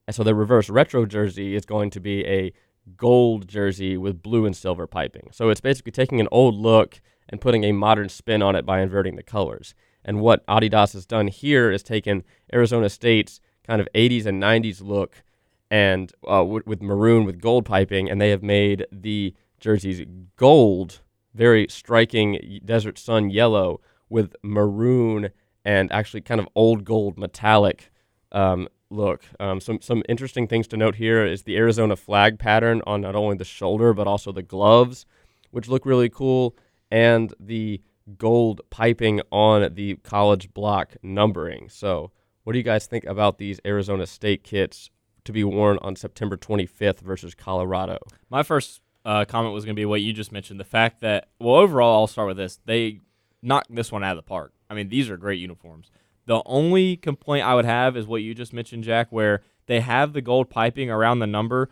And 0.08 0.16
so 0.16 0.24
their 0.24 0.34
reverse 0.34 0.70
retro 0.70 1.06
jersey 1.06 1.56
is 1.56 1.66
going 1.66 1.90
to 1.92 2.00
be 2.00 2.26
a 2.26 2.54
gold 2.96 3.48
jersey 3.48 3.98
with 3.98 4.24
blue 4.24 4.46
and 4.46 4.56
silver 4.56 4.88
piping. 4.88 5.30
So 5.34 5.50
it's 5.50 5.60
basically 5.60 5.92
taking 5.92 6.22
an 6.22 6.30
old 6.32 6.56
look 6.56 7.02
and 7.28 7.42
putting 7.42 7.66
a 7.66 7.74
modern 7.74 8.08
spin 8.08 8.42
on 8.42 8.56
it 8.56 8.66
by 8.66 8.80
inverting 8.80 9.18
the 9.18 9.24
colors. 9.24 9.76
And 10.06 10.22
what 10.22 10.48
Adidas 10.48 10.94
has 10.94 11.06
done 11.06 11.28
here 11.28 11.70
is 11.70 11.84
taken 11.84 12.24
Arizona 12.54 12.88
State's 12.90 13.42
kind 13.68 13.82
of 13.82 13.88
80s 13.94 14.26
and 14.26 14.42
90s 14.42 14.82
look 14.82 15.24
and 15.70 16.12
uh, 16.30 16.44
with, 16.44 16.66
with 16.66 16.82
maroon 16.82 17.26
with 17.26 17.42
gold 17.42 17.66
piping, 17.66 18.10
and 18.10 18.22
they 18.22 18.30
have 18.30 18.42
made 18.42 18.86
the 18.92 19.34
jerseys 19.60 20.06
gold, 20.38 21.02
very 21.34 21.68
striking 21.70 22.62
desert 22.64 22.98
sun 22.98 23.30
yellow 23.30 23.82
with 24.10 24.36
maroon 24.44 25.30
and 25.66 25.92
actually 25.92 26.22
kind 26.22 26.40
of 26.40 26.48
old 26.56 26.86
gold 26.86 27.18
metallic 27.18 27.92
um, 28.32 28.68
look. 28.90 29.26
Um, 29.40 29.60
some 29.60 29.82
some 29.82 30.04
interesting 30.08 30.48
things 30.48 30.68
to 30.70 30.78
note 30.78 30.96
here 30.96 31.26
is 31.26 31.44
the 31.44 31.58
Arizona 31.58 31.96
flag 31.96 32.40
pattern 32.40 32.82
on 32.88 33.02
not 33.02 33.16
only 33.16 33.36
the 33.36 33.44
shoulder 33.44 33.94
but 33.94 34.08
also 34.08 34.32
the 34.32 34.44
gloves, 34.44 35.06
which 35.52 35.68
look 35.68 35.86
really 35.86 36.10
cool, 36.10 36.56
and 36.90 37.34
the 37.40 37.82
gold 38.18 38.62
piping 38.70 39.22
on 39.32 39.74
the 39.74 39.96
college 39.98 40.54
block 40.54 40.96
numbering. 41.04 41.68
So, 41.70 42.12
what 42.48 42.54
do 42.54 42.60
you 42.60 42.64
guys 42.64 42.86
think 42.86 43.04
about 43.04 43.40
these 43.40 43.60
Arizona 43.66 44.08
State 44.08 44.42
kits 44.42 44.90
to 45.26 45.34
be 45.34 45.44
worn 45.44 45.78
on 45.82 45.98
September 45.98 46.38
25th 46.38 47.02
versus 47.02 47.36
Colorado. 47.36 47.98
My 48.30 48.42
first 48.42 48.80
uh, 49.04 49.26
comment 49.26 49.54
was 49.54 49.66
going 49.66 49.76
to 49.76 49.78
be 49.78 49.84
what 49.84 50.00
you 50.00 50.14
just 50.14 50.32
mentioned. 50.32 50.58
The 50.58 50.64
fact 50.64 51.02
that, 51.02 51.28
well, 51.42 51.56
overall, 51.56 52.00
I'll 52.00 52.08
start 52.08 52.30
with 52.30 52.38
this. 52.38 52.58
They 52.64 53.02
knocked 53.42 53.76
this 53.76 53.92
one 53.92 54.02
out 54.02 54.18
of 54.18 54.24
the 54.24 54.30
park. 54.30 54.54
I 54.70 54.76
mean, 54.76 54.88
these 54.88 55.10
are 55.10 55.18
great 55.18 55.42
uniforms. 55.42 55.92
The 56.26 56.42
only 56.46 56.96
complaint 56.96 57.46
I 57.46 57.54
would 57.54 57.66
have 57.66 57.98
is 57.98 58.08
what 58.08 58.22
you 58.22 58.34
just 58.34 58.54
mentioned, 58.54 58.86
Jack, 58.86 59.08
where 59.10 59.42
they 59.66 59.82
have 59.82 60.14
the 60.14 60.22
gold 60.22 60.50
piping 60.50 60.90
around 60.90 61.20
the 61.20 61.28
number. 61.28 61.68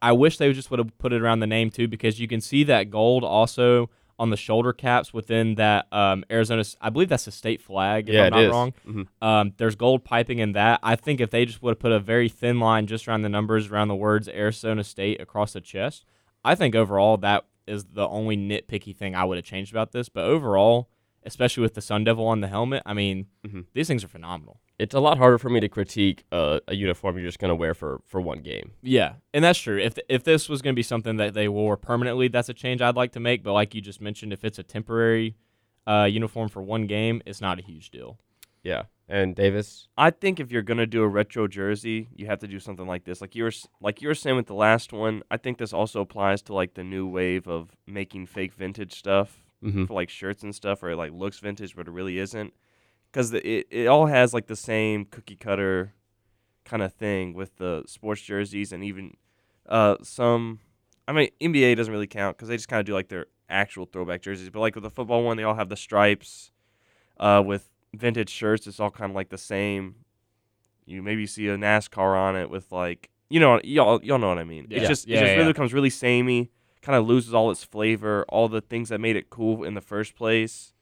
I 0.00 0.12
wish 0.12 0.38
they 0.38 0.52
just 0.52 0.70
would 0.70 0.78
have 0.78 0.96
put 0.98 1.12
it 1.12 1.22
around 1.22 1.40
the 1.40 1.48
name 1.48 1.70
too, 1.70 1.88
because 1.88 2.20
you 2.20 2.28
can 2.28 2.40
see 2.40 2.62
that 2.62 2.90
gold 2.90 3.24
also 3.24 3.90
on 4.18 4.30
the 4.30 4.36
shoulder 4.36 4.72
caps 4.72 5.14
within 5.14 5.54
that 5.54 5.86
um, 5.92 6.24
Arizona. 6.30 6.64
I 6.80 6.90
believe 6.90 7.08
that's 7.08 7.26
a 7.26 7.30
state 7.32 7.62
flag. 7.62 8.08
If 8.08 8.14
Yeah, 8.14 8.22
I'm 8.22 8.26
it 8.26 8.30
not 8.30 8.42
is. 8.42 8.50
wrong. 8.50 8.74
Mhm. 8.86 9.06
Um, 9.22 9.52
there's 9.58 9.76
gold 9.76 10.04
piping 10.04 10.38
in 10.40 10.52
that. 10.52 10.80
I 10.82 10.96
think 10.96 11.20
if 11.20 11.30
they 11.30 11.44
just 11.44 11.62
would 11.62 11.70
have 11.72 11.78
put 11.78 11.92
a 11.92 12.00
very 12.00 12.28
thin 12.28 12.58
line 12.58 12.86
just 12.86 13.06
around 13.06 13.22
the 13.22 13.28
numbers, 13.28 13.68
around 13.70 13.88
the 13.88 13.94
words 13.94 14.28
Arizona 14.28 14.82
State 14.84 15.20
across 15.20 15.52
the 15.52 15.60
chest, 15.60 16.04
I 16.44 16.54
think 16.54 16.74
overall 16.74 17.16
that 17.18 17.44
is 17.66 17.84
the 17.84 18.08
only 18.08 18.36
nitpicky 18.36 18.96
thing 18.96 19.14
I 19.14 19.24
would 19.24 19.36
have 19.36 19.44
changed 19.44 19.72
about 19.72 19.92
this. 19.92 20.08
But 20.08 20.24
overall, 20.24 20.88
especially 21.24 21.62
with 21.62 21.74
the 21.74 21.80
Sun 21.82 22.04
Devil 22.04 22.26
on 22.26 22.40
the 22.40 22.48
helmet, 22.48 22.82
I 22.86 22.94
mean, 22.94 23.26
Mhm. 23.46 23.66
these 23.74 23.86
things 23.88 24.02
are 24.02 24.08
phenomenal. 24.08 24.60
It's 24.78 24.94
a 24.94 25.00
lot 25.00 25.18
harder 25.18 25.38
for 25.38 25.48
me 25.50 25.58
to 25.60 25.68
critique 25.68 26.24
uh, 26.30 26.60
a 26.68 26.74
uniform 26.76 27.16
you're 27.16 27.26
just 27.26 27.40
going 27.40 27.48
to 27.50 27.54
wear 27.56 27.74
for, 27.74 28.00
for 28.06 28.20
one 28.20 28.42
game. 28.42 28.72
Yeah, 28.80 29.14
and 29.34 29.44
that's 29.44 29.58
true. 29.58 29.78
If 29.78 29.98
if 30.08 30.22
this 30.22 30.48
was 30.48 30.62
going 30.62 30.74
to 30.74 30.78
be 30.78 30.84
something 30.84 31.16
that 31.16 31.34
they 31.34 31.48
wore 31.48 31.76
permanently, 31.76 32.28
that's 32.28 32.48
a 32.48 32.54
change 32.54 32.80
I'd 32.80 32.94
like 32.96 33.12
to 33.12 33.20
make. 33.20 33.42
But 33.42 33.54
like 33.54 33.74
you 33.74 33.80
just 33.80 34.00
mentioned, 34.00 34.32
if 34.32 34.44
it's 34.44 34.58
a 34.58 34.62
temporary 34.62 35.34
uh, 35.86 36.04
uniform 36.10 36.48
for 36.48 36.62
one 36.62 36.86
game, 36.86 37.22
it's 37.26 37.40
not 37.40 37.58
a 37.58 37.62
huge 37.62 37.90
deal. 37.90 38.18
Yeah. 38.62 38.84
And 39.08 39.34
Davis, 39.34 39.88
I 39.96 40.10
think 40.10 40.38
if 40.38 40.52
you're 40.52 40.60
gonna 40.62 40.86
do 40.86 41.02
a 41.02 41.08
retro 41.08 41.48
jersey, 41.48 42.08
you 42.14 42.26
have 42.26 42.40
to 42.40 42.46
do 42.46 42.60
something 42.60 42.86
like 42.86 43.04
this. 43.04 43.20
Like 43.22 43.34
you 43.34 43.44
were 43.44 43.52
like 43.80 44.00
you 44.02 44.08
were 44.08 44.14
saying 44.14 44.36
with 44.36 44.46
the 44.46 44.54
last 44.54 44.92
one, 44.92 45.22
I 45.30 45.38
think 45.38 45.58
this 45.58 45.72
also 45.72 46.02
applies 46.02 46.42
to 46.42 46.52
like 46.54 46.74
the 46.74 46.84
new 46.84 47.06
wave 47.06 47.48
of 47.48 47.74
making 47.86 48.26
fake 48.26 48.52
vintage 48.52 48.92
stuff 48.96 49.42
Mhm. 49.64 49.88
for 49.88 49.94
like 49.94 50.08
shirts 50.10 50.42
and 50.44 50.54
stuff, 50.54 50.82
or 50.84 50.90
it 50.90 50.96
like 50.96 51.10
looks 51.12 51.38
vintage 51.40 51.74
but 51.74 51.88
it 51.88 51.90
really 51.90 52.18
isn't. 52.18 52.52
Because 53.10 53.32
it 53.32 53.66
it 53.70 53.86
all 53.86 54.06
has 54.06 54.34
like 54.34 54.46
the 54.46 54.56
same 54.56 55.04
cookie 55.04 55.36
cutter 55.36 55.94
kind 56.64 56.82
of 56.82 56.92
thing 56.92 57.32
with 57.32 57.56
the 57.56 57.82
sports 57.86 58.20
jerseys 58.22 58.72
and 58.72 58.84
even 58.84 59.16
uh 59.68 59.96
some. 60.02 60.60
I 61.06 61.12
mean 61.12 61.30
NBA 61.40 61.76
doesn't 61.76 61.92
really 61.92 62.06
count 62.06 62.36
because 62.36 62.48
they 62.48 62.56
just 62.56 62.68
kind 62.68 62.80
of 62.80 62.86
do 62.86 62.92
like 62.92 63.08
their 63.08 63.26
actual 63.48 63.86
throwback 63.86 64.22
jerseys. 64.22 64.50
But 64.50 64.60
like 64.60 64.74
with 64.74 64.84
the 64.84 64.90
football 64.90 65.22
one, 65.22 65.36
they 65.36 65.42
all 65.42 65.54
have 65.54 65.68
the 65.68 65.76
stripes. 65.76 66.52
Uh, 67.18 67.42
with 67.44 67.68
vintage 67.94 68.30
shirts, 68.30 68.66
it's 68.66 68.78
all 68.78 68.90
kind 68.90 69.10
of 69.10 69.16
like 69.16 69.30
the 69.30 69.38
same. 69.38 69.96
You 70.86 71.02
maybe 71.02 71.26
see 71.26 71.48
a 71.48 71.56
NASCAR 71.56 72.16
on 72.16 72.36
it 72.36 72.48
with 72.48 72.70
like 72.72 73.10
you 73.28 73.40
know 73.40 73.60
y'all 73.64 74.00
y'all 74.02 74.18
know 74.18 74.28
what 74.28 74.38
I 74.38 74.44
mean. 74.44 74.66
Yeah. 74.70 74.78
It's 74.78 74.88
just 74.88 75.08
Yeah, 75.08 75.18
it 75.18 75.20
just 75.20 75.30
yeah, 75.32 75.36
really 75.38 75.52
becomes 75.52 75.72
really 75.72 75.90
samey. 75.90 76.50
Kind 76.80 76.96
of 76.96 77.06
loses 77.06 77.34
all 77.34 77.50
its 77.50 77.64
flavor, 77.64 78.24
all 78.28 78.48
the 78.48 78.60
things 78.60 78.88
that 78.90 79.00
made 79.00 79.16
it 79.16 79.30
cool 79.30 79.64
in 79.64 79.74
the 79.74 79.80
first 79.80 80.14
place. 80.14 80.72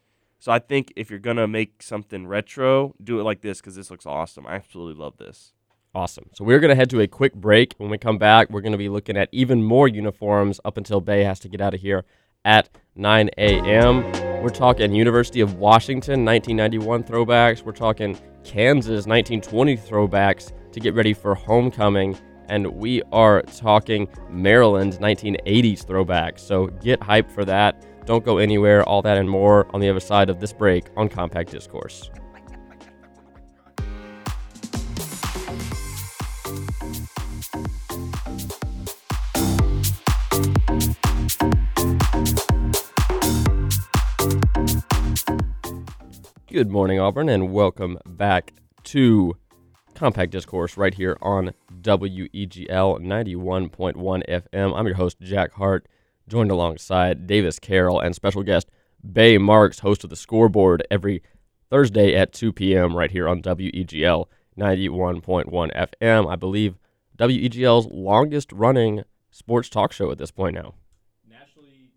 So 0.47 0.53
I 0.53 0.61
think 0.61 0.93
if 0.95 1.11
you're 1.11 1.19
gonna 1.19 1.49
make 1.49 1.83
something 1.83 2.25
retro, 2.25 2.95
do 3.03 3.19
it 3.19 3.25
like 3.25 3.41
this 3.41 3.61
because 3.61 3.75
this 3.75 3.91
looks 3.91 4.07
awesome. 4.07 4.47
I 4.47 4.55
absolutely 4.55 4.95
love 4.95 5.17
this. 5.17 5.53
awesome. 5.93 6.31
So 6.35 6.45
we're 6.45 6.61
to 6.61 6.77
head 6.77 6.89
to 6.91 7.01
a 7.01 7.09
quick 7.09 7.35
break. 7.35 7.75
When 7.79 7.91
we 7.91 7.99
come 7.99 8.17
back, 8.17 8.49
we're 8.51 8.61
to 8.71 8.79
be 8.79 8.89
looking 8.89 9.17
at 9.17 9.29
even 9.33 9.65
more 9.65 9.89
uniforms 9.89 10.61
up 10.65 10.77
until 10.77 11.01
Bay 11.01 11.25
has 11.25 11.41
to 11.41 11.49
get 11.49 11.61
out 11.61 11.75
of 11.75 11.81
here 11.81 12.05
at 12.45 12.69
9 12.95 13.29
a.m. 13.39 14.05
We're 14.41 14.51
talking 14.51 14.95
University 14.95 15.41
of 15.41 15.55
Washington 15.55 16.25
1991 16.25 17.03
throwbacks. 17.03 17.65
We're 17.65 17.73
talking 17.73 18.17
Kansas 18.45 19.05
1920 19.05 19.77
throwbacks 19.77 20.53
to 20.71 20.79
get 20.79 20.95
ready 20.95 21.13
for 21.13 21.35
homecoming. 21.35 22.17
And 22.49 22.69
we 22.69 23.03
are 23.11 23.43
talking 23.43 24.07
Maryland 24.31 24.93
1980s 25.01 25.85
throwbacks. 25.85 26.39
So 26.39 26.69
get 26.69 27.01
hyped 27.01 27.33
for 27.33 27.45
that. 27.47 27.85
Don't 28.07 28.25
go 28.25 28.39
anywhere. 28.39 28.85
All 28.85 29.03
that 29.03 29.19
and 29.19 29.29
more 29.29 29.67
on 29.75 29.81
the 29.81 29.89
other 29.91 29.99
side 29.99 30.31
of 30.31 30.39
this 30.39 30.53
break 30.53 30.85
on 30.97 31.09
Compact 31.09 31.51
Discourse. 31.51 32.09
Good 46.47 46.71
morning, 46.71 47.01
Auburn, 47.01 47.29
and 47.29 47.53
welcome 47.53 47.99
back 48.07 48.53
to 48.85 49.37
Compact 49.95 50.31
Discourse 50.31 50.77
right 50.77 50.95
here 50.95 51.19
on 51.21 51.51
WEGL 51.83 53.01
91.1 53.01 54.23
FM. 54.29 54.79
I'm 54.79 54.87
your 54.87 54.95
host, 54.95 55.21
Jack 55.21 55.53
Hart, 55.55 55.89
joined 56.29 56.51
alongside 56.51 57.27
Davis 57.27 57.59
Carroll 57.59 58.01
and 58.01 58.15
special 58.15 58.43
guest 58.43 58.69
Bay 59.13 59.39
Marks, 59.39 59.81
host 59.81 60.03
of 60.05 60.11
the 60.11 60.17
scoreboard 60.17 60.83
every 60.91 61.23
Thursday 61.71 62.15
at 62.15 62.33
2 62.33 62.53
p.m. 62.53 62.97
right 62.97 63.11
here 63.11 63.29
on 63.29 63.43
WEGL 63.43 64.27
91.1 64.59 65.91
FM. 66.01 66.31
I 66.31 66.37
believe 66.37 66.77
WEGL's 67.19 67.87
longest 67.91 68.53
running 68.53 69.05
sports 69.31 69.69
talk 69.69 69.93
show 69.93 70.11
at 70.11 70.19
this 70.19 70.31
point 70.31 70.55
now. 70.55 70.75
Nationally, 71.29 71.91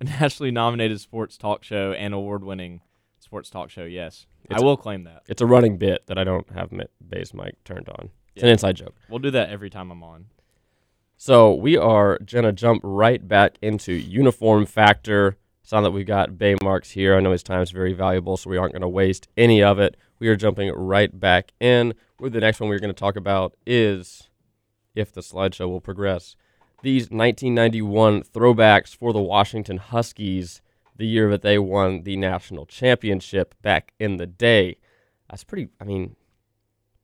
nationally 0.02 0.50
nominated 0.50 1.00
sports 1.00 1.36
talk 1.36 1.62
show 1.62 1.92
and 1.92 2.12
award-winning 2.14 2.80
sports 3.20 3.50
talk 3.50 3.70
show. 3.70 3.84
Yes, 3.84 4.26
It's- 4.44 4.60
I 4.60 4.64
will 4.64 4.76
claim 4.76 5.04
that. 5.04 5.22
It's 5.28 5.42
a 5.42 5.46
running 5.46 5.76
bit 5.78 6.06
that 6.06 6.18
I 6.18 6.24
don't 6.24 6.48
have 6.50 6.72
bass 7.06 7.32
mic 7.34 7.62
turned 7.64 7.88
on. 7.88 8.10
It's 8.34 8.42
an 8.42 8.48
inside 8.48 8.76
joke. 8.76 8.94
We'll 9.08 9.18
do 9.18 9.30
that 9.32 9.50
every 9.50 9.68
time 9.70 9.90
I'm 9.90 10.02
on. 10.02 10.26
So 11.24 11.54
we 11.54 11.76
are 11.76 12.18
gonna 12.18 12.50
jump 12.50 12.80
right 12.82 13.28
back 13.28 13.56
into 13.62 13.92
uniform 13.92 14.66
factor. 14.66 15.36
Sound 15.62 15.86
that 15.86 15.92
we've 15.92 16.04
got 16.04 16.36
Bay 16.36 16.56
Marks 16.60 16.90
here. 16.90 17.14
I 17.14 17.20
know 17.20 17.30
his 17.30 17.44
time 17.44 17.62
is 17.62 17.70
very 17.70 17.92
valuable, 17.92 18.36
so 18.36 18.50
we 18.50 18.56
aren't 18.56 18.72
gonna 18.72 18.88
waste 18.88 19.28
any 19.36 19.62
of 19.62 19.78
it. 19.78 19.96
We 20.18 20.26
are 20.26 20.34
jumping 20.34 20.72
right 20.72 21.20
back 21.20 21.52
in. 21.60 21.94
With 22.18 22.32
the 22.32 22.40
next 22.40 22.58
one 22.58 22.68
we're 22.68 22.80
gonna 22.80 22.92
talk 22.92 23.14
about 23.14 23.54
is 23.64 24.30
if 24.96 25.12
the 25.12 25.20
slideshow 25.20 25.68
will 25.68 25.80
progress. 25.80 26.34
These 26.82 27.12
1991 27.12 28.24
throwbacks 28.24 28.92
for 28.92 29.12
the 29.12 29.22
Washington 29.22 29.76
Huskies, 29.76 30.60
the 30.96 31.06
year 31.06 31.30
that 31.30 31.42
they 31.42 31.56
won 31.56 32.02
the 32.02 32.16
national 32.16 32.66
championship 32.66 33.54
back 33.62 33.92
in 34.00 34.16
the 34.16 34.26
day. 34.26 34.78
That's 35.30 35.44
pretty. 35.44 35.68
I 35.80 35.84
mean, 35.84 36.16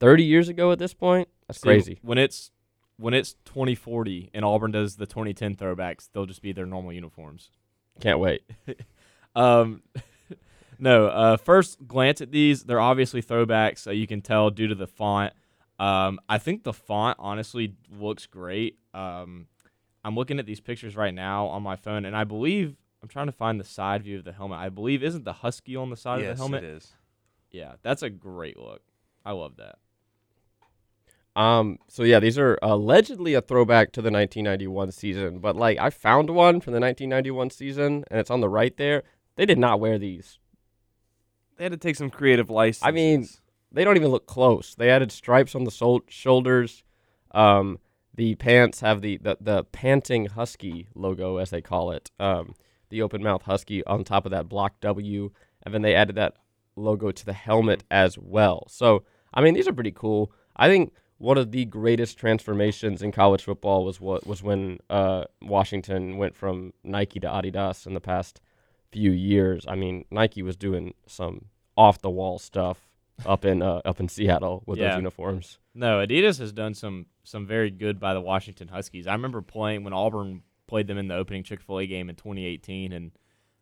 30 0.00 0.24
years 0.24 0.48
ago 0.48 0.72
at 0.72 0.80
this 0.80 0.92
point. 0.92 1.28
That's 1.46 1.60
See, 1.60 1.68
crazy. 1.68 1.98
When 2.02 2.18
it's 2.18 2.50
when 2.98 3.14
it's 3.14 3.34
2040 3.44 4.30
and 4.34 4.44
Auburn 4.44 4.72
does 4.72 4.96
the 4.96 5.06
2010 5.06 5.56
throwbacks, 5.56 6.08
they'll 6.12 6.26
just 6.26 6.42
be 6.42 6.52
their 6.52 6.66
normal 6.66 6.92
uniforms. 6.92 7.50
Can't 8.00 8.18
wait. 8.18 8.42
Um, 9.36 9.82
no, 10.80 11.06
uh, 11.06 11.36
first 11.36 11.86
glance 11.86 12.20
at 12.20 12.32
these, 12.32 12.64
they're 12.64 12.80
obviously 12.80 13.22
throwbacks. 13.22 13.78
So 13.78 13.92
you 13.92 14.06
can 14.06 14.20
tell 14.20 14.50
due 14.50 14.66
to 14.66 14.74
the 14.74 14.86
font. 14.86 15.32
Um, 15.78 16.18
I 16.28 16.38
think 16.38 16.64
the 16.64 16.72
font 16.72 17.18
honestly 17.20 17.74
looks 17.88 18.26
great. 18.26 18.78
Um, 18.94 19.46
I'm 20.04 20.16
looking 20.16 20.40
at 20.40 20.46
these 20.46 20.60
pictures 20.60 20.96
right 20.96 21.14
now 21.14 21.46
on 21.46 21.62
my 21.62 21.76
phone, 21.76 22.04
and 22.04 22.16
I 22.16 22.24
believe 22.24 22.76
I'm 23.02 23.08
trying 23.08 23.26
to 23.26 23.32
find 23.32 23.60
the 23.60 23.64
side 23.64 24.02
view 24.02 24.18
of 24.18 24.24
the 24.24 24.32
helmet. 24.32 24.58
I 24.58 24.70
believe 24.70 25.04
isn't 25.04 25.24
the 25.24 25.34
husky 25.34 25.76
on 25.76 25.90
the 25.90 25.96
side 25.96 26.20
of 26.20 26.26
the 26.26 26.42
helmet? 26.42 26.64
Yes, 26.64 26.72
it 26.72 26.76
is. 26.76 26.92
Yeah, 27.50 27.72
that's 27.82 28.02
a 28.02 28.10
great 28.10 28.58
look. 28.58 28.82
I 29.24 29.32
love 29.32 29.56
that. 29.56 29.76
Um. 31.38 31.78
So 31.88 32.02
yeah, 32.02 32.18
these 32.18 32.36
are 32.36 32.58
allegedly 32.62 33.34
a 33.34 33.40
throwback 33.40 33.92
to 33.92 34.02
the 34.02 34.10
1991 34.10 34.90
season, 34.92 35.38
but 35.38 35.54
like 35.54 35.78
I 35.78 35.90
found 35.90 36.30
one 36.30 36.60
from 36.60 36.72
the 36.72 36.80
1991 36.80 37.50
season, 37.50 38.04
and 38.10 38.18
it's 38.18 38.30
on 38.30 38.40
the 38.40 38.48
right 38.48 38.76
there. 38.76 39.04
They 39.36 39.46
did 39.46 39.58
not 39.58 39.78
wear 39.78 39.98
these. 39.98 40.38
They 41.56 41.64
had 41.64 41.72
to 41.72 41.78
take 41.78 41.96
some 41.96 42.10
creative 42.10 42.50
licenses. 42.50 42.82
I 42.86 42.90
mean, 42.90 43.28
They 43.70 43.84
don't 43.84 43.96
even 43.96 44.10
look 44.10 44.26
close. 44.26 44.74
They 44.74 44.90
added 44.90 45.12
stripes 45.12 45.54
on 45.54 45.64
the 45.64 45.70
sol- 45.70 46.02
shoulders. 46.08 46.82
Um, 47.32 47.78
the 48.14 48.34
pants 48.34 48.80
have 48.80 49.00
the, 49.00 49.18
the 49.18 49.36
the 49.40 49.64
panting 49.64 50.26
husky 50.26 50.88
logo, 50.96 51.36
as 51.36 51.50
they 51.50 51.60
call 51.60 51.92
it. 51.92 52.10
Um, 52.18 52.54
the 52.90 53.02
open 53.02 53.22
mouth 53.22 53.42
husky 53.42 53.84
on 53.84 54.02
top 54.02 54.24
of 54.24 54.32
that 54.32 54.48
block 54.48 54.80
W, 54.80 55.30
and 55.62 55.72
then 55.72 55.82
they 55.82 55.94
added 55.94 56.16
that 56.16 56.34
logo 56.74 57.12
to 57.12 57.24
the 57.24 57.32
helmet 57.32 57.84
as 57.90 58.18
well. 58.18 58.66
So 58.68 59.04
I 59.32 59.40
mean, 59.40 59.54
these 59.54 59.68
are 59.68 59.72
pretty 59.72 59.92
cool. 59.92 60.32
I 60.56 60.68
think 60.68 60.92
one 61.18 61.36
of 61.38 61.50
the 61.50 61.64
greatest 61.64 62.16
transformations 62.18 63.02
in 63.02 63.12
college 63.12 63.42
football 63.42 63.84
was 63.84 64.00
what 64.00 64.26
was 64.26 64.42
when 64.42 64.78
uh, 64.88 65.24
Washington 65.42 66.16
went 66.16 66.34
from 66.36 66.72
Nike 66.84 67.20
to 67.20 67.26
Adidas 67.26 67.86
in 67.86 67.94
the 67.94 68.00
past 68.00 68.40
few 68.90 69.10
years. 69.10 69.64
I 69.68 69.74
mean, 69.74 70.04
Nike 70.10 70.42
was 70.42 70.56
doing 70.56 70.94
some 71.06 71.46
off 71.76 72.00
the 72.00 72.10
wall 72.10 72.38
stuff 72.38 72.88
up 73.26 73.44
in 73.44 73.62
uh, 73.62 73.80
up 73.84 73.98
in 74.00 74.08
Seattle 74.08 74.62
with 74.66 74.78
Yeah. 74.78 74.90
those 74.90 74.96
uniforms. 74.98 75.58
No, 75.74 75.98
Adidas 76.04 76.38
has 76.38 76.52
done 76.52 76.74
some 76.74 77.06
some 77.24 77.46
very 77.46 77.70
good 77.70 77.98
by 78.00 78.14
the 78.14 78.20
Washington 78.20 78.68
Huskies. 78.68 79.06
I 79.06 79.12
remember 79.12 79.42
playing 79.42 79.84
when 79.84 79.92
Auburn 79.92 80.42
played 80.66 80.86
them 80.86 80.98
in 80.98 81.08
the 81.08 81.14
opening 81.14 81.42
Chick 81.42 81.60
Fil 81.60 81.80
A 81.80 81.86
game 81.86 82.08
in 82.10 82.16
2018, 82.16 82.92
and 82.92 83.10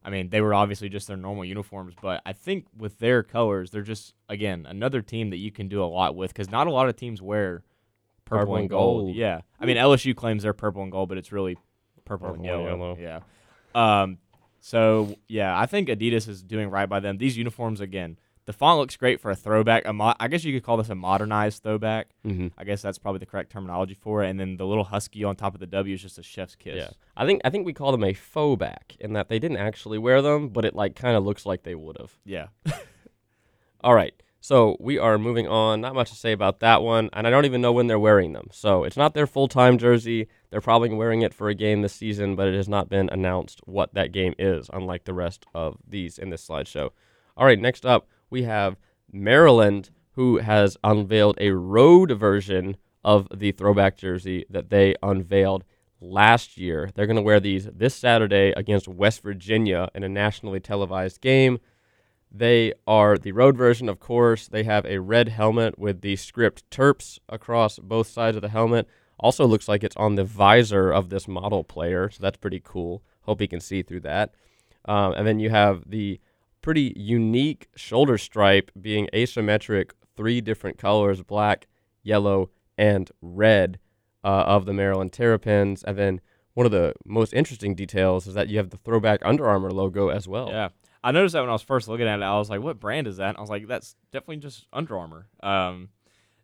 I 0.07 0.11
mean 0.11 0.31
they 0.31 0.41
were 0.41 0.55
obviously 0.55 0.89
just 0.89 1.09
their 1.09 1.17
normal 1.17 1.45
uniforms, 1.45 1.95
but 2.01 2.23
I 2.25 2.33
think 2.33 2.67
with 2.79 2.99
their 3.01 3.23
colors, 3.25 3.71
they're 3.73 3.83
just 3.83 4.15
again 4.29 4.65
another 4.67 5.03
team 5.03 5.31
that 5.31 5.39
you 5.39 5.51
can 5.51 5.69
do 5.69 5.83
a 5.83 5.87
lot 5.87 6.15
with 6.17 6.33
because 6.33 6.49
not 6.51 6.67
a 6.69 6.71
lot 6.71 6.89
of 6.89 6.97
teams 6.97 7.21
wear 7.21 7.65
purple, 8.25 8.39
Purple 8.41 8.57
and 8.57 8.71
gold. 8.71 9.03
gold. 9.07 9.17
Yeah, 9.17 9.41
I 9.61 9.67
mean 9.67 9.77
LSU 9.77 10.15
claims 10.17 10.45
they're 10.45 10.53
purple 10.53 10.83
and 10.85 10.93
gold, 10.93 11.09
but 11.09 11.19
it's 11.19 11.33
really 11.33 11.57
purple, 12.05 12.29
and 12.29 12.37
Purple 12.37 12.51
and 12.59 12.65
yellow. 12.67 12.97
yellow. 12.97 13.21
Yeah. 13.75 14.01
Um. 14.03 14.19
So 14.61 15.15
yeah, 15.29 15.59
I 15.59 15.67
think 15.67 15.89
Adidas 15.89 16.29
is 16.29 16.43
doing 16.43 16.71
right 16.71 16.89
by 16.89 17.01
them. 17.01 17.19
These 17.19 17.37
uniforms 17.37 17.81
again, 17.81 18.17
the 18.47 18.53
font 18.53 18.79
looks 18.79 18.97
great 18.97 19.21
for 19.21 19.31
a 19.31 19.37
throwback. 19.37 19.87
A 19.87 19.93
mo- 19.93 20.15
I 20.19 20.29
guess 20.29 20.45
you 20.45 20.53
could 20.53 20.65
call 20.65 20.77
this 20.77 20.89
a 20.89 20.95
modernized 20.95 21.63
throwback. 21.63 22.09
Mm-hmm. 22.25 22.49
I 22.57 22.65
guess 22.65 22.81
that's 22.81 22.97
probably 22.99 23.19
the 23.19 23.27
correct 23.27 23.51
terminology 23.53 23.95
for 23.95 24.23
it. 24.23 24.31
And 24.31 24.39
then 24.39 24.57
the 24.57 24.67
little 24.67 24.85
husky 24.85 25.25
on 25.25 25.37
top 25.37 25.55
of 25.55 25.61
the 25.61 25.67
W 25.67 25.95
is 25.95 26.01
just 26.01 26.19
a 26.19 26.23
chef's 26.23 26.55
kiss. 26.55 26.77
Yeah, 26.77 26.91
I 27.17 27.27
think 27.27 27.43
I 27.45 27.51
think 27.51 27.67
we 27.67 27.73
call 27.73 27.93
them 27.93 28.05
a 28.05 28.15
faux 28.15 28.59
back 28.59 28.97
in 29.01 29.13
that 29.15 29.29
they 29.29 29.39
didn't 29.39 29.59
actually 29.59 29.99
wear 29.99 30.23
them, 30.23 30.49
but 30.49 30.65
it 30.65 30.75
like 30.75 30.95
kind 30.95 31.17
of 31.17 31.25
looks 31.25 31.45
like 31.45 31.65
they 31.65 31.75
would 31.75 31.99
have. 31.99 32.17
Yeah. 32.25 32.47
All 33.85 33.95
right, 33.95 34.15
so 34.41 34.77
we 34.81 34.97
are 34.97 35.19
moving 35.19 35.49
on. 35.49 35.81
Not 35.81 35.95
much 35.95 36.11
to 36.11 36.17
say 36.17 36.31
about 36.31 36.61
that 36.61 36.83
one, 36.83 37.11
and 37.13 37.27
I 37.27 37.31
don't 37.31 37.45
even 37.45 37.61
know 37.61 37.73
when 37.73 37.89
they're 37.89 37.99
wearing 37.99 38.33
them. 38.33 38.49
So 38.53 38.85
it's 38.85 38.97
not 38.97 39.13
their 39.13 39.27
full 39.27 39.49
time 39.49 39.77
jersey. 39.77 40.29
They're 40.51 40.61
probably 40.61 40.89
wearing 40.91 41.23
it 41.23 41.35
for 41.35 41.49
a 41.49 41.55
game 41.55 41.83
this 41.83 41.95
season, 41.95 42.37
but 42.37 42.47
it 42.47 42.55
has 42.55 42.69
not 42.69 42.89
been 42.89 43.09
announced 43.11 43.61
what 43.65 43.95
that 43.95 44.13
game 44.13 44.35
is. 44.39 44.71
Unlike 44.73 45.05
the 45.05 45.15
rest 45.15 45.47
of 45.53 45.79
these 45.87 46.17
in 46.17 46.31
this 46.31 46.47
slideshow. 46.47 46.91
All 47.37 47.45
right, 47.45 47.59
next 47.59 47.85
up 47.85 48.09
we 48.31 48.43
have 48.45 48.77
Maryland, 49.13 49.91
who 50.13 50.39
has 50.39 50.77
unveiled 50.83 51.37
a 51.41 51.51
road 51.51 52.13
version 52.13 52.77
of 53.05 53.29
the 53.33 53.53
throwback 53.53 53.97
jersey 53.97 54.45
that 54.51 54.71
they 54.71 54.95
unveiled 55.03 55.65
last 56.01 56.57
year. 56.59 56.91
They're 56.95 57.07
going 57.07 57.17
to 57.17 57.23
wear 57.23 57.41
these 57.41 57.67
this 57.67 57.95
Saturday 57.95 58.53
against 58.57 58.89
West 58.89 59.23
Virginia 59.23 59.89
in 59.95 60.03
a 60.03 60.09
nationally 60.09 60.61
televised 60.61 61.21
game. 61.21 61.59
They 62.31 62.75
are 62.87 63.17
the 63.17 63.33
road 63.33 63.57
version, 63.57 63.89
of 63.89 64.01
course. 64.01 64.49
They 64.49 64.65
have 64.65 64.85
a 64.85 64.99
red 64.99 65.29
helmet 65.29 65.79
with 65.79 66.01
the 66.01 66.17
script 66.17 66.69
Terps 66.71 67.19
across 67.29 67.79
both 67.79 68.09
sides 68.09 68.37
of 68.37 68.43
the 68.43 68.49
helmet. 68.49 68.89
Also 69.19 69.47
looks 69.47 69.69
like 69.69 69.83
it's 69.83 69.97
on 69.97 70.17
the 70.17 70.25
visor 70.25 70.91
of 70.93 71.09
this 71.09 71.27
model 71.27 71.65
player, 71.65 72.11
so 72.11 72.19
that's 72.21 72.37
pretty 72.37 72.61
cool. 72.63 73.03
Hope 73.23 73.41
you 73.41 73.49
can 73.49 73.61
see 73.61 73.83
through 73.83 74.01
that. 74.01 74.35
Um, 74.85 75.13
and 75.13 75.27
then 75.27 75.41
you 75.41 75.51
have 75.51 75.89
the 75.89 76.21
pretty 76.67 76.93
unique 76.97 77.69
shoulder 77.77 78.19
stripe 78.19 78.73
being 78.81 79.09
asymmetric, 79.15 79.93
three 80.17 80.41
different 80.41 80.77
colors 80.77 81.23
black, 81.23 81.69
yellow, 82.03 82.51
and 82.77 83.09
red 83.23 83.79
uh, 84.25 84.43
of 84.49 84.67
the 84.67 84.73
Maryland 84.73 85.13
Terrapins. 85.13 85.85
And 85.85 85.97
then 85.97 86.21
one 86.55 86.67
of 86.67 86.73
the 86.73 86.93
most 87.05 87.33
interesting 87.33 87.77
details 87.77 88.27
is 88.27 88.35
that 88.35 88.49
you 88.49 88.57
have 88.57 88.71
the 88.71 88.79
throwback 88.79 89.21
Under 89.25 89.47
Armour 89.47 89.71
logo 89.71 90.09
as 90.09 90.27
well. 90.27 90.49
Yeah. 90.49 90.71
I 91.05 91.13
noticed 91.13 91.35
that 91.35 91.43
when 91.43 91.51
I 91.51 91.53
was 91.53 91.63
first 91.63 91.87
looking 91.87 92.09
at 92.09 92.19
it, 92.19 92.25
I 92.25 92.37
was 92.37 92.51
like, 92.51 92.61
"What 92.61 92.81
brand 92.81 93.07
is 93.07 93.19
that?" 93.19 93.29
And 93.29 93.39
I 93.39 93.41
was 93.41 93.51
like, 93.51 93.69
"That's 93.69 93.95
definitely 94.11 94.39
just 94.39 94.67
Under 94.73 94.99
Armour." 94.99 95.29
Um, 95.45 95.91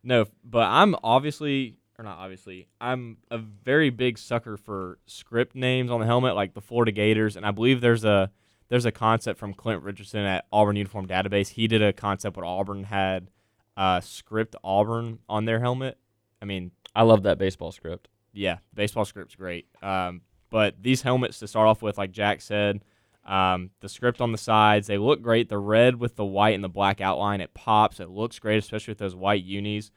no, 0.05 0.27
but 0.45 0.68
I'm 0.68 0.95
obviously, 1.03 1.79
or 1.99 2.05
not 2.05 2.18
obviously, 2.18 2.68
I'm 2.81 3.16
a 3.33 3.39
very 3.39 3.91
big 3.91 4.18
sucker 4.18 4.57
for 4.57 5.01
script 5.05 5.57
names 5.57 5.91
on 5.91 5.99
the 5.99 6.07
helmet, 6.07 6.37
like 6.37 6.55
the 6.55 6.61
Florida 6.61 6.93
Gators, 6.93 7.37
and 7.37 7.45
I 7.45 7.51
believe 7.51 7.81
there's 7.81 8.05
a 8.05 8.31
there's 8.73 8.87
a 8.87 8.91
concept 8.91 9.39
from 9.39 9.53
Clint 9.53 9.83
Richardson 9.83 10.23
at 10.25 10.47
Auburn 10.51 10.77
Uniform 10.77 11.07
Database. 11.07 11.49
He 11.49 11.66
did 11.68 11.83
a 11.83 11.93
concept 11.93 12.39
where 12.39 12.47
Auburn 12.47 12.85
had 12.85 13.29
uh, 13.77 14.01
script 14.01 14.57
Auburn 14.64 15.18
on 15.29 15.45
their 15.45 15.61
helmet. 15.61 15.99
I 16.41 16.47
mean, 16.47 16.70
I 16.95 17.03
love 17.03 17.25
that 17.25 17.37
baseball 17.37 17.70
script. 17.70 18.09
yeah, 18.33 18.61
baseball 18.73 19.05
script's 19.05 19.35
great. 19.35 19.66
Um, 19.83 20.23
but 20.49 20.83
these 20.83 21.03
helmets 21.03 21.39
to 21.41 21.47
start 21.47 21.68
off 21.68 21.83
with, 21.83 21.99
like 21.99 22.12
Jack 22.12 22.41
said, 22.41 22.83
um, 23.27 23.73
the 23.81 23.91
script 23.91 24.23
on 24.23 24.33
the 24.33 24.39
sides, 24.39 24.87
they 24.87 24.97
look 24.97 25.20
great. 25.20 25.51
The 25.51 25.59
red 25.59 25.97
with 25.97 26.16
the 26.16 26.25
white 26.25 26.55
and 26.55 26.64
the 26.64 26.70
black 26.70 27.03
outline, 27.03 27.43
it 27.43 27.53
pops. 27.53 28.01
It 28.01 28.09
looks 28.09 28.39
great, 28.39 28.57
especially 28.57 28.93
with 28.93 28.99
those 29.01 29.14
white 29.14 29.45
unis. 29.45 29.91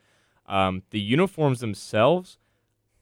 Um, 0.48 0.84
the 0.90 1.00
uniforms 1.00 1.62
themselves, 1.62 2.40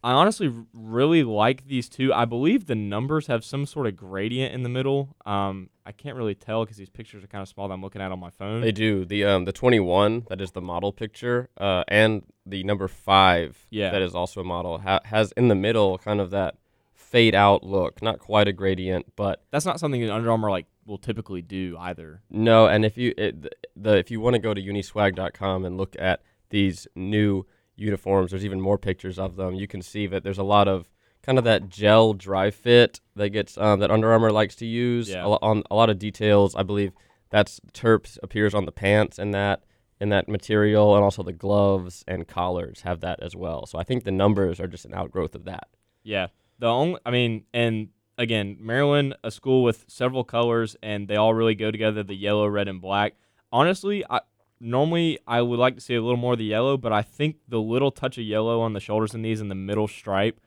I 0.04 0.12
honestly 0.12 0.54
really 0.74 1.24
like 1.24 1.68
these 1.68 1.88
two. 1.88 2.14
I 2.14 2.26
believe 2.26 2.66
the 2.66 2.76
numbers 2.76 3.28
have 3.28 3.46
some 3.46 3.66
sort 3.66 3.88
of 3.88 3.96
gradient 3.96 4.54
in 4.54 4.64
the 4.64 4.70
middle. 4.70 5.16
Um, 5.26 5.70
I 5.86 5.92
can't 5.94 6.18
really 6.18 6.36
tell 6.36 6.66
because 6.66 6.78
these 6.78 6.90
pictures 6.90 7.24
are 7.24 7.28
kind 7.28 7.42
of 7.42 7.48
small 7.48 7.68
that 7.70 7.74
I'm 7.74 7.82
looking 7.82 8.02
at 8.02 8.12
on 8.12 8.20
my 8.20 8.30
phone. 8.30 8.62
They 8.62 8.72
do 8.74 9.06
the 9.06 9.24
um 9.24 9.46
the 9.46 9.54
21 9.54 10.26
that 10.30 10.42
is 10.42 10.52
the 10.52 10.62
model 10.62 10.92
picture, 10.92 11.50
uh, 11.58 11.84
and 11.88 12.24
the 12.46 12.64
number 12.64 12.88
five 12.90 13.66
Yeah. 13.70 13.92
that 13.92 14.02
is 14.02 14.14
also 14.14 14.42
a 14.42 14.44
model 14.44 14.80
ha- 14.80 15.00
has 15.06 15.32
in 15.38 15.48
the 15.48 15.56
middle 15.56 15.98
kind 15.98 16.20
of 16.20 16.32
that 16.32 16.56
fade 16.94 17.34
out 17.36 17.64
look. 17.64 18.02
Not 18.02 18.20
quite 18.20 18.48
a 18.48 18.54
gradient, 18.54 19.16
but 19.16 19.44
That's 19.52 19.66
not 19.66 19.80
something 19.80 20.02
that 20.02 20.12
Under 20.14 20.32
Armour 20.32 20.50
like 20.50 20.66
will 20.86 20.98
typically 20.98 21.42
do 21.42 21.78
either. 21.80 22.22
No, 22.30 22.68
and 22.68 22.84
if 22.84 22.98
you 22.98 23.14
it, 23.18 23.42
th- 23.44 23.54
the 23.78 23.98
if 23.98 24.12
you 24.12 24.20
want 24.20 24.34
to 24.34 24.40
go 24.40 24.54
to 24.54 24.62
uniswag.com 24.62 25.64
and 25.64 25.78
look 25.78 25.96
at 25.98 26.22
these 26.50 26.88
new 26.96 27.46
uniforms, 27.76 28.32
there's 28.32 28.46
even 28.46 28.62
more 28.62 28.78
pictures 28.78 29.20
of 29.20 29.36
them. 29.36 29.56
You 29.56 29.68
can 29.68 29.82
see 29.82 30.08
that 30.08 30.24
there's 30.24 30.38
a 30.38 30.44
lot 30.44 30.68
of 30.68 30.90
kind 31.22 31.38
of 31.38 31.44
that 31.46 31.70
gel 31.70 32.14
dry 32.14 32.52
fit 32.52 33.00
that 33.16 33.30
gets 33.30 33.58
um, 33.58 33.80
that 33.80 33.92
Under 33.92 34.12
Armour 34.12 34.32
likes 34.32 34.56
to 34.58 34.66
use. 34.66 35.10
Yeah. 35.10 35.26
A, 35.26 35.30
on 35.30 35.64
a 35.72 35.76
lot 35.76 35.90
of 35.90 36.00
details, 36.00 36.56
I 36.56 36.64
believe 36.64 36.92
that's 37.30 37.60
Terps 37.74 38.18
appears 38.22 38.54
on 38.54 38.66
the 38.66 38.72
pants 38.72 39.18
and 39.18 39.34
that 39.34 39.64
in 40.00 40.10
that 40.10 40.28
material, 40.28 40.96
and 40.96 41.04
also 41.04 41.24
the 41.24 41.32
gloves 41.32 42.04
and 42.08 42.28
collars 42.28 42.82
have 42.82 43.00
that 43.02 43.24
as 43.24 43.36
well. 43.36 43.66
So 43.66 43.80
I 43.80 43.84
think 43.84 44.04
the 44.04 44.12
numbers 44.12 44.60
are 44.60 44.68
just 44.68 44.86
an 44.86 44.94
outgrowth 44.94 45.34
of 45.34 45.46
that. 45.46 45.68
Yeah. 46.04 46.28
The 46.60 46.68
only, 46.68 47.00
I 47.06 47.12
mean, 47.12 47.46
and 47.54 47.90
again, 48.18 48.58
Maryland, 48.60 49.16
a 49.24 49.32
school 49.32 49.64
with 49.64 49.86
several 49.88 50.24
colors, 50.24 50.76
and 50.84 51.08
they 51.08 51.16
all 51.16 51.34
really 51.34 51.56
go 51.56 51.72
together 51.72 52.04
the 52.04 52.16
yellow, 52.16 52.48
red, 52.48 52.68
and 52.68 52.82
black. 52.82 53.14
Honestly, 53.52 54.04
I 54.10 54.22
normally 54.64 55.20
I 55.28 55.42
would 55.42 55.60
like 55.60 55.76
to 55.76 55.82
see 55.82 55.96
a 55.96 56.02
little 56.02 56.18
more 56.18 56.34
of 56.34 56.40
the 56.40 56.46
yellow, 56.46 56.78
but 56.78 56.94
I 56.94 57.02
think 57.02 57.38
the 57.48 57.60
little 57.62 57.92
touch 57.92 58.18
of 58.18 58.24
yellow 58.24 58.62
on 58.62 58.74
the 58.74 58.80
shoulders 58.80 59.14
and 59.14 59.24
these 59.24 59.42
in 59.42 59.50
the 59.50 59.56
middle 59.56 59.88
stripe, 59.88 60.40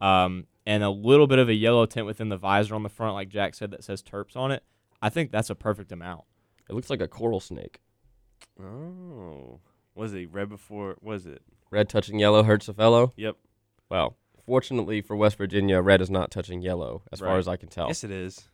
um, 0.00 0.46
and 0.66 0.82
a 0.84 0.90
little 0.90 1.26
bit 1.26 1.38
of 1.38 1.48
a 1.48 1.54
yellow 1.54 1.86
tint 1.86 2.06
within 2.06 2.28
the 2.28 2.36
visor 2.36 2.74
on 2.74 2.82
the 2.82 2.88
front, 2.88 3.14
like 3.14 3.28
Jack 3.28 3.54
said, 3.54 3.70
that 3.70 3.82
says 3.82 4.02
Terps 4.02 4.36
on 4.36 4.52
it. 4.52 4.62
I 5.00 5.08
think 5.08 5.32
that's 5.32 5.50
a 5.50 5.54
perfect 5.54 5.90
amount. 5.90 6.22
It 6.68 6.74
looks 6.74 6.90
like 6.90 7.00
a 7.00 7.08
coral 7.08 7.40
snake. 7.40 7.80
Oh, 8.62 9.60
was 9.94 10.14
it 10.14 10.32
red 10.32 10.48
before? 10.48 10.96
Was 11.00 11.26
it? 11.26 11.42
Red 11.70 11.88
touching 11.88 12.18
yellow 12.18 12.42
hurts 12.42 12.68
a 12.68 12.74
fellow. 12.74 13.12
Yep. 13.16 13.36
Well, 13.88 14.16
fortunately 14.44 15.00
for 15.00 15.16
West 15.16 15.38
Virginia, 15.38 15.80
red 15.80 16.00
is 16.00 16.10
not 16.10 16.30
touching 16.30 16.62
yellow, 16.62 17.02
as 17.10 17.20
far 17.20 17.38
as 17.38 17.48
I 17.48 17.56
can 17.56 17.68
tell. 17.68 17.88
Yes, 17.88 18.04
it 18.04 18.10
is. 18.10 18.48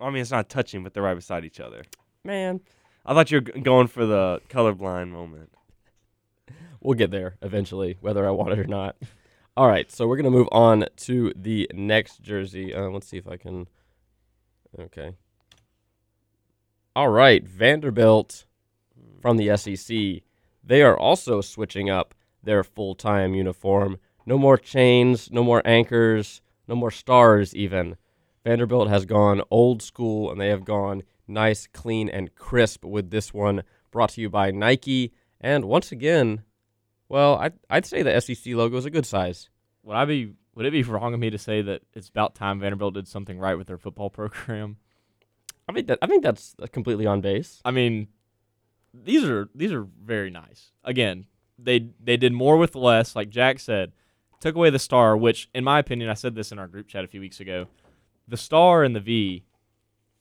I 0.00 0.10
mean, 0.10 0.22
it's 0.22 0.30
not 0.30 0.48
touching, 0.48 0.82
but 0.82 0.94
they're 0.94 1.02
right 1.02 1.14
beside 1.14 1.44
each 1.44 1.60
other. 1.60 1.82
Man, 2.24 2.60
I 3.06 3.14
thought 3.14 3.30
you 3.30 3.36
were 3.36 3.60
going 3.60 3.86
for 3.86 4.04
the 4.04 4.40
colorblind 4.48 5.10
moment. 5.10 5.52
we'll 6.80 6.98
get 6.98 7.12
there 7.12 7.36
eventually, 7.40 7.96
whether 8.00 8.26
I 8.26 8.32
want 8.32 8.52
it 8.52 8.58
or 8.58 8.64
not. 8.64 8.96
All 9.56 9.68
right, 9.68 9.90
so 9.90 10.08
we're 10.08 10.16
gonna 10.16 10.30
move 10.30 10.48
on 10.50 10.86
to 10.96 11.32
the 11.36 11.70
next 11.72 12.20
jersey. 12.20 12.74
Uh, 12.74 12.88
let's 12.90 13.06
see 13.06 13.16
if 13.16 13.28
I 13.28 13.36
can. 13.36 13.68
Okay. 14.78 15.12
All 16.96 17.08
right, 17.08 17.46
Vanderbilt 17.46 18.44
from 19.20 19.36
the 19.36 19.56
SEC. 19.56 20.22
They 20.64 20.82
are 20.82 20.98
also 20.98 21.40
switching 21.40 21.88
up 21.88 22.12
their 22.42 22.64
full-time 22.64 23.34
uniform. 23.34 23.98
No 24.26 24.36
more 24.36 24.58
chains, 24.58 25.30
no 25.30 25.44
more 25.44 25.62
anchors, 25.64 26.40
no 26.66 26.74
more 26.74 26.90
stars. 26.90 27.54
Even 27.54 27.96
Vanderbilt 28.44 28.88
has 28.88 29.04
gone 29.04 29.42
old 29.50 29.80
school, 29.80 30.30
and 30.30 30.40
they 30.40 30.48
have 30.48 30.64
gone 30.64 31.02
nice, 31.28 31.66
clean, 31.66 32.08
and 32.08 32.34
crisp 32.34 32.84
with 32.84 33.10
this 33.10 33.32
one. 33.32 33.62
Brought 33.90 34.10
to 34.10 34.20
you 34.20 34.28
by 34.28 34.50
Nike, 34.50 35.12
and 35.40 35.64
once 35.64 35.92
again, 35.92 36.42
well, 37.08 37.36
I'd, 37.36 37.54
I'd 37.70 37.86
say 37.86 38.02
the 38.02 38.20
SEC 38.20 38.54
logo 38.54 38.76
is 38.76 38.84
a 38.84 38.90
good 38.90 39.06
size. 39.06 39.48
Would 39.84 39.96
I 39.96 40.04
be? 40.04 40.34
Would 40.54 40.66
it 40.66 40.72
be 40.72 40.82
wrong 40.82 41.14
of 41.14 41.20
me 41.20 41.30
to 41.30 41.38
say 41.38 41.62
that 41.62 41.82
it's 41.94 42.08
about 42.08 42.34
time 42.34 42.60
Vanderbilt 42.60 42.94
did 42.94 43.06
something 43.06 43.38
right 43.38 43.56
with 43.56 43.66
their 43.66 43.78
football 43.78 44.10
program? 44.10 44.76
I 45.68 45.72
think 45.72 45.86
that 45.88 45.98
I 46.02 46.06
think 46.06 46.22
that's 46.22 46.54
uh, 46.60 46.66
completely 46.66 47.06
on 47.06 47.20
base. 47.20 47.60
I 47.64 47.70
mean, 47.70 48.08
these 48.94 49.24
are 49.24 49.48
these 49.54 49.72
are 49.72 49.86
very 50.02 50.30
nice. 50.30 50.72
Again, 50.84 51.26
they 51.58 51.90
they 52.02 52.16
did 52.16 52.32
more 52.32 52.56
with 52.56 52.74
less, 52.74 53.16
like 53.16 53.30
Jack 53.30 53.58
said. 53.58 53.92
Took 54.40 54.54
away 54.54 54.68
the 54.68 54.78
star, 54.78 55.16
which, 55.16 55.48
in 55.54 55.64
my 55.64 55.78
opinion, 55.78 56.10
I 56.10 56.14
said 56.14 56.34
this 56.34 56.52
in 56.52 56.58
our 56.58 56.68
group 56.68 56.88
chat 56.88 57.04
a 57.04 57.08
few 57.08 57.20
weeks 57.20 57.40
ago. 57.40 57.66
The 58.28 58.36
star 58.36 58.84
and 58.84 58.94
the 58.94 59.00
V 59.00 59.44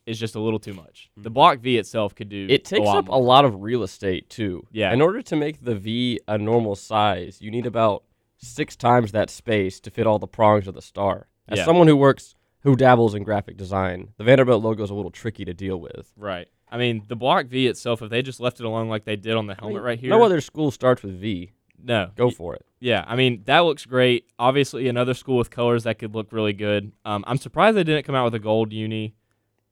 is 0.06 0.20
just 0.20 0.36
a 0.36 0.40
little 0.40 0.60
too 0.60 0.74
much. 0.74 1.10
The 1.18 1.30
block 1.30 1.60
V 1.60 1.78
itself 1.78 2.14
could 2.16 2.30
do. 2.30 2.48
It 2.50 2.64
takes 2.66 2.86
lot 2.86 2.98
up 2.98 3.06
more. 3.08 3.16
a 3.18 3.20
lot 3.20 3.46
of 3.46 3.62
real 3.62 3.84
estate 3.84 4.30
too. 4.30 4.66
Yeah. 4.72 4.94
In 4.94 5.02
order 5.02 5.22
to 5.22 5.36
make 5.36 5.64
the 5.64 5.76
V 5.76 6.20
a 6.28 6.38
normal 6.38 6.76
size, 6.76 7.42
you 7.42 7.50
need 7.52 7.66
about 7.66 8.04
six 8.38 8.76
times 8.76 9.12
that 9.14 9.30
space 9.30 9.80
to 9.82 9.90
fit 9.92 10.06
all 10.06 10.20
the 10.20 10.28
prongs 10.28 10.68
of 10.68 10.74
the 10.76 10.82
star. 10.82 11.28
As 11.48 11.60
Yeah. 11.60 11.66
someone 11.66 11.88
who 11.88 11.96
works 11.96 12.36
who 12.62 12.76
dabbles 12.76 13.14
in 13.14 13.24
graphic 13.24 13.58
design, 13.58 14.10
the 14.18 14.24
Vanderbilt 14.24 14.64
logo 14.64 14.84
is 14.84 14.90
a 14.90 14.94
little 14.96 15.12
tricky 15.12 15.46
to 15.46 15.54
deal 15.54 15.78
with. 15.80 16.12
Right. 16.18 16.48
I 16.72 16.78
mean, 16.80 17.04
the 17.08 17.16
block 17.16 17.46
V 17.46 17.68
itself, 17.68 18.02
if 18.02 18.10
they 18.10 18.22
just 18.24 18.40
left 18.40 18.60
it 18.60 18.66
alone 18.66 18.90
like 18.90 19.06
they 19.06 19.16
did 19.16 19.36
on 19.36 19.46
the 19.48 19.54
helmet 19.56 19.84
right 19.84 20.00
here, 20.00 20.10
No 20.10 20.24
other 20.24 20.42
school 20.42 20.72
starts 20.72 21.04
with 21.04 21.20
V. 21.20 21.52
no, 21.82 22.10
Go 22.16 22.30
for 22.32 22.56
it. 22.56 22.66
Yeah, 22.80 23.04
I 23.08 23.16
mean 23.16 23.44
that 23.46 23.60
looks 23.60 23.86
great. 23.86 24.26
Obviously, 24.40 24.88
another 24.88 25.14
school 25.14 25.38
with 25.38 25.50
colors 25.52 25.84
that 25.84 26.00
could 26.00 26.14
look 26.16 26.32
really 26.32 26.54
good. 26.54 26.92
Um, 27.06 27.24
I'm 27.28 27.38
surprised 27.38 27.78
they 27.78 27.84
didn't 27.84 28.04
come 28.06 28.16
out 28.16 28.26
with 28.26 28.36
a 28.36 28.40
gold 28.40 28.74
uni. 28.74 29.14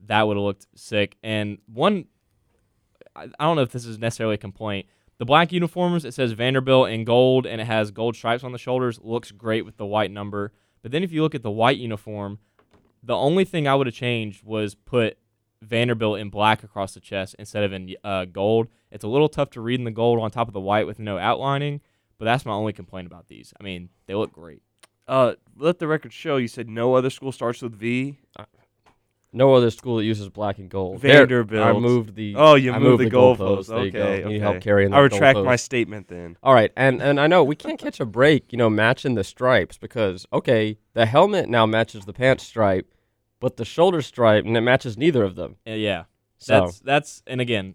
That 0.08 0.28
would 0.28 0.38
have 0.38 0.44
looked 0.44 0.68
sick. 0.76 1.18
And 1.24 1.60
one, 1.72 2.06
I, 3.16 3.30
I 3.40 3.46
don't 3.46 3.56
know 3.56 3.62
if 3.62 3.72
this 3.72 3.86
is 3.86 3.98
necessarily 3.98 4.36
a 4.36 4.38
complaint, 4.38 4.88
The 5.24 5.26
black 5.26 5.52
uniforms, 5.52 6.06
it 6.06 6.14
says 6.14 6.32
Vanderbilt 6.34 6.90
in 6.90 7.06
gold 7.06 7.46
and 7.46 7.62
it 7.62 7.66
has 7.66 7.92
gold 7.92 8.16
stripes 8.16 8.44
on 8.44 8.52
the 8.52 8.58
shoulders. 8.58 9.00
Looks 9.02 9.32
great 9.32 9.64
with 9.66 9.78
the 9.78 9.86
white 9.86 10.12
number. 10.12 10.52
But 10.82 10.92
then 10.92 11.04
if 11.04 11.12
you 11.12 11.22
look 11.22 11.36
at 11.36 11.44
the 11.44 11.52
white 11.52 11.78
uniform, 11.78 12.40
the 13.02 13.16
only 13.16 13.46
thing 13.46 13.68
I 13.68 13.76
would 13.76 13.88
have 13.88 13.96
changed 13.96 14.44
was 14.44 14.76
put 14.76 15.18
Vanderbilt 15.62 16.20
in 16.20 16.30
black 16.30 16.64
across 16.64 16.94
the 16.94 17.00
chest 17.00 17.36
instead 17.40 17.64
of 17.64 17.72
in 17.72 17.96
uh, 18.04 18.26
gold. 18.26 18.68
It's 18.92 19.06
a 19.06 19.08
little 19.08 19.30
tough 19.30 19.50
to 19.52 19.62
read 19.62 19.80
in 19.80 19.86
the 19.86 19.92
gold 19.92 20.20
on 20.20 20.30
top 20.30 20.48
of 20.48 20.54
the 20.54 20.60
white 20.60 20.88
with 20.88 21.00
no 21.00 21.18
outlining, 21.18 21.80
but 22.18 22.26
that's 22.26 22.46
my 22.46 22.52
only 22.52 22.74
complaint 22.74 23.08
about 23.08 23.28
these. 23.28 23.54
I 23.60 23.64
mean, 23.64 23.90
they 24.08 24.16
look 24.16 24.34
great. 24.34 24.62
Uh, 25.08 25.36
let 25.56 25.80
the 25.80 25.88
record 25.88 26.12
show 26.12 26.38
you 26.38 26.48
said 26.48 26.70
no 26.70 26.96
other 26.96 27.10
school 27.10 27.32
starts 27.32 27.62
with 27.62 27.76
V. 27.76 28.20
No 29.36 29.54
other 29.56 29.72
school 29.72 29.98
that 29.98 30.04
uses 30.04 30.30
black 30.30 30.60
and 30.60 30.70
gold. 30.70 31.02
There- 31.02 31.24
I 31.64 31.74
moved 31.74 32.16
the. 32.16 32.36
Oh, 32.38 32.54
you 32.56 32.72
I 32.72 32.78
moved 32.80 33.02
the 33.02 33.10
goalpost. 33.10 33.38
goalpost. 33.38 33.68
There 33.68 33.86
you 33.86 33.92
go. 33.92 34.00
Okay, 34.04 34.20
You 34.20 34.26
need 34.26 34.36
okay. 34.36 34.40
help 34.40 34.62
carrying 34.62 34.94
I 34.94 35.00
retract 35.00 35.38
goalpost. 35.40 35.46
my 35.46 35.56
statement 35.56 36.08
then. 36.08 36.38
All 36.44 36.54
right, 36.54 36.72
and 36.78 37.02
and 37.02 37.20
I 37.20 37.26
know 37.28 37.44
we 37.44 37.56
can't 37.56 37.80
catch 37.80 38.00
a 38.00 38.06
break, 38.06 38.52
you 38.52 38.58
know, 38.58 38.70
matching 38.70 39.16
the 39.16 39.24
stripes 39.24 39.78
because 39.78 40.26
okay, 40.32 40.78
the 40.94 41.06
helmet 41.08 41.50
now 41.50 41.66
matches 41.66 42.06
the 42.06 42.14
pants 42.14 42.44
stripe, 42.44 42.94
but 43.40 43.58
the 43.58 43.66
shoulder 43.66 44.02
stripe 44.04 44.46
and 44.46 44.56
it 44.56 44.62
matches 44.62 44.98
neither 44.98 45.24
of 45.24 45.36
them. 45.36 45.56
Uh, 45.68 45.72
yeah. 45.72 46.04
So 46.38 46.60
That's 46.62 46.80
that's 46.80 47.24
and 47.26 47.42
again, 47.42 47.74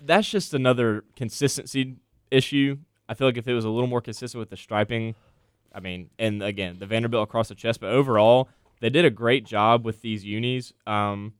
that's 0.00 0.30
just 0.30 0.54
another 0.54 1.04
consistency 1.16 1.96
issue. 2.30 2.78
I 3.08 3.14
feel 3.14 3.26
like 3.28 3.36
if 3.36 3.48
it 3.48 3.54
was 3.54 3.64
a 3.64 3.70
little 3.70 3.88
more 3.88 4.00
consistent 4.00 4.38
with 4.38 4.50
the 4.50 4.56
striping, 4.56 5.14
I 5.74 5.80
mean, 5.80 6.10
and 6.18 6.42
again, 6.42 6.76
the 6.78 6.86
Vanderbilt 6.86 7.24
across 7.28 7.48
the 7.48 7.54
chest, 7.54 7.80
but 7.80 7.90
overall, 7.90 8.48
they 8.80 8.90
did 8.90 9.04
a 9.04 9.10
great 9.10 9.44
job 9.44 9.84
with 9.84 10.00
these 10.02 10.24
unis. 10.24 10.72
Um, 10.86 11.34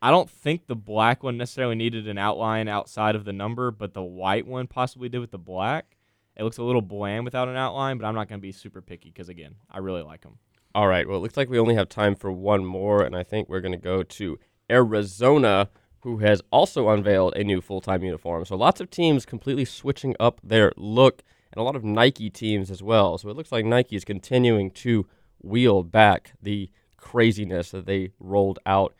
I 0.00 0.10
don't 0.10 0.28
think 0.28 0.66
the 0.66 0.74
black 0.74 1.22
one 1.22 1.36
necessarily 1.38 1.76
needed 1.76 2.08
an 2.08 2.18
outline 2.18 2.68
outside 2.68 3.14
of 3.14 3.24
the 3.24 3.32
number, 3.32 3.70
but 3.70 3.94
the 3.94 4.02
white 4.02 4.46
one 4.46 4.66
possibly 4.66 5.08
did 5.08 5.20
with 5.20 5.30
the 5.30 5.38
black. 5.38 5.96
It 6.36 6.44
looks 6.44 6.58
a 6.58 6.62
little 6.62 6.82
bland 6.82 7.24
without 7.24 7.48
an 7.48 7.56
outline, 7.56 7.98
but 7.98 8.06
I'm 8.06 8.14
not 8.14 8.28
going 8.28 8.40
to 8.40 8.42
be 8.42 8.52
super 8.52 8.80
picky 8.80 9.10
because 9.10 9.28
again, 9.28 9.54
I 9.70 9.78
really 9.78 10.02
like 10.02 10.22
them. 10.22 10.38
all 10.74 10.88
right, 10.88 11.06
well, 11.06 11.18
it 11.18 11.20
looks 11.20 11.36
like 11.36 11.50
we 11.50 11.58
only 11.58 11.74
have 11.74 11.88
time 11.88 12.14
for 12.14 12.32
one 12.32 12.64
more, 12.64 13.02
and 13.02 13.14
I 13.14 13.22
think 13.22 13.48
we're 13.48 13.60
going 13.60 13.72
to 13.72 13.78
go 13.78 14.02
to 14.02 14.38
Arizona, 14.70 15.68
who 16.00 16.18
has 16.18 16.40
also 16.50 16.88
unveiled 16.88 17.34
a 17.36 17.44
new 17.44 17.60
full-time 17.60 18.02
uniform. 18.02 18.44
So 18.44 18.56
lots 18.56 18.80
of 18.80 18.90
teams 18.90 19.26
completely 19.26 19.64
switching 19.66 20.16
up 20.18 20.40
their 20.42 20.72
look, 20.76 21.22
and 21.52 21.60
a 21.60 21.62
lot 21.62 21.76
of 21.76 21.84
Nike 21.84 22.30
teams 22.30 22.70
as 22.70 22.82
well. 22.82 23.18
So 23.18 23.28
it 23.28 23.36
looks 23.36 23.52
like 23.52 23.66
Nike 23.66 23.96
is 23.96 24.04
continuing 24.04 24.70
to 24.70 25.06
wheel 25.42 25.82
back 25.82 26.32
the 26.40 26.70
craziness 26.96 27.70
that 27.70 27.86
they 27.86 28.10
rolled 28.20 28.58
out 28.64 28.94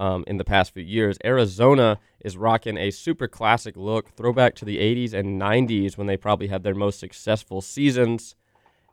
um, 0.00 0.24
in 0.26 0.36
the 0.36 0.44
past 0.44 0.72
few 0.72 0.82
years. 0.82 1.18
Arizona 1.24 1.98
is 2.20 2.36
rocking 2.36 2.76
a 2.76 2.90
super 2.90 3.26
classic 3.26 3.76
look, 3.76 4.14
throwback 4.16 4.54
to 4.56 4.64
the 4.64 4.78
80s 4.78 5.12
and 5.12 5.40
90s 5.40 5.96
when 5.96 6.06
they 6.06 6.16
probably 6.16 6.48
had 6.48 6.62
their 6.62 6.74
most 6.74 7.00
successful 7.00 7.60
seasons. 7.60 8.34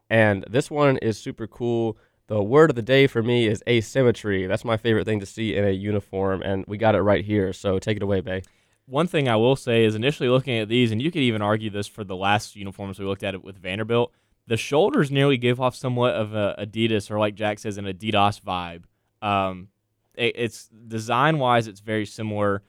And 0.09 0.45
this 0.49 0.71
one 0.71 0.97
is 0.97 1.17
super 1.17 1.47
cool. 1.47 1.97
The 2.27 2.41
word 2.41 2.71
of 2.71 2.75
the 2.75 2.81
day 2.81 3.05
for 3.05 3.21
me 3.21 3.47
is 3.47 3.63
asymmetry. 3.67 4.47
That's 4.47 4.65
my 4.65 4.77
favorite 4.77 5.05
thing 5.05 5.19
to 5.19 5.25
see 5.27 5.55
in 5.55 5.63
a 5.63 5.71
uniform, 5.71 6.41
and 6.41 6.65
we 6.67 6.77
got 6.77 6.95
it 6.95 7.01
right 7.01 7.23
here. 7.23 7.53
So 7.53 7.77
take 7.77 7.97
it 7.97 8.03
away, 8.03 8.21
Bay. 8.21 8.41
One 8.87 9.07
thing 9.07 9.27
I 9.27 9.35
will 9.35 9.55
say 9.55 9.83
is 9.83 9.95
initially 9.95 10.29
looking 10.29 10.57
at 10.57 10.67
these, 10.67 10.91
and 10.91 11.01
you 11.01 11.11
could 11.11 11.21
even 11.21 11.41
argue 11.41 11.69
this 11.69 11.87
for 11.87 12.03
the 12.03 12.15
last 12.15 12.55
uniforms 12.55 12.99
we 12.99 13.05
looked 13.05 13.23
at 13.23 13.33
it 13.33 13.43
with 13.43 13.57
Vanderbilt, 13.57 14.11
the 14.47 14.57
shoulders 14.57 15.11
nearly 15.11 15.37
give 15.37 15.59
off 15.59 15.75
somewhat 15.75 16.13
of 16.13 16.33
a 16.33 16.55
Adidas 16.59 17.09
or 17.09 17.19
like 17.19 17.35
Jack 17.35 17.59
says, 17.59 17.77
an 17.77 17.85
Adidas 17.85 18.41
vibe. 18.41 18.83
Um, 19.25 19.69
it, 20.15 20.33
it's 20.35 20.67
design 20.67 21.39
wise, 21.39 21.67
it's 21.67 21.79
very 21.79 22.05
similar. 22.05 22.63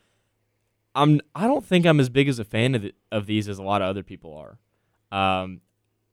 I'm 0.94 1.20
I 1.34 1.46
don't 1.46 1.64
think 1.64 1.84
I'm 1.84 2.00
as 2.00 2.08
big 2.08 2.28
as 2.28 2.38
a 2.38 2.44
fan 2.44 2.74
of, 2.74 2.82
the, 2.82 2.94
of 3.12 3.26
these 3.26 3.48
as 3.48 3.58
a 3.58 3.62
lot 3.62 3.82
of 3.82 3.88
other 3.88 4.02
people 4.02 4.34
are. 4.34 4.58
Um, 5.42 5.60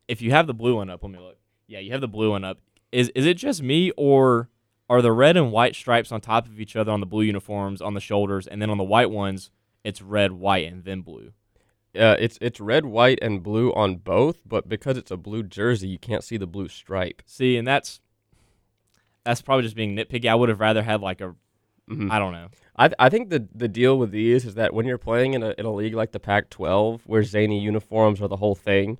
if 0.07 0.21
you 0.21 0.31
have 0.31 0.47
the 0.47 0.53
blue 0.53 0.75
one 0.75 0.89
up, 0.89 1.01
let 1.03 1.11
me 1.11 1.19
look. 1.19 1.37
Yeah, 1.67 1.79
you 1.79 1.91
have 1.91 2.01
the 2.01 2.07
blue 2.07 2.31
one 2.31 2.43
up. 2.43 2.59
Is 2.91 3.09
is 3.15 3.25
it 3.25 3.37
just 3.37 3.63
me 3.63 3.91
or 3.97 4.49
are 4.89 5.01
the 5.01 5.13
red 5.13 5.37
and 5.37 5.51
white 5.51 5.75
stripes 5.75 6.11
on 6.11 6.19
top 6.19 6.47
of 6.47 6.59
each 6.59 6.75
other 6.75 6.91
on 6.91 6.99
the 6.99 7.05
blue 7.05 7.23
uniforms 7.23 7.81
on 7.81 7.93
the 7.93 8.01
shoulders, 8.01 8.45
and 8.45 8.61
then 8.61 8.69
on 8.69 8.77
the 8.77 8.83
white 8.83 9.09
ones 9.09 9.49
it's 9.83 10.01
red, 10.01 10.33
white, 10.33 10.71
and 10.71 10.83
then 10.83 11.01
blue? 11.01 11.31
Uh, 11.97 12.15
it's 12.19 12.37
it's 12.41 12.59
red, 12.59 12.85
white, 12.85 13.19
and 13.21 13.43
blue 13.43 13.71
on 13.73 13.97
both, 13.97 14.39
but 14.45 14.67
because 14.67 14.97
it's 14.97 15.11
a 15.11 15.17
blue 15.17 15.43
jersey, 15.43 15.87
you 15.87 15.99
can't 15.99 16.23
see 16.23 16.37
the 16.37 16.47
blue 16.47 16.67
stripe. 16.67 17.21
See, 17.25 17.55
and 17.57 17.67
that's 17.67 17.99
that's 19.23 19.41
probably 19.41 19.63
just 19.63 19.75
being 19.75 19.95
nitpicky. 19.95 20.27
I 20.27 20.35
would 20.35 20.49
have 20.49 20.59
rather 20.59 20.83
had 20.83 21.01
like 21.01 21.21
a 21.21 21.35
Mhm. 21.89 22.09
I 22.09 22.17
don't 22.17 22.31
know. 22.31 22.47
I, 22.77 22.87
th- 22.87 22.95
I 22.97 23.09
think 23.09 23.29
the 23.29 23.45
the 23.53 23.67
deal 23.67 23.97
with 23.97 24.11
these 24.11 24.45
is 24.45 24.55
that 24.55 24.73
when 24.73 24.85
you're 24.85 24.97
playing 24.97 25.33
in 25.33 25.43
a 25.43 25.53
in 25.57 25.65
a 25.65 25.73
league 25.73 25.93
like 25.93 26.11
the 26.13 26.19
Pac-12, 26.19 27.01
where 27.05 27.23
zany 27.23 27.59
uniforms 27.59 28.21
are 28.21 28.29
the 28.29 28.37
whole 28.37 28.55
thing, 28.55 28.99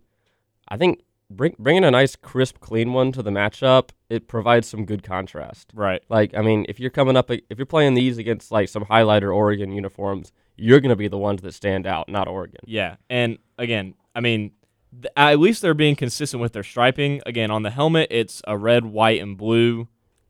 I 0.67 0.75
think 0.77 1.01
bring 1.29 1.55
bringing 1.57 1.85
a 1.85 1.91
nice 1.91 2.15
crisp, 2.17 2.59
clean 2.59 2.91
one 2.91 3.11
to 3.13 3.23
the 3.23 3.31
matchup, 3.31 3.89
it 4.09 4.27
provides 4.27 4.67
some 4.67 4.85
good 4.85 5.01
contrast. 5.01 5.71
Right. 5.73 6.03
Like 6.09 6.35
I 6.35 6.41
mean, 6.41 6.65
if 6.67 6.77
you're 6.79 6.89
coming 6.89 7.15
up, 7.15 7.31
if 7.31 7.57
you're 7.57 7.65
playing 7.65 7.93
these 7.93 8.17
against 8.17 8.51
like 8.51 8.67
some 8.67 8.83
highlighter 8.85 9.33
Oregon 9.33 9.71
uniforms, 9.71 10.33
you're 10.55 10.79
gonna 10.79 10.95
be 10.95 11.07
the 11.07 11.17
ones 11.17 11.41
that 11.41 11.53
stand 11.53 11.87
out, 11.87 12.09
not 12.09 12.27
Oregon. 12.27 12.61
Yeah, 12.65 12.95
and 13.09 13.37
again, 13.57 13.95
I 14.15 14.19
mean, 14.19 14.51
th- 14.91 15.11
at 15.15 15.39
least 15.39 15.61
they're 15.61 15.73
being 15.73 15.95
consistent 15.95 16.41
with 16.41 16.53
their 16.53 16.63
striping. 16.63 17.21
Again, 17.25 17.51
on 17.51 17.63
the 17.63 17.71
helmet, 17.71 18.07
it's 18.11 18.41
a 18.47 18.57
red, 18.57 18.85
white, 18.85 19.21
and 19.21 19.37
blue 19.37 19.87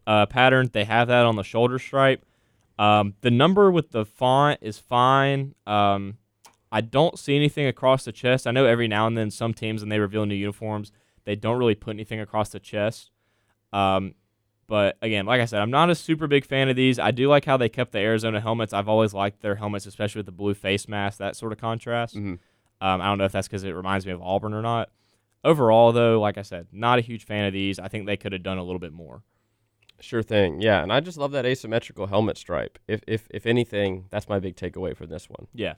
uh, 0.08 0.26
pattern. 0.26 0.70
They 0.72 0.86
have 0.86 1.08
that 1.08 1.26
on 1.26 1.36
the 1.36 1.44
shoulder 1.44 1.80
stripe. 1.80 2.26
Um, 2.80 3.16
the 3.22 3.32
number 3.32 3.72
with 3.72 3.92
the 3.92 4.06
font 4.06 4.60
is 4.62 4.80
fine. 4.80 5.56
Um, 5.68 6.18
I 6.72 6.82
don't 6.82 7.20
see 7.20 7.36
anything 7.36 7.68
across 7.68 8.04
the 8.04 8.12
chest. 8.12 8.48
I 8.48 8.52
know 8.52 8.66
every 8.66 8.88
now 8.88 9.06
and 9.06 9.16
then 9.18 9.30
some 9.30 9.54
teams, 9.54 9.82
when 9.82 9.90
they 9.90 10.00
reveal 10.00 10.26
new 10.26 10.34
uniforms, 10.36 10.92
they 11.24 11.36
don't 11.36 11.58
really 11.58 11.76
put 11.76 11.92
anything 11.92 12.20
across 12.20 12.50
the 12.50 12.60
chest. 12.60 13.12
Um, 13.72 14.16
but 14.68 14.98
again, 15.02 15.26
like 15.26 15.42
I 15.42 15.46
said, 15.46 15.62
I'm 15.62 15.72
not 15.72 15.90
a 15.90 15.96
super 15.96 16.28
big 16.28 16.46
fan 16.46 16.70
of 16.70 16.76
these. 16.76 17.00
I 17.00 17.12
do 17.12 17.28
like 17.28 17.46
how 17.46 17.58
they 17.58 17.70
kept 17.70 17.92
the 17.92 18.00
Arizona 18.00 18.40
helmets. 18.40 18.74
I've 18.74 18.88
always 18.90 19.14
liked 19.14 19.42
their 19.42 19.56
helmets, 19.56 19.86
especially 19.86 20.20
with 20.20 20.26
the 20.28 20.32
blue 20.32 20.54
face 20.54 20.88
mask, 20.88 21.18
that 21.20 21.36
sort 21.36 21.52
of 21.52 21.58
contrast. 21.60 22.16
Mhm. 22.16 22.40
Um, 22.82 23.02
I 23.02 23.06
don't 23.06 23.18
know 23.18 23.26
if 23.26 23.32
that's 23.32 23.48
because 23.48 23.64
it 23.64 23.72
reminds 23.72 24.06
me 24.06 24.12
of 24.12 24.22
Auburn 24.22 24.54
or 24.54 24.62
not. 24.62 24.90
Overall, 25.44 25.92
though, 25.92 26.20
like 26.20 26.38
I 26.38 26.42
said, 26.42 26.68
not 26.72 27.00
a 27.00 27.02
huge 27.02 27.26
fan 27.26 27.46
of 27.46 27.54
these. 27.54 27.78
I 27.80 27.88
think 27.88 28.06
they 28.06 28.18
could 28.18 28.32
have 28.32 28.44
done 28.44 28.58
a 28.58 28.64
little 28.64 28.80
bit 28.80 28.94
more. 28.94 29.24
Sure 30.00 30.24
thing, 30.24 30.60
yeah. 30.62 30.82
And 30.84 30.92
I 30.92 31.00
just 31.00 31.18
love 31.18 31.32
that 31.32 31.46
asymmetrical 31.46 32.08
helmet 32.08 32.38
stripe. 32.38 32.78
If 32.88 33.02
if 33.08 33.28
if 33.32 33.46
anything, 33.46 34.06
that's 34.10 34.28
my 34.28 34.40
big 34.40 34.56
takeaway 34.56 34.96
from 34.96 35.08
this 35.10 35.30
one. 35.30 35.48
Yeah. 35.54 35.76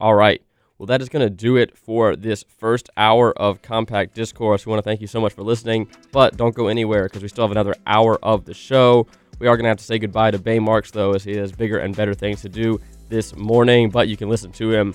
All 0.00 0.14
right. 0.14 0.42
Well, 0.78 0.86
that 0.86 1.00
is 1.00 1.08
going 1.08 1.26
to 1.26 1.30
do 1.30 1.56
it 1.56 1.74
for 1.76 2.16
this 2.16 2.44
first 2.58 2.90
hour 2.98 3.32
of 3.38 3.62
Compact 3.62 4.14
Discourse. 4.14 4.66
We 4.66 4.70
want 4.70 4.80
to 4.80 4.88
thank 4.88 5.00
you 5.00 5.06
so 5.06 5.22
much 5.22 5.32
for 5.32 5.42
listening, 5.42 5.88
but 6.12 6.36
don't 6.36 6.54
go 6.54 6.68
anywhere 6.68 7.04
because 7.04 7.22
we 7.22 7.28
still 7.28 7.44
have 7.44 7.50
another 7.50 7.74
hour 7.86 8.18
of 8.22 8.44
the 8.44 8.52
show. 8.52 9.06
We 9.38 9.46
are 9.46 9.56
going 9.56 9.64
to 9.64 9.70
have 9.70 9.78
to 9.78 9.84
say 9.84 9.98
goodbye 9.98 10.32
to 10.32 10.38
Bay 10.38 10.58
Marks, 10.58 10.90
though, 10.90 11.12
as 11.12 11.24
he 11.24 11.34
has 11.36 11.50
bigger 11.50 11.78
and 11.78 11.96
better 11.96 12.12
things 12.12 12.42
to 12.42 12.50
do 12.50 12.78
this 13.08 13.34
morning, 13.34 13.88
but 13.88 14.08
you 14.08 14.18
can 14.18 14.28
listen 14.28 14.52
to 14.52 14.70
him 14.70 14.94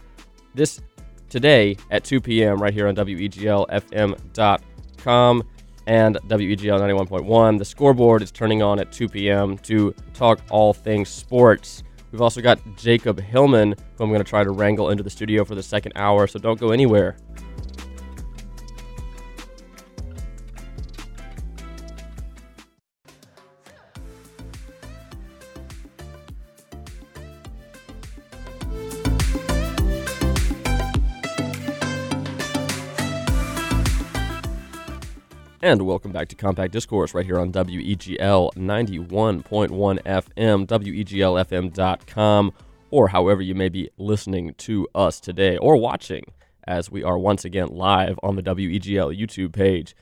this 0.54 0.82
today 1.30 1.76
at 1.90 2.04
2 2.04 2.22
p.m. 2.22 2.62
right 2.62 2.74
here 2.74 2.88
on 2.88 2.96
WEGLFM.com 2.96 5.44
and 5.88 6.16
WEGL 6.28 6.80
91.1. 6.80 7.58
The 7.58 7.66
scoreboard 7.66 8.22
is 8.22 8.32
turning 8.32 8.62
on 8.62 8.80
at 8.80 8.92
2 8.92 9.10
p.m. 9.10 9.58
to 9.60 9.96
talk 10.14 10.42
all 10.52 10.74
things 10.74 11.10
sports. 11.10 11.82
We've 12.12 12.22
also 12.22 12.42
got 12.42 12.60
Jacob 12.76 13.22
Hillman, 13.22 13.76
who 13.98 14.04
I'm 14.04 14.10
going 14.10 14.24
to 14.24 14.30
try 14.30 14.44
to 14.44 14.52
wrangle 14.52 14.90
into 14.90 15.04
the 15.04 15.10
studio 15.10 15.46
for 15.46 15.56
the 15.56 15.64
second 15.64 15.94
hour, 15.96 16.28
so 16.28 16.40
don't 16.40 16.60
go 16.60 16.72
anywhere. 16.72 17.16
And 35.64 35.84
welcome 35.84 36.12
back 36.12 36.28
to 36.30 36.36
Compact 36.36 36.74
Discourse 36.74 37.14
right 37.14 37.24
here 37.24 37.38
on 37.38 37.52
WEGL 37.52 38.56
91.1 38.56 39.70
FM, 39.70 40.66
WEGLFM.com, 40.66 42.54
or 42.90 43.08
however 43.10 43.44
you 43.44 43.54
may 43.54 43.70
be 43.70 43.92
listening 44.00 44.56
to 44.56 44.88
us 44.96 45.20
today 45.20 45.58
or 45.58 45.78
watching 45.78 46.24
as 46.64 46.90
we 46.90 47.04
are 47.04 47.16
once 47.16 47.46
again 47.46 47.68
live 47.68 48.18
on 48.24 48.38
the 48.38 48.42
WEGL 48.42 49.16
YouTube 49.16 49.54
page. 49.54 49.96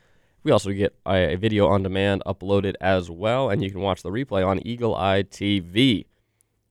We 0.44 0.52
also 0.54 0.72
get 0.72 0.96
a 1.06 1.36
video 1.36 1.68
on 1.68 1.84
demand 1.84 2.24
uploaded 2.26 2.76
as 2.80 3.12
well, 3.12 3.50
and 3.50 3.62
you 3.62 3.70
can 3.70 3.82
watch 3.82 4.02
the 4.02 4.12
replay 4.12 4.48
on 4.48 4.66
Eagle 4.66 4.96
Eye 4.96 5.24
TV. 5.24 6.06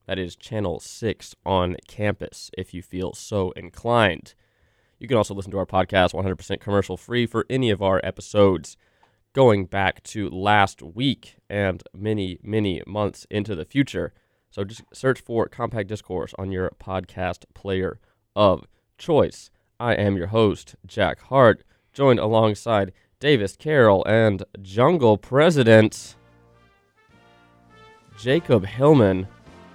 That 0.06 0.18
is 0.18 0.34
channel 0.34 0.80
6 0.80 1.34
on 1.44 1.76
campus 1.86 2.50
if 2.56 2.72
you 2.72 2.80
feel 2.80 3.12
so 3.12 3.50
inclined. 3.50 4.32
You 4.98 5.06
can 5.06 5.16
also 5.16 5.34
listen 5.34 5.52
to 5.52 5.58
our 5.58 5.66
podcast 5.66 6.12
100% 6.12 6.60
commercial 6.60 6.96
free 6.96 7.26
for 7.26 7.46
any 7.48 7.70
of 7.70 7.80
our 7.80 8.00
episodes 8.02 8.76
going 9.32 9.66
back 9.66 10.02
to 10.02 10.28
last 10.28 10.82
week 10.82 11.36
and 11.48 11.82
many, 11.94 12.38
many 12.42 12.82
months 12.86 13.26
into 13.30 13.54
the 13.54 13.64
future. 13.64 14.12
So 14.50 14.64
just 14.64 14.82
search 14.92 15.20
for 15.20 15.46
Compact 15.46 15.88
Discourse 15.88 16.34
on 16.38 16.50
your 16.50 16.70
podcast 16.80 17.44
player 17.54 18.00
of 18.34 18.66
choice. 18.96 19.50
I 19.78 19.94
am 19.94 20.16
your 20.16 20.28
host, 20.28 20.74
Jack 20.84 21.20
Hart, 21.20 21.62
joined 21.92 22.18
alongside 22.18 22.92
Davis 23.20 23.56
Carroll 23.56 24.04
and 24.06 24.42
Jungle 24.62 25.16
President 25.16 26.16
Jacob 28.18 28.66
Hillman. 28.66 29.28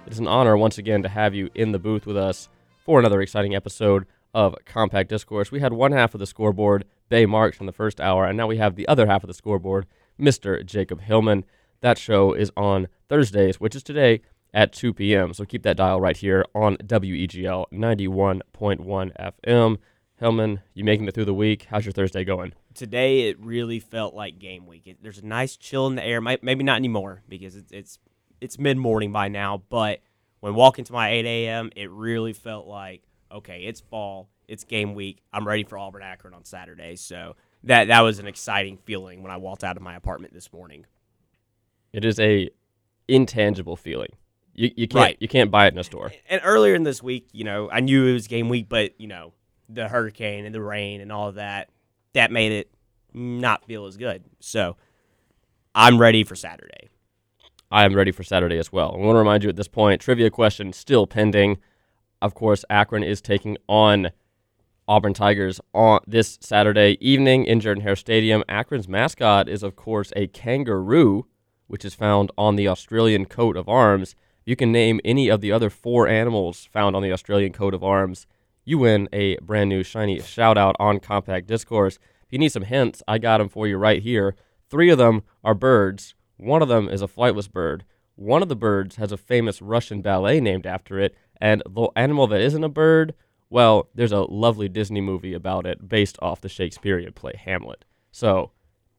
It 0.06 0.12
is 0.12 0.18
an 0.18 0.28
honor 0.28 0.56
once 0.56 0.76
again 0.76 1.02
to 1.02 1.08
have 1.08 1.34
you 1.34 1.48
in 1.54 1.72
the 1.72 1.78
booth 1.78 2.04
with 2.04 2.18
us 2.18 2.50
for 2.84 2.98
another 2.98 3.22
exciting 3.22 3.54
episode 3.54 4.04
of 4.34 4.54
Compact 4.66 5.08
Discourse. 5.08 5.50
We 5.50 5.60
had 5.60 5.72
one 5.72 5.92
half 5.92 6.14
of 6.14 6.20
the 6.20 6.26
scoreboard, 6.26 6.84
Bay 7.08 7.24
Marks, 7.24 7.60
in 7.60 7.66
the 7.66 7.72
first 7.72 8.00
hour, 8.00 8.26
and 8.26 8.36
now 8.36 8.46
we 8.46 8.58
have 8.58 8.76
the 8.76 8.88
other 8.88 9.06
half 9.06 9.22
of 9.22 9.28
the 9.28 9.34
scoreboard, 9.34 9.86
Mr. 10.20 10.64
Jacob 10.64 11.00
Hillman. 11.00 11.44
That 11.80 11.98
show 11.98 12.32
is 12.32 12.50
on 12.56 12.88
Thursdays, 13.08 13.60
which 13.60 13.76
is 13.76 13.82
today 13.82 14.20
at 14.52 14.72
2 14.72 14.92
p.m. 14.92 15.32
So 15.32 15.44
keep 15.44 15.62
that 15.62 15.76
dial 15.76 16.00
right 16.00 16.16
here 16.16 16.44
on 16.54 16.76
WEGL 16.76 17.66
91.1 17.72 19.34
FM. 19.46 19.78
Hillman, 20.16 20.60
you 20.74 20.84
making 20.84 21.08
it 21.08 21.14
through 21.14 21.24
the 21.24 21.34
week? 21.34 21.66
How's 21.70 21.84
your 21.84 21.92
Thursday 21.92 22.24
going? 22.24 22.52
today 22.74 23.28
it 23.28 23.40
really 23.40 23.80
felt 23.80 24.14
like 24.14 24.38
game 24.38 24.66
week. 24.66 24.86
It, 24.86 24.98
there's 25.02 25.18
a 25.18 25.26
nice 25.26 25.56
chill 25.56 25.86
in 25.86 25.94
the 25.94 26.04
air. 26.04 26.20
Maybe 26.20 26.64
not 26.64 26.76
anymore 26.76 27.22
because 27.28 27.56
it's 27.56 27.72
it's, 27.72 27.98
it's 28.40 28.58
mid 28.58 28.76
morning 28.76 29.12
by 29.12 29.28
now. 29.28 29.62
But 29.68 30.00
when 30.40 30.54
walking 30.54 30.84
to 30.84 30.92
my 30.92 31.10
8 31.10 31.24
a.m., 31.24 31.70
it 31.74 31.90
really 31.90 32.32
felt 32.32 32.66
like 32.66 33.02
okay, 33.32 33.62
it's 33.64 33.80
fall, 33.80 34.28
it's 34.48 34.64
game 34.64 34.94
week. 34.94 35.22
I'm 35.32 35.46
ready 35.46 35.64
for 35.64 35.78
Auburn 35.78 36.02
Akron 36.02 36.34
on 36.34 36.44
Saturday. 36.44 36.96
So 36.96 37.36
that 37.64 37.88
that 37.88 38.00
was 38.00 38.18
an 38.18 38.26
exciting 38.26 38.78
feeling 38.84 39.22
when 39.22 39.32
I 39.32 39.36
walked 39.36 39.64
out 39.64 39.76
of 39.76 39.82
my 39.82 39.94
apartment 39.96 40.34
this 40.34 40.52
morning. 40.52 40.86
It 41.92 42.04
is 42.04 42.18
a 42.20 42.50
intangible 43.08 43.76
feeling. 43.76 44.10
You, 44.54 44.70
you 44.76 44.88
can't 44.88 45.02
Right. 45.02 45.16
you 45.20 45.28
can't 45.28 45.50
buy 45.50 45.66
it 45.66 45.72
in 45.74 45.78
a 45.78 45.84
store. 45.84 46.12
And 46.28 46.40
earlier 46.44 46.74
in 46.74 46.82
this 46.84 47.02
week, 47.02 47.28
you 47.32 47.44
know, 47.44 47.68
I 47.70 47.80
knew 47.80 48.06
it 48.06 48.12
was 48.12 48.26
game 48.28 48.48
week, 48.48 48.68
but 48.68 48.98
you 49.00 49.06
know, 49.06 49.32
the 49.68 49.88
hurricane 49.88 50.44
and 50.44 50.54
the 50.54 50.62
rain 50.62 51.00
and 51.00 51.10
all 51.10 51.28
of 51.28 51.36
that, 51.36 51.70
that 52.12 52.30
made 52.30 52.52
it 52.52 52.70
not 53.12 53.64
feel 53.64 53.86
as 53.86 53.96
good. 53.96 54.24
So 54.40 54.76
I'm 55.74 56.00
ready 56.00 56.24
for 56.24 56.36
Saturday. 56.36 56.88
I 57.70 57.84
am 57.84 57.94
ready 57.94 58.12
for 58.12 58.22
Saturday 58.22 58.58
as 58.58 58.70
well. 58.72 58.92
I 58.94 58.98
want 58.98 59.14
to 59.14 59.18
remind 59.18 59.42
you 59.42 59.48
at 59.48 59.56
this 59.56 59.66
point, 59.68 60.00
trivia 60.00 60.30
question 60.30 60.72
still 60.72 61.06
pending. 61.06 61.58
Of 62.24 62.32
course, 62.32 62.64
Akron 62.70 63.02
is 63.02 63.20
taking 63.20 63.58
on 63.68 64.10
Auburn 64.88 65.12
Tigers 65.12 65.60
on 65.74 66.00
this 66.06 66.38
Saturday 66.40 66.96
evening 66.98 67.44
in 67.44 67.60
Jordan 67.60 67.82
Hare 67.82 67.94
Stadium. 67.94 68.42
Akron's 68.48 68.88
mascot 68.88 69.46
is, 69.46 69.62
of 69.62 69.76
course, 69.76 70.10
a 70.16 70.28
kangaroo, 70.28 71.26
which 71.66 71.84
is 71.84 71.92
found 71.94 72.32
on 72.38 72.56
the 72.56 72.66
Australian 72.66 73.26
coat 73.26 73.58
of 73.58 73.68
arms. 73.68 74.14
You 74.46 74.56
can 74.56 74.72
name 74.72 75.02
any 75.04 75.28
of 75.28 75.42
the 75.42 75.52
other 75.52 75.68
four 75.68 76.08
animals 76.08 76.66
found 76.72 76.96
on 76.96 77.02
the 77.02 77.12
Australian 77.12 77.52
coat 77.52 77.74
of 77.74 77.84
arms. 77.84 78.26
You 78.64 78.78
win 78.78 79.06
a 79.12 79.36
brand 79.42 79.68
new 79.68 79.82
shiny 79.82 80.18
shout 80.20 80.56
out 80.56 80.76
on 80.78 81.00
Compact 81.00 81.46
Discourse. 81.46 81.98
If 82.22 82.28
you 82.32 82.38
need 82.38 82.52
some 82.52 82.62
hints, 82.62 83.02
I 83.06 83.18
got 83.18 83.36
them 83.36 83.50
for 83.50 83.68
you 83.68 83.76
right 83.76 84.02
here. 84.02 84.34
Three 84.70 84.88
of 84.88 84.96
them 84.96 85.24
are 85.44 85.52
birds. 85.52 86.14
One 86.38 86.62
of 86.62 86.68
them 86.68 86.88
is 86.88 87.02
a 87.02 87.06
flightless 87.06 87.52
bird. 87.52 87.84
One 88.16 88.40
of 88.40 88.48
the 88.48 88.56
birds 88.56 88.96
has 88.96 89.12
a 89.12 89.18
famous 89.18 89.60
Russian 89.60 90.00
ballet 90.00 90.40
named 90.40 90.64
after 90.66 90.98
it. 90.98 91.14
And 91.44 91.62
the 91.68 91.90
animal 91.94 92.26
that 92.28 92.40
isn't 92.40 92.64
a 92.64 92.70
bird, 92.70 93.12
well, 93.50 93.90
there's 93.94 94.12
a 94.12 94.20
lovely 94.20 94.66
Disney 94.66 95.02
movie 95.02 95.34
about 95.34 95.66
it 95.66 95.86
based 95.86 96.16
off 96.22 96.40
the 96.40 96.48
Shakespearean 96.48 97.12
play 97.12 97.34
Hamlet. 97.36 97.84
So, 98.10 98.52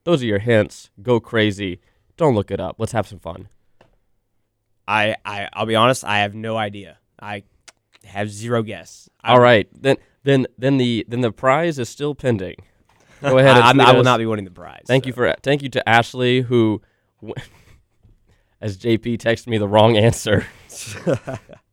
those 0.04 0.22
are 0.22 0.28
your 0.28 0.38
hints. 0.38 0.92
Go 1.02 1.20
crazy. 1.20 1.80
Don't 2.18 2.36
look 2.36 2.52
it 2.52 2.60
up. 2.60 2.76
Let's 2.78 2.92
have 2.92 3.08
some 3.08 3.18
fun. 3.18 3.50
I, 4.88 5.16
I 5.26 5.50
I'll 5.54 5.66
be 5.66 5.74
honest, 5.74 6.06
I 6.06 6.20
have 6.20 6.36
no 6.36 6.56
idea. 6.56 7.00
I 7.20 7.46
have 8.04 8.30
zero 8.30 8.62
guess. 8.62 9.10
I, 9.24 9.32
All 9.32 9.40
right, 9.40 9.68
then 9.74 9.98
then 10.22 10.46
then 10.56 10.78
the 10.78 11.04
then 11.08 11.22
the 11.22 11.32
prize 11.32 11.80
is 11.80 11.90
still 11.90 12.14
pending. 12.14 12.58
Go 13.22 13.40
ahead. 13.40 13.58
And 13.58 13.82
I, 13.82 13.90
I 13.90 13.94
will 13.94 14.04
not 14.04 14.20
be 14.20 14.28
winning 14.28 14.46
the 14.46 14.52
prize. 14.52 14.84
Thank 14.86 15.08
you 15.08 15.14
for 15.14 15.34
thank 15.42 15.64
you 15.64 15.70
to 15.70 15.90
Ashley 15.90 16.42
who, 16.42 16.84
as 18.62 18.78
JP 18.78 19.18
texted 19.18 19.48
me 19.48 19.58
the 19.58 19.68
wrong 19.68 19.98
answer. 19.98 20.46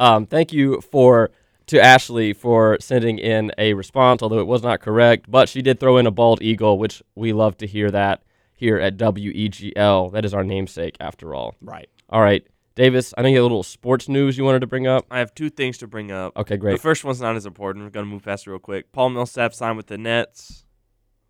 um, 0.00 0.26
thank 0.26 0.52
you 0.52 0.80
for 0.80 1.30
to 1.66 1.80
Ashley 1.80 2.32
for 2.32 2.76
sending 2.80 3.18
in 3.20 3.52
a 3.56 3.74
response, 3.74 4.22
although 4.24 4.40
it 4.40 4.46
was 4.48 4.62
not 4.64 4.80
correct, 4.80 5.30
but 5.30 5.48
she 5.48 5.62
did 5.62 5.78
throw 5.78 5.98
in 5.98 6.06
a 6.08 6.10
bald 6.10 6.42
eagle, 6.42 6.78
which 6.78 7.00
we 7.14 7.32
love 7.32 7.56
to 7.58 7.66
hear 7.68 7.88
that 7.92 8.22
here 8.56 8.78
at 8.78 8.96
WEGL. 8.96 10.10
That 10.12 10.24
is 10.24 10.34
our 10.34 10.42
namesake, 10.42 10.96
after 10.98 11.32
all. 11.34 11.54
right. 11.60 11.88
All 12.08 12.20
right, 12.20 12.44
Davis. 12.74 13.14
I 13.16 13.22
know 13.22 13.28
you 13.28 13.36
had 13.36 13.42
a 13.42 13.44
little 13.44 13.62
sports 13.62 14.08
news 14.08 14.36
you 14.36 14.42
wanted 14.42 14.60
to 14.62 14.66
bring 14.66 14.88
up. 14.88 15.06
I 15.12 15.20
have 15.20 15.32
two 15.32 15.48
things 15.48 15.78
to 15.78 15.86
bring 15.86 16.10
up. 16.10 16.36
Okay, 16.36 16.56
great. 16.56 16.72
The 16.72 16.78
first 16.82 17.04
one's 17.04 17.20
not 17.20 17.36
as 17.36 17.46
important. 17.46 17.84
We're 17.84 17.90
going 17.90 18.04
to 18.06 18.10
move 18.10 18.22
fast 18.22 18.48
real 18.48 18.58
quick. 18.58 18.90
Paul 18.90 19.10
Millsap 19.10 19.54
signed 19.54 19.76
with 19.76 19.86
the 19.86 19.96
Nets. 19.98 20.64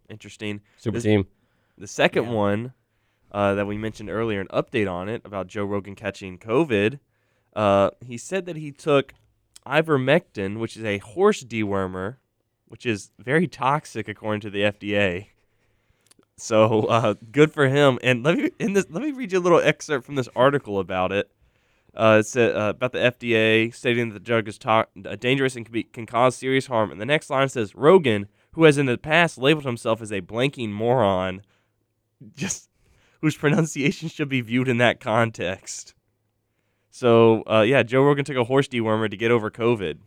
Interesting. 0.09 0.63
Super 0.79 0.97
this- 0.97 1.05
team. 1.05 1.27
The 1.77 1.87
second 1.87 2.25
Yeah. 2.25 2.31
one 2.33 2.73
uh, 3.33 3.55
that 3.55 3.67
we 3.67 3.77
mentioned 3.79 4.11
earlier, 4.11 4.41
an 4.41 4.49
update 4.49 4.91
on 4.91 5.09
it 5.09 5.23
about 5.25 5.47
Joe 5.47 5.65
Rogan 5.65 5.95
catching 5.95 6.39
COVID. 6.39 6.99
Uh, 7.55 7.91
he 8.05 8.17
said 8.17 8.47
that 8.47 8.57
he 8.57 8.71
took 8.73 9.15
ivermectin, 9.67 10.59
which 10.59 10.77
is 10.77 10.85
a 10.85 10.99
horse 10.99 11.43
dewormer, 11.43 12.17
which 12.67 12.87
is 12.87 13.11
very 13.19 13.47
toxic 13.47 14.09
according 14.09 14.41
to 14.41 14.51
the 14.51 14.63
FDA. 14.63 15.27
So 16.37 16.85
uh, 16.85 17.15
good 17.31 17.53
for 17.53 17.69
him. 17.69 17.99
And 18.03 18.23
let 18.23 18.39
me 18.39 18.51
in 18.59 18.73
this, 18.73 18.87
let 18.89 19.03
me 19.03 19.13
read 19.13 19.33
you 19.33 19.39
a 19.39 19.41
little 19.41 19.61
excerpt 19.61 20.07
from 20.07 20.15
this 20.15 20.29
article 20.35 20.79
about 20.79 21.13
it. 21.13 21.31
Uh, 21.95 22.19
it 22.21 22.27
said 22.27 22.55
uh, 22.55 22.71
about 22.71 22.93
the 22.93 22.99
FDA 22.99 23.75
stating 23.75 24.09
that 24.09 24.15
the 24.15 24.21
drug 24.21 24.47
is 24.47 24.59
to- 24.59 24.87
uh, 25.05 25.17
dangerous 25.17 25.57
and 25.57 25.67
can, 25.67 25.73
be, 25.73 25.83
can 25.83 26.07
cause 26.07 26.37
serious 26.37 26.69
harm. 26.69 26.93
And 26.93 27.01
the 27.01 27.07
next 27.07 27.31
line 27.31 27.49
says 27.49 27.75
Rogan, 27.75 28.29
who 28.53 28.65
has 28.65 28.79
in 28.79 28.87
the 28.87 28.97
past 28.97 29.39
labeled 29.39 29.65
himself 29.65 30.01
as 30.01 30.13
a 30.13 30.21
blanking 30.21 30.71
moron, 30.71 31.43
just 32.37 32.69
whose 33.21 33.37
pronunciation 33.37 34.09
should 34.09 34.29
be 34.29 34.41
viewed 34.41 34.69
in 34.69 34.79
that 34.79 35.01
context. 35.01 35.95
So 36.91 37.43
uh, 37.43 37.63
yeah, 37.63 37.83
Joe 37.83 38.03
Rogan 38.03 38.25
took 38.25 38.37
a 38.37 38.45
horse 38.45 38.69
dewormer 38.69 39.11
to 39.11 39.17
get 39.17 39.31
over 39.31 39.51
COVID, 39.51 39.99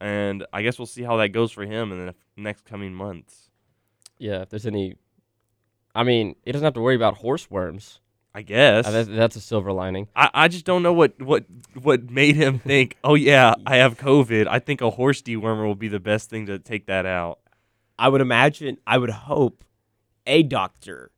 and 0.00 0.46
I 0.52 0.62
guess 0.62 0.78
we'll 0.78 0.86
see 0.86 1.02
how 1.02 1.16
that 1.18 1.30
goes 1.30 1.52
for 1.52 1.64
him 1.64 1.92
in 1.92 2.06
the 2.06 2.14
next 2.36 2.64
coming 2.64 2.94
months. 2.94 3.50
Yeah, 4.18 4.42
if 4.42 4.50
there's 4.50 4.66
any, 4.66 4.96
I 5.94 6.04
mean, 6.04 6.36
he 6.44 6.52
doesn't 6.52 6.64
have 6.64 6.74
to 6.74 6.80
worry 6.80 6.94
about 6.94 7.18
horse 7.18 7.50
worms. 7.50 8.00
I 8.32 8.42
guess. 8.42 8.86
Uh, 8.86 8.92
that's, 8.92 9.08
that's 9.08 9.36
a 9.36 9.40
silver 9.40 9.72
lining. 9.72 10.06
I, 10.14 10.30
I 10.32 10.48
just 10.48 10.64
don't 10.64 10.84
know 10.84 10.92
what, 10.92 11.20
what 11.20 11.46
what 11.82 12.10
made 12.10 12.36
him 12.36 12.58
think, 12.64 12.96
oh 13.02 13.14
yeah, 13.14 13.54
I 13.66 13.76
have 13.76 13.98
COVID. 13.98 14.46
I 14.46 14.60
think 14.60 14.80
a 14.80 14.90
horse 14.90 15.20
dewormer 15.20 15.66
will 15.66 15.74
be 15.74 15.88
the 15.88 15.98
best 15.98 16.30
thing 16.30 16.46
to 16.46 16.58
take 16.58 16.86
that 16.86 17.06
out. 17.06 17.40
I 17.98 18.08
would 18.08 18.20
imagine. 18.20 18.78
I 18.86 18.98
would 18.98 19.10
hope 19.10 19.64
a 20.26 20.42
doctor 20.44 21.10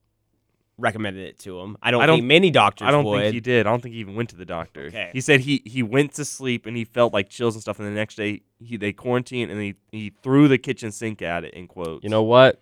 recommended 0.83 1.27
it 1.27 1.39
to 1.41 1.59
him. 1.61 1.77
I 1.83 1.91
don't, 1.91 2.03
I 2.03 2.07
don't- 2.07 2.19
think 2.19 2.27
many 2.27 2.51
doctors 2.51 2.87
I 2.87 2.91
don't 2.91 3.05
would. 3.05 3.23
think 3.23 3.35
he 3.35 3.41
did. 3.41 3.67
I 3.67 3.71
don't 3.71 3.81
think 3.83 3.95
he 3.95 4.01
even 4.01 4.15
went 4.15 4.29
to 4.31 4.37
the 4.37 4.45
doctor. 4.45 4.87
Okay. 4.87 5.11
He 5.13 5.21
said 5.23 5.41
he, 5.41 5.63
he 5.65 5.83
went 5.83 6.13
to 6.15 6.25
sleep 6.25 6.67
and 6.67 6.77
he 6.77 6.85
felt 6.85 7.13
like 7.15 7.29
chills 7.31 7.55
and 7.55 7.63
stuff, 7.63 7.79
and 7.79 7.87
the 7.89 7.93
next 7.93 8.17
day 8.17 8.43
he 8.59 8.77
they 8.77 8.93
quarantined 8.93 9.51
and 9.51 9.61
he, 9.61 9.75
he 9.93 10.13
threw 10.23 10.49
the 10.49 10.59
kitchen 10.59 10.93
sink 10.93 11.23
at 11.23 11.45
it 11.45 11.55
in 11.55 11.67
quotes. 11.69 12.03
You 12.05 12.11
know 12.11 12.23
what? 12.25 12.61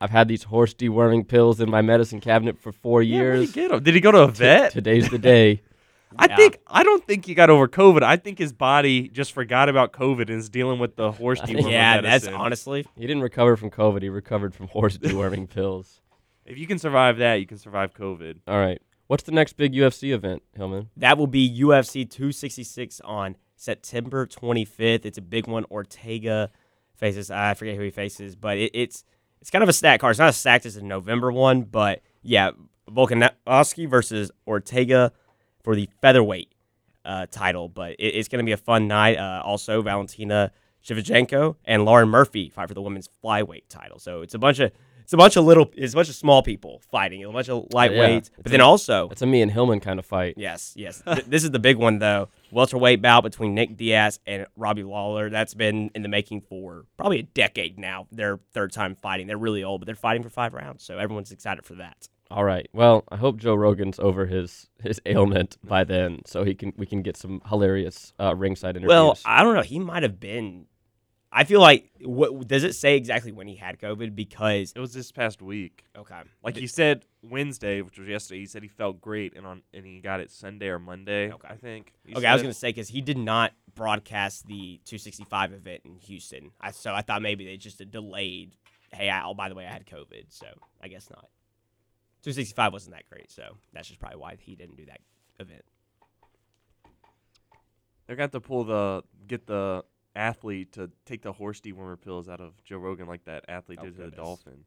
I've 0.00 0.10
had 0.10 0.28
these 0.28 0.42
horse 0.42 0.74
deworming 0.74 1.26
pills 1.26 1.58
in 1.58 1.70
my 1.70 1.80
medicine 1.80 2.20
cabinet 2.20 2.58
for 2.58 2.70
four 2.70 3.02
Yeah, 3.02 3.18
where'd 3.20 3.34
he 3.36 3.40
years. 3.44 3.52
get 3.52 3.72
'em? 3.72 3.82
Did 3.82 3.94
he 3.94 4.00
go 4.00 4.12
to 4.12 4.18
a 4.24 4.28
vet? 4.28 4.72
Today's 4.72 5.08
the 5.08 5.18
day. 5.18 5.62
I 6.18 6.26
Yeah. 6.26 6.36
think 6.36 6.58
I 6.66 6.82
don't 6.84 7.04
think 7.06 7.24
he 7.24 7.34
got 7.34 7.48
over 7.50 7.66
COVID. 7.66 8.02
I 8.02 8.16
think 8.16 8.38
his 8.38 8.52
body 8.52 9.08
just 9.08 9.32
forgot 9.32 9.68
about 9.70 9.92
COVID 9.92 10.28
and 10.28 10.38
is 10.38 10.48
dealing 10.50 10.78
with 10.78 10.96
the 10.96 11.10
horse 11.12 11.40
I 11.42 11.46
think- 11.46 11.60
dewormer 11.60 11.70
yeah, 11.72 12.00
that's 12.02 12.26
honestly. 12.28 12.86
He 12.96 13.06
didn't 13.06 13.22
recover 13.22 13.56
from 13.56 13.70
COVID. 13.70 14.02
He 14.02 14.08
recovered 14.10 14.54
from 14.54 14.68
horse 14.68 14.98
deworming 14.98 15.48
pills. 15.54 16.00
If 16.46 16.58
you 16.58 16.66
can 16.66 16.78
survive 16.78 17.18
that, 17.18 17.34
you 17.34 17.46
can 17.46 17.58
survive 17.58 17.92
COVID. 17.92 18.38
All 18.46 18.58
right. 18.58 18.80
What's 19.08 19.24
the 19.24 19.32
next 19.32 19.54
big 19.54 19.72
UFC 19.72 20.14
event, 20.14 20.42
Hillman? 20.54 20.90
That 20.96 21.18
will 21.18 21.26
be 21.26 21.48
UFC 21.48 22.08
266 22.08 23.00
on 23.04 23.36
September 23.56 24.26
25th. 24.26 25.04
It's 25.04 25.18
a 25.18 25.22
big 25.22 25.46
one. 25.48 25.64
Ortega 25.70 26.50
faces. 26.94 27.30
I 27.30 27.54
forget 27.54 27.76
who 27.76 27.82
he 27.82 27.90
faces, 27.90 28.36
but 28.36 28.58
it, 28.58 28.70
it's 28.74 29.04
it's 29.40 29.50
kind 29.50 29.62
of 29.62 29.68
a 29.68 29.72
stacked 29.72 30.00
card. 30.00 30.12
It's 30.12 30.18
not 30.18 30.30
a 30.30 30.32
stack. 30.32 30.64
It's 30.64 30.76
a 30.76 30.82
November 30.82 31.30
one, 31.30 31.62
but 31.62 32.00
yeah, 32.22 32.50
Volkanovski 32.90 33.88
versus 33.88 34.30
Ortega 34.46 35.12
for 35.62 35.76
the 35.76 35.88
featherweight 36.00 36.52
uh, 37.04 37.26
title. 37.30 37.68
But 37.68 37.92
it, 37.92 38.14
it's 38.14 38.28
going 38.28 38.44
to 38.44 38.46
be 38.46 38.52
a 38.52 38.56
fun 38.56 38.88
night. 38.88 39.18
Uh, 39.18 39.42
also, 39.44 39.82
Valentina 39.82 40.52
Shevchenko 40.84 41.56
and 41.64 41.84
Lauren 41.84 42.08
Murphy 42.08 42.48
fight 42.48 42.68
for 42.68 42.74
the 42.74 42.82
women's 42.82 43.08
flyweight 43.22 43.64
title. 43.68 43.98
So 43.98 44.22
it's 44.22 44.34
a 44.34 44.38
bunch 44.38 44.58
of 44.58 44.72
it's 45.06 45.12
a 45.12 45.16
bunch 45.16 45.36
of 45.36 45.44
little 45.44 45.70
it's 45.76 45.92
a 45.92 45.96
bunch 45.96 46.08
of 46.08 46.16
small 46.16 46.42
people 46.42 46.82
fighting, 46.90 47.22
a 47.24 47.30
bunch 47.30 47.48
of 47.48 47.68
lightweights, 47.68 48.28
but 48.42 48.50
then 48.50 48.60
also 48.60 49.08
It's 49.10 49.22
a 49.22 49.26
me 49.26 49.40
and 49.40 49.52
Hillman 49.52 49.78
kind 49.78 50.00
of 50.00 50.04
fight. 50.04 50.34
Yes, 50.36 50.72
yes. 50.74 51.00
Th- 51.06 51.24
this 51.26 51.44
is 51.44 51.52
the 51.52 51.60
big 51.60 51.76
one 51.76 52.00
though. 52.00 52.28
Welterweight 52.50 53.00
bout 53.00 53.22
between 53.22 53.54
Nick 53.54 53.76
Diaz 53.76 54.18
and 54.26 54.46
Robbie 54.56 54.82
Lawler. 54.82 55.30
That's 55.30 55.54
been 55.54 55.92
in 55.94 56.02
the 56.02 56.08
making 56.08 56.40
for 56.40 56.86
probably 56.96 57.20
a 57.20 57.22
decade 57.22 57.78
now. 57.78 58.08
Their 58.10 58.40
third 58.52 58.72
time 58.72 58.96
fighting. 58.96 59.28
They're 59.28 59.38
really 59.38 59.62
old, 59.62 59.80
but 59.80 59.86
they're 59.86 59.94
fighting 59.94 60.24
for 60.24 60.30
five 60.30 60.52
rounds, 60.54 60.82
so 60.82 60.98
everyone's 60.98 61.30
excited 61.30 61.64
for 61.64 61.76
that. 61.76 62.08
All 62.28 62.42
right. 62.42 62.68
Well, 62.72 63.04
I 63.08 63.14
hope 63.16 63.36
Joe 63.36 63.54
Rogan's 63.54 64.00
over 64.00 64.26
his 64.26 64.68
his 64.82 65.00
ailment 65.06 65.56
by 65.62 65.84
then, 65.84 66.22
so 66.26 66.42
he 66.42 66.56
can 66.56 66.72
we 66.76 66.84
can 66.84 67.02
get 67.02 67.16
some 67.16 67.40
hilarious 67.48 68.12
uh, 68.18 68.34
ringside 68.34 68.70
interviews. 68.76 68.88
Well, 68.88 69.18
I 69.24 69.44
don't 69.44 69.54
know. 69.54 69.62
He 69.62 69.78
might 69.78 70.02
have 70.02 70.18
been. 70.18 70.66
I 71.38 71.44
feel 71.44 71.60
like 71.60 71.90
what 72.00 72.48
does 72.48 72.64
it 72.64 72.74
say 72.74 72.96
exactly 72.96 73.30
when 73.30 73.46
he 73.46 73.56
had 73.56 73.78
COVID? 73.78 74.16
Because 74.16 74.72
It 74.74 74.80
was 74.80 74.94
this 74.94 75.12
past 75.12 75.42
week. 75.42 75.84
okay, 75.94 76.22
Like 76.42 76.56
he 76.56 76.66
said 76.66 77.04
Wednesday, 77.22 77.82
which 77.82 77.98
was 77.98 78.08
yesterday, 78.08 78.40
he 78.40 78.46
said 78.46 78.62
he 78.62 78.70
felt 78.70 79.02
great, 79.02 79.36
and 79.36 79.46
on 79.46 79.60
and 79.74 79.84
he 79.84 80.00
got 80.00 80.20
it 80.20 80.30
Sunday 80.30 80.68
or 80.68 80.78
Monday. 80.78 81.30
Okay. 81.30 81.46
I 81.46 81.56
think. 81.56 81.92
okay, 82.16 82.24
I 82.24 82.32
was 82.32 82.40
gonna 82.40 82.54
say 82.54 82.70
because 82.70 82.88
he 82.88 83.02
did 83.02 83.18
not 83.18 83.52
broadcast 83.74 84.46
the 84.46 84.80
265 84.86 85.52
event 85.52 85.82
in 85.84 85.96
Houston. 85.96 86.52
I 86.58 86.70
so 86.70 86.94
I 86.94 87.02
thought 87.02 87.20
maybe 87.20 87.44
they 87.44 87.58
just 87.58 87.82
delayed. 87.90 88.56
Hey, 88.90 89.10
I, 89.10 89.26
oh 89.26 89.34
by 89.34 89.50
the 89.50 89.54
way, 89.54 89.66
I 89.66 89.72
had 89.72 89.84
COVID, 89.84 90.24
so 90.30 90.46
I 90.82 90.88
guess 90.88 91.10
not. 91.10 91.28
265 92.22 92.72
wasn't 92.72 92.96
that 92.96 93.04
great, 93.10 93.30
so 93.30 93.58
that's 93.74 93.88
just 93.88 94.00
probably 94.00 94.18
why 94.18 94.36
he 94.40 94.54
didn't 94.54 94.78
do 94.78 94.86
that 94.86 95.00
event. 95.38 95.66
They're 98.06 98.16
gonna 98.16 98.24
have 98.24 98.30
to 98.30 98.40
pull 98.40 98.64
the 98.64 99.02
get 99.26 99.46
the 99.46 99.84
athlete 100.16 100.72
to 100.72 100.90
take 101.04 101.22
the 101.22 101.32
horse 101.32 101.60
dewormer 101.60 102.00
pills 102.00 102.28
out 102.28 102.40
of 102.40 102.52
Joe 102.64 102.78
Rogan 102.78 103.06
like 103.06 103.24
that 103.24 103.44
athlete 103.48 103.78
Oh, 103.80 103.84
did 103.84 103.96
to 103.96 104.02
the 104.04 104.10
dolphin. 104.10 104.64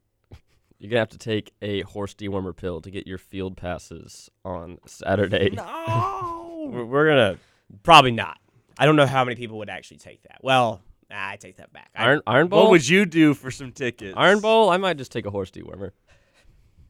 You're 0.77 0.89
gonna 0.89 0.99
have 0.99 1.09
to 1.09 1.17
take 1.17 1.51
a 1.61 1.81
horse 1.81 2.13
dewormer 2.13 2.55
pill 2.55 2.79
to 2.81 2.89
get 2.89 3.05
your 3.05 3.17
field 3.17 3.57
passes 3.57 4.29
on 4.45 4.77
Saturday. 4.85 5.49
We're, 5.57 6.85
we're 6.85 7.07
gonna 7.09 7.37
probably 7.83 8.11
not. 8.11 8.37
I 8.77 8.85
don't 8.85 8.95
know 8.95 9.07
how 9.07 9.25
many 9.25 9.35
people 9.35 9.57
would 9.57 9.69
actually 9.69 9.97
take 9.97 10.21
that. 10.23 10.37
Well, 10.41 10.81
nah, 11.09 11.29
I 11.29 11.35
take 11.37 11.57
that 11.57 11.73
back. 11.73 11.89
I, 11.95 12.05
Iron 12.05 12.21
Iron 12.27 12.47
Bowl. 12.47 12.63
What 12.63 12.71
would 12.71 12.87
you 12.87 13.05
do 13.05 13.33
for 13.33 13.49
some 13.49 13.71
tickets? 13.71 14.13
Iron 14.15 14.39
Bowl. 14.39 14.69
I 14.69 14.77
might 14.77 14.97
just 14.97 15.11
take 15.11 15.25
a 15.25 15.31
horse 15.31 15.51
dewormer. 15.51 15.91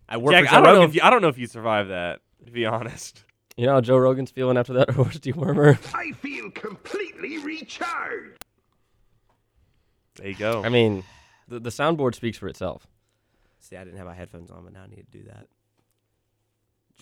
I 0.08 0.18
work 0.18 0.34
Jack, 0.34 0.50
for 0.50 0.56
I 0.56 0.62
don't 0.62 0.76
know 0.76 0.84
if 0.84 0.96
you, 0.96 1.02
I 1.04 1.10
don't 1.10 1.22
know 1.22 1.28
if 1.30 1.38
you 1.38 1.48
survive 1.48 1.88
that. 1.90 2.20
To 2.46 2.52
be 2.52 2.66
honest. 2.66 3.24
You 3.58 3.66
know 3.66 3.74
how 3.74 3.82
Joe 3.82 3.98
Rogan's 3.98 4.32
feeling 4.32 4.58
after 4.58 4.74
that 4.74 4.90
horse 4.92 5.18
dewormer. 5.18 5.78
I 5.94 6.14
feel 6.14 6.50
completely 6.52 7.38
recharged. 7.40 8.46
There 10.20 10.30
you 10.30 10.36
go. 10.36 10.64
I 10.64 10.70
mean, 10.70 11.04
the 11.48 11.60
the 11.60 11.70
soundboard 11.70 12.16
speaks 12.16 12.38
for 12.38 12.48
itself. 12.48 12.88
See, 13.60 13.76
I 13.76 13.84
didn't 13.84 13.98
have 13.98 14.08
my 14.08 14.14
headphones 14.16 14.52
on, 14.52 14.64
but 14.64 14.74
now 14.74 14.84
I 14.84 14.88
need 14.88 15.06
to 15.12 15.18
do 15.18 15.24
that. 15.26 15.48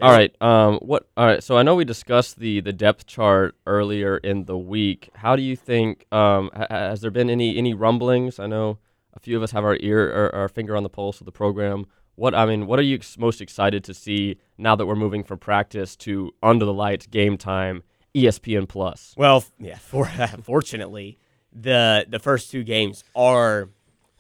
All 0.02 0.12
right. 0.12 0.36
Um. 0.42 0.78
What? 0.78 1.08
All 1.18 1.26
right. 1.26 1.44
So 1.44 1.58
I 1.58 1.64
know 1.64 1.76
we 1.76 1.86
discussed 1.86 2.40
the 2.40 2.60
the 2.62 2.74
depth 2.74 3.08
chart 3.08 3.56
earlier 3.66 4.18
in 4.18 4.46
the 4.46 4.58
week. 4.58 5.10
How 5.16 5.36
do 5.36 5.42
you 5.42 5.56
think? 5.56 6.06
Um. 6.12 6.52
ha- 6.56 6.68
has 6.70 7.02
there 7.02 7.12
been 7.12 7.30
any 7.30 7.58
any 7.58 7.74
rumblings? 7.74 8.40
I 8.40 8.46
know 8.48 8.78
a 9.14 9.20
few 9.20 9.36
of 9.36 9.44
us 9.44 9.52
have 9.52 9.64
our 9.66 9.78
ear 9.80 10.08
or 10.10 10.36
our 10.36 10.50
finger 10.50 10.76
on 10.78 10.84
the 10.84 10.90
pulse 10.90 11.20
of 11.20 11.26
the 11.26 11.32
program. 11.32 11.86
What 12.16 12.36
I 12.36 12.46
mean, 12.46 12.68
what 12.68 12.78
are 12.80 12.84
you 12.84 12.96
ex- 12.96 13.18
most 13.18 13.42
excited 13.42 13.84
to 13.86 13.94
see 13.94 14.38
now 14.58 14.76
that 14.76 14.86
we're 14.86 14.96
moving 14.96 15.24
from 15.24 15.40
practice 15.40 15.96
to 15.98 16.32
under 16.44 16.66
the 16.66 16.74
lights 16.74 17.08
game 17.08 17.38
time, 17.38 17.84
ESPN 18.16 18.68
Plus? 18.68 19.16
Well, 19.18 19.44
yeah. 19.60 19.78
For 19.78 20.06
fortunately, 20.44 21.18
the 21.60 22.06
the 22.08 22.20
first 22.20 22.52
two 22.52 22.64
games 22.64 23.04
are 23.16 23.70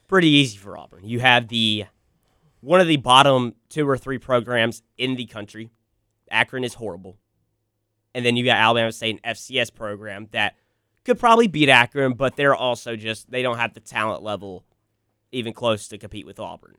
pretty 0.07 0.29
easy 0.29 0.57
for 0.57 0.77
Auburn. 0.77 1.03
You 1.03 1.19
have 1.19 1.47
the 1.47 1.85
one 2.61 2.81
of 2.81 2.88
the 2.88 2.97
bottom 2.97 3.53
two 3.69 3.88
or 3.88 3.97
three 3.97 4.17
programs 4.17 4.81
in 4.97 5.15
the 5.15 5.25
country. 5.25 5.69
Akron 6.31 6.63
is 6.63 6.73
horrible, 6.73 7.17
and 8.13 8.25
then 8.25 8.35
you 8.35 8.43
got 8.43 8.57
Alabama 8.57 8.91
State, 8.91 9.21
an 9.23 9.35
FCS 9.35 9.73
program 9.73 10.27
that 10.31 10.55
could 11.05 11.19
probably 11.19 11.47
beat 11.47 11.69
Akron, 11.69 12.13
but 12.13 12.35
they're 12.35 12.55
also 12.55 12.95
just 12.95 13.29
they 13.29 13.41
don't 13.41 13.57
have 13.57 13.73
the 13.73 13.79
talent 13.79 14.23
level 14.23 14.65
even 15.31 15.53
close 15.53 15.88
to 15.89 15.97
compete 15.97 16.25
with 16.25 16.39
Auburn. 16.39 16.75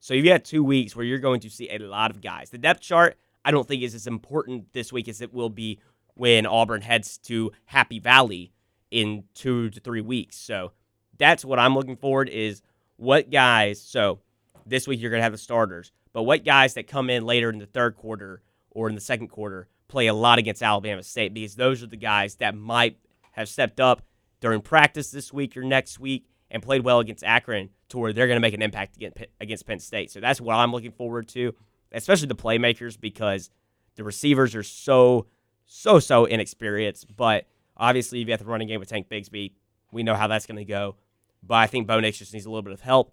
So 0.00 0.14
you've 0.14 0.26
got 0.26 0.44
two 0.44 0.64
weeks 0.64 0.96
where 0.96 1.04
you're 1.04 1.18
going 1.18 1.40
to 1.40 1.50
see 1.50 1.68
a 1.70 1.78
lot 1.78 2.10
of 2.10 2.22
guys. 2.22 2.50
The 2.50 2.58
depth 2.58 2.80
chart, 2.80 3.16
I 3.44 3.50
don't 3.50 3.68
think 3.68 3.82
is 3.82 3.94
as 3.94 4.06
important 4.06 4.72
this 4.72 4.92
week 4.92 5.08
as 5.08 5.20
it 5.20 5.32
will 5.32 5.50
be 5.50 5.78
when 6.14 6.46
Auburn 6.46 6.80
heads 6.80 7.18
to 7.18 7.52
Happy 7.66 7.98
Valley 7.98 8.52
in 8.90 9.24
two 9.34 9.70
to 9.70 9.80
three 9.80 10.00
weeks. 10.00 10.36
So 10.36 10.72
that's 11.18 11.44
what 11.44 11.58
I'm 11.58 11.74
looking 11.74 11.96
forward 11.96 12.28
is 12.28 12.62
what 12.96 13.30
guys. 13.30 13.80
So 13.80 14.20
this 14.66 14.86
week 14.88 15.00
you're 15.00 15.10
to 15.10 15.22
have 15.22 15.32
the 15.32 15.38
starters, 15.38 15.92
but 16.12 16.24
what 16.24 16.44
guys 16.44 16.74
that 16.74 16.86
come 16.86 17.10
in 17.10 17.24
later 17.24 17.50
in 17.50 17.58
the 17.58 17.66
third 17.66 17.96
quarter 17.96 18.42
or 18.70 18.88
in 18.88 18.94
the 18.94 19.00
second 19.00 19.28
quarter 19.28 19.68
play 19.88 20.06
a 20.06 20.14
lot 20.14 20.38
against 20.38 20.62
Alabama 20.62 21.02
State 21.02 21.34
because 21.34 21.56
those 21.56 21.82
are 21.82 21.86
the 21.86 21.96
guys 21.96 22.36
that 22.36 22.54
might 22.54 22.98
have 23.32 23.48
stepped 23.48 23.80
up 23.80 24.02
during 24.40 24.60
practice 24.60 25.10
this 25.10 25.32
week 25.32 25.56
or 25.56 25.62
next 25.62 25.98
week 25.98 26.26
and 26.50 26.62
played 26.62 26.84
well 26.84 27.00
against 27.00 27.22
Akron 27.22 27.70
to 27.90 27.98
where 27.98 28.12
they're 28.12 28.26
going 28.26 28.36
to 28.36 28.40
make 28.40 28.54
an 28.54 28.62
impact 28.62 28.98
against 29.40 29.66
Penn 29.66 29.78
State. 29.78 30.10
So 30.10 30.20
that's 30.20 30.40
what 30.40 30.54
I'm 30.54 30.72
looking 30.72 30.92
forward 30.92 31.28
to, 31.28 31.54
especially 31.92 32.28
the 32.28 32.34
playmakers 32.34 32.98
because 32.98 33.50
the 33.96 34.04
receivers 34.04 34.54
are 34.54 34.62
so 34.62 35.26
so 35.66 36.00
so 36.00 36.24
inexperienced. 36.24 37.14
But 37.16 37.46
obviously, 37.80 38.18
if 38.20 38.28
you've 38.28 38.38
got 38.38 38.44
the 38.44 38.48
running 38.50 38.68
game 38.68 38.78
with 38.78 38.88
Tank 38.88 39.08
Bigsby. 39.08 39.52
We 39.90 40.04
know 40.04 40.14
how 40.14 40.28
that's 40.28 40.46
going 40.46 40.58
to 40.58 40.64
go. 40.64 40.94
But 41.42 41.54
I 41.56 41.66
think 41.66 41.88
Bo 41.88 41.98
Nix 41.98 42.18
just 42.18 42.32
needs 42.32 42.46
a 42.46 42.50
little 42.50 42.62
bit 42.62 42.72
of 42.72 42.80
help. 42.82 43.12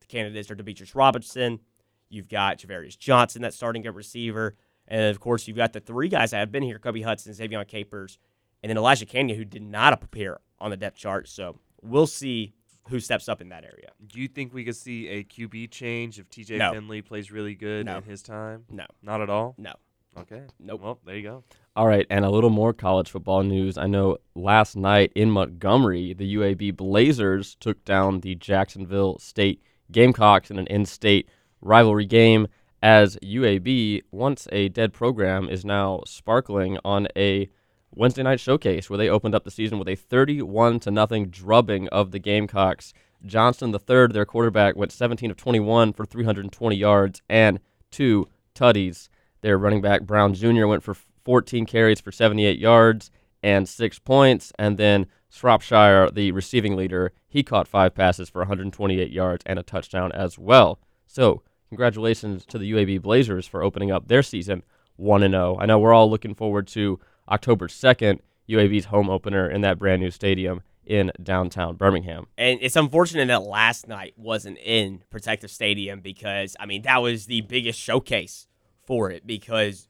The 0.00 0.06
candidates 0.06 0.50
are 0.50 0.56
Demetrius 0.56 0.94
Robinson. 0.96 1.60
You've 2.08 2.28
got 2.28 2.58
Ja'Varrius 2.58 2.98
Johnson, 2.98 3.42
that 3.42 3.54
starting 3.54 3.86
at 3.86 3.94
receiver. 3.94 4.56
And 4.88 5.02
of 5.10 5.20
course, 5.20 5.46
you've 5.46 5.56
got 5.56 5.72
the 5.72 5.80
three 5.80 6.08
guys 6.08 6.32
that 6.32 6.38
have 6.38 6.50
been 6.50 6.62
here 6.64 6.78
Kobe 6.80 7.02
Hudson, 7.02 7.32
Xavier 7.32 7.64
Capers, 7.64 8.18
and 8.62 8.70
then 8.70 8.76
Elijah 8.76 9.06
Canion, 9.06 9.36
who 9.36 9.44
did 9.44 9.62
not 9.62 9.92
appear 9.92 10.40
on 10.58 10.70
the 10.70 10.76
depth 10.76 10.96
chart. 10.98 11.28
So 11.28 11.58
we'll 11.82 12.06
see 12.06 12.54
who 12.88 13.00
steps 13.00 13.28
up 13.28 13.40
in 13.40 13.48
that 13.50 13.64
area. 13.64 13.90
Do 14.06 14.20
you 14.20 14.28
think 14.28 14.52
we 14.52 14.64
could 14.64 14.76
see 14.76 15.08
a 15.08 15.24
QB 15.24 15.70
change 15.70 16.18
if 16.18 16.28
TJ 16.28 16.58
No. 16.58 16.72
Finley 16.72 17.00
plays 17.02 17.30
really 17.32 17.54
good 17.54 17.86
No. 17.86 17.98
in 17.98 18.02
his 18.04 18.22
time? 18.22 18.64
No, 18.70 18.84
Not 19.02 19.20
at 19.22 19.30
all. 19.30 19.54
no. 19.58 19.72
Okay. 20.16 20.42
Nope. 20.58 20.80
Well, 20.82 21.00
there 21.04 21.16
you 21.16 21.22
go. 21.22 21.44
All 21.76 21.88
right, 21.88 22.06
and 22.08 22.24
a 22.24 22.30
little 22.30 22.50
more 22.50 22.72
college 22.72 23.10
football 23.10 23.42
news. 23.42 23.76
I 23.76 23.86
know 23.86 24.18
last 24.36 24.76
night 24.76 25.12
in 25.16 25.30
Montgomery, 25.30 26.14
the 26.14 26.36
UAB 26.36 26.76
Blazers 26.76 27.56
took 27.56 27.84
down 27.84 28.20
the 28.20 28.36
Jacksonville 28.36 29.18
State 29.18 29.60
Gamecocks 29.90 30.50
in 30.50 30.58
an 30.58 30.68
in-state 30.68 31.28
rivalry 31.60 32.06
game. 32.06 32.46
As 32.80 33.16
UAB, 33.22 34.02
once 34.12 34.46
a 34.52 34.68
dead 34.68 34.92
program, 34.92 35.48
is 35.48 35.64
now 35.64 36.02
sparkling 36.06 36.78
on 36.84 37.08
a 37.16 37.48
Wednesday 37.90 38.22
night 38.22 38.40
showcase 38.40 38.90
where 38.90 38.98
they 38.98 39.08
opened 39.08 39.34
up 39.34 39.44
the 39.44 39.50
season 39.50 39.78
with 39.78 39.88
a 39.88 39.96
31 39.96 40.80
to 40.80 40.90
nothing 40.90 41.28
drubbing 41.28 41.88
of 41.88 42.10
the 42.10 42.18
Gamecocks. 42.18 42.92
Johnson 43.24 43.74
III, 43.74 44.08
their 44.08 44.26
quarterback, 44.26 44.76
went 44.76 44.92
17 44.92 45.30
of 45.30 45.36
21 45.36 45.92
for 45.92 46.04
320 46.04 46.76
yards 46.76 47.22
and 47.28 47.58
two 47.90 48.28
tutties. 48.54 49.08
Their 49.44 49.58
running 49.58 49.82
back 49.82 50.04
Brown 50.04 50.32
Jr. 50.32 50.66
went 50.66 50.82
for 50.82 50.96
14 51.26 51.66
carries 51.66 52.00
for 52.00 52.10
78 52.10 52.58
yards 52.58 53.10
and 53.42 53.68
six 53.68 53.98
points, 53.98 54.54
and 54.58 54.78
then 54.78 55.04
Shropshire, 55.28 56.10
the 56.10 56.32
receiving 56.32 56.76
leader, 56.76 57.12
he 57.28 57.42
caught 57.42 57.68
five 57.68 57.94
passes 57.94 58.30
for 58.30 58.38
128 58.38 59.10
yards 59.10 59.42
and 59.44 59.58
a 59.58 59.62
touchdown 59.62 60.12
as 60.12 60.38
well. 60.38 60.78
So, 61.06 61.42
congratulations 61.68 62.46
to 62.46 62.56
the 62.56 62.72
UAB 62.72 63.02
Blazers 63.02 63.46
for 63.46 63.62
opening 63.62 63.90
up 63.90 64.08
their 64.08 64.22
season 64.22 64.62
1 64.96 65.20
0. 65.20 65.58
I 65.60 65.66
know 65.66 65.78
we're 65.78 65.92
all 65.92 66.08
looking 66.08 66.34
forward 66.34 66.66
to 66.68 66.98
October 67.28 67.68
2nd, 67.68 68.20
UAB's 68.48 68.86
home 68.86 69.10
opener 69.10 69.50
in 69.50 69.60
that 69.60 69.78
brand 69.78 70.00
new 70.00 70.10
stadium 70.10 70.62
in 70.86 71.12
downtown 71.22 71.76
Birmingham. 71.76 72.28
And 72.38 72.58
it's 72.62 72.76
unfortunate 72.76 73.26
that 73.26 73.42
last 73.42 73.88
night 73.88 74.14
wasn't 74.16 74.56
in 74.56 75.02
Protective 75.10 75.50
Stadium 75.50 76.00
because, 76.00 76.56
I 76.58 76.64
mean, 76.64 76.80
that 76.82 77.02
was 77.02 77.26
the 77.26 77.42
biggest 77.42 77.78
showcase 77.78 78.46
for 78.86 79.10
it 79.10 79.26
because 79.26 79.88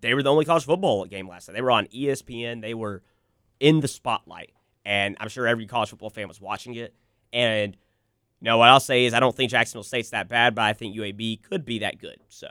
they 0.00 0.14
were 0.14 0.22
the 0.22 0.30
only 0.30 0.44
college 0.44 0.64
football 0.64 1.04
game 1.04 1.28
last 1.28 1.48
night. 1.48 1.54
They 1.54 1.62
were 1.62 1.70
on 1.70 1.86
ESPN, 1.86 2.60
they 2.60 2.74
were 2.74 3.02
in 3.60 3.80
the 3.80 3.88
spotlight. 3.88 4.52
And 4.84 5.16
I'm 5.18 5.28
sure 5.28 5.46
every 5.46 5.66
college 5.66 5.90
football 5.90 6.10
fan 6.10 6.28
was 6.28 6.40
watching 6.40 6.74
it. 6.74 6.94
And, 7.32 7.74
you 8.40 8.46
know, 8.46 8.58
what 8.58 8.68
I'll 8.68 8.80
say 8.80 9.06
is 9.06 9.14
I 9.14 9.20
don't 9.20 9.34
think 9.34 9.50
Jacksonville 9.50 9.82
State's 9.82 10.10
that 10.10 10.28
bad, 10.28 10.54
but 10.54 10.62
I 10.62 10.72
think 10.74 10.94
UAB 10.94 11.42
could 11.42 11.64
be 11.64 11.78
that 11.78 11.98
good. 11.98 12.18
So, 12.28 12.48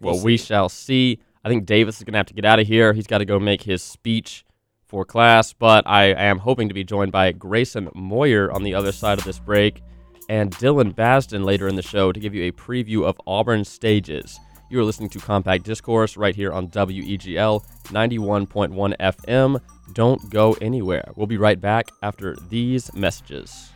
Well, 0.00 0.22
we 0.22 0.36
shall 0.36 0.68
see. 0.68 1.18
I 1.44 1.48
think 1.48 1.66
Davis 1.66 1.98
is 1.98 2.04
going 2.04 2.12
to 2.12 2.18
have 2.18 2.26
to 2.26 2.34
get 2.34 2.44
out 2.44 2.60
of 2.60 2.66
here. 2.66 2.92
He's 2.92 3.06
got 3.06 3.18
to 3.18 3.24
go 3.24 3.38
make 3.38 3.62
his 3.62 3.82
speech 3.82 4.44
for 4.86 5.04
class, 5.04 5.52
but 5.52 5.86
I 5.86 6.04
am 6.04 6.38
hoping 6.38 6.68
to 6.68 6.74
be 6.74 6.84
joined 6.84 7.10
by 7.10 7.32
Grayson 7.32 7.90
Moyer 7.94 8.50
on 8.52 8.62
the 8.62 8.74
other 8.74 8.92
side 8.92 9.18
of 9.18 9.24
this 9.24 9.38
break 9.38 9.82
and 10.28 10.50
Dylan 10.52 10.94
Basden 10.94 11.44
later 11.44 11.68
in 11.68 11.74
the 11.74 11.82
show 11.82 12.12
to 12.12 12.20
give 12.20 12.34
you 12.34 12.44
a 12.44 12.52
preview 12.52 13.04
of 13.04 13.20
Auburn 13.26 13.64
stages. 13.64 14.38
You 14.70 14.80
are 14.80 14.84
listening 14.84 15.10
to 15.10 15.18
Compact 15.18 15.64
Discourse 15.64 16.16
right 16.16 16.34
here 16.34 16.50
on 16.52 16.68
WEGL 16.68 17.62
91.1 17.88 18.96
FM. 18.98 19.60
Don't 19.92 20.30
go 20.30 20.54
anywhere. 20.54 21.12
We'll 21.16 21.26
be 21.26 21.36
right 21.36 21.60
back 21.60 21.90
after 22.02 22.34
these 22.48 22.92
messages. 22.94 23.73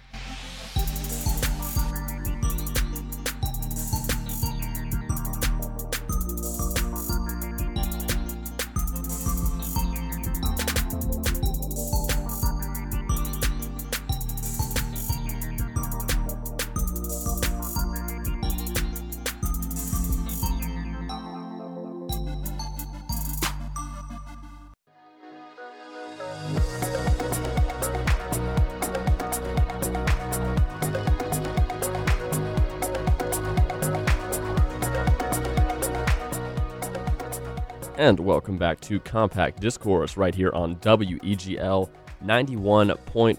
Welcome 38.59 38.75
back 38.75 38.81
to 38.89 38.99
Compact 38.99 39.61
Discourse 39.61 40.17
right 40.17 40.35
here 40.35 40.51
on 40.53 40.75
WEGL 40.77 41.89
91.1 42.25 43.39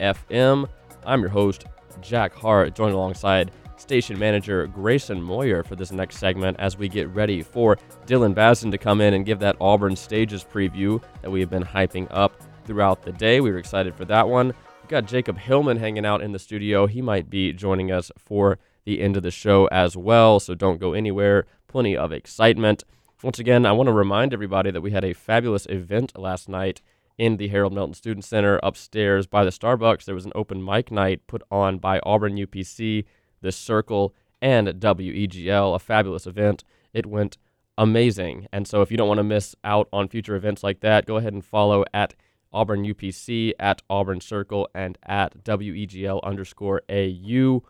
FM. 0.00 0.68
I'm 1.04 1.20
your 1.20 1.30
host, 1.30 1.66
Jack 2.00 2.34
Hart, 2.34 2.74
joined 2.74 2.94
alongside 2.94 3.52
station 3.76 4.18
manager 4.18 4.66
Grayson 4.66 5.22
Moyer 5.22 5.62
for 5.62 5.76
this 5.76 5.92
next 5.92 6.16
segment 6.16 6.56
as 6.58 6.76
we 6.76 6.88
get 6.88 7.08
ready 7.10 7.44
for 7.44 7.78
Dylan 8.06 8.34
Basden 8.34 8.72
to 8.72 8.78
come 8.78 9.00
in 9.00 9.14
and 9.14 9.24
give 9.24 9.38
that 9.38 9.54
Auburn 9.60 9.94
Stages 9.94 10.42
preview 10.42 11.00
that 11.22 11.30
we 11.30 11.38
have 11.38 11.50
been 11.50 11.62
hyping 11.62 12.08
up 12.10 12.42
throughout 12.64 13.02
the 13.02 13.12
day. 13.12 13.40
We 13.40 13.52
were 13.52 13.58
excited 13.58 13.94
for 13.94 14.04
that 14.06 14.28
one. 14.28 14.48
We've 14.48 14.88
got 14.88 15.06
Jacob 15.06 15.38
Hillman 15.38 15.76
hanging 15.76 16.04
out 16.04 16.22
in 16.22 16.32
the 16.32 16.40
studio. 16.40 16.88
He 16.88 17.00
might 17.00 17.30
be 17.30 17.52
joining 17.52 17.92
us 17.92 18.10
for 18.18 18.58
the 18.84 19.00
end 19.00 19.16
of 19.16 19.22
the 19.22 19.30
show 19.30 19.66
as 19.66 19.96
well, 19.96 20.40
so 20.40 20.56
don't 20.56 20.80
go 20.80 20.92
anywhere. 20.92 21.46
Plenty 21.68 21.96
of 21.96 22.10
excitement. 22.10 22.82
Once 23.22 23.38
again, 23.38 23.64
I 23.64 23.72
want 23.72 23.86
to 23.86 23.94
remind 23.94 24.34
everybody 24.34 24.70
that 24.70 24.82
we 24.82 24.90
had 24.90 25.04
a 25.04 25.14
fabulous 25.14 25.64
event 25.70 26.18
last 26.18 26.50
night 26.50 26.82
in 27.16 27.38
the 27.38 27.48
Harold 27.48 27.72
Melton 27.72 27.94
Student 27.94 28.24
Center 28.26 28.60
upstairs 28.62 29.26
by 29.26 29.42
the 29.42 29.50
Starbucks. 29.50 30.04
There 30.04 30.14
was 30.14 30.26
an 30.26 30.32
open 30.34 30.62
mic 30.62 30.90
night 30.90 31.26
put 31.26 31.42
on 31.50 31.78
by 31.78 31.98
Auburn 32.00 32.36
UPC, 32.36 33.06
The 33.40 33.52
Circle, 33.52 34.14
and 34.42 34.68
WEGL, 34.68 35.74
a 35.74 35.78
fabulous 35.78 36.26
event. 36.26 36.62
It 36.92 37.06
went 37.06 37.38
amazing. 37.78 38.48
And 38.52 38.68
so 38.68 38.82
if 38.82 38.90
you 38.90 38.98
don't 38.98 39.08
want 39.08 39.18
to 39.18 39.24
miss 39.24 39.56
out 39.64 39.88
on 39.94 40.08
future 40.08 40.36
events 40.36 40.62
like 40.62 40.80
that, 40.80 41.06
go 41.06 41.16
ahead 41.16 41.32
and 41.32 41.42
follow 41.42 41.86
at 41.94 42.12
Auburn 42.52 42.84
UPC, 42.84 43.52
at 43.58 43.80
Auburn 43.88 44.20
Circle, 44.20 44.68
and 44.74 44.98
at 45.04 45.42
WEGL 45.42 46.22
underscore 46.22 46.82
AU 46.90 47.62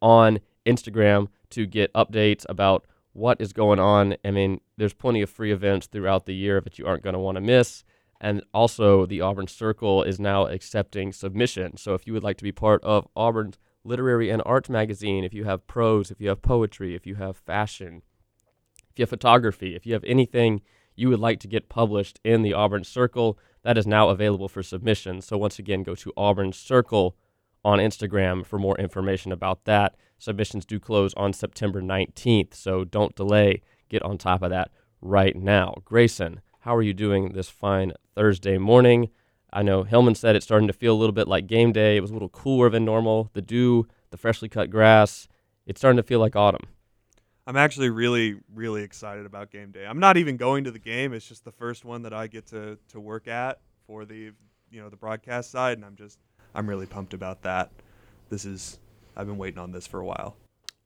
on 0.00 0.40
Instagram 0.64 1.28
to 1.50 1.66
get 1.66 1.92
updates 1.92 2.46
about 2.48 2.86
what 3.14 3.40
is 3.40 3.52
going 3.52 3.78
on. 3.78 4.16
I 4.24 4.30
mean, 4.30 4.60
there's 4.76 4.92
plenty 4.92 5.22
of 5.22 5.30
free 5.30 5.52
events 5.52 5.86
throughout 5.86 6.26
the 6.26 6.34
year 6.34 6.60
that 6.60 6.78
you 6.78 6.86
aren't 6.86 7.02
going 7.02 7.14
to 7.14 7.20
want 7.20 7.36
to 7.36 7.40
miss. 7.40 7.84
And 8.20 8.42
also, 8.52 9.06
the 9.06 9.20
Auburn 9.20 9.46
Circle 9.46 10.02
is 10.02 10.20
now 10.20 10.46
accepting 10.46 11.12
submissions. 11.12 11.80
So 11.80 11.94
if 11.94 12.06
you 12.06 12.12
would 12.12 12.22
like 12.22 12.36
to 12.38 12.44
be 12.44 12.52
part 12.52 12.82
of 12.84 13.08
Auburn's 13.16 13.58
literary 13.84 14.30
and 14.30 14.42
arts 14.44 14.68
magazine, 14.68 15.24
if 15.24 15.32
you 15.32 15.44
have 15.44 15.66
prose, 15.66 16.10
if 16.10 16.20
you 16.20 16.28
have 16.28 16.42
poetry, 16.42 16.94
if 16.94 17.06
you 17.06 17.14
have 17.16 17.36
fashion, 17.36 18.02
if 18.90 18.98
you 18.98 19.02
have 19.02 19.10
photography, 19.10 19.74
if 19.74 19.86
you 19.86 19.92
have 19.92 20.04
anything 20.04 20.62
you 20.96 21.08
would 21.08 21.20
like 21.20 21.40
to 21.40 21.48
get 21.48 21.68
published 21.68 22.18
in 22.24 22.42
the 22.42 22.52
Auburn 22.52 22.84
Circle, 22.84 23.38
that 23.62 23.78
is 23.78 23.86
now 23.86 24.08
available 24.08 24.48
for 24.48 24.62
submission. 24.62 25.20
So 25.20 25.36
once 25.36 25.58
again, 25.58 25.82
go 25.82 25.94
to 25.94 26.12
Auburn 26.16 26.52
Circle 26.52 27.16
on 27.64 27.78
Instagram 27.78 28.44
for 28.44 28.58
more 28.58 28.78
information 28.78 29.32
about 29.32 29.64
that. 29.64 29.96
Submissions 30.18 30.64
do 30.64 30.80
close 30.80 31.12
on 31.14 31.32
September 31.32 31.82
19th, 31.82 32.54
so 32.54 32.84
don't 32.84 33.14
delay. 33.14 33.62
Get 33.88 34.02
on 34.02 34.18
top 34.18 34.42
of 34.42 34.50
that 34.50 34.70
right 35.00 35.36
now. 35.36 35.74
Grayson, 35.84 36.40
how 36.60 36.74
are 36.74 36.82
you 36.82 36.94
doing 36.94 37.32
this 37.32 37.48
fine 37.48 37.92
Thursday 38.14 38.58
morning? 38.58 39.10
I 39.52 39.62
know 39.62 39.84
Hillman 39.84 40.14
said 40.14 40.34
it's 40.34 40.46
starting 40.46 40.66
to 40.66 40.72
feel 40.72 40.94
a 40.94 40.98
little 40.98 41.12
bit 41.12 41.28
like 41.28 41.46
game 41.46 41.72
day. 41.72 41.96
It 41.96 42.00
was 42.00 42.10
a 42.10 42.14
little 42.14 42.28
cooler 42.28 42.70
than 42.70 42.84
normal. 42.84 43.30
The 43.34 43.42
dew, 43.42 43.86
the 44.10 44.16
freshly 44.16 44.48
cut 44.48 44.70
grass, 44.70 45.28
it's 45.66 45.80
starting 45.80 45.98
to 45.98 46.02
feel 46.02 46.18
like 46.18 46.34
autumn. 46.34 46.66
I'm 47.46 47.56
actually 47.56 47.90
really, 47.90 48.36
really 48.54 48.82
excited 48.82 49.26
about 49.26 49.50
game 49.50 49.70
day. 49.70 49.84
I'm 49.86 50.00
not 50.00 50.16
even 50.16 50.36
going 50.36 50.64
to 50.64 50.70
the 50.70 50.78
game. 50.78 51.12
It's 51.12 51.28
just 51.28 51.44
the 51.44 51.52
first 51.52 51.84
one 51.84 52.02
that 52.02 52.14
I 52.14 52.26
get 52.26 52.46
to, 52.46 52.78
to 52.88 53.00
work 53.00 53.28
at 53.28 53.60
for 53.86 54.04
the 54.04 54.32
you 54.70 54.80
know 54.82 54.88
the 54.88 54.96
broadcast 54.96 55.50
side, 55.50 55.78
and 55.78 55.84
I'm 55.84 55.96
just 55.96 56.18
I'm 56.54 56.68
really 56.68 56.86
pumped 56.86 57.14
about 57.14 57.42
that. 57.42 57.70
This 58.28 58.44
is 58.44 58.78
I've 59.16 59.26
been 59.26 59.38
waiting 59.38 59.58
on 59.58 59.72
this 59.72 59.86
for 59.86 60.00
a 60.00 60.04
while. 60.04 60.36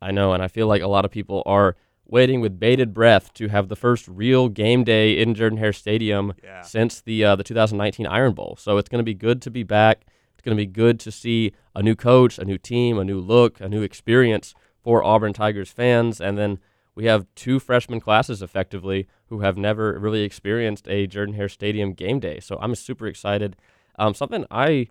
I 0.01 0.11
know, 0.11 0.33
and 0.33 0.43
I 0.43 0.49
feel 0.49 0.66
like 0.66 0.83
a 0.83 0.87
lot 0.89 1.05
of 1.05 1.11
people 1.11 1.43
are 1.47 1.76
waiting 2.07 2.41
with 2.41 2.59
bated 2.59 2.95
breath 2.95 3.35
to 3.35 3.49
have 3.49 3.68
the 3.68 3.76
first 3.76 4.09
real 4.09 4.49
game 4.49 4.83
day 4.85 5.18
in 5.18 5.35
Jordan 5.35 5.59
Hare 5.59 5.72
Stadium 5.72 6.35
Yeah. 6.43 6.62
since 6.62 7.01
the 7.01 7.24
uh, 7.24 7.37
the 7.37 7.45
2019 7.45 8.07
Iron 8.07 8.33
Bowl. 8.33 8.57
So 8.59 8.79
it's 8.79 8.89
going 8.89 9.01
to 9.01 9.05
be 9.05 9.14
good 9.14 9.43
to 9.43 9.51
be 9.51 9.62
back. 9.62 10.07
It's 10.35 10.43
going 10.45 10.57
to 10.57 10.61
be 10.61 10.66
good 10.66 11.01
to 11.01 11.11
see 11.11 11.53
a 11.74 11.83
new 11.83 11.95
coach, 11.97 12.39
a 12.39 12.45
new 12.45 12.59
team, 12.59 12.99
a 12.99 13.05
new 13.05 13.18
look, 13.20 13.61
a 13.61 13.68
new 13.68 13.83
experience 13.83 14.55
for 14.81 15.03
Auburn 15.05 15.33
Tigers 15.33 15.70
fans. 15.70 16.20
And 16.20 16.39
then 16.39 16.61
we 16.95 17.05
have 17.07 17.26
two 17.35 17.59
freshman 17.59 18.01
classes 18.01 18.41
effectively 18.41 19.07
who 19.26 19.41
have 19.41 19.57
never 19.59 19.99
really 19.99 20.22
experienced 20.22 20.87
a 20.89 21.07
Jordan 21.07 21.35
Hare 21.35 21.49
Stadium 21.49 21.93
game 21.93 22.20
day. 22.20 22.41
So 22.41 22.57
I'm 22.62 22.74
super 22.74 23.07
excited. 23.07 23.57
Um, 23.99 24.14
something 24.14 24.47
I 24.51 24.89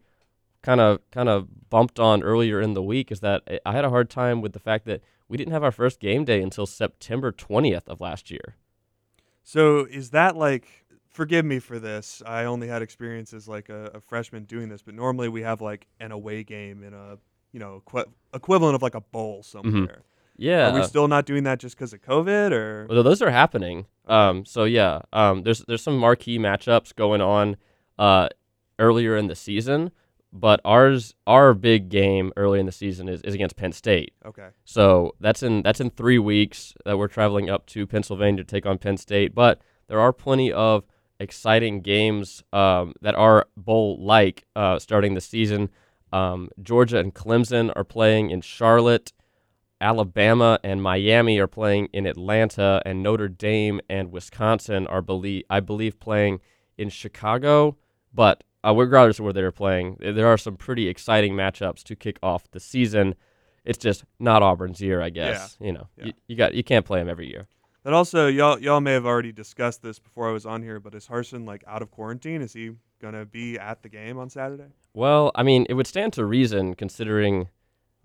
kind 0.68 0.82
of 0.82 1.00
kind 1.12 1.30
of 1.30 1.70
bumped 1.70 2.00
on 2.00 2.22
earlier 2.24 2.60
in 2.62 2.74
the 2.74 2.84
week 2.84 3.12
is 3.12 3.20
that 3.22 3.42
I- 3.66 3.72
had 3.78 3.86
a 3.86 3.90
hard 3.90 4.10
time 4.10 4.42
with 4.42 4.54
the 4.54 4.60
fact 4.70 4.86
that 4.86 5.02
we 5.30 5.38
didn't 5.38 5.54
have 5.54 5.64
our 5.64 5.72
first 5.72 6.00
game 6.00 6.26
day 6.26 6.42
until 6.42 6.66
September 6.66 7.32
20th 7.32 7.88
of 7.88 8.02
last 8.02 8.30
year. 8.32 8.56
So 9.44 9.86
is 9.90 10.12
that 10.12 10.36
like? 10.36 10.68
Forgive 11.10 11.46
me 11.46 11.58
for 11.58 11.80
this. 11.80 12.22
I 12.28 12.44
only 12.46 12.68
had 12.68 12.84
experiences 12.84 13.48
like 13.48 13.70
a, 13.70 13.92
a 13.96 14.00
freshman 14.02 14.44
doing 14.44 14.70
this, 14.70 14.84
but 14.84 14.94
normally 14.94 15.30
we 15.30 15.42
have 15.42 15.62
like 15.62 15.88
an 16.00 16.12
away 16.12 16.44
game 16.44 16.84
in 16.84 16.94
a 16.94 17.18
you 17.54 17.60
know 17.60 17.82
equi- 17.88 18.12
equivalent 18.36 18.76
of 18.76 18.82
like 18.84 18.94
a 18.94 19.02
bowl 19.02 19.42
somewhere. 19.42 20.04
Yeah. 20.38 20.70
Are 20.70 20.74
we 20.76 20.84
still 20.84 21.08
not 21.08 21.26
doing 21.26 21.44
that 21.46 21.58
just 21.60 21.76
because 21.76 21.92
of 21.94 22.02
COVID 22.04 22.52
or? 22.52 22.86
Well, 22.88 23.02
those 23.02 23.24
are 23.24 23.32
happening. 23.32 23.88
Um, 24.06 24.46
so 24.46 24.66
yeah, 24.66 25.02
um, 25.12 25.42
there's 25.42 25.60
there's 25.68 25.82
some 25.82 25.98
marquee 25.98 26.38
matchups 26.38 26.94
going 26.96 27.22
on 27.22 27.58
uh, 27.98 28.30
earlier 28.78 29.18
in 29.18 29.26
the 29.26 29.36
season, 29.36 29.90
but 30.40 30.60
ours 30.64 31.16
our 31.26 31.54
big 31.54 31.90
game 31.90 32.32
early 32.38 32.60
in 32.60 32.66
the 32.66 32.72
season 32.72 33.10
is, 33.10 33.22
is 33.22 33.34
against 33.34 33.56
Penn 33.56 33.72
State. 33.72 34.14
Okay. 34.26 34.50
So 34.66 35.16
that's 35.20 35.44
in 35.44 35.64
that's 35.64 35.82
in 35.82 35.90
three 35.90 36.20
weeks 36.20 36.74
that 36.86 36.98
we're 36.98 37.08
traveling 37.08 37.50
up 37.50 37.66
to 37.68 37.88
Pennsylvania 37.88 38.44
to 38.44 38.50
take 38.50 38.66
on 38.66 38.78
Penn 38.78 38.98
State. 38.98 39.34
But 39.34 39.62
there 39.88 40.00
are 40.00 40.14
plenty 40.14 40.52
of 40.52 40.84
exciting 41.20 41.82
games 41.82 42.44
um, 42.54 42.94
that 43.02 43.16
are 43.16 43.48
bowl 43.56 43.98
like 44.04 44.46
uh, 44.56 44.80
starting 44.80 45.14
the 45.14 45.22
season. 45.22 45.70
Um, 46.14 46.50
Georgia 46.62 47.00
and 47.00 47.14
Clemson 47.14 47.72
are 47.76 47.84
playing 47.84 48.30
in 48.30 48.42
Charlotte. 48.42 49.14
Alabama 49.80 50.60
and 50.64 50.82
Miami 50.82 51.40
are 51.40 51.48
playing 51.48 51.90
in 51.94 52.08
Atlanta, 52.08 52.82
and 52.84 53.04
Notre 53.04 53.28
Dame 53.28 53.80
and 53.88 54.12
Wisconsin 54.12 54.88
are 54.88 55.02
believe 55.02 55.44
I 55.50 55.60
believe 55.60 56.00
playing 56.00 56.40
in 56.78 56.90
Chicago. 56.90 57.78
But 58.14 58.44
uh, 58.66 58.74
regardless 58.76 59.20
of 59.20 59.26
where 59.26 59.34
they're 59.34 59.52
playing, 59.52 59.98
there 60.00 60.28
are 60.28 60.38
some 60.38 60.56
pretty 60.56 60.88
exciting 60.88 61.34
matchups 61.34 61.84
to 61.84 61.96
kick 61.96 62.18
off 62.24 62.50
the 62.52 62.60
season. 62.60 63.16
It's 63.64 63.78
just 63.78 64.04
not 64.20 64.42
Auburn's 64.44 64.82
year, 64.82 65.02
I 65.02 65.10
guess. 65.10 65.58
You 65.60 65.74
know, 65.74 65.88
you, 66.02 66.14
you 66.28 66.36
got 66.36 66.54
you 66.54 66.64
can't 66.64 66.86
play 66.86 67.00
them 67.00 67.10
every 67.10 67.28
year. 67.28 67.48
But 67.84 67.94
also, 67.94 68.28
y'all 68.28 68.60
y'all 68.60 68.82
may 68.82 68.94
have 68.94 69.06
already 69.06 69.32
discussed 69.32 69.82
this 69.82 70.00
before 70.00 70.30
I 70.30 70.32
was 70.32 70.46
on 70.46 70.62
here. 70.64 70.80
But 70.80 70.96
is 70.96 71.08
Harsin 71.08 71.46
like 71.46 71.64
out 71.68 71.82
of 71.82 71.92
quarantine? 71.92 72.42
Is 72.42 72.54
he 72.54 72.72
gonna 73.02 73.26
be 73.26 73.58
at 73.60 73.84
the 73.84 73.90
game 73.90 74.18
on 74.18 74.30
Saturday? 74.30 74.72
Well, 74.94 75.32
I 75.36 75.44
mean, 75.44 75.66
it 75.70 75.74
would 75.74 75.88
stand 75.88 76.14
to 76.14 76.26
reason 76.26 76.76
considering. 76.76 77.50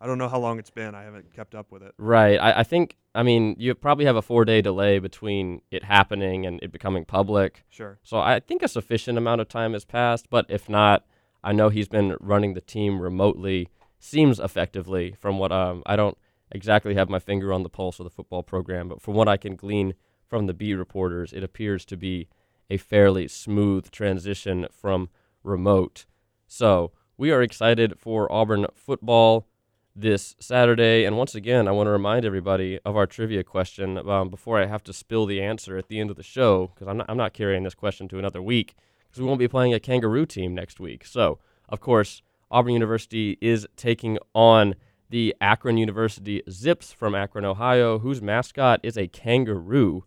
I 0.03 0.07
don't 0.07 0.19
know 0.19 0.29
how 0.29 0.41
long 0.41 0.59
it's 0.59 0.69
been. 0.69 0.97
I 0.97 1.05
haven't 1.05 1.33
kept 1.33 1.55
up 1.55 1.70
with 1.70 1.81
it. 1.85 1.95
Right. 1.97 2.37
I, 2.37 2.61
I 2.61 2.62
think, 2.65 2.97
I 3.15 3.23
mean, 3.23 3.55
you 3.57 3.73
probably 3.77 4.05
have 4.05 4.16
a 4.16 4.23
four 4.23 4.45
day 4.45 4.61
delay 4.61 4.99
between 4.99 5.62
it 5.70 5.85
happening 5.85 6.45
and 6.45 6.61
it 6.61 6.73
becoming 6.73 7.05
public. 7.05 7.62
Sure. 7.69 8.01
So 8.03 8.19
I 8.19 8.41
think 8.41 8.65
a 8.65 8.69
sufficient 8.69 9.16
amount 9.16 9.43
of 9.43 9.49
time 9.49 9.74
has 9.74 9.85
passed. 9.85 10.29
But 10.29 10.47
if 10.49 10.69
not, 10.69 11.07
I 11.45 11.53
know 11.53 11.69
he's 11.69 11.89
been 11.89 12.16
running 12.19 12.55
the 12.55 12.61
team 12.61 13.01
remotely, 13.01 13.69
seems 14.01 14.41
effectively 14.41 15.15
from 15.20 15.39
what 15.39 15.53
um, 15.53 15.85
I 15.87 15.95
don't 15.95 16.19
exactly 16.51 16.95
have 16.97 17.09
my 17.09 17.20
finger 17.20 17.53
on 17.53 17.62
the 17.62 17.69
pulse 17.69 18.01
of 18.01 18.05
the 18.05 18.11
football 18.11 18.43
program, 18.43 18.89
but 18.89 19.01
from 19.01 19.15
what 19.15 19.29
I 19.29 19.37
can 19.37 19.55
glean 19.55 19.95
from 20.27 20.47
the 20.47 20.55
B 20.55 20.74
reporters, 20.74 21.33
it 21.33 21.45
appears 21.45 21.85
to 21.87 21.97
be 21.97 22.29
a 22.69 22.77
fairly 22.77 23.29
smooth 23.29 23.91
transition 23.93 24.66
from 24.73 25.11
remote. 25.45 26.07
So 26.49 26.91
we 27.16 27.31
are 27.31 27.43
excited 27.43 27.95
for 27.99 28.31
Auburn 28.33 28.66
football 28.74 29.47
this 29.94 30.35
Saturday. 30.39 31.05
And 31.05 31.16
once 31.16 31.35
again, 31.35 31.69
I 31.69 31.73
want 31.73 31.86
to 31.86 31.90
remind 31.90 32.24
everybody 32.24 32.78
of 32.85 32.97
our 32.97 33.06
trivia 33.06 33.44
question 33.44 33.98
um, 33.98 34.31
before 34.31 34.60
I 34.60 34.66
have 34.66 34.82
to 34.85 34.93
spill 34.93 35.27
the 35.27 35.43
answer 35.43 35.77
at 35.77 35.89
the 35.89 36.01
end 36.01 36.10
of 36.10 36.16
the 36.16 36.23
show, 36.23 36.69
because 36.69 36.89
I'm 36.89 36.98
not, 36.98 37.06
I'm 37.09 37.16
not 37.16 37.35
carrying 37.35 37.62
this 37.62 37.74
question 37.74 38.09
to 38.09 38.19
another 38.19 38.43
week, 38.43 38.74
because 39.09 39.20
we 39.20 39.27
won't 39.27 39.39
be 39.39 39.48
playing 39.48 39.74
a 39.74 39.81
kangaroo 39.81 40.27
team 40.27 40.55
next 40.55 40.81
week. 40.81 41.05
So, 41.05 41.39
of 41.69 41.81
course, 41.81 42.23
Auburn 42.51 42.73
University 42.73 43.39
is 43.40 43.66
taking 43.77 44.19
on 44.35 44.74
the 45.10 45.35
Akron 45.40 45.77
University 45.77 46.43
Zips 46.51 46.93
from 46.93 47.14
Akron, 47.14 47.44
Ohio, 47.44 47.98
whose 47.98 48.23
mascot 48.23 48.81
is 48.82 48.97
a 48.97 49.09
kangaroo. 49.09 50.05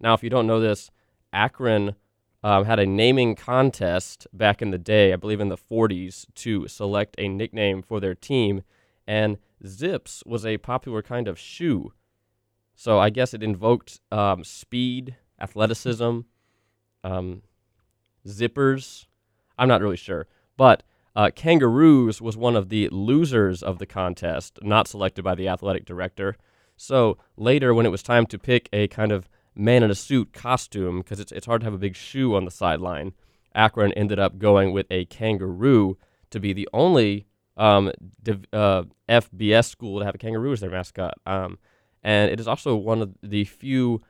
Now, 0.00 0.14
if 0.14 0.22
you 0.22 0.30
don't 0.30 0.46
know 0.46 0.60
this, 0.60 0.90
Akron 1.32 1.94
um, 2.42 2.64
had 2.64 2.78
a 2.78 2.86
naming 2.86 3.34
contest 3.34 4.26
back 4.32 4.62
in 4.62 4.70
the 4.70 4.78
day, 4.78 5.12
I 5.12 5.16
believe 5.16 5.40
in 5.40 5.48
the 5.48 5.58
40s, 5.58 6.26
to 6.36 6.68
select 6.68 7.14
a 7.18 7.28
nickname 7.28 7.82
for 7.82 8.00
their 8.00 8.14
team 8.14 8.62
and 9.06 9.38
Zips 9.66 10.22
was 10.26 10.44
a 10.44 10.58
popular 10.58 11.02
kind 11.02 11.28
of 11.28 11.38
shoe. 11.38 11.92
So 12.74 12.98
I 12.98 13.10
guess 13.10 13.32
it 13.32 13.42
invoked 13.42 14.00
um, 14.12 14.44
speed, 14.44 15.16
athleticism, 15.40 16.20
um, 17.04 17.42
zippers. 18.26 19.06
I'm 19.58 19.68
not 19.68 19.80
really 19.80 19.96
sure. 19.96 20.26
But 20.56 20.82
uh, 21.14 21.30
Kangaroos 21.34 22.20
was 22.20 22.36
one 22.36 22.56
of 22.56 22.68
the 22.68 22.88
losers 22.90 23.62
of 23.62 23.78
the 23.78 23.86
contest, 23.86 24.58
not 24.62 24.88
selected 24.88 25.22
by 25.22 25.34
the 25.34 25.48
athletic 25.48 25.86
director. 25.86 26.36
So 26.76 27.16
later, 27.36 27.72
when 27.72 27.86
it 27.86 27.90
was 27.90 28.02
time 28.02 28.26
to 28.26 28.38
pick 28.38 28.68
a 28.72 28.88
kind 28.88 29.12
of 29.12 29.28
man 29.54 29.82
in 29.82 29.90
a 29.90 29.94
suit 29.94 30.34
costume 30.34 30.98
because 30.98 31.18
it's 31.18 31.32
it's 31.32 31.46
hard 31.46 31.62
to 31.62 31.64
have 31.64 31.72
a 31.72 31.78
big 31.78 31.96
shoe 31.96 32.34
on 32.36 32.44
the 32.44 32.50
sideline. 32.50 33.12
Akron 33.54 33.92
ended 33.94 34.18
up 34.18 34.38
going 34.38 34.72
with 34.72 34.86
a 34.90 35.06
kangaroo 35.06 35.96
to 36.28 36.38
be 36.38 36.52
the 36.52 36.68
only 36.74 37.26
um, 37.56 37.90
div, 38.22 38.44
uh, 38.52 38.84
FBS 39.08 39.68
school 39.68 39.98
to 39.98 40.04
have 40.04 40.14
a 40.14 40.18
kangaroo 40.18 40.52
as 40.52 40.60
their 40.60 40.70
mascot. 40.70 41.14
Um, 41.26 41.58
and 42.02 42.30
it 42.30 42.38
is 42.38 42.46
also 42.46 42.76
one 42.76 43.02
of 43.02 43.14
the 43.22 43.44
few 43.44 44.02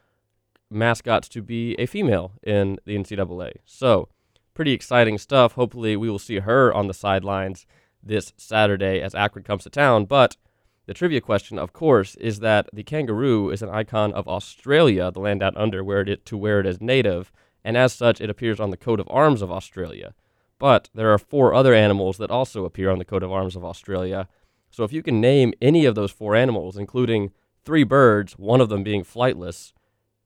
mascots 0.70 1.28
to 1.30 1.42
be 1.42 1.74
a 1.78 1.86
female 1.86 2.32
in 2.42 2.78
the 2.84 2.96
NCAA. 2.96 3.58
So, 3.64 4.08
pretty 4.54 4.72
exciting 4.72 5.18
stuff. 5.18 5.52
Hopefully, 5.52 5.96
we 5.96 6.10
will 6.10 6.18
see 6.18 6.40
her 6.40 6.74
on 6.74 6.88
the 6.88 6.94
sidelines 6.94 7.66
this 8.02 8.32
Saturday 8.36 9.00
as 9.00 9.14
Akron 9.14 9.44
comes 9.44 9.64
to 9.64 9.70
town. 9.70 10.04
But 10.04 10.36
the 10.86 10.94
trivia 10.94 11.20
question, 11.20 11.58
of 11.58 11.72
course, 11.72 12.14
is 12.16 12.40
that 12.40 12.68
the 12.72 12.84
kangaroo 12.84 13.50
is 13.50 13.62
an 13.62 13.70
icon 13.70 14.12
of 14.12 14.28
Australia, 14.28 15.10
the 15.10 15.20
land 15.20 15.40
down 15.40 15.56
under, 15.56 15.82
where 15.82 16.00
it 16.00 16.24
to 16.26 16.36
where 16.36 16.60
it 16.60 16.66
is 16.66 16.80
native, 16.80 17.32
and 17.64 17.76
as 17.76 17.92
such, 17.92 18.20
it 18.20 18.30
appears 18.30 18.60
on 18.60 18.70
the 18.70 18.76
coat 18.76 19.00
of 19.00 19.08
arms 19.10 19.42
of 19.42 19.50
Australia. 19.50 20.14
But 20.58 20.88
there 20.94 21.12
are 21.12 21.18
four 21.18 21.54
other 21.54 21.74
animals 21.74 22.16
that 22.18 22.30
also 22.30 22.64
appear 22.64 22.90
on 22.90 22.98
the 22.98 23.04
coat 23.04 23.22
of 23.22 23.32
arms 23.32 23.56
of 23.56 23.64
Australia. 23.64 24.28
So 24.70 24.84
if 24.84 24.92
you 24.92 25.02
can 25.02 25.20
name 25.20 25.52
any 25.60 25.84
of 25.84 25.94
those 25.94 26.10
four 26.10 26.34
animals, 26.34 26.76
including 26.76 27.30
three 27.64 27.84
birds, 27.84 28.34
one 28.34 28.60
of 28.60 28.68
them 28.68 28.82
being 28.82 29.04
flightless, 29.04 29.72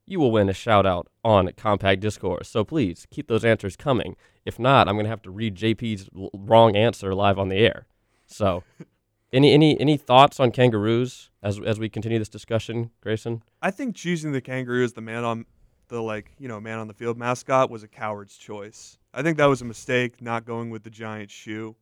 you 0.07 0.21
will 0.21 0.33
win 0.33 0.49
a 0.49 0.53
shout 0.53 0.87
out 0.87 1.09
on 1.25 1.51
Compact 1.57 2.01
Discourse. 2.01 2.49
So 2.49 2.65
please 2.65 3.07
keep 3.11 3.29
those 3.29 3.45
answers 3.45 3.77
coming. 3.77 4.17
If 4.45 4.59
not, 4.59 4.89
I'm 4.89 4.97
going 4.97 5.05
to 5.05 5.11
have 5.11 5.23
to 5.23 5.31
read 5.31 5.57
JP's 5.57 6.09
l- 6.17 6.31
wrong 6.35 6.77
answer 6.77 7.15
live 7.15 7.39
on 7.39 7.49
the 7.49 7.57
air. 7.57 7.87
So, 8.27 8.63
any 9.33 9.53
any 9.53 9.79
any 9.81 9.97
thoughts 9.97 10.41
on 10.41 10.51
kangaroos 10.51 11.31
as 11.43 11.61
as 11.61 11.79
we 11.79 11.89
continue 11.89 12.19
this 12.19 12.29
discussion, 12.29 12.91
Grayson? 13.01 13.43
I 13.63 13.71
think 13.71 13.95
choosing 13.95 14.33
the 14.33 14.41
kangaroo 14.41 14.83
as 14.83 14.95
the 14.95 15.01
man 15.01 15.25
on 15.25 15.45
the 15.89 16.01
like 16.01 16.33
you 16.39 16.49
know 16.49 16.61
man 16.61 16.79
on 16.79 16.89
the 16.89 16.95
field 16.95 17.19
mascot 17.19 17.71
was 17.71 17.83
a 17.83 17.89
coward's 17.89 18.37
choice. 18.37 18.99
I 19.13 19.23
think 19.23 19.37
that 19.39 19.47
was 19.47 19.61
a 19.63 19.65
mistake 19.65 20.23
not 20.23 20.45
going 20.45 20.71
with 20.71 20.83
the 20.85 20.91
giant 20.91 21.31
shoe. 21.31 21.75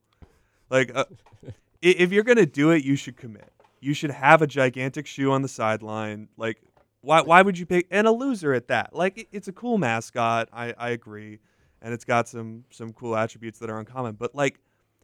Like, 0.71 0.91
uh, 0.95 1.05
if 1.83 2.13
you're 2.13 2.25
gonna 2.25 2.47
do 2.47 2.71
it, 2.71 2.85
you 2.85 2.97
should 2.97 3.17
commit. 3.17 3.53
You 3.81 3.95
should 3.95 4.11
have 4.11 4.43
a 4.43 4.47
gigantic 4.47 5.07
shoe 5.07 5.31
on 5.31 5.43
the 5.43 5.49
sideline. 5.49 6.29
Like, 6.37 6.61
why 7.01 7.21
why 7.23 7.43
would 7.43 7.59
you 7.59 7.67
pick 7.67 7.87
and 7.91 8.07
a 8.07 8.11
loser 8.13 8.53
at 8.55 8.69
that? 8.69 8.95
Like, 8.95 9.19
it- 9.19 9.29
it's 9.33 9.49
a 9.49 9.53
cool 9.53 9.79
mascot. 9.79 10.49
I 10.53 10.75
I 10.79 10.91
agree, 10.91 11.39
and 11.83 11.95
it's 11.95 12.05
got 12.05 12.29
some 12.29 12.65
some 12.71 12.93
cool 12.93 13.17
attributes 13.17 13.59
that 13.61 13.71
are 13.71 13.79
uncommon. 13.79 14.15
But 14.15 14.35
like, 14.35 14.59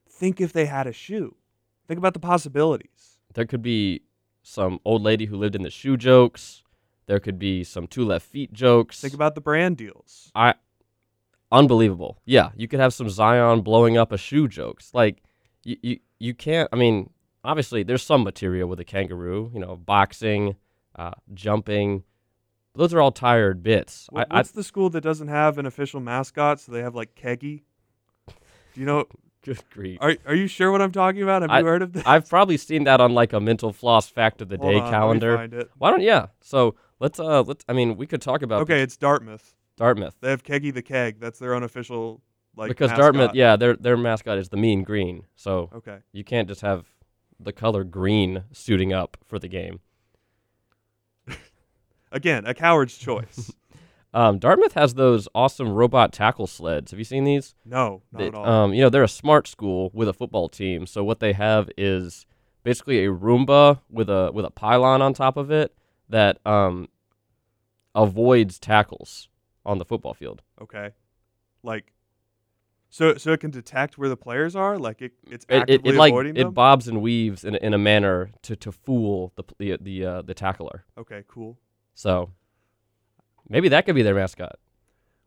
think 0.08 0.40
if 0.40 0.52
they 0.52 0.66
had 0.66 0.86
a 0.86 0.92
shoe. 0.92 1.36
Think 1.86 1.98
about 1.98 2.14
the 2.14 2.20
possibilities. 2.20 3.18
There 3.34 3.44
could 3.44 3.60
be 3.62 4.02
some 4.42 4.80
old 4.86 5.02
lady 5.02 5.26
who 5.26 5.36
lived 5.36 5.54
in 5.54 5.62
the 5.62 5.70
shoe 5.70 5.96
jokes. 5.98 6.62
There 7.06 7.20
could 7.20 7.38
be 7.38 7.62
some 7.62 7.86
two 7.86 8.04
left 8.06 8.26
feet 8.26 8.52
jokes. 8.54 9.00
Think 9.02 9.12
about 9.12 9.34
the 9.34 9.42
brand 9.42 9.76
deals. 9.76 10.30
I 10.34 10.54
unbelievable. 11.52 12.18
Yeah, 12.24 12.50
you 12.56 12.68
could 12.68 12.80
have 12.80 12.94
some 12.94 13.08
Zion 13.08 13.62
blowing 13.62 13.96
up 13.96 14.12
a 14.12 14.18
shoe 14.18 14.48
jokes. 14.48 14.90
Like 14.94 15.22
you 15.62 15.76
you, 15.82 15.98
you 16.18 16.34
can't 16.34 16.68
I 16.72 16.76
mean, 16.76 17.10
obviously 17.42 17.82
there's 17.82 18.02
some 18.02 18.22
material 18.22 18.68
with 18.68 18.80
a 18.80 18.84
kangaroo, 18.84 19.50
you 19.54 19.60
know, 19.60 19.76
boxing, 19.76 20.56
uh, 20.96 21.12
jumping. 21.32 22.04
Those 22.74 22.92
are 22.92 23.00
all 23.00 23.12
tired 23.12 23.62
bits. 23.62 24.08
What, 24.10 24.26
I, 24.30 24.38
what's 24.38 24.50
the 24.50 24.64
school 24.64 24.90
that 24.90 25.02
doesn't 25.02 25.28
have 25.28 25.58
an 25.58 25.66
official 25.66 26.00
mascot? 26.00 26.58
So 26.58 26.72
they 26.72 26.82
have 26.82 26.94
like 26.94 27.14
Keggy. 27.14 27.62
Do 28.26 28.80
you 28.80 28.86
know? 28.86 29.06
Good 29.42 29.62
grief. 29.70 29.98
Are 30.00 30.16
Are 30.26 30.34
you 30.34 30.46
sure 30.46 30.72
what 30.72 30.80
I'm 30.80 30.90
talking 30.90 31.22
about? 31.22 31.42
Have 31.42 31.50
I, 31.50 31.60
you 31.60 31.66
heard 31.66 31.82
of 31.82 31.92
this? 31.92 32.02
I've 32.06 32.28
probably 32.28 32.56
seen 32.56 32.84
that 32.84 33.02
on 33.02 33.12
like 33.12 33.34
a 33.34 33.40
mental 33.40 33.74
floss 33.74 34.08
fact 34.08 34.40
of 34.40 34.48
the 34.48 34.56
Hold 34.56 34.72
day 34.72 34.80
on, 34.80 34.90
calendar. 34.90 35.68
Why 35.76 35.90
don't 35.90 36.00
yeah? 36.00 36.28
So 36.40 36.76
let's 36.98 37.20
uh 37.20 37.42
let's 37.42 37.62
I 37.68 37.74
mean 37.74 37.98
we 37.98 38.06
could 38.06 38.22
talk 38.22 38.40
about 38.40 38.62
okay, 38.62 38.80
it's 38.80 38.96
Dartmouth. 38.96 39.54
Dartmouth. 39.76 40.14
They 40.20 40.30
have 40.30 40.42
Keggy 40.42 40.72
the 40.72 40.82
Keg. 40.82 41.18
That's 41.20 41.38
their 41.38 41.54
unofficial 41.54 42.22
like 42.56 42.68
because 42.68 42.90
mascot. 42.90 43.00
Dartmouth, 43.02 43.34
yeah, 43.34 43.56
their 43.56 43.74
their 43.76 43.96
mascot 43.96 44.38
is 44.38 44.48
the 44.50 44.56
mean 44.56 44.82
green. 44.82 45.26
So 45.36 45.70
Okay. 45.74 45.98
you 46.12 46.24
can't 46.24 46.48
just 46.48 46.60
have 46.60 46.86
the 47.40 47.52
color 47.52 47.82
green 47.84 48.44
suiting 48.52 48.92
up 48.92 49.16
for 49.26 49.38
the 49.38 49.48
game. 49.48 49.80
Again, 52.12 52.46
a 52.46 52.54
coward's 52.54 52.96
choice. 52.96 53.52
Um, 54.16 54.38
Dartmouth 54.38 54.74
has 54.74 54.94
those 54.94 55.26
awesome 55.34 55.70
robot 55.72 56.12
tackle 56.12 56.46
sleds. 56.46 56.92
Have 56.92 57.00
you 57.00 57.04
seen 57.04 57.24
these? 57.24 57.56
No, 57.64 58.02
not 58.12 58.18
They- 58.20 58.28
at 58.28 58.34
all. 58.36 58.46
Um, 58.48 58.72
you 58.72 58.80
know, 58.82 58.88
they're 58.88 59.02
a 59.02 59.08
smart 59.08 59.48
school 59.48 59.90
with 59.92 60.06
a 60.08 60.12
football 60.12 60.48
team. 60.48 60.86
So 60.86 61.02
what 61.02 61.18
they 61.18 61.32
have 61.32 61.68
is 61.76 62.24
basically 62.62 63.04
a 63.04 63.08
Roomba 63.10 63.80
with 63.90 64.08
a 64.08 64.30
with 64.32 64.44
a 64.44 64.52
pylon 64.52 65.02
on 65.02 65.14
top 65.14 65.36
of 65.36 65.50
it 65.50 65.74
that 66.08 66.38
um, 66.46 66.86
avoids 67.92 68.60
tackles 68.60 69.28
on 69.64 69.78
the 69.78 69.84
football 69.84 70.14
field. 70.14 70.42
okay. 70.60 70.90
Like, 71.62 71.92
so 72.90 73.16
so 73.16 73.32
it 73.32 73.40
can 73.40 73.50
detect 73.50 73.96
where 73.98 74.08
the 74.08 74.16
players 74.16 74.54
are. 74.54 74.78
Like 74.78 75.02
it, 75.02 75.12
it's 75.30 75.44
It, 75.48 75.54
it, 75.54 75.60
actively 75.62 75.94
it 75.94 75.98
like 75.98 76.12
avoiding 76.12 76.36
it 76.36 76.54
bobs 76.54 76.86
and 76.88 77.00
weaves 77.00 77.44
in 77.44 77.54
in 77.56 77.74
a 77.74 77.78
manner 77.78 78.30
to, 78.42 78.54
to 78.56 78.70
fool 78.70 79.32
the 79.36 79.44
the 79.58 79.78
the 79.80 80.04
uh, 80.04 80.22
the 80.22 80.34
tackler. 80.34 80.84
okay, 80.98 81.24
cool. 81.26 81.58
So 81.94 82.30
maybe 83.48 83.68
that 83.70 83.86
could 83.86 83.94
be 83.94 84.02
their 84.02 84.14
mascot. 84.14 84.58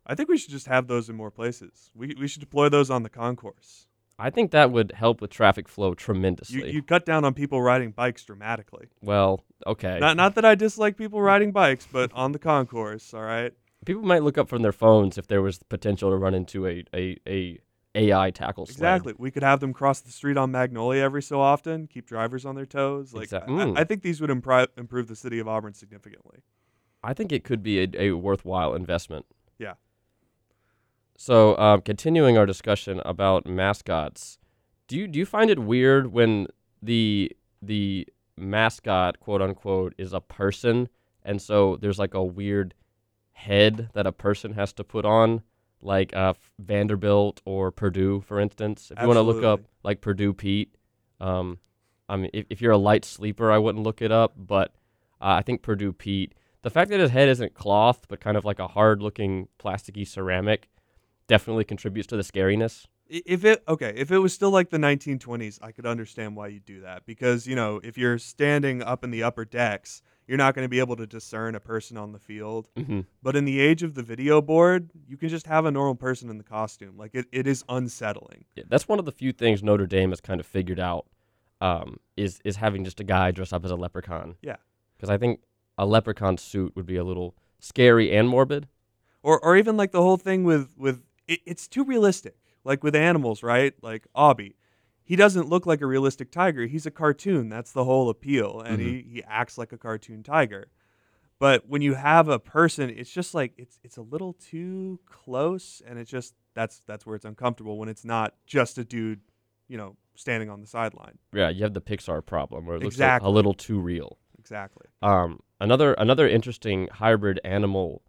I 0.05 0.15
think 0.15 0.30
we 0.30 0.38
should 0.38 0.51
just 0.51 0.68
have 0.68 0.88
those 0.88 1.09
in 1.09 1.15
more 1.15 1.31
places. 1.31 1.91
We 1.93 2.15
we 2.19 2.27
should 2.27 2.39
deploy 2.39 2.69
those 2.69 2.89
on 2.89 3.03
the 3.03 3.09
concourse. 3.09 3.88
I 4.19 4.30
think 4.31 4.51
that 4.51 4.72
would 4.72 4.93
help 4.93 5.22
with 5.22 5.30
traffic 5.30 5.68
flow 5.68 5.93
tremendously. 5.93 6.59
You 6.59 6.65
you 6.65 6.81
cut 6.84 7.05
down 7.05 7.26
on 7.26 7.34
people 7.34 7.61
riding 7.61 7.91
bikes 7.91 8.23
dramatically. 8.23 8.88
well, 9.01 9.43
okay. 9.65 9.99
Not 9.99 10.15
not 10.18 10.35
that 10.35 10.45
I 10.45 10.55
dislike 10.55 10.97
people 10.97 11.22
riding 11.22 11.51
bikes, 11.51 11.88
but 11.91 12.11
on 12.14 12.31
the 12.31 12.39
concourse, 12.39 13.14
all 13.14 13.23
right. 13.23 13.53
People 13.85 14.03
might 14.03 14.23
look 14.23 14.37
up 14.37 14.49
from 14.49 14.61
their 14.63 14.71
phones 14.71 15.17
if 15.17 15.27
there 15.27 15.41
was 15.41 15.59
the 15.59 15.65
potential 15.65 16.09
to 16.09 16.17
run 16.17 16.33
into 16.33 16.65
a 16.67 16.83
a, 16.93 17.17
a 17.27 17.59
AI 17.95 18.31
tackle 18.31 18.65
sled. 18.65 18.75
Exactly. 18.75 19.13
We 19.17 19.31
could 19.31 19.43
have 19.43 19.59
them 19.59 19.73
cross 19.73 20.01
the 20.01 20.11
street 20.11 20.37
on 20.37 20.51
Magnolia 20.51 21.01
every 21.01 21.21
so 21.23 21.39
often, 21.41 21.87
keep 21.87 22.05
drivers 22.05 22.45
on 22.45 22.55
their 22.55 22.65
toes. 22.65 23.13
Like 23.13 23.23
Exact- 23.23 23.49
I- 23.49 23.51
Mm. 23.51 23.77
I, 23.77 23.81
I 23.81 23.83
think 23.85 24.01
these 24.03 24.19
would 24.21 24.29
impri- 24.29 24.67
improve 24.77 25.07
the 25.07 25.15
city 25.15 25.39
of 25.39 25.47
Auburn 25.47 25.73
significantly. 25.73 26.39
I 27.03 27.13
think 27.13 27.31
it 27.31 27.43
could 27.43 27.63
be 27.63 27.79
a, 27.83 27.87
a 27.97 28.11
worthwhile 28.11 28.73
investment. 28.75 29.25
Yeah. 29.57 29.73
So, 31.17 31.57
um, 31.57 31.81
continuing 31.81 32.37
our 32.37 32.45
discussion 32.45 33.01
about 33.05 33.47
mascots, 33.47 34.37
do 34.87 34.95
you 34.97 35.07
do 35.07 35.17
you 35.17 35.25
find 35.25 35.49
it 35.49 35.59
weird 35.59 36.07
when 36.11 36.47
the 36.81 37.31
the 37.61 38.07
mascot, 38.37 39.19
quote 39.19 39.41
unquote, 39.41 39.93
is 39.97 40.13
a 40.13 40.19
person, 40.21 40.89
and 41.23 41.41
so 41.41 41.77
there's 41.81 41.97
like 41.97 42.13
a 42.13 42.23
weird 42.23 42.73
head 43.38 43.89
that 43.93 44.07
a 44.07 44.11
person 44.11 44.53
has 44.53 44.73
to 44.73 44.84
put 44.84 45.05
on, 45.05 45.43
like 45.80 46.15
uh, 46.15 46.34
Vanderbilt 46.59 47.39
or 47.45 47.72
Purdue, 47.72 48.22
for 48.22 48.39
instance. 48.39 48.91
If 48.91 48.99
you 48.99 49.07
want 49.07 49.18
to 49.18 49.22
look 49.22 49.43
up 49.43 49.61
like 49.84 50.01
Purdue 50.01 50.34
Pete, 50.34 50.76
um, 51.22 51.59
I 52.09 52.18
mean, 52.18 52.31
if, 52.34 52.45
if 52.49 52.61
you're 52.61 52.72
a 52.72 52.77
light 52.77 53.05
sleeper, 53.05 53.51
I 53.51 53.59
wouldn't 53.59 53.84
look 53.84 54.01
it 54.01 54.11
up, 54.11 54.34
but 54.35 54.73
uh, 55.22 55.38
I 55.38 55.43
think 55.43 55.61
Purdue 55.61 55.93
Pete. 55.93 56.34
The 56.64 56.72
fact 56.72 56.89
that 56.89 56.99
his 56.99 57.11
head 57.11 57.30
isn't 57.30 57.53
cloth, 57.53 58.07
but 58.09 58.19
kind 58.19 58.38
of 58.38 58.43
like 58.43 58.59
a 58.59 58.68
hard-looking 58.68 59.49
plasticky 59.59 60.05
ceramic, 60.07 60.68
definitely 61.27 61.64
contributes 61.64 62.07
to 62.07 62.18
the 62.18 62.23
scariness. 62.23 62.88
If 63.09 63.45
it 63.45 63.63
okay, 63.67 63.93
if 63.95 64.11
it 64.11 64.17
was 64.19 64.34
still 64.34 64.51
like 64.51 64.69
the 64.69 64.77
1920s, 64.77 65.59
I 65.61 65.71
could 65.71 65.85
understand 65.85 66.35
why 66.35 66.47
you 66.47 66.59
do 66.59 66.81
that 66.81 67.05
because 67.05 67.47
you 67.47 67.55
know 67.55 67.79
if 67.84 67.97
you're 67.97 68.17
standing 68.17 68.81
up 68.84 69.03
in 69.03 69.11
the 69.11 69.23
upper 69.23 69.45
decks, 69.45 70.01
you're 70.27 70.38
not 70.38 70.55
going 70.55 70.65
to 70.65 70.69
be 70.69 70.79
able 70.79 70.95
to 70.97 71.07
discern 71.07 71.55
a 71.55 71.59
person 71.59 71.95
on 71.97 72.11
the 72.11 72.19
field. 72.19 72.69
Mhm. 72.75 73.05
But 73.23 73.35
in 73.38 73.45
the 73.45 73.59
age 73.61 73.81
of 73.84 73.93
the 73.93 74.03
video 74.03 74.41
board, 74.41 74.91
you 75.07 75.15
can 75.15 75.29
just 75.29 75.47
have 75.47 75.65
a 75.65 75.71
normal 75.71 75.95
person 75.95 76.29
in 76.29 76.38
the 76.38 76.43
costume. 76.43 76.97
Like 76.97 77.11
it, 77.15 77.27
it 77.31 77.47
is 77.47 77.63
unsettling. 77.69 78.43
Yeah, 78.55 78.65
that's 78.67 78.88
one 78.89 78.99
of 78.99 79.05
the 79.05 79.11
few 79.13 79.31
things 79.31 79.63
Notre 79.63 79.88
Dame 79.88 80.09
has 80.09 80.19
kind 80.19 80.39
of 80.41 80.45
figured 80.45 80.79
out 80.79 81.05
um, 81.61 81.99
is 82.17 82.39
is 82.43 82.57
having 82.57 82.84
just 82.84 82.99
a 82.99 83.03
guy 83.05 83.31
dress 83.31 83.53
up 83.53 83.63
as 83.63 83.71
a 83.71 83.75
leprechaun. 83.75 84.35
Yeah. 84.41 84.57
because 84.97 85.09
I 85.09 85.17
think 85.17 85.39
a 85.77 85.85
leprechaun 85.85 86.38
suit 86.38 86.75
would 86.75 86.85
be 86.85 86.97
a 86.97 87.03
little 87.03 87.35
scary 87.59 88.13
and 88.15 88.27
morbid. 88.27 88.67
or 89.23 89.39
or 89.39 89.55
even 89.55 89.77
like 89.77 89.91
the 89.91 90.01
whole 90.01 90.17
thing 90.17 90.43
with 90.43 90.73
with 90.77 91.03
it, 91.27 91.39
it's 91.45 91.67
too 91.67 91.84
realistic 91.84 92.35
like 92.68 92.84
with 92.84 92.95
animals 92.95 93.41
right? 93.41 93.73
Like 93.81 94.06
Aubie 94.15 94.53
he 95.03 95.15
doesn't 95.15 95.48
look 95.48 95.65
like 95.65 95.80
a 95.80 95.85
realistic 95.85 96.31
tiger. 96.31 96.65
He's 96.65 96.85
a 96.85 96.91
cartoon. 96.91 97.48
That's 97.48 97.72
the 97.72 97.85
whole 97.85 98.10
appeal. 98.10 98.60
And 98.60 98.81
he, 98.81 99.06
he 99.10 99.23
acts 99.23 99.57
like 99.57 99.72
a 99.72 99.77
cartoon 99.77 100.22
tiger. 100.22 100.68
But 101.39 101.69
when 101.69 101.81
you 101.81 101.94
have 101.94 102.27
a 102.27 102.39
person 102.39 102.89
it's 102.89 103.10
just 103.10 103.34
like 103.34 103.53
it's 103.57 103.80
it's 103.84 103.98
a 103.98 104.02
little 104.02 104.34
too 104.34 104.99
close. 105.06 105.81
And 105.88 105.98
it's 105.98 106.11
just 106.11 106.35
that's 106.53 106.81
that's 106.85 107.06
where 107.06 107.15
it's 107.15 107.26
uncomfortable 107.26 107.77
when 107.77 107.89
it's 107.89 108.03
not 108.03 108.34
just 108.45 108.77
a 108.77 108.84
dude 108.84 109.22
you 109.68 109.77
know 109.77 109.95
standing 110.15 110.49
on 110.49 110.61
the 110.61 110.68
sideline. 110.68 111.18
Yeah, 111.34 111.49
you 111.49 111.64
have 111.64 111.73
the 111.73 111.81
Pixar 111.81 112.26
problem 112.26 112.65
where 112.65 112.77
it 112.77 112.84
looks 112.84 112.99
like 112.99 113.22
a 113.22 113.30
little 113.30 113.53
too 113.53 113.80
real. 113.80 114.18
exactly. 114.38 114.88
Um, 115.02 115.39
another 115.61 115.94
another 115.94 116.27
interesting 116.27 116.89
hybrid 116.91 117.39
animal 117.44 118.02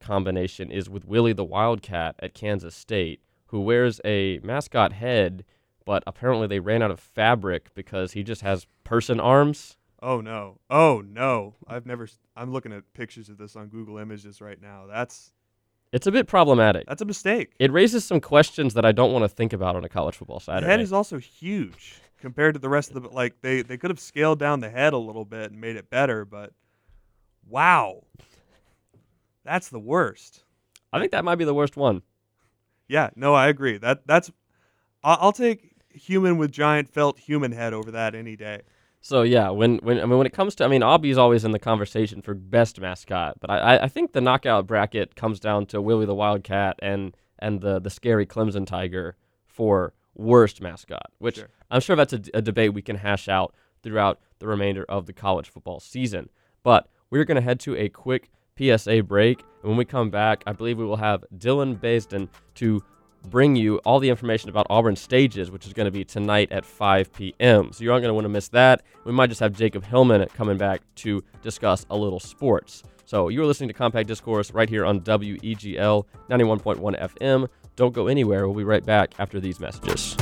combination 0.00 0.70
is 0.70 0.88
with 0.88 1.04
Willie 1.04 1.34
the 1.34 1.44
Wildcat 1.44 2.16
at 2.20 2.34
Kansas 2.34 2.74
State, 2.74 3.20
who 3.50 3.60
wears 3.60 4.00
a 4.04 4.38
mascot 4.42 4.92
head, 4.94 5.44
but 5.84 6.02
apparently 6.06 6.46
they 6.46 6.58
ran 6.60 6.82
out 6.82 6.90
of 6.90 6.98
fabric 7.00 7.72
because 7.74 8.12
he 8.12 8.22
just 8.22 8.42
has 8.42 8.66
person 8.84 9.20
arms 9.20 9.76
Oh 10.02 10.22
no. 10.22 10.56
Oh 10.70 11.02
no. 11.06 11.56
I've 11.68 11.84
never. 11.84 12.08
I'm 12.34 12.50
looking 12.52 12.72
at 12.72 12.90
pictures 12.94 13.28
of 13.28 13.36
this 13.36 13.54
on 13.54 13.68
Google 13.68 13.98
Images 13.98 14.40
right 14.40 14.58
now. 14.58 14.86
That's 14.88 15.30
It's 15.92 16.06
a 16.06 16.10
bit 16.10 16.26
problematic. 16.26 16.86
that's 16.86 17.02
a 17.02 17.04
mistake. 17.04 17.52
It 17.58 17.70
raises 17.70 18.02
some 18.02 18.18
questions 18.18 18.72
that 18.72 18.86
I 18.86 18.92
don't 18.92 19.12
want 19.12 19.24
to 19.24 19.28
think 19.28 19.52
about 19.52 19.76
on 19.76 19.84
a 19.84 19.90
college 19.90 20.16
football 20.16 20.38
The 20.38 20.44
Saturday. 20.46 20.66
head 20.70 20.80
is 20.80 20.90
also 20.94 21.18
huge 21.18 22.00
compared 22.18 22.54
to 22.54 22.60
the 22.60 22.70
rest 22.70 22.92
of 22.92 23.02
the. 23.02 23.10
Like 23.10 23.42
they 23.42 23.60
they 23.60 23.76
could 23.76 23.90
have 23.90 24.00
scaled 24.00 24.38
down 24.38 24.60
the 24.60 24.70
head 24.70 24.94
a 24.94 24.98
little 24.98 25.26
bit 25.26 25.50
and 25.52 25.60
made 25.60 25.76
it 25.76 25.90
better, 25.90 26.24
but 26.24 26.54
wow, 27.46 28.04
that's 29.44 29.68
the 29.68 29.78
worst. 29.80 30.44
I 30.94 30.98
think 30.98 31.12
that 31.12 31.24
might 31.26 31.36
be 31.36 31.44
the 31.44 31.52
worst 31.54 31.76
one. 31.76 32.00
Yeah. 32.90 33.10
No, 33.16 33.34
I 33.34 33.48
agree. 33.48 33.78
That 33.78 34.06
that's. 34.06 34.30
I'll 35.02 35.32
take 35.32 35.72
human 35.88 36.36
with 36.36 36.52
giant 36.52 36.88
felt 36.88 37.18
human 37.18 37.52
head 37.52 37.72
over 37.72 37.90
that 37.90 38.14
any 38.14 38.36
day. 38.36 38.62
So 39.00 39.22
yeah, 39.22 39.48
when 39.48 39.78
when 39.78 39.98
I 39.98 40.04
mean 40.04 40.18
when 40.18 40.26
it 40.26 40.32
comes 40.34 40.54
to 40.56 40.64
I 40.64 40.68
mean 40.68 40.82
Aubie's 40.82 41.16
always 41.16 41.44
in 41.44 41.52
the 41.52 41.58
conversation 41.58 42.20
for 42.20 42.34
best 42.34 42.78
mascot, 42.80 43.38
but 43.40 43.48
I 43.50 43.78
I- 43.78 43.88
think 43.88 44.12
the 44.12 44.20
knockout 44.20 44.66
bracket 44.66 45.14
comes 45.16 45.40
down 45.40 45.66
to 45.66 45.80
Willie 45.80 46.04
the 46.06 46.14
Wildcat 46.14 46.78
and 46.82 47.16
and 47.38 47.62
the 47.62 47.80
the 47.80 47.88
scary 47.90 48.26
Clemson 48.26 48.66
Tiger 48.66 49.16
for 49.46 49.94
worst 50.14 50.60
mascot, 50.60 51.10
which 51.18 51.36
Sure. 51.36 51.48
I'm 51.70 51.80
sure 51.80 51.96
that's 51.96 52.12
a 52.12 52.42
debate 52.42 52.74
we 52.74 52.82
can 52.82 52.96
hash 52.96 53.26
out 53.28 53.54
throughout 53.82 54.20
the 54.38 54.46
remainder 54.46 54.84
of 54.88 55.06
the 55.06 55.14
college 55.14 55.48
football 55.48 55.80
season. 55.80 56.28
But 56.62 56.88
we're 57.08 57.24
going 57.24 57.36
to 57.36 57.40
head 57.42 57.58
to 57.60 57.74
a 57.76 57.88
quick 57.88 58.30
PSA 58.60 59.02
break, 59.04 59.40
and 59.62 59.70
when 59.70 59.76
we 59.76 59.84
come 59.84 60.10
back, 60.10 60.42
I 60.46 60.52
believe 60.52 60.78
we 60.78 60.84
will 60.84 60.96
have 60.96 61.24
Dylan 61.38 61.78
Basden 61.78 62.28
to 62.56 62.82
bring 63.28 63.56
you 63.56 63.76
all 63.78 64.00
the 64.00 64.08
information 64.08 64.48
about 64.48 64.66
Auburn 64.70 64.96
stages, 64.96 65.50
which 65.50 65.66
is 65.66 65.72
going 65.72 65.84
to 65.84 65.90
be 65.90 66.04
tonight 66.04 66.50
at 66.52 66.64
5 66.64 67.12
p.m. 67.12 67.72
So 67.72 67.84
you 67.84 67.92
aren't 67.92 68.02
going 68.02 68.10
to 68.10 68.14
want 68.14 68.24
to 68.24 68.30
miss 68.30 68.48
that. 68.48 68.82
We 69.04 69.12
might 69.12 69.28
just 69.28 69.40
have 69.40 69.52
Jacob 69.52 69.84
Hillman 69.84 70.26
coming 70.28 70.56
back 70.56 70.80
to 70.96 71.22
discuss 71.42 71.84
a 71.90 71.96
little 71.96 72.20
sports. 72.20 72.82
So 73.04 73.28
you're 73.28 73.46
listening 73.46 73.68
to 73.68 73.74
Compact 73.74 74.08
Discourse 74.08 74.52
right 74.52 74.68
here 74.68 74.84
on 74.84 75.00
WEGL 75.00 76.04
91.1 76.30 77.00
FM. 77.00 77.48
Don't 77.76 77.92
go 77.92 78.06
anywhere. 78.06 78.46
We'll 78.46 78.56
be 78.56 78.64
right 78.64 78.84
back 78.84 79.14
after 79.18 79.40
these 79.40 79.60
messages. 79.60 80.16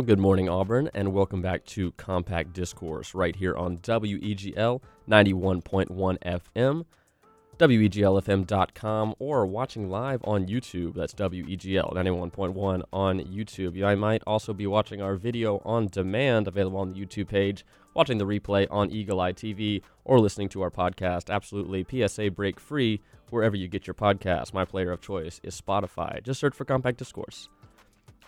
Well, 0.00 0.06
good 0.06 0.18
morning, 0.18 0.48
Auburn, 0.48 0.88
and 0.94 1.12
welcome 1.12 1.42
back 1.42 1.66
to 1.66 1.92
Compact 1.92 2.54
Discourse 2.54 3.14
right 3.14 3.36
here 3.36 3.54
on 3.54 3.76
WEGL 3.76 4.80
91.1 5.06 6.18
FM, 6.18 6.84
WEGLFM.com, 7.58 9.14
or 9.18 9.46
watching 9.46 9.90
live 9.90 10.22
on 10.24 10.46
YouTube. 10.46 10.94
That's 10.94 11.12
WEGL 11.12 11.92
91.1 11.92 12.82
on 12.90 13.20
YouTube. 13.20 13.76
You 13.76 13.94
might 13.98 14.22
also 14.26 14.54
be 14.54 14.66
watching 14.66 15.02
our 15.02 15.16
video 15.16 15.60
on 15.66 15.88
demand 15.88 16.48
available 16.48 16.78
on 16.78 16.94
the 16.94 16.98
YouTube 16.98 17.28
page, 17.28 17.66
watching 17.92 18.16
the 18.16 18.24
replay 18.24 18.66
on 18.70 18.90
Eagle 18.90 19.20
Eye 19.20 19.34
TV, 19.34 19.82
or 20.06 20.18
listening 20.18 20.48
to 20.48 20.62
our 20.62 20.70
podcast 20.70 21.28
absolutely 21.28 21.84
PSA 21.84 22.30
break 22.30 22.58
free 22.58 23.02
wherever 23.28 23.54
you 23.54 23.68
get 23.68 23.86
your 23.86 23.92
podcast. 23.92 24.54
My 24.54 24.64
player 24.64 24.92
of 24.92 25.02
choice 25.02 25.42
is 25.42 25.60
Spotify. 25.60 26.24
Just 26.24 26.40
search 26.40 26.54
for 26.54 26.64
Compact 26.64 26.96
Discourse. 26.96 27.50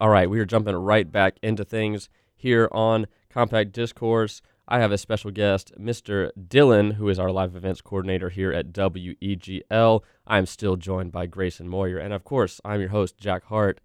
All 0.03 0.09
right, 0.09 0.29
we 0.29 0.41
are 0.41 0.45
jumping 0.45 0.75
right 0.75 1.13
back 1.13 1.37
into 1.45 1.65
things 1.65 2.09
here 2.35 2.69
on 2.73 3.07
Compact 3.31 3.71
Discourse. 3.71 4.43
I 4.67 4.81
have 4.81 4.91
a 4.91 4.99
special 4.99 5.31
guest, 5.31 5.73
Mr. 5.79 6.33
Dylan, 6.37 6.95
who 6.95 7.09
is 7.09 7.21
our 7.21 7.31
live 7.31 7.55
events 7.55 7.81
coordinator 7.81 8.29
here 8.29 8.53
at 8.53 8.73
WEGL. 8.73 10.03
I'm 10.27 10.47
still 10.47 10.75
joined 10.75 11.13
by 11.13 11.27
Grayson 11.27 11.69
Moyer. 11.69 11.99
And 11.99 12.13
of 12.13 12.25
course, 12.25 12.61
I'm 12.65 12.81
your 12.81 12.89
host, 12.89 13.17
Jack 13.17 13.45
Hart, 13.45 13.81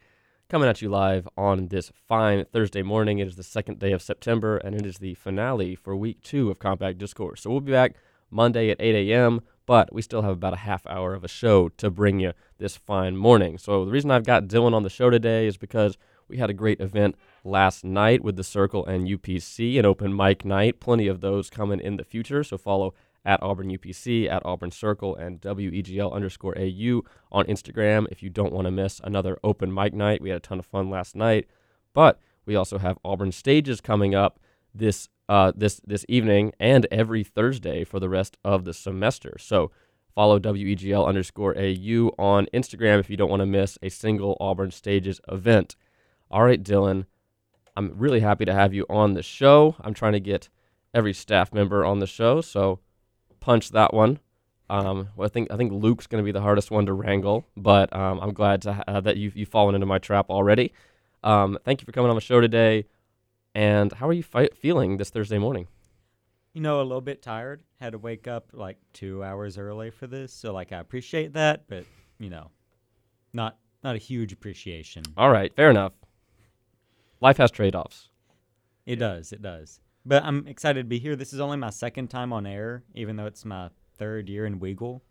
coming 0.50 0.68
at 0.68 0.82
you 0.82 0.90
live 0.90 1.30
on 1.38 1.68
this 1.68 1.92
fine 2.08 2.46
Thursday 2.46 2.82
morning. 2.82 3.20
It 3.20 3.28
is 3.28 3.36
the 3.36 3.44
second 3.44 3.78
day 3.78 3.92
of 3.92 4.02
September, 4.02 4.58
and 4.58 4.74
it 4.74 4.88
is 4.88 4.98
the 4.98 5.14
finale 5.14 5.76
for 5.76 5.96
week 5.96 6.24
two 6.24 6.50
of 6.50 6.58
Compact 6.58 6.98
Discourse. 6.98 7.42
So 7.42 7.52
we'll 7.52 7.60
be 7.60 7.74
back 7.74 7.94
Monday 8.32 8.72
at 8.72 8.82
8 8.82 9.12
a.m., 9.12 9.42
but 9.68 9.94
we 9.94 10.02
still 10.02 10.24
have 10.24 10.32
about 10.32 10.54
a 10.54 10.58
half 10.58 10.88
hour 10.88 11.14
of 11.14 11.24
a 11.24 11.28
show 11.28 11.70
to 11.70 11.92
bring 11.92 12.20
you 12.20 12.34
this 12.58 12.78
fine 12.78 13.16
morning. 13.16 13.60
So 13.60 13.86
the 13.86 13.92
reason 13.92 14.10
I've 14.10 14.26
got 14.26 14.48
Dylan 14.48 14.74
on 14.74 14.82
the 14.82 14.90
show 14.90 15.12
today 15.12 15.46
is 15.46 15.58
because 15.58 15.98
we 16.30 16.38
had 16.38 16.50
a 16.50 16.54
great 16.54 16.80
event 16.80 17.16
last 17.44 17.84
night 17.84 18.24
with 18.24 18.38
the 18.38 18.44
Circle 18.44 18.86
and 18.86 19.08
UPC, 19.08 19.78
an 19.78 19.86
open 19.86 20.16
mic 20.16 20.46
night. 20.46 20.80
Plenty 20.80 21.08
of 21.08 21.20
those 21.22 21.50
coming 21.50 21.82
in 21.82 21.98
the 21.98 22.06
future. 22.06 22.44
So 22.44 22.58
follow 22.58 22.94
at 23.26 23.44
Auburn 23.44 23.68
UPC, 23.68 24.30
at 24.32 24.46
Auburn 24.46 24.72
Circle, 24.72 25.18
and 25.18 25.42
WEGL 25.42 26.14
underscore 26.14 26.58
AU 26.58 27.02
on 27.30 27.46
Instagram 27.46 28.08
if 28.10 28.24
you 28.24 28.30
don't 28.30 28.54
want 28.54 28.66
to 28.66 28.72
miss 28.72 29.02
another 29.04 29.38
open 29.44 29.74
mic 29.74 29.94
night. 29.94 30.22
We 30.22 30.30
had 30.30 30.38
a 30.38 30.40
ton 30.40 30.60
of 30.60 30.66
fun 30.66 30.90
last 30.90 31.14
night. 31.14 31.46
But 31.94 32.20
we 32.46 32.56
also 32.56 32.78
have 32.78 32.98
Auburn 33.04 33.34
stages 33.34 33.82
coming 33.82 34.16
up 34.16 34.40
this 34.74 35.10
uh, 35.30 35.52
this 35.56 35.82
this 35.86 36.06
evening 36.08 36.54
and 36.60 36.88
every 36.92 37.24
Thursday 37.24 37.84
for 37.84 38.00
the 38.00 38.10
rest 38.10 38.38
of 38.44 38.66
the 38.66 38.74
semester. 38.74 39.38
So 39.40 39.72
follow 40.16 40.40
WEGL 40.40 41.06
underscore 41.06 41.56
AU 41.58 42.12
on 42.18 42.48
Instagram 42.54 43.00
if 43.00 43.10
you 43.10 43.18
don't 43.18 43.30
want 43.30 43.42
to 43.42 43.46
miss 43.46 43.78
a 43.82 43.90
single 43.90 44.38
Auburn 44.40 44.72
stages 44.72 45.22
event. 45.28 45.76
All 46.32 46.44
right, 46.44 46.62
Dylan, 46.62 47.06
I'm 47.76 47.94
really 47.98 48.22
happy 48.22 48.46
to 48.46 48.54
have 48.54 48.74
you 48.74 48.86
on 48.90 49.14
the 49.14 49.24
show. 49.24 49.76
I'm 49.82 49.94
trying 49.94 50.14
to 50.14 50.20
get 50.20 50.50
every 50.94 51.14
staff 51.14 51.54
member 51.54 51.86
on 51.86 52.00
the 52.00 52.08
show, 52.08 52.42
so 52.42 52.80
punch 53.40 53.70
that 53.72 53.94
one. 53.94 54.20
Um, 54.70 55.10
well, 55.16 55.26
I 55.26 55.30
think 55.30 55.52
I 55.52 55.58
think 55.58 55.72
Luke's 55.72 56.08
going 56.08 56.22
to 56.22 56.26
be 56.26 56.32
the 56.32 56.42
hardest 56.42 56.72
one 56.72 56.86
to 56.88 56.94
wrangle, 56.94 57.46
but 57.56 57.94
um, 57.96 58.20
I'm 58.20 58.34
glad 58.34 58.62
to 58.64 58.74
ha- 58.74 59.02
that 59.02 59.18
you've 59.18 59.36
you've 59.36 59.50
fallen 59.50 59.76
into 59.76 59.86
my 59.86 60.00
trap 60.00 60.30
already. 60.30 60.74
Um, 61.24 61.58
thank 61.64 61.82
you 61.82 61.86
for 61.86 61.92
coming 61.92 62.10
on 62.10 62.16
the 62.16 62.22
show 62.22 62.42
today. 62.42 62.86
And 63.58 63.92
how 63.92 64.08
are 64.08 64.14
you 64.14 64.22
fi- 64.22 64.52
feeling 64.54 64.98
this 64.98 65.10
Thursday 65.10 65.40
morning? 65.40 65.66
You 66.54 66.62
know, 66.62 66.80
a 66.80 66.84
little 66.84 67.02
bit 67.02 67.24
tired. 67.24 67.64
Had 67.82 67.94
to 67.94 67.98
wake 67.98 68.28
up 68.28 68.52
like 68.54 68.78
two 68.94 69.24
hours 69.24 69.58
early 69.58 69.90
for 69.90 70.06
this, 70.06 70.32
so 70.32 70.54
like 70.54 70.72
I 70.72 70.78
appreciate 70.78 71.34
that, 71.34 71.64
but 71.68 71.86
you 72.20 72.30
know, 72.30 72.52
not 73.34 73.58
not 73.84 73.96
a 73.96 73.98
huge 73.98 74.32
appreciation. 74.32 75.02
All 75.18 75.32
right, 75.32 75.52
fair 75.56 75.72
enough. 75.72 75.94
Life 77.20 77.38
has 77.38 77.50
trade 77.50 77.74
offs. 77.74 78.10
It 78.86 78.98
does, 78.98 79.34
it 79.34 79.42
does. 79.42 79.80
But 80.06 80.24
I'm 80.24 80.46
excited 80.46 80.82
to 80.82 80.88
be 80.88 81.00
here. 81.00 81.16
This 81.16 81.34
is 81.34 81.40
only 81.40 81.58
my 81.58 81.72
second 81.72 82.10
time 82.10 82.32
on 82.32 82.46
air, 82.46 82.84
even 82.94 83.16
though 83.16 83.26
it's 83.26 83.44
my 83.44 83.72
third 83.98 84.30
year 84.30 84.46
in 84.46 84.60
Weagle, 84.60 85.02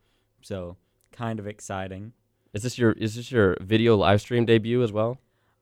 so 0.40 0.76
kind 1.10 1.40
of 1.40 1.48
exciting. 1.48 2.12
Is 2.54 2.62
this 2.62 2.78
your 2.78 2.92
is 2.92 3.16
this 3.16 3.32
your 3.32 3.56
video 3.60 3.96
live 3.96 4.20
stream 4.20 4.44
debut 4.44 4.84
as 4.84 4.92
well? 4.92 5.18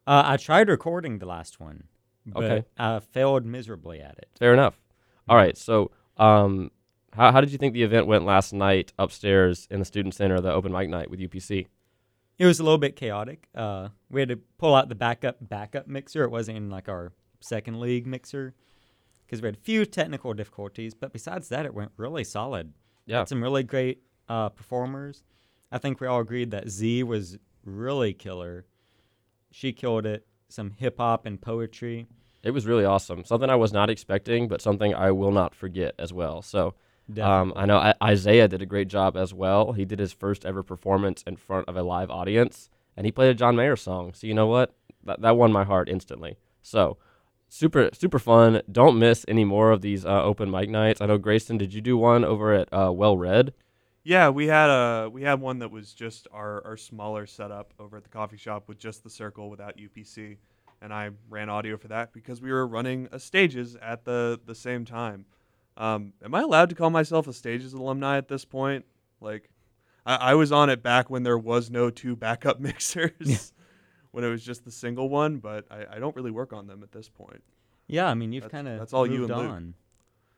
Uh, 0.06 0.22
I 0.26 0.36
tried 0.36 0.68
recording 0.68 1.18
the 1.18 1.24
last 1.24 1.58
one, 1.58 1.84
but 2.26 2.44
Okay. 2.44 2.64
I 2.78 3.00
failed 3.00 3.44
miserably 3.44 4.00
at 4.00 4.16
it. 4.18 4.28
Fair 4.38 4.52
enough. 4.52 4.80
All 5.28 5.36
right, 5.36 5.56
so 5.56 5.90
um, 6.16 6.70
how 7.12 7.32
how 7.32 7.40
did 7.40 7.50
you 7.52 7.58
think 7.58 7.72
the 7.74 7.82
event 7.82 8.06
went 8.06 8.24
last 8.24 8.52
night 8.52 8.92
upstairs 8.98 9.66
in 9.70 9.78
the 9.78 9.84
student 9.84 10.14
center, 10.14 10.40
the 10.40 10.52
open 10.52 10.72
mic 10.72 10.88
night 10.88 11.10
with 11.10 11.20
UPC? 11.20 11.66
It 12.38 12.46
was 12.46 12.58
a 12.60 12.64
little 12.64 12.78
bit 12.78 12.96
chaotic. 12.96 13.48
Uh, 13.54 13.88
we 14.10 14.20
had 14.20 14.28
to 14.28 14.36
pull 14.58 14.74
out 14.74 14.88
the 14.88 14.94
backup 14.94 15.36
backup 15.40 15.86
mixer. 15.86 16.24
It 16.24 16.30
wasn't 16.30 16.56
in 16.56 16.70
like 16.70 16.88
our 16.88 17.12
second 17.40 17.78
league 17.80 18.06
mixer 18.06 18.54
because 19.24 19.40
we 19.40 19.46
had 19.46 19.54
a 19.56 19.60
few 19.60 19.86
technical 19.86 20.34
difficulties. 20.34 20.94
But 20.94 21.12
besides 21.12 21.48
that, 21.50 21.64
it 21.64 21.72
went 21.74 21.92
really 21.96 22.24
solid. 22.24 22.72
Yeah. 23.06 23.18
Had 23.18 23.28
some 23.28 23.42
really 23.42 23.62
great 23.62 24.02
uh, 24.28 24.48
performers. 24.48 25.22
I 25.70 25.78
think 25.78 26.00
we 26.00 26.06
all 26.06 26.20
agreed 26.20 26.50
that 26.50 26.68
Z 26.68 27.04
was 27.04 27.38
really 27.64 28.12
killer. 28.12 28.66
She 29.50 29.72
killed 29.72 30.04
it. 30.04 30.26
Some 30.54 30.70
hip 30.70 30.98
hop 30.98 31.26
and 31.26 31.40
poetry. 31.40 32.06
It 32.44 32.52
was 32.52 32.64
really 32.64 32.84
awesome. 32.84 33.24
Something 33.24 33.50
I 33.50 33.56
was 33.56 33.72
not 33.72 33.90
expecting, 33.90 34.46
but 34.46 34.60
something 34.62 34.94
I 34.94 35.10
will 35.10 35.32
not 35.32 35.52
forget 35.52 35.96
as 35.98 36.12
well. 36.12 36.42
So, 36.42 36.74
um, 37.20 37.52
I 37.56 37.66
know 37.66 37.78
I- 37.78 37.94
Isaiah 38.00 38.46
did 38.46 38.62
a 38.62 38.66
great 38.66 38.86
job 38.86 39.16
as 39.16 39.34
well. 39.34 39.72
He 39.72 39.84
did 39.84 39.98
his 39.98 40.12
first 40.12 40.46
ever 40.46 40.62
performance 40.62 41.24
in 41.26 41.34
front 41.34 41.68
of 41.68 41.76
a 41.76 41.82
live 41.82 42.08
audience, 42.08 42.70
and 42.96 43.04
he 43.04 43.10
played 43.10 43.30
a 43.30 43.34
John 43.34 43.56
Mayer 43.56 43.74
song. 43.74 44.12
So 44.14 44.28
you 44.28 44.34
know 44.34 44.46
what? 44.46 44.72
That 45.02 45.22
that 45.22 45.36
won 45.36 45.50
my 45.50 45.64
heart 45.64 45.88
instantly. 45.88 46.36
So, 46.62 46.98
super 47.48 47.90
super 47.92 48.20
fun. 48.20 48.62
Don't 48.70 48.96
miss 48.96 49.24
any 49.26 49.44
more 49.44 49.72
of 49.72 49.80
these 49.80 50.06
uh, 50.06 50.22
open 50.22 50.52
mic 50.52 50.70
nights. 50.70 51.00
I 51.00 51.06
know 51.06 51.18
Grayson, 51.18 51.58
did 51.58 51.74
you 51.74 51.80
do 51.80 51.96
one 51.96 52.24
over 52.24 52.52
at 52.54 52.72
uh, 52.72 52.92
Well 52.92 53.16
Red? 53.18 53.54
Yeah, 54.04 54.28
we 54.28 54.46
had 54.46 54.68
a 54.68 55.08
we 55.10 55.22
had 55.22 55.40
one 55.40 55.60
that 55.60 55.70
was 55.70 55.94
just 55.94 56.28
our, 56.30 56.62
our 56.66 56.76
smaller 56.76 57.24
setup 57.26 57.72
over 57.78 57.96
at 57.96 58.04
the 58.04 58.10
coffee 58.10 58.36
shop 58.36 58.68
with 58.68 58.78
just 58.78 59.02
the 59.02 59.08
circle 59.08 59.48
without 59.48 59.78
UPC, 59.78 60.36
and 60.82 60.92
I 60.92 61.10
ran 61.30 61.48
audio 61.48 61.78
for 61.78 61.88
that 61.88 62.12
because 62.12 62.42
we 62.42 62.52
were 62.52 62.66
running 62.66 63.08
a 63.12 63.18
stages 63.18 63.76
at 63.80 64.04
the 64.04 64.38
the 64.44 64.54
same 64.54 64.84
time. 64.84 65.24
Um, 65.78 66.12
am 66.22 66.34
I 66.34 66.42
allowed 66.42 66.68
to 66.68 66.74
call 66.74 66.90
myself 66.90 67.26
a 67.26 67.32
stages 67.32 67.72
alumni 67.72 68.18
at 68.18 68.28
this 68.28 68.44
point? 68.44 68.84
Like, 69.22 69.48
I, 70.04 70.16
I 70.16 70.34
was 70.34 70.52
on 70.52 70.68
it 70.68 70.82
back 70.82 71.08
when 71.08 71.22
there 71.22 71.38
was 71.38 71.70
no 71.70 71.88
two 71.88 72.14
backup 72.14 72.60
mixers, 72.60 73.54
when 74.10 74.22
it 74.22 74.28
was 74.28 74.44
just 74.44 74.66
the 74.66 74.70
single 74.70 75.08
one. 75.08 75.38
But 75.38 75.64
I, 75.70 75.96
I 75.96 75.98
don't 75.98 76.14
really 76.14 76.30
work 76.30 76.52
on 76.52 76.66
them 76.66 76.82
at 76.82 76.92
this 76.92 77.08
point. 77.08 77.42
Yeah, 77.86 78.06
I 78.06 78.12
mean 78.12 78.34
you've 78.34 78.50
kind 78.50 78.68
of 78.68 78.78
that's 78.78 78.92
all 78.92 79.06
you 79.06 79.24
and 79.24 79.34
Luke. 79.34 79.50
on, 79.50 79.74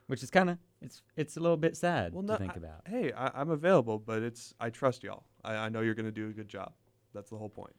which 0.06 0.22
is 0.22 0.30
kind 0.30 0.51
of 0.51 0.59
it's 0.86 1.02
it's 1.16 1.36
a 1.36 1.40
little 1.40 1.56
bit 1.56 1.76
sad 1.76 2.12
Well, 2.14 2.22
to 2.22 2.28
no, 2.28 2.36
think 2.36 2.52
I- 2.52 2.56
about. 2.56 2.80
Hey, 2.86 3.12
I, 3.12 3.30
I'm 3.40 3.50
available, 3.50 3.98
but 3.98 4.22
it's 4.22 4.54
I 4.60 4.70
trust 4.70 5.02
y'all. 5.04 5.24
I, 5.44 5.54
I 5.54 5.68
know 5.68 5.80
you're 5.82 5.94
going 5.94 6.06
to 6.06 6.12
do 6.12 6.28
a 6.28 6.32
good 6.32 6.48
job. 6.48 6.72
That's 7.14 7.30
the 7.30 7.36
whole 7.36 7.48
point. 7.50 7.74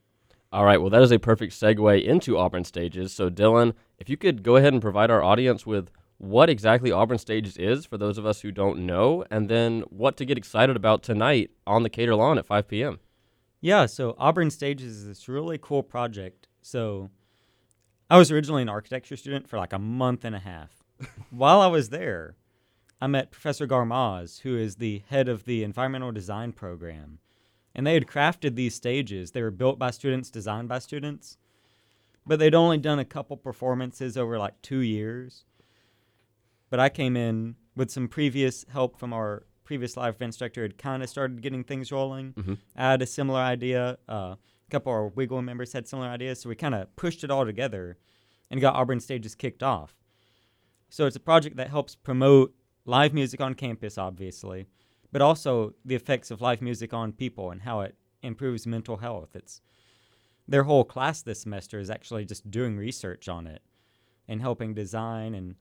All 0.52 0.64
right, 0.64 0.80
well, 0.80 0.90
that 0.92 1.02
is 1.02 1.12
a 1.12 1.20
perfect 1.20 1.54
segue 1.54 2.04
into 2.06 2.38
Auburn 2.38 2.64
Stages. 2.64 3.12
So, 3.14 3.30
Dylan, 3.30 3.74
if 4.00 4.08
you 4.10 4.16
could 4.16 4.44
go 4.44 4.56
ahead 4.56 4.72
and 4.72 4.82
provide 4.82 5.12
our 5.12 5.22
audience 5.22 5.66
with 5.66 5.90
what 6.20 6.50
exactly 6.50 6.90
Auburn 6.92 7.18
Stages 7.18 7.58
is 7.58 7.86
for 7.86 7.98
those 7.98 8.18
of 8.18 8.26
us 8.26 8.42
who 8.42 8.52
don't 8.52 8.80
know, 8.86 9.26
and 9.30 9.50
then 9.50 9.82
what 9.90 10.16
to 10.18 10.26
get 10.26 10.38
excited 10.38 10.76
about 10.78 11.04
tonight 11.04 11.52
on 11.68 11.84
the 11.84 11.90
Cater 11.90 12.16
Lawn 12.16 12.38
at 12.38 12.46
5 12.48 12.68
p.m. 12.68 13.00
Yeah, 13.60 13.88
so 13.88 14.16
Auburn 14.18 14.50
Stages 14.50 14.98
is 15.00 15.06
this 15.08 15.28
really 15.28 15.58
cool 15.62 15.84
project. 15.84 16.48
So 16.62 17.10
I 18.10 18.18
was 18.18 18.32
originally 18.32 18.62
an 18.62 18.70
architecture 18.70 19.18
student 19.18 19.50
for 19.50 19.58
like 19.58 19.74
a 19.74 19.80
month 19.80 20.24
and 20.24 20.34
a 20.36 20.40
half. 20.40 20.72
While 21.30 21.60
I 21.60 21.68
was 21.68 21.90
there, 21.90 22.36
I 23.00 23.08
met 23.08 23.32
Professor 23.32 23.68
Garmaz, 23.68 24.42
who 24.42 24.58
is 24.58 24.76
the 24.78 25.04
head 25.08 25.30
of 25.30 25.46
the 25.46 25.64
environmental 25.64 26.12
design 26.12 26.52
program. 26.52 27.20
And 27.76 27.86
they 27.86 27.94
had 27.94 28.08
crafted 28.08 28.56
these 28.56 28.74
stages. 28.74 29.32
They 29.32 29.44
were 29.44 29.52
built 29.52 29.78
by 29.78 29.92
students, 29.92 30.32
designed 30.32 30.68
by 30.68 30.80
students. 30.80 31.38
But 32.26 32.40
they'd 32.40 32.56
only 32.56 32.80
done 32.80 32.98
a 33.00 33.06
couple 33.06 33.38
performances 33.38 34.18
over 34.18 34.40
like 34.40 34.62
two 34.62 34.80
years. 34.80 35.46
But 36.70 36.80
I 36.80 36.90
came 36.90 37.16
in 37.16 37.56
with 37.76 37.92
some 37.92 38.08
previous 38.08 38.66
help 38.70 38.98
from 39.00 39.14
our 39.14 39.44
previous 39.64 39.96
live 39.96 40.16
events 40.16 40.38
director, 40.38 40.64
had 40.64 40.78
kind 40.78 41.04
of 41.04 41.10
started 41.10 41.42
getting 41.42 41.64
things 41.64 41.92
rolling. 41.92 42.34
Mhm. 42.34 42.58
I 42.76 42.92
had 42.92 43.02
a 43.02 43.06
similar 43.06 43.40
idea. 43.40 43.98
Uh, 44.10 44.36
a 44.36 44.72
couple 44.72 44.92
of 44.92 44.96
our 44.96 45.08
Wiggle 45.10 45.42
members 45.42 45.74
had 45.74 45.88
similar 45.88 46.08
ideas. 46.08 46.42
So 46.42 46.50
we 46.50 46.56
kind 46.56 46.74
of 46.74 46.94
pushed 46.96 47.24
it 47.24 47.30
all 47.30 47.46
together 47.46 47.98
and 48.50 48.60
got 48.60 48.76
Auburn 48.76 49.00
Stages 49.00 49.36
kicked 49.36 49.62
off. 49.62 49.96
So 50.90 51.06
it's 51.06 51.16
a 51.16 51.22
project 51.22 51.58
that 51.58 51.70
helps 51.70 51.96
promote 51.96 52.56
live 52.88 53.14
music 53.14 53.42
on 53.42 53.54
campus, 53.54 53.98
obviously, 53.98 54.66
but 55.12 55.22
also 55.22 55.74
the 55.86 55.94
effects 55.94 56.32
of 56.32 56.42
live 56.42 56.62
music 56.62 56.94
on 56.94 57.12
people 57.12 57.52
and 57.52 57.62
how 57.62 57.82
it 57.82 57.96
improves 58.24 58.66
mental 58.66 58.98
health. 58.98 59.36
It's 59.36 59.62
their 60.48 60.64
whole 60.64 60.86
class 60.86 61.22
this 61.22 61.42
semester 61.42 61.80
is 61.80 61.90
actually 61.90 62.26
just 62.26 62.50
doing 62.50 62.78
research 62.78 63.28
on 63.28 63.46
it 63.46 63.62
and 64.28 64.42
helping 64.42 64.74
design 64.74 65.36
and 65.36 65.56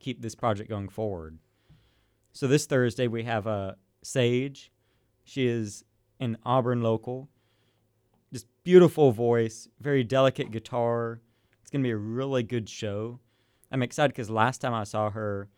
keep 0.00 0.20
this 0.20 0.34
project 0.34 0.68
going 0.68 0.88
forward. 0.88 1.38
So 2.32 2.48
this 2.48 2.66
Thursday 2.66 3.06
we 3.06 3.22
have 3.22 3.46
a 3.46 3.76
Sage. 4.02 4.72
She 5.24 5.46
is 5.46 5.84
an 6.18 6.36
Auburn 6.44 6.82
local. 6.82 7.28
Just 8.32 8.46
beautiful 8.64 9.12
voice, 9.12 9.68
very 9.80 10.02
delicate 10.02 10.50
guitar. 10.50 11.20
It's 11.60 11.70
gonna 11.70 11.84
be 11.84 11.90
a 11.90 11.96
really 11.96 12.42
good 12.42 12.68
show. 12.68 13.20
I'm 13.70 13.82
excited 13.82 14.12
because 14.12 14.30
last 14.30 14.60
time 14.60 14.74
I 14.74 14.84
saw 14.84 15.10
her, 15.10 15.48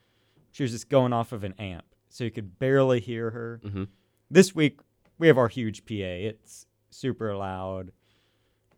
she 0.54 0.62
was 0.62 0.70
just 0.70 0.88
going 0.88 1.12
off 1.12 1.32
of 1.32 1.42
an 1.42 1.52
amp, 1.58 1.84
so 2.08 2.22
you 2.22 2.30
could 2.30 2.60
barely 2.60 3.00
hear 3.00 3.30
her. 3.30 3.60
Mhm. 3.64 3.88
This 4.30 4.54
week 4.54 4.78
we 5.18 5.26
have 5.26 5.36
our 5.36 5.48
huge 5.48 5.84
PA. 5.84 6.28
It's 6.28 6.66
super 6.90 7.34
loud. 7.34 7.90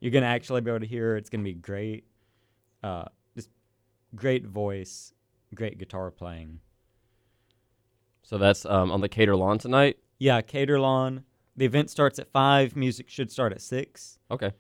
You're 0.01 0.11
gonna 0.11 0.25
actually 0.25 0.63
be 0.63 0.71
able 0.71 0.81
to 0.81 0.87
hear 0.87 1.11
her. 1.11 1.17
It's 1.19 1.29
gonna 1.29 1.45
be 1.45 1.53
great. 1.53 2.07
Uh, 2.83 3.05
just 3.35 3.51
great 4.15 4.47
voice, 4.47 5.13
great 5.55 5.77
guitar 5.77 6.11
playing. 6.11 6.61
So 8.23 8.39
that's 8.39 8.65
um, 8.65 8.91
on 8.91 9.03
the 9.03 9.09
Cater 9.11 9.37
Lawn 9.37 9.59
tonight. 9.59 9.99
Yeah, 10.19 10.41
Cater 10.41 10.81
Lawn. 10.81 11.25
The 11.57 11.67
event 11.67 11.91
starts 11.91 12.19
at 12.19 12.33
five. 12.33 12.75
Music 12.75 13.11
should 13.11 13.31
start 13.31 13.53
at 13.53 13.61
six. 13.61 14.19
Okay. 14.31 14.53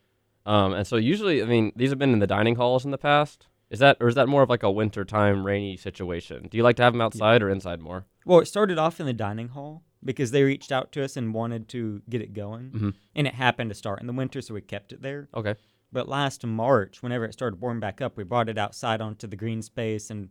Um, 0.44 0.74
and 0.74 0.86
so 0.86 0.96
usually, 0.96 1.42
I 1.42 1.46
mean, 1.46 1.72
these 1.76 1.88
have 1.88 1.98
been 1.98 2.12
in 2.12 2.18
the 2.18 2.26
dining 2.26 2.56
halls 2.56 2.84
in 2.84 2.90
the 2.90 2.98
past. 2.98 3.46
Is 3.70 3.80
that, 3.80 3.96
or 4.00 4.08
is 4.08 4.14
that 4.14 4.28
more 4.28 4.42
of 4.42 4.48
like 4.48 4.62
a 4.62 4.70
wintertime 4.70 5.44
rainy 5.44 5.76
situation? 5.76 6.46
Do 6.50 6.56
you 6.56 6.62
like 6.62 6.76
to 6.76 6.82
have 6.84 6.92
them 6.92 7.00
outside 7.00 7.42
or 7.42 7.50
inside 7.50 7.80
more? 7.80 8.06
Well, 8.24 8.38
it 8.40 8.46
started 8.46 8.78
off 8.78 9.00
in 9.00 9.06
the 9.06 9.12
dining 9.12 9.48
hall 9.48 9.82
because 10.04 10.30
they 10.30 10.44
reached 10.44 10.70
out 10.70 10.92
to 10.92 11.02
us 11.04 11.16
and 11.16 11.34
wanted 11.34 11.68
to 11.70 12.02
get 12.08 12.20
it 12.22 12.32
going, 12.32 12.70
Mhm. 12.70 12.94
and 13.16 13.26
it 13.26 13.34
happened 13.34 13.70
to 13.70 13.74
start 13.74 14.00
in 14.00 14.06
the 14.06 14.12
winter, 14.12 14.40
so 14.40 14.54
we 14.54 14.60
kept 14.60 14.92
it 14.92 15.02
there. 15.02 15.28
Okay. 15.34 15.56
But 15.92 16.08
last 16.08 16.44
March, 16.46 17.02
whenever 17.02 17.24
it 17.24 17.32
started 17.32 17.60
warming 17.60 17.80
back 17.80 18.00
up, 18.00 18.16
we 18.16 18.22
brought 18.24 18.48
it 18.48 18.58
outside 18.58 19.00
onto 19.00 19.26
the 19.26 19.36
green 19.36 19.62
space 19.62 20.10
and 20.10 20.28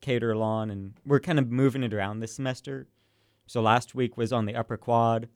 cater 0.00 0.34
lawn, 0.36 0.70
and 0.70 0.94
we're 1.04 1.20
kind 1.20 1.38
of 1.38 1.50
moving 1.50 1.82
it 1.84 1.94
around 1.94 2.18
this 2.20 2.34
semester. 2.34 2.88
So 3.46 3.60
last 3.60 3.94
week 3.94 4.16
was 4.16 4.32
on 4.32 4.46
the 4.46 4.56
upper 4.56 4.76
quad. 4.76 5.28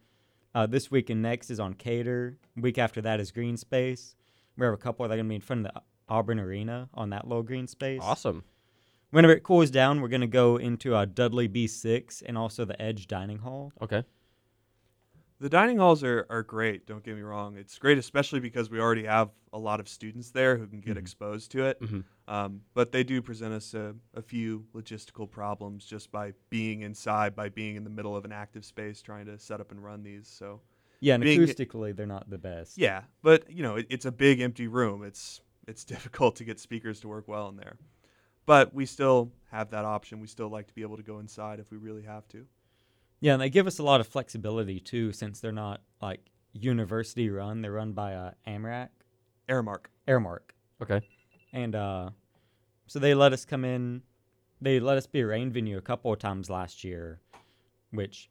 Uh, 0.52 0.66
this 0.66 0.90
week 0.90 1.10
and 1.10 1.22
next 1.22 1.48
is 1.48 1.60
on 1.60 1.74
cater. 1.74 2.38
Week 2.56 2.76
after 2.76 3.00
that 3.02 3.20
is 3.20 3.30
green 3.30 3.56
space. 3.56 4.16
We 4.56 4.64
have 4.64 4.74
a 4.74 4.78
couple 4.78 5.06
that 5.06 5.12
are 5.14 5.16
going 5.16 5.26
to 5.26 5.28
be 5.28 5.36
in 5.36 5.40
front 5.40 5.64
of 5.66 5.72
the 5.72 5.80
Auburn 6.10 6.38
Arena 6.40 6.88
on 6.94 7.10
that 7.10 7.26
little 7.26 7.42
green 7.42 7.66
space. 7.66 8.00
Awesome. 8.02 8.44
Whenever 9.10 9.32
it 9.32 9.42
cools 9.42 9.70
down, 9.70 10.00
we're 10.00 10.08
going 10.08 10.20
to 10.20 10.26
go 10.26 10.56
into 10.56 10.94
uh, 10.94 11.04
Dudley 11.04 11.48
B6 11.48 12.22
and 12.26 12.36
also 12.38 12.64
the 12.64 12.80
Edge 12.80 13.06
Dining 13.08 13.38
Hall. 13.38 13.72
Okay. 13.82 14.04
The 15.40 15.48
dining 15.48 15.78
halls 15.78 16.04
are, 16.04 16.26
are 16.28 16.42
great, 16.42 16.86
don't 16.86 17.02
get 17.02 17.16
me 17.16 17.22
wrong. 17.22 17.56
It's 17.56 17.78
great, 17.78 17.96
especially 17.96 18.40
because 18.40 18.68
we 18.68 18.78
already 18.78 19.04
have 19.04 19.30
a 19.54 19.58
lot 19.58 19.80
of 19.80 19.88
students 19.88 20.30
there 20.30 20.58
who 20.58 20.66
can 20.66 20.80
get 20.82 20.98
exposed 20.98 21.50
to 21.52 21.64
it. 21.64 21.80
Mhm. 21.80 22.04
Um, 22.28 22.60
but 22.74 22.92
they 22.92 23.02
do 23.02 23.22
present 23.22 23.54
us 23.54 23.72
a, 23.72 23.94
a 24.14 24.20
few 24.20 24.66
logistical 24.74 25.28
problems 25.30 25.86
just 25.86 26.12
by 26.12 26.34
being 26.50 26.82
inside, 26.82 27.34
by 27.34 27.48
being 27.48 27.76
in 27.76 27.84
the 27.84 27.90
middle 27.90 28.14
of 28.14 28.26
an 28.26 28.32
active 28.32 28.66
space 28.66 29.00
trying 29.00 29.24
to 29.26 29.38
set 29.38 29.62
up 29.62 29.70
and 29.70 29.82
run 29.82 30.02
these. 30.02 30.28
So, 30.28 30.60
Yeah, 31.00 31.14
and 31.14 31.24
being- 31.24 31.40
acoustically, 31.40 31.96
they're 31.96 32.06
not 32.06 32.28
the 32.28 32.36
best. 32.38 32.76
Yeah, 32.76 33.04
but 33.22 33.50
you 33.50 33.62
know, 33.62 33.76
it, 33.76 33.86
it's 33.88 34.04
a 34.04 34.12
big 34.12 34.40
empty 34.40 34.66
room. 34.68 35.02
It's 35.02 35.40
it's 35.66 35.84
difficult 35.94 36.36
to 36.36 36.44
get 36.44 36.60
speakers 36.60 37.00
to 37.00 37.08
work 37.08 37.28
well 37.28 37.48
in 37.48 37.56
there. 37.56 37.76
But 38.46 38.74
we 38.74 38.86
still 38.86 39.30
have 39.50 39.70
that 39.70 39.84
option. 39.84 40.20
We 40.20 40.26
still 40.26 40.48
like 40.48 40.66
to 40.68 40.74
be 40.74 40.82
able 40.82 40.96
to 40.96 41.02
go 41.02 41.18
inside 41.18 41.60
if 41.60 41.70
we 41.70 41.76
really 41.76 42.02
have 42.02 42.26
to. 42.28 42.46
Yeah, 43.20 43.34
and 43.34 43.42
they 43.42 43.50
give 43.50 43.66
us 43.66 43.78
a 43.78 43.82
lot 43.82 44.00
of 44.00 44.06
flexibility 44.06 44.80
too, 44.80 45.12
since 45.12 45.40
they're 45.40 45.52
not 45.52 45.82
like 46.00 46.20
university 46.52 47.28
run. 47.28 47.60
They're 47.60 47.72
run 47.72 47.92
by 47.92 48.14
uh, 48.14 48.32
AMRAC. 48.46 48.88
Aramark. 49.48 49.86
Aramark. 50.08 50.52
Okay. 50.82 51.00
And 51.52 51.74
uh, 51.74 52.10
so 52.86 52.98
they 52.98 53.14
let 53.14 53.32
us 53.32 53.44
come 53.44 53.64
in. 53.64 54.02
They 54.60 54.80
let 54.80 54.96
us 54.96 55.06
be 55.06 55.20
a 55.20 55.26
rain 55.26 55.50
venue 55.50 55.78
a 55.78 55.82
couple 55.82 56.12
of 56.12 56.18
times 56.18 56.48
last 56.48 56.84
year, 56.84 57.20
which 57.90 58.30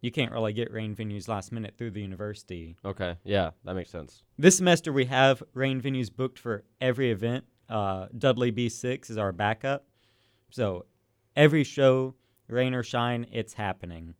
you 0.00 0.10
can't 0.10 0.32
really 0.32 0.52
get 0.52 0.72
rain 0.72 0.94
venues 0.94 1.28
last 1.28 1.52
minute 1.52 1.74
through 1.76 1.90
the 1.90 2.00
university. 2.00 2.76
Okay. 2.84 3.16
Yeah, 3.24 3.50
that 3.64 3.74
makes 3.74 3.90
sense. 3.90 4.22
This 4.38 4.56
semester 4.56 4.92
we 4.92 5.04
have 5.06 5.42
rain 5.54 5.80
venues 5.80 6.14
booked 6.14 6.38
for 6.38 6.64
every 6.80 7.10
event. 7.10 7.44
Uh, 7.68 8.06
Dudley 8.16 8.50
B6 8.50 9.10
is 9.10 9.18
our 9.18 9.32
backup. 9.32 9.86
So 10.50 10.86
every 11.36 11.64
show, 11.64 12.14
rain 12.48 12.74
or 12.74 12.82
shine, 12.82 13.26
it's 13.30 13.54
happening. 13.54 14.14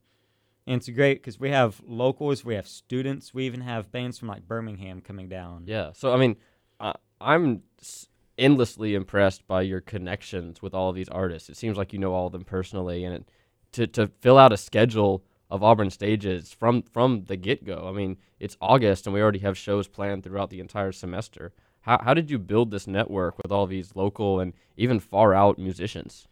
And 0.66 0.76
it's 0.76 0.88
great 0.88 1.20
because 1.20 1.40
we 1.40 1.50
have 1.50 1.80
locals, 1.84 2.44
we 2.44 2.54
have 2.54 2.68
students, 2.68 3.34
we 3.34 3.46
even 3.46 3.62
have 3.62 3.90
bands 3.90 4.18
from 4.18 4.28
like 4.28 4.46
Birmingham 4.46 5.00
coming 5.00 5.28
down. 5.28 5.64
Yeah. 5.66 5.90
So 5.94 6.12
I 6.12 6.16
mean, 6.16 6.36
uh, 6.78 6.92
I'm 7.20 7.62
s- 7.80 8.06
endlessly 8.38 8.94
impressed 8.94 9.46
by 9.48 9.62
your 9.62 9.80
connections 9.80 10.62
with 10.62 10.74
all 10.74 10.90
of 10.90 10.94
these 10.94 11.08
artists. 11.08 11.48
It 11.48 11.56
seems 11.56 11.76
like 11.76 11.92
you 11.92 11.98
know 11.98 12.12
all 12.12 12.26
of 12.26 12.32
them 12.32 12.44
personally, 12.44 13.04
and 13.04 13.16
it, 13.16 13.28
to 13.72 13.86
to 13.88 14.06
fill 14.20 14.38
out 14.38 14.52
a 14.52 14.56
schedule 14.56 15.24
of 15.50 15.62
Auburn 15.62 15.90
stages 15.90 16.52
from 16.52 16.82
from 16.82 17.24
the 17.24 17.36
get 17.36 17.64
go. 17.64 17.86
I 17.88 17.92
mean, 17.92 18.16
it's 18.38 18.56
August, 18.60 19.06
and 19.06 19.14
we 19.14 19.20
already 19.20 19.40
have 19.40 19.58
shows 19.58 19.88
planned 19.88 20.22
throughout 20.24 20.50
the 20.50 20.60
entire 20.60 20.92
semester. 20.92 21.52
How 21.82 21.98
how 22.02 22.14
did 22.14 22.30
you 22.30 22.38
build 22.38 22.70
this 22.70 22.86
network 22.86 23.36
with 23.38 23.50
all 23.50 23.66
these 23.66 23.96
local 23.96 24.40
and 24.40 24.52
even 24.76 25.00
far 25.00 25.34
out 25.34 25.58
musicians? 25.58 26.26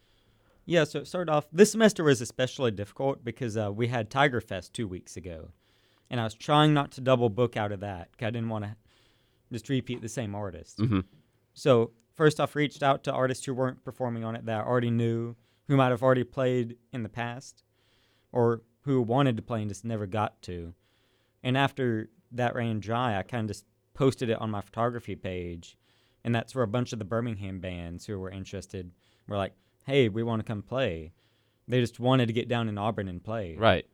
Yeah, 0.67 0.85
so 0.85 0.99
it 1.01 1.07
started 1.07 1.33
off. 1.33 1.47
This 1.51 1.73
semester 1.73 2.05
was 2.05 2.21
especially 2.21 2.71
difficult 2.71 3.25
because 3.25 3.57
uh, 3.57 3.73
we 3.73 3.89
had 3.89 4.11
Tiger 4.11 4.41
Fest 4.41 4.75
two 4.75 4.87
weeks 4.87 5.17
ago, 5.17 5.49
and 6.11 6.21
I 6.21 6.25
was 6.25 6.35
trying 6.35 6.75
not 6.75 6.93
to 6.93 7.01
double 7.01 7.31
book 7.31 7.57
out 7.57 7.73
of 7.73 7.81
that. 7.81 8.11
I 8.21 8.27
didn't 8.27 8.51
want 8.51 8.65
to 8.67 8.77
just 9.51 9.69
repeat 9.71 10.03
the 10.03 10.09
same 10.11 10.35
artist. 10.35 10.79
Mhm. 10.79 11.05
So 11.55 11.93
first 12.15 12.39
off, 12.39 12.55
reached 12.55 12.83
out 12.83 13.03
to 13.05 13.13
artists 13.13 13.47
who 13.47 13.55
weren't 13.55 13.83
performing 13.83 14.25
on 14.25 14.37
it 14.37 14.45
that 14.45 14.61
I 14.61 14.63
already 14.67 14.91
knew, 14.91 15.37
who 15.69 15.77
might 15.77 15.89
have 15.89 16.03
already 16.03 16.25
played 16.25 16.77
in 16.93 17.03
the 17.03 17.09
past, 17.09 17.65
or 18.31 18.61
who 18.89 19.03
wanted 19.03 19.37
to 19.37 19.43
play 19.43 19.61
and 19.61 19.69
just 19.69 19.85
never 19.85 20.07
got 20.07 20.41
to. 20.41 20.73
And 21.43 21.59
after 21.59 22.09
that 22.33 22.55
ran 22.55 22.81
dry, 22.81 23.19
I 23.19 23.23
kind 23.23 23.43
of 23.45 23.55
just 23.55 23.67
posted 23.93 24.31
it 24.31 24.41
on 24.41 24.51
my 24.51 24.63
photography 24.63 25.15
page, 25.15 25.77
and 26.25 26.35
that's 26.35 26.55
where 26.55 26.65
a 26.65 26.69
bunch 26.69 26.95
of 26.95 26.99
the 26.99 27.05
Birmingham 27.05 27.61
bands 27.61 28.07
who 28.07 28.19
were 28.19 28.31
interested 28.31 28.91
were 29.27 29.37
like, 29.37 29.53
"Hey, 29.85 30.09
we 30.09 30.23
want 30.23 30.41
to 30.41 30.45
come 30.47 30.63
play." 30.63 31.13
They 31.69 31.81
just 31.81 32.01
wanted 32.01 32.29
to 32.29 32.33
get 32.33 32.49
down 32.49 32.69
in 32.71 32.79
Auburn 32.79 33.09
and 33.09 33.23
play. 33.23 33.57
Right. 33.57 33.85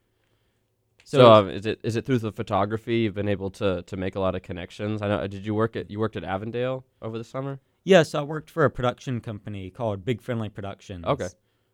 So, 1.03 1.17
So, 1.17 1.33
um, 1.33 1.49
is 1.49 1.65
it 1.65 1.81
is 1.83 1.97
it 1.97 2.05
through 2.05 2.19
the 2.19 2.31
photography 2.31 2.99
you've 2.99 3.13
been 3.13 3.27
able 3.27 3.51
to 3.51 3.83
to 3.83 3.97
make 3.97 4.15
a 4.15 4.21
lot 4.21 4.33
of 4.33 4.43
connections? 4.43 5.01
I 5.01 5.09
know. 5.09 5.27
Did 5.27 5.45
you 5.45 5.53
work 5.53 5.75
at 5.75 5.91
you 5.91 5.99
worked 5.99 6.15
at 6.15 6.23
Avondale 6.23 6.85
over 7.01 7.17
the 7.17 7.25
summer? 7.25 7.59
Yes, 7.83 8.15
I 8.15 8.21
worked 8.21 8.49
for 8.49 8.63
a 8.63 8.69
production 8.71 9.19
company 9.19 9.69
called 9.69 10.05
Big 10.05 10.21
Friendly 10.21 10.49
Productions. 10.49 11.05
Okay. 11.05 11.27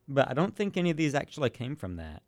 But 0.08 0.28
I 0.28 0.34
don't 0.34 0.56
think 0.56 0.76
any 0.76 0.90
of 0.90 0.98
these 0.98 1.14
actually 1.14 1.52
came 1.52 1.76
from 1.76 1.98
that. 1.98 2.24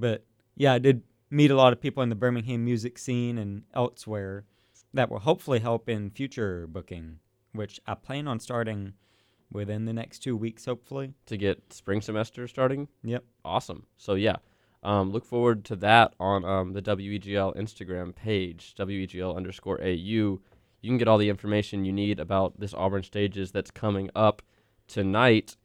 But 0.00 0.24
yeah, 0.56 0.72
I 0.72 0.78
did 0.78 1.02
meet 1.30 1.50
a 1.50 1.56
lot 1.56 1.72
of 1.72 1.80
people 1.80 2.02
in 2.02 2.08
the 2.08 2.16
Birmingham 2.16 2.64
music 2.64 2.98
scene 2.98 3.38
and 3.38 3.62
elsewhere 3.74 4.44
that 4.92 5.10
will 5.10 5.20
hopefully 5.20 5.60
help 5.60 5.88
in 5.88 6.10
future 6.10 6.66
booking, 6.66 7.18
which 7.52 7.80
I 7.86 7.94
plan 7.94 8.26
on 8.26 8.40
starting 8.40 8.94
within 9.52 9.84
the 9.84 9.92
next 9.92 10.20
two 10.20 10.36
weeks, 10.36 10.64
hopefully. 10.64 11.14
to 11.26 11.36
get 11.36 11.72
spring 11.72 12.00
semester 12.00 12.48
starting. 12.48 12.88
Yep. 13.02 13.24
Awesome. 13.44 13.86
So 13.96 14.14
yeah, 14.14 14.36
um, 14.82 15.10
look 15.10 15.24
forward 15.24 15.64
to 15.66 15.76
that 15.76 16.14
on 16.18 16.44
um, 16.44 16.72
the 16.72 16.82
WEGL 16.82 17.56
Instagram 17.56 18.14
page, 18.14 18.74
WEGL 18.78 19.36
underscore 19.36 19.80
AU. 19.82 20.40
You 20.82 20.88
can 20.88 20.98
get 20.98 21.08
all 21.08 21.18
the 21.18 21.28
information 21.28 21.84
you 21.84 21.92
need 21.92 22.18
about 22.18 22.58
this 22.58 22.74
Auburn 22.74 23.02
Stages 23.02 23.52
that's 23.52 23.70
coming 23.70 24.10
up 24.14 24.42
tonight 24.88 25.56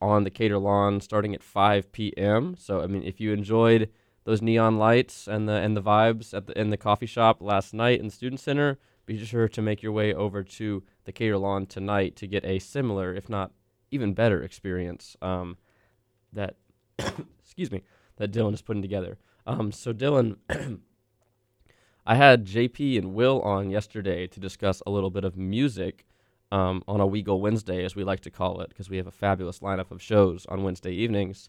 on 0.00 0.24
the 0.24 0.30
Cater 0.30 0.58
Lawn, 0.58 1.00
starting 1.00 1.34
at 1.34 1.42
5 1.42 1.92
p.m. 1.92 2.54
So 2.58 2.80
I 2.80 2.86
mean, 2.86 3.02
if 3.02 3.20
you 3.20 3.32
enjoyed 3.32 3.90
those 4.24 4.42
neon 4.42 4.78
lights 4.78 5.26
and 5.26 5.48
the 5.48 5.54
and 5.54 5.76
the 5.76 5.82
vibes 5.82 6.34
at 6.34 6.46
the 6.46 6.58
in 6.58 6.70
the 6.70 6.76
coffee 6.76 7.06
shop 7.06 7.40
last 7.40 7.72
night 7.72 7.98
in 7.98 8.06
the 8.06 8.12
student 8.12 8.40
center, 8.40 8.78
be 9.06 9.24
sure 9.24 9.48
to 9.48 9.62
make 9.62 9.82
your 9.82 9.92
way 9.92 10.12
over 10.12 10.42
to 10.42 10.82
the 11.04 11.12
Cater 11.12 11.38
Lawn 11.38 11.66
tonight 11.66 12.14
to 12.16 12.26
get 12.26 12.44
a 12.44 12.58
similar, 12.58 13.14
if 13.14 13.28
not 13.28 13.52
even 13.90 14.12
better, 14.12 14.42
experience. 14.42 15.16
Um, 15.22 15.56
that 16.32 16.56
excuse 16.98 17.70
me 17.70 17.82
that 18.16 18.32
Dylan 18.32 18.54
is 18.54 18.62
putting 18.62 18.82
together. 18.82 19.18
Um, 19.46 19.72
so 19.72 19.94
Dylan, 19.94 20.36
I 22.06 22.14
had 22.14 22.44
JP 22.44 22.98
and 22.98 23.14
Will 23.14 23.40
on 23.40 23.70
yesterday 23.70 24.26
to 24.26 24.40
discuss 24.40 24.82
a 24.86 24.90
little 24.90 25.10
bit 25.10 25.24
of 25.24 25.36
music 25.36 26.04
um, 26.50 26.82
on 26.88 27.00
a 27.00 27.06
Weagle 27.06 27.40
Wednesday, 27.40 27.84
as 27.84 27.94
we 27.94 28.04
like 28.04 28.20
to 28.20 28.30
call 28.30 28.60
it, 28.60 28.68
because 28.68 28.88
we 28.90 28.96
have 28.96 29.06
a 29.06 29.12
fabulous 29.12 29.60
lineup 29.60 29.90
of 29.90 30.02
shows 30.02 30.46
on 30.46 30.62
Wednesday 30.62 30.92
evenings. 30.92 31.48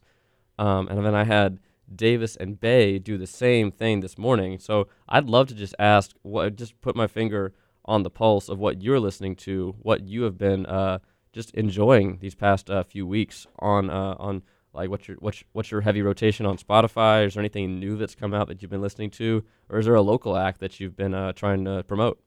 Um, 0.58 0.88
and 0.88 1.06
then 1.06 1.16
I 1.16 1.24
had 1.24 1.60
Davis 1.94 2.36
and 2.36 2.60
Bay 2.60 3.00
do 3.00 3.18
the 3.18 3.28
same 3.28 3.72
thing 3.72 4.02
this 4.02 4.18
morning. 4.18 4.60
So 4.60 4.88
I'd 5.08 5.30
love 5.30 5.48
to 5.48 5.56
just 5.56 5.76
ask, 5.80 6.12
what, 6.22 6.56
just 6.56 6.80
put 6.82 6.96
my 6.96 7.08
finger 7.08 7.54
on 7.86 8.04
the 8.04 8.10
pulse 8.10 8.50
of 8.50 8.60
what 8.60 8.82
you're 8.82 9.00
listening 9.00 9.36
to, 9.36 9.76
what 9.82 10.08
you 10.08 10.24
have 10.24 10.38
been 10.38 10.66
uh, 10.66 11.00
just 11.34 11.52
enjoying 11.52 12.18
these 12.22 12.36
past 12.36 12.70
uh, 12.70 12.84
few 12.84 13.06
weeks 13.06 13.48
on 13.60 13.90
uh, 13.90 14.16
on 14.20 14.44
like 14.74 14.90
what's 14.90 15.08
your 15.08 15.18
what's 15.20 15.44
what's 15.54 15.72
your 15.72 15.82
heavy 15.82 16.02
rotation 16.02 16.46
on 16.46 16.58
Spotify? 16.58 17.26
Is 17.26 17.34
there 17.34 17.42
anything 17.42 17.80
new 17.80 17.98
that's 17.98 18.16
come 18.16 18.34
out 18.34 18.48
that 18.48 18.62
you've 18.62 18.72
been 18.72 18.82
listening 18.82 19.10
to, 19.12 19.44
or 19.70 19.80
is 19.80 19.86
there 19.86 19.96
a 19.96 20.02
local 20.02 20.38
act 20.38 20.60
that 20.60 20.80
you've 20.80 20.96
been 20.96 21.14
uh, 21.14 21.34
trying 21.34 21.66
to 21.66 21.84
promote? 21.84 22.22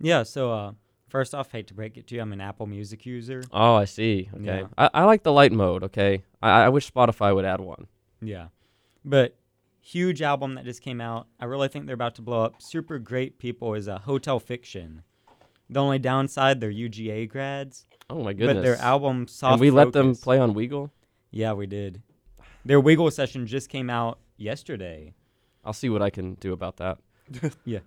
Yeah, 0.00 0.24
so 0.24 0.52
uh, 0.52 0.72
first 1.14 1.32
off, 1.32 1.52
hate 1.52 1.68
to 1.68 1.74
break 1.74 1.96
it 1.96 2.08
to 2.08 2.16
you, 2.16 2.20
I'm 2.20 2.32
an 2.32 2.40
Apple 2.40 2.66
Music 2.66 3.06
user. 3.06 3.44
Oh, 3.52 3.76
I 3.76 3.84
see. 3.84 4.28
Okay, 4.34 4.62
Yeah. 4.62 4.66
I, 4.76 4.90
I 4.92 5.04
like 5.04 5.22
the 5.22 5.30
light 5.30 5.52
mode. 5.52 5.84
Okay, 5.84 6.24
I, 6.42 6.64
I 6.64 6.68
wish 6.70 6.90
Spotify 6.90 7.32
would 7.32 7.44
add 7.44 7.60
one. 7.60 7.86
Yeah. 8.20 8.48
But 9.04 9.36
huge 9.80 10.22
album 10.22 10.56
that 10.56 10.64
just 10.64 10.82
came 10.82 11.00
out. 11.00 11.28
I 11.38 11.44
really 11.44 11.68
think 11.68 11.86
they're 11.86 11.94
about 11.94 12.16
to 12.16 12.22
blow 12.22 12.42
up. 12.42 12.60
Super 12.60 12.98
great 12.98 13.38
people 13.38 13.74
is 13.74 13.86
a 13.86 13.98
Hotel 14.00 14.40
Fiction. 14.40 15.02
The 15.70 15.80
only 15.80 16.00
downside, 16.00 16.60
they're 16.60 16.72
UGA 16.72 17.28
grads. 17.28 17.86
Oh 18.10 18.24
my 18.24 18.32
But 18.32 18.62
their 18.62 18.76
album 18.76 19.28
Soft 19.28 19.52
and 19.52 19.60
we 19.60 19.70
let 19.70 19.92
them 19.92 20.16
play 20.16 20.40
on 20.40 20.52
Weagle. 20.52 20.90
Yeah, 21.30 21.52
we 21.52 21.66
did. 21.66 22.02
Their 22.64 22.80
Wiggle 22.80 23.12
session 23.12 23.46
just 23.46 23.68
came 23.68 23.88
out 23.88 24.18
yesterday. 24.36 25.14
I'll 25.64 25.72
see 25.72 25.90
what 25.90 26.02
I 26.02 26.10
can 26.10 26.34
do 26.34 26.52
about 26.52 26.78
that. 26.78 26.98
yeah. 27.64 27.78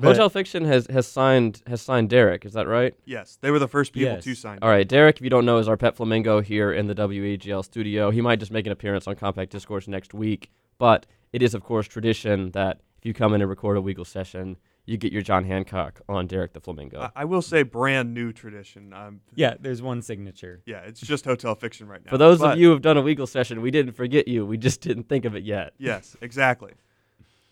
Hotel 0.00 0.28
Fiction 0.28 0.64
has, 0.64 0.86
has 0.88 1.06
signed 1.06 1.62
has 1.66 1.80
signed 1.80 2.10
Derek. 2.10 2.44
Is 2.44 2.52
that 2.52 2.66
right? 2.68 2.94
Yes, 3.04 3.38
they 3.40 3.50
were 3.50 3.58
the 3.58 3.68
first 3.68 3.92
people 3.92 4.20
to 4.20 4.34
sign. 4.34 4.58
All 4.62 4.68
right, 4.68 4.86
Derek. 4.86 5.16
If 5.16 5.22
you 5.22 5.30
don't 5.30 5.46
know, 5.46 5.58
is 5.58 5.68
our 5.68 5.76
pet 5.76 5.96
flamingo 5.96 6.40
here 6.40 6.72
in 6.72 6.86
the 6.86 6.94
WEGL 6.94 7.64
studio. 7.64 8.10
He 8.10 8.20
might 8.20 8.38
just 8.40 8.52
make 8.52 8.66
an 8.66 8.72
appearance 8.72 9.06
on 9.06 9.16
Compact 9.16 9.50
Discourse 9.52 9.88
next 9.88 10.12
week, 10.14 10.50
but 10.78 11.06
it 11.32 11.42
is 11.42 11.54
of 11.54 11.62
course 11.62 11.86
tradition 11.88 12.50
that 12.52 12.80
if 12.98 13.06
you 13.06 13.14
come 13.14 13.34
in 13.34 13.40
and 13.40 13.48
record 13.48 13.76
a 13.76 13.80
Weagle 13.80 14.06
session, 14.06 14.56
you 14.84 14.96
get 14.96 15.12
your 15.12 15.22
John 15.22 15.44
Hancock 15.44 16.00
on 16.08 16.26
Derek 16.28 16.52
the 16.52 16.60
Flamingo. 16.60 17.00
I, 17.16 17.22
I 17.22 17.24
will 17.24 17.42
say, 17.42 17.62
brand 17.64 18.14
new 18.14 18.32
tradition. 18.32 18.92
Um, 18.92 19.20
Yeah, 19.34 19.54
there's 19.58 19.82
one 19.82 20.00
signature. 20.00 20.62
yeah, 20.64 20.78
it's 20.80 21.00
just 21.00 21.24
Hotel 21.24 21.54
Fiction 21.56 21.88
right 21.88 22.04
now. 22.04 22.10
For 22.10 22.18
those 22.18 22.38
But- 22.38 22.52
of 22.54 22.58
you 22.58 22.70
who've 22.70 22.80
done 22.82 22.96
a 22.96 23.02
Weagle 23.02 23.28
session, 23.28 23.60
we 23.62 23.70
didn't 23.72 23.92
forget 23.94 24.28
you. 24.28 24.46
We 24.46 24.56
just 24.58 24.80
didn't 24.82 25.08
think 25.08 25.24
of 25.24 25.34
it 25.34 25.42
yet. 25.42 25.72
Yes, 25.78 26.16
exactly. 26.20 26.72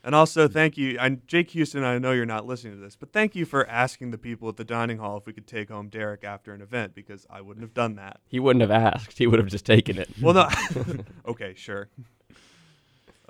And 0.05 0.15
also, 0.15 0.47
thank 0.49 0.77
you. 0.77 0.99
And 1.01 1.27
Jake 1.27 1.51
Houston, 1.53 1.83
I 1.83 1.97
know 1.99 2.13
you're 2.13 2.27
not 2.27 2.47
listening 2.47 2.75
to 2.75 2.79
this, 2.79 2.95
but 2.95 3.11
thank 3.11 3.35
you 3.35 3.47
for 3.47 3.67
asking 3.67 4.11
the 4.11 4.19
people 4.19 4.51
at 4.51 4.57
the 4.57 4.65
dining 4.65 4.99
hall 4.99 5.17
if 5.17 5.25
we 5.25 5.33
could 5.33 5.47
take 5.47 5.71
home 5.71 5.89
Derek 5.89 6.25
after 6.25 6.53
an 6.53 6.61
event 6.61 6.95
because 6.95 7.27
I 7.31 7.41
wouldn't 7.41 7.65
have 7.65 7.73
done 7.73 7.97
that. 7.97 8.21
He 8.29 8.39
wouldn't 8.39 8.61
have 8.61 8.71
asked. 8.71 9.17
He 9.17 9.27
would 9.27 9.39
have 9.39 9.49
just 9.49 9.65
taken 9.65 9.97
it. 9.97 10.11
Well, 10.21 10.35
no. 10.35 10.49
okay, 11.27 11.55
sure. 11.57 11.89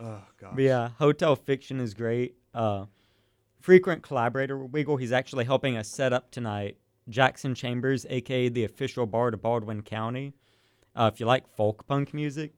Oh, 0.00 0.20
gosh. 0.40 0.52
But 0.54 0.62
yeah, 0.62 0.88
Hotel 0.98 1.36
Fiction 1.36 1.78
is 1.78 1.94
great. 1.94 2.34
Uh, 2.52 2.86
frequent 3.60 4.02
collaborator 4.02 4.58
with 4.58 4.72
Wiggle. 4.72 4.96
He's 4.96 5.12
actually 5.12 5.44
helping 5.44 5.76
us 5.76 5.86
set 5.86 6.12
up 6.12 6.32
tonight. 6.32 6.76
Jackson 7.08 7.54
Chambers, 7.54 8.04
aka 8.10 8.48
the 8.48 8.64
official 8.64 9.06
bard 9.06 9.34
of 9.34 9.42
Baldwin 9.42 9.82
County. 9.82 10.34
Uh, 10.96 11.10
if 11.12 11.20
you 11.20 11.26
like 11.26 11.46
folk 11.54 11.86
punk 11.86 12.12
music, 12.12 12.52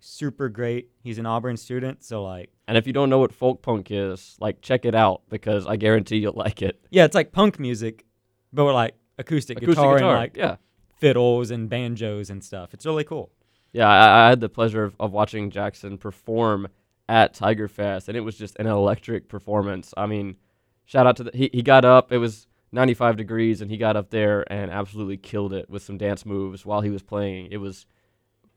super 0.00 0.48
great. 0.48 0.90
He's 1.02 1.18
an 1.18 1.26
Auburn 1.26 1.56
student, 1.56 2.04
so 2.04 2.24
like, 2.24 2.50
And 2.66 2.76
if 2.76 2.86
you 2.86 2.92
don't 2.92 3.10
know 3.10 3.18
what 3.18 3.32
folk 3.32 3.62
punk 3.62 3.90
is, 3.90 4.36
like 4.40 4.60
check 4.62 4.84
it 4.84 4.94
out 4.94 5.22
because 5.28 5.66
I 5.66 5.76
guarantee 5.76 6.18
you'll 6.18 6.34
like 6.34 6.62
it. 6.62 6.80
yeah, 6.90 7.04
it's 7.04 7.14
like 7.14 7.32
punk 7.32 7.58
music, 7.58 8.04
but 8.52 8.64
with 8.64 8.74
like 8.74 8.94
acoustic, 9.18 9.58
Acoustic 9.58 9.76
guitar, 9.76 9.96
guitar, 9.96 10.10
and 10.10 10.18
like 10.20 10.36
yeah. 10.36 10.56
fiddles 10.96 11.50
and 11.50 11.68
banjos 11.68 12.30
and 12.30 12.42
stuff. 12.42 12.74
It's 12.74 12.86
really 12.86 13.04
cool. 13.04 13.30
Yeah, 13.72 13.88
I, 13.88 14.26
I 14.26 14.28
had 14.30 14.40
the 14.40 14.48
pleasure 14.48 14.84
of, 14.84 14.96
of 14.98 15.12
watching 15.12 15.50
Jackson 15.50 15.98
perform 15.98 16.68
at 17.08 17.34
Tiger 17.34 17.68
Fest, 17.68 18.08
and 18.08 18.16
it 18.16 18.20
was 18.20 18.36
just 18.36 18.56
an 18.58 18.66
electric 18.66 19.28
performance. 19.28 19.92
I 19.96 20.06
mean, 20.06 20.36
shout 20.84 21.06
out 21.06 21.16
to 21.16 21.24
the 21.24 21.30
he, 21.34 21.50
he 21.52 21.62
got 21.62 21.84
up. 21.84 22.12
It 22.12 22.18
was 22.18 22.46
95 22.72 23.16
degrees, 23.16 23.60
and 23.60 23.70
he 23.70 23.76
got 23.76 23.96
up 23.96 24.10
there 24.10 24.50
and 24.52 24.70
absolutely 24.70 25.16
killed 25.16 25.52
it 25.52 25.68
with 25.68 25.82
some 25.82 25.98
dance 25.98 26.24
moves 26.24 26.64
while 26.64 26.80
he 26.80 26.90
was 26.90 27.02
playing. 27.02 27.48
It 27.50 27.58
was 27.58 27.86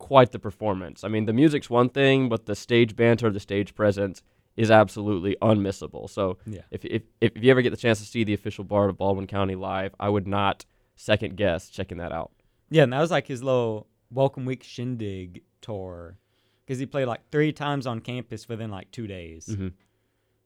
quite 0.01 0.31
the 0.31 0.39
performance. 0.39 1.03
I 1.03 1.07
mean, 1.09 1.25
the 1.25 1.33
music's 1.33 1.69
one 1.69 1.89
thing, 1.89 2.27
but 2.27 2.45
the 2.47 2.55
stage 2.55 2.95
banter, 2.95 3.29
the 3.29 3.39
stage 3.39 3.75
presence 3.75 4.23
is 4.57 4.69
absolutely 4.71 5.37
unmissable. 5.41 6.09
So 6.09 6.37
Yeah. 6.45 6.61
if, 6.71 6.83
if 6.85 7.03
if 7.21 7.31
you 7.43 7.51
ever 7.51 7.61
get 7.61 7.69
the 7.69 7.77
chance 7.77 7.99
to 7.99 8.05
see 8.05 8.23
the 8.23 8.33
official 8.33 8.63
Bard 8.63 8.89
of 8.89 8.97
Baldwin 8.97 9.27
County 9.27 9.55
live, 9.55 9.93
I 9.99 10.09
would 10.09 10.27
not 10.27 10.65
second 10.95 11.37
guess 11.37 11.69
checking 11.69 11.99
that 11.99 12.11
out. 12.11 12.31
Yeah, 12.69 12.83
and 12.83 12.93
that 12.93 12.99
was 12.99 13.11
like 13.11 13.27
his 13.27 13.43
little 13.43 13.87
Welcome 14.09 14.45
Week 14.45 14.63
shindig 14.63 15.43
tour 15.61 16.17
because 16.65 16.79
he 16.79 16.85
played 16.85 17.05
like 17.05 17.21
three 17.31 17.53
times 17.53 17.85
on 17.87 17.99
campus 17.99 18.49
within 18.49 18.71
like 18.71 18.91
two 18.91 19.07
days. 19.07 19.45
Mhm. 19.47 19.73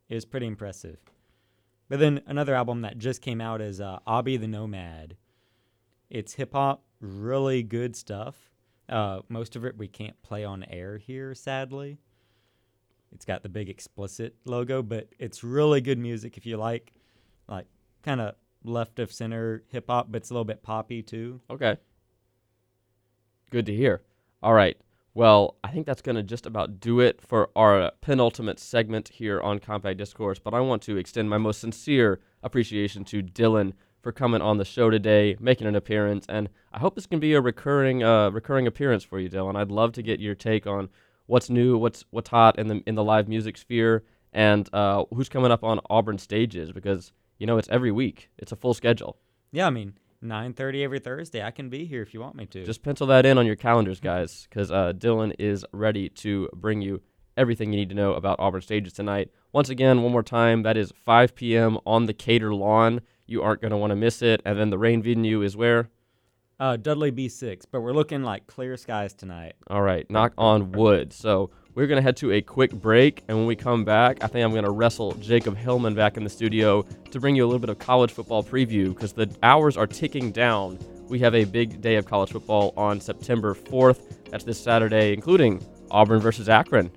It 0.10 0.16
was 0.16 0.26
pretty 0.26 0.46
impressive. 0.48 0.98
But 1.90 2.00
then 2.00 2.22
another 2.28 2.54
album 2.56 2.82
that 2.82 2.98
just 2.98 3.22
came 3.22 3.40
out 3.42 3.62
is 3.62 3.80
uh, 3.80 4.00
Abby 4.06 4.38
the 4.38 4.48
Nomad. 4.48 5.16
It's 6.10 6.34
hip 6.34 6.54
hop, 6.54 6.84
really 7.00 7.64
good 7.64 7.96
stuff. 7.96 8.52
Uh, 8.88 9.22
most 9.30 9.56
of 9.56 9.66
it 9.66 9.78
we 9.78 9.88
can't 9.88 10.22
play 10.22 10.44
on 10.44 10.64
air 10.64 10.98
here, 10.98 11.34
sadly. 11.34 11.98
It's 13.12 13.26
got 13.26 13.44
the 13.44 13.50
big 13.50 13.70
explicit 13.70 14.36
logo, 14.46 14.84
but 14.84 15.08
it's 15.20 15.44
really 15.44 15.82
good 15.82 15.98
music 15.98 16.38
if 16.38 16.46
you 16.46 16.58
like, 16.58 16.94
like 17.48 17.66
kind 18.04 18.22
of 18.22 18.36
left 18.64 19.00
of 19.00 19.12
center 19.12 19.64
hip 19.70 19.86
hop, 19.88 20.08
but 20.12 20.18
it's 20.18 20.30
a 20.30 20.34
little 20.34 20.46
bit 20.46 20.64
poppy 20.64 21.02
too. 21.02 21.40
Okay. 21.50 21.78
Good 23.52 23.66
to 23.68 23.76
hear. 23.76 24.02
All 24.44 24.54
right. 24.54 24.78
Well, 25.14 25.56
I 25.64 25.70
think 25.70 25.86
that's 25.86 26.02
going 26.02 26.18
to 26.18 26.24
just 26.24 26.46
about 26.46 26.82
do 26.82 27.00
it 27.00 27.22
for 27.22 27.50
our 27.56 27.92
penultimate 28.02 28.60
segment 28.60 29.08
here 29.08 29.40
on 29.40 29.60
Compact 29.60 29.98
Discourse. 29.98 30.40
But 30.40 30.54
I 30.54 30.60
want 30.60 30.82
to 30.84 30.98
extend 30.98 31.30
my 31.30 31.38
most 31.38 31.62
sincere 31.62 32.20
appreciation 32.44 33.06
to 33.06 33.24
Dylan 33.24 33.74
for 34.06 34.12
coming 34.12 34.40
on 34.40 34.60
the 34.60 34.66
show 34.66 34.92
today, 34.92 35.36
making 35.40 35.66
an 35.66 35.74
appearance, 35.74 36.28
and 36.30 36.48
I 36.72 36.78
hope 36.78 36.94
this 36.94 37.08
can 37.08 37.20
be 37.20 37.34
a 37.34 37.42
recurring, 37.42 38.04
uh, 38.04 38.30
recurring 38.30 38.68
appearance 38.68 39.04
for 39.04 39.20
you, 39.20 39.32
Dylan. 39.32 39.56
I'd 39.56 39.72
love 39.72 39.94
to 39.94 40.04
get 40.04 40.20
your 40.20 40.36
take 40.36 40.68
on 40.68 40.90
what's 41.26 41.50
new, 41.50 41.76
what's 41.76 42.06
what's 42.12 42.30
hot 42.30 42.60
in 42.60 42.68
the 42.68 42.84
in 42.86 42.94
the 42.94 43.04
live 43.04 43.28
music 43.28 43.58
sphere, 43.58 44.04
and 44.32 44.70
uh, 44.74 45.06
who's 45.12 45.28
coming 45.28 45.50
up 45.50 45.64
on 45.64 45.80
Auburn 45.90 46.20
stages 46.20 46.72
because 46.72 47.14
you 47.40 47.48
know 47.48 47.58
it's 47.58 47.68
every 47.70 47.92
week. 47.92 48.30
It's 48.38 48.52
a 48.52 48.56
full 48.56 48.76
schedule. 48.76 49.18
Yeah, 49.52 49.66
I 49.66 49.72
mean, 49.72 49.96
9:30 50.24 50.84
every 50.84 51.00
Thursday. 51.00 51.42
I 51.42 51.50
can 51.50 51.70
be 51.70 51.86
here 51.86 52.04
if 52.04 52.14
you 52.14 52.20
want 52.20 52.36
me 52.36 52.46
to. 52.46 52.64
Just 52.64 52.84
pencil 52.84 53.08
that 53.08 53.26
in 53.26 53.40
on 53.40 53.48
your 53.48 53.56
calendars, 53.56 54.00
guys, 54.00 54.46
because 54.48 54.70
uh, 54.70 54.94
Dylan 54.96 55.34
is 55.40 55.66
ready 55.72 56.10
to 56.10 56.48
bring 56.54 56.80
you 56.80 57.02
everything 57.38 57.74
you 57.74 57.80
need 57.80 57.90
to 57.90 57.96
know 57.96 58.14
about 58.14 58.40
Auburn 58.40 58.62
stages 58.62 58.94
tonight. 58.94 59.32
Once 59.52 59.70
again, 59.70 60.04
one 60.04 60.12
more 60.12 60.22
time, 60.22 60.62
that 60.62 60.78
is 60.78 60.94
5 61.04 61.34
p.m. 61.34 61.80
on 61.88 62.06
the 62.06 62.14
Cater 62.14 62.54
Lawn. 62.54 63.02
You 63.26 63.42
aren't 63.42 63.62
going 63.62 63.72
to 63.72 63.78
want 63.78 63.92
to 63.92 63.96
miss 63.96 64.22
it. 64.22 64.42
And 64.46 64.58
then 64.60 64.70
the 64.70 64.78
rain 64.78 65.02
venue 65.02 65.42
is 65.42 65.56
where? 65.58 65.90
uh, 66.60 66.78
Dudley 66.78 67.12
B6, 67.12 67.64
but 67.72 67.82
we're 67.82 67.94
looking 67.94 68.24
like 68.24 68.48
clear 68.48 68.78
skies 68.78 69.14
tonight. 69.14 69.54
All 69.68 69.82
right, 69.82 70.10
knock 70.10 70.34
on 70.38 70.72
wood. 70.72 71.12
So 71.12 71.50
we're 71.74 71.88
going 71.88 71.98
to 71.98 72.02
head 72.02 72.18
to 72.18 72.32
a 72.32 72.42
quick 72.42 72.72
break. 72.72 73.24
And 73.28 73.38
when 73.38 73.48
we 73.48 73.56
come 73.56 73.84
back, 73.84 74.24
I 74.24 74.28
think 74.28 74.46
I'm 74.46 74.52
going 74.52 74.64
to 74.64 74.72
wrestle 74.72 75.14
Jacob 75.16 75.58
Hillman 75.58 75.96
back 75.96 76.18
in 76.18 76.24
the 76.24 76.30
studio 76.30 76.84
to 77.12 77.20
bring 77.20 77.36
you 77.36 77.44
a 77.44 77.48
little 77.48 77.60
bit 77.60 77.70
of 77.70 77.80
college 77.80 78.12
football 78.12 78.44
preview 78.44 78.94
because 78.94 79.14
the 79.14 79.30
hours 79.44 79.76
are 79.76 79.88
ticking 79.88 80.32
down. 80.32 80.80
We 81.10 81.20
have 81.20 81.36
a 81.36 81.44
big 81.44 81.82
day 81.82 81.96
of 81.96 82.06
college 82.06 82.32
football 82.32 82.74
on 82.78 83.00
September 83.02 83.54
4th. 83.54 84.30
That's 84.32 84.44
this 84.44 84.60
Saturday, 84.60 85.14
including 85.14 85.64
Auburn 85.92 86.20
versus 86.20 86.50
Akron. 86.50 86.90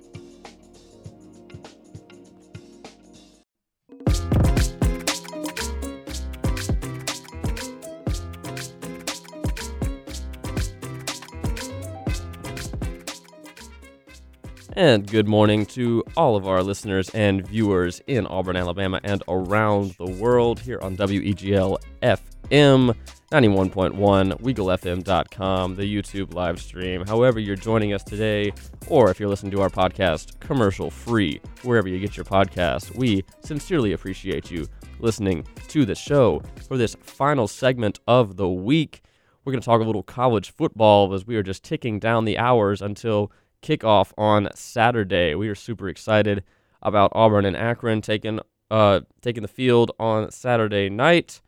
And 14.79 15.05
good 15.05 15.27
morning 15.27 15.65
to 15.65 16.05
all 16.15 16.37
of 16.37 16.47
our 16.47 16.63
listeners 16.63 17.09
and 17.09 17.45
viewers 17.45 18.01
in 18.07 18.25
Auburn, 18.25 18.55
Alabama, 18.55 19.01
and 19.03 19.21
around 19.27 19.91
the 19.97 20.09
world 20.09 20.57
here 20.57 20.79
on 20.81 20.95
WEGL 20.95 21.77
FM 22.01 22.95
91.1, 23.29 24.39
WeagleFM.com, 24.39 25.75
the 25.75 25.83
YouTube 25.83 26.33
live 26.33 26.61
stream, 26.61 27.05
however 27.05 27.41
you're 27.41 27.57
joining 27.57 27.91
us 27.91 28.03
today, 28.03 28.53
or 28.87 29.11
if 29.11 29.19
you're 29.19 29.27
listening 29.27 29.51
to 29.51 29.61
our 29.61 29.69
podcast 29.69 30.39
commercial 30.39 30.89
free, 30.89 31.41
wherever 31.63 31.89
you 31.89 31.99
get 31.99 32.15
your 32.15 32.23
podcast. 32.23 32.95
We 32.95 33.25
sincerely 33.41 33.91
appreciate 33.91 34.49
you 34.49 34.65
listening 35.01 35.45
to 35.67 35.83
the 35.83 35.93
show 35.93 36.41
for 36.69 36.77
this 36.77 36.95
final 37.01 37.49
segment 37.49 37.99
of 38.07 38.37
the 38.37 38.47
week. 38.47 39.01
We're 39.43 39.51
going 39.51 39.61
to 39.61 39.65
talk 39.65 39.81
a 39.81 39.83
little 39.83 40.03
college 40.03 40.53
football 40.53 41.13
as 41.13 41.27
we 41.27 41.35
are 41.35 41.43
just 41.43 41.65
ticking 41.65 41.99
down 41.99 42.23
the 42.23 42.37
hours 42.37 42.81
until 42.81 43.29
kickoff 43.61 44.11
on 44.17 44.49
Saturday. 44.55 45.35
We 45.35 45.49
are 45.49 45.55
super 45.55 45.89
excited 45.89 46.43
about 46.81 47.11
Auburn 47.13 47.45
and 47.45 47.57
Akron 47.57 48.01
taking 48.01 48.39
uh 48.71 49.01
taking 49.21 49.41
the 49.41 49.47
field 49.47 49.91
on 49.99 50.31
Saturday 50.31 50.89
night. 50.89 51.41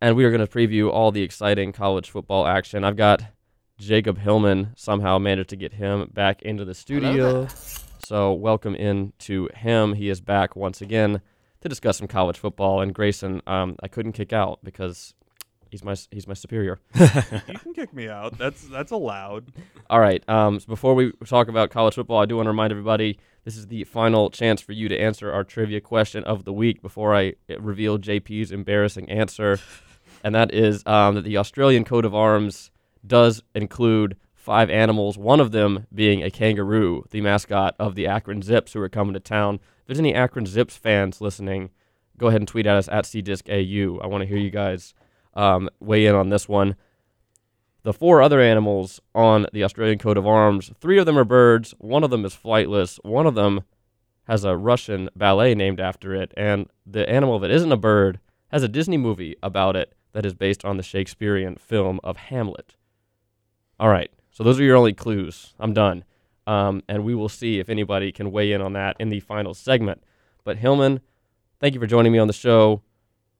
And 0.00 0.16
we 0.16 0.24
are 0.24 0.30
going 0.30 0.46
to 0.46 0.46
preview 0.46 0.90
all 0.90 1.12
the 1.12 1.22
exciting 1.22 1.72
college 1.72 2.08
football 2.08 2.46
action. 2.46 2.84
I've 2.84 2.96
got 2.96 3.22
Jacob 3.78 4.18
Hillman 4.18 4.72
somehow 4.74 5.18
managed 5.18 5.50
to 5.50 5.56
get 5.56 5.74
him 5.74 6.08
back 6.12 6.40
into 6.42 6.64
the 6.64 6.74
studio. 6.74 7.46
So 8.06 8.32
welcome 8.32 8.74
in 8.74 9.12
to 9.20 9.48
him. 9.54 9.92
He 9.94 10.08
is 10.08 10.20
back 10.20 10.56
once 10.56 10.80
again 10.80 11.20
to 11.60 11.68
discuss 11.68 11.98
some 11.98 12.08
college 12.08 12.38
football. 12.38 12.80
And 12.80 12.94
Grayson, 12.94 13.42
um, 13.46 13.76
I 13.82 13.88
couldn't 13.88 14.12
kick 14.12 14.32
out 14.32 14.60
because 14.64 15.14
he's 15.70 15.84
my 15.84 15.94
he's 16.10 16.26
my 16.26 16.34
superior. 16.34 16.78
you 16.94 17.58
can 17.58 17.72
kick 17.74 17.94
me 17.94 18.08
out. 18.08 18.36
That's 18.36 18.62
that's 18.62 18.92
allowed. 18.92 19.52
All 19.90 20.00
right. 20.00 20.26
Um, 20.28 20.60
so 20.60 20.66
before 20.66 20.94
we 20.94 21.12
talk 21.24 21.48
about 21.48 21.70
college 21.70 21.94
football, 21.94 22.20
I 22.20 22.26
do 22.26 22.36
want 22.36 22.46
to 22.46 22.50
remind 22.50 22.72
everybody 22.72 23.18
this 23.44 23.56
is 23.56 23.68
the 23.68 23.84
final 23.84 24.30
chance 24.30 24.60
for 24.60 24.72
you 24.72 24.88
to 24.88 24.98
answer 24.98 25.32
our 25.32 25.44
trivia 25.44 25.80
question 25.80 26.24
of 26.24 26.44
the 26.44 26.52
week 26.52 26.82
before 26.82 27.14
I 27.14 27.34
uh, 27.50 27.60
reveal 27.60 27.98
JP's 27.98 28.52
embarrassing 28.52 29.08
answer, 29.10 29.58
and 30.24 30.34
that 30.34 30.52
is 30.52 30.82
um, 30.86 31.14
that 31.14 31.24
the 31.24 31.36
Australian 31.36 31.84
coat 31.84 32.04
of 32.04 32.14
arms 32.14 32.70
does 33.06 33.42
include 33.54 34.16
five 34.34 34.70
animals, 34.70 35.18
one 35.18 35.38
of 35.38 35.52
them 35.52 35.86
being 35.94 36.22
a 36.22 36.30
kangaroo, 36.30 37.04
the 37.10 37.20
mascot 37.20 37.74
of 37.78 37.94
the 37.94 38.06
Akron 38.06 38.42
Zips, 38.42 38.72
who 38.72 38.80
are 38.80 38.88
coming 38.88 39.14
to 39.14 39.20
town. 39.20 39.56
If 39.56 39.86
there's 39.86 39.98
any 39.98 40.14
Akron 40.14 40.46
Zips 40.46 40.76
fans 40.76 41.20
listening, 41.20 41.70
go 42.16 42.28
ahead 42.28 42.40
and 42.40 42.48
tweet 42.48 42.66
at 42.66 42.76
us 42.76 42.88
at 42.88 43.04
CDiscAU. 43.04 44.02
I 44.02 44.06
want 44.06 44.22
to 44.22 44.28
hear 44.28 44.38
you 44.38 44.50
guys 44.50 44.94
um, 45.34 45.68
weigh 45.80 46.06
in 46.06 46.14
on 46.14 46.28
this 46.28 46.48
one. 46.48 46.76
The 47.82 47.92
four 47.92 48.20
other 48.20 48.40
animals 48.40 49.00
on 49.14 49.46
the 49.52 49.64
Australian 49.64 49.98
coat 49.98 50.18
of 50.18 50.26
arms, 50.26 50.70
three 50.80 50.98
of 50.98 51.06
them 51.06 51.18
are 51.18 51.24
birds, 51.24 51.74
one 51.78 52.04
of 52.04 52.10
them 52.10 52.24
is 52.24 52.34
flightless, 52.34 52.98
one 53.02 53.26
of 53.26 53.34
them 53.34 53.62
has 54.24 54.44
a 54.44 54.56
Russian 54.56 55.08
ballet 55.16 55.54
named 55.54 55.80
after 55.80 56.14
it, 56.14 56.32
and 56.36 56.68
the 56.86 57.08
animal 57.08 57.38
that 57.38 57.50
isn't 57.50 57.72
a 57.72 57.76
bird 57.76 58.20
has 58.48 58.62
a 58.62 58.68
Disney 58.68 58.98
movie 58.98 59.34
about 59.42 59.76
it 59.76 59.94
that 60.12 60.26
is 60.26 60.34
based 60.34 60.64
on 60.64 60.76
the 60.76 60.82
Shakespearean 60.82 61.56
film 61.56 62.00
of 62.04 62.16
Hamlet. 62.16 62.74
All 63.78 63.88
right, 63.88 64.10
so 64.30 64.44
those 64.44 64.60
are 64.60 64.64
your 64.64 64.76
only 64.76 64.92
clues. 64.92 65.54
I'm 65.58 65.72
done. 65.72 66.04
Um, 66.46 66.82
and 66.88 67.04
we 67.04 67.14
will 67.14 67.28
see 67.28 67.60
if 67.60 67.68
anybody 67.68 68.12
can 68.12 68.30
weigh 68.30 68.52
in 68.52 68.60
on 68.60 68.72
that 68.74 68.96
in 68.98 69.08
the 69.08 69.20
final 69.20 69.54
segment. 69.54 70.02
But 70.44 70.58
Hillman, 70.58 71.00
thank 71.60 71.74
you 71.74 71.80
for 71.80 71.86
joining 71.86 72.12
me 72.12 72.18
on 72.18 72.26
the 72.26 72.32
show 72.32 72.82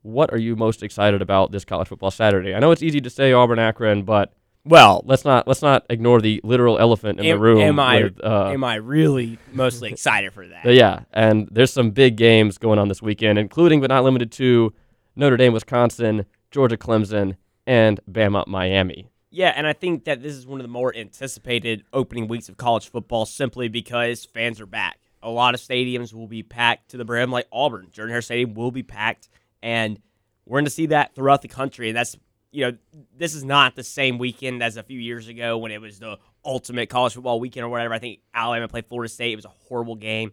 what 0.03 0.33
are 0.33 0.39
you 0.39 0.57
most 0.57 0.83
excited 0.83 1.23
about 1.23 1.53
this 1.53 1.65
college 1.65 1.89
football 1.89 2.11
Saturday? 2.11 2.55
I 2.55 2.59
know 2.59 2.71
it's 2.71 2.83
easy 2.83 3.01
to 3.01 3.11
say 3.11 3.33
Auburn 3.33 3.59
Akron, 3.59 4.03
but 4.03 4.33
well, 4.65 5.03
let's 5.07 5.25
not 5.25 5.49
let's 5.49 5.63
not 5.63 5.87
ignore 5.89 6.21
the 6.21 6.41
literal 6.45 6.79
elephant 6.79 7.19
in 7.19 7.27
am, 7.27 7.37
the 7.37 7.41
room. 7.41 7.61
Am 7.61 7.81
I 7.81 8.03
with, 8.03 8.23
uh, 8.23 8.51
am 8.51 8.65
I 8.65 8.77
really 8.77 9.39
mostly 9.53 9.91
excited 9.91 10.33
for 10.33 10.47
that? 10.47 10.65
Yeah, 10.71 11.01
and 11.13 11.49
there's 11.51 11.73
some 11.73 11.91
big 11.91 12.17
games 12.17 12.59
going 12.59 12.79
on 12.79 12.89
this 12.89 13.03
weekend, 13.03 13.39
including 13.39 13.81
but 13.81 13.89
not 13.89 14.05
limited 14.05 14.31
to 14.33 14.73
Notre 15.17 15.37
Dame, 15.37 15.53
Wisconsin, 15.53 16.27
Georgia, 16.51 16.77
Clemson, 16.77 17.37
and 17.67 18.01
Bama, 18.11 18.47
Miami. 18.47 19.11
Yeah, 19.31 19.53
and 19.55 19.67
I 19.67 19.73
think 19.73 20.05
that 20.05 20.23
this 20.23 20.35
is 20.35 20.47
one 20.47 20.61
of 20.61 20.65
the 20.65 20.73
more 20.73 20.95
anticipated 20.95 21.85
opening 21.93 22.27
weeks 22.27 22.49
of 22.49 22.57
college 22.57 22.89
football 22.89 23.27
simply 23.27 23.69
because 23.69 24.25
fans 24.25 24.61
are 24.61 24.67
back. 24.67 24.99
A 25.23 25.31
lot 25.31 25.55
of 25.55 25.61
stadiums 25.61 26.13
will 26.13 26.27
be 26.27 26.43
packed 26.43 26.91
to 26.91 26.97
the 26.97 27.05
brim, 27.05 27.31
like 27.31 27.47
Auburn. 27.53 27.89
Jordan 27.93 28.13
Hare 28.13 28.23
Stadium 28.23 28.55
will 28.55 28.71
be 28.71 28.83
packed 28.83 29.29
and 29.63 30.01
we're 30.47 30.57
going 30.57 30.65
to 30.65 30.71
see 30.71 30.87
that 30.87 31.15
throughout 31.15 31.43
the 31.43 31.49
country. 31.49 31.89
And 31.89 31.97
that's, 31.97 32.17
you 32.51 32.67
know, 32.67 32.77
this 33.17 33.35
is 33.35 33.45
not 33.45 33.77
the 33.77 33.85
same 33.85 34.19
weekend 34.19 34.63
as 34.63 34.77
a 34.77 34.83
few 34.83 34.99
years 34.99 35.29
ago 35.29 35.59
when 35.59 35.71
it 35.71 35.81
was 35.81 35.99
the 35.99 36.19
ultimate 36.45 36.89
college 36.89 37.15
football 37.15 37.39
weekend 37.39 37.65
or 37.65 37.69
whatever. 37.69 37.95
I 37.95 37.99
think 37.99 38.21
Alabama 38.35 38.69
played 38.69 38.87
Florida 38.87 39.09
State. 39.09 39.33
It 39.33 39.37
was 39.37 39.45
a 39.45 39.53
horrible 39.69 39.95
game. 39.95 40.33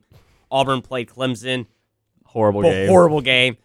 Auburn 0.49 0.81
played 0.81 1.09
Clemson. 1.09 1.67
Horrible 2.25 2.63
game. 2.63 2.89
Horrible 2.89 3.21
game. 3.21 3.57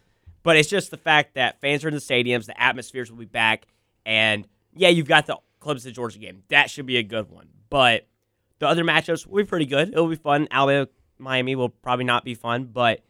But 0.43 0.57
it's 0.57 0.69
just 0.69 0.91
the 0.91 0.97
fact 0.97 1.35
that 1.35 1.61
fans 1.61 1.85
are 1.85 1.87
in 1.87 1.93
the 1.93 2.01
stadiums, 2.01 2.45
the 2.45 2.61
atmospheres 2.61 3.09
will 3.09 3.17
be 3.17 3.25
back. 3.25 3.65
And 4.05 4.47
yeah, 4.75 4.89
you've 4.89 5.07
got 5.07 5.25
the 5.25 5.37
Clemson 5.61 5.93
Georgia 5.93 6.19
game. 6.19 6.43
That 6.49 6.69
should 6.69 6.85
be 6.85 6.97
a 6.97 7.03
good 7.03 7.31
one. 7.31 7.47
But 7.69 8.07
the 8.59 8.67
other 8.67 8.83
matchups 8.83 9.25
will 9.25 9.37
be 9.37 9.45
pretty 9.45 9.65
good. 9.65 9.89
It'll 9.89 10.07
be 10.07 10.15
fun. 10.15 10.47
Alabama, 10.51 10.89
Miami 11.17 11.55
will 11.55 11.69
probably 11.69 12.05
not 12.05 12.25
be 12.25 12.35
fun, 12.35 12.65
but 12.65 13.01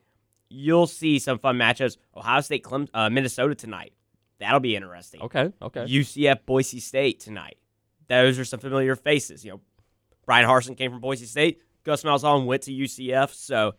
you'll 0.54 0.88
see 0.88 1.20
some 1.20 1.40
fun 1.40 1.58
matchups. 1.58 1.98
Ohio 2.16 2.42
State, 2.42 2.64
Clem, 2.64 2.88
uh, 2.94 3.10
Minnesota 3.10 3.56
tonight. 3.56 3.94
That'll 4.40 4.60
be 4.60 4.76
interesting. 4.76 5.22
Okay, 5.22 5.52
okay. 5.62 5.86
UCF, 5.86 6.46
Boise 6.46 6.80
State 6.80 7.20
tonight. 7.20 7.58
Those 8.08 8.38
are 8.40 8.46
some 8.46 8.60
familiar 8.60 8.96
faces. 8.96 9.44
You 9.44 9.52
know, 9.52 9.62
Bryan 10.26 10.48
Harsin 10.48 10.78
came 10.78 10.92
from 10.92 11.00
Boise 11.00 11.26
State. 11.26 11.62
Gus 11.84 12.04
Malzahn 12.04 12.46
went 12.46 12.64
to 12.64 12.72
UCF. 12.72 13.34
So 13.34 13.76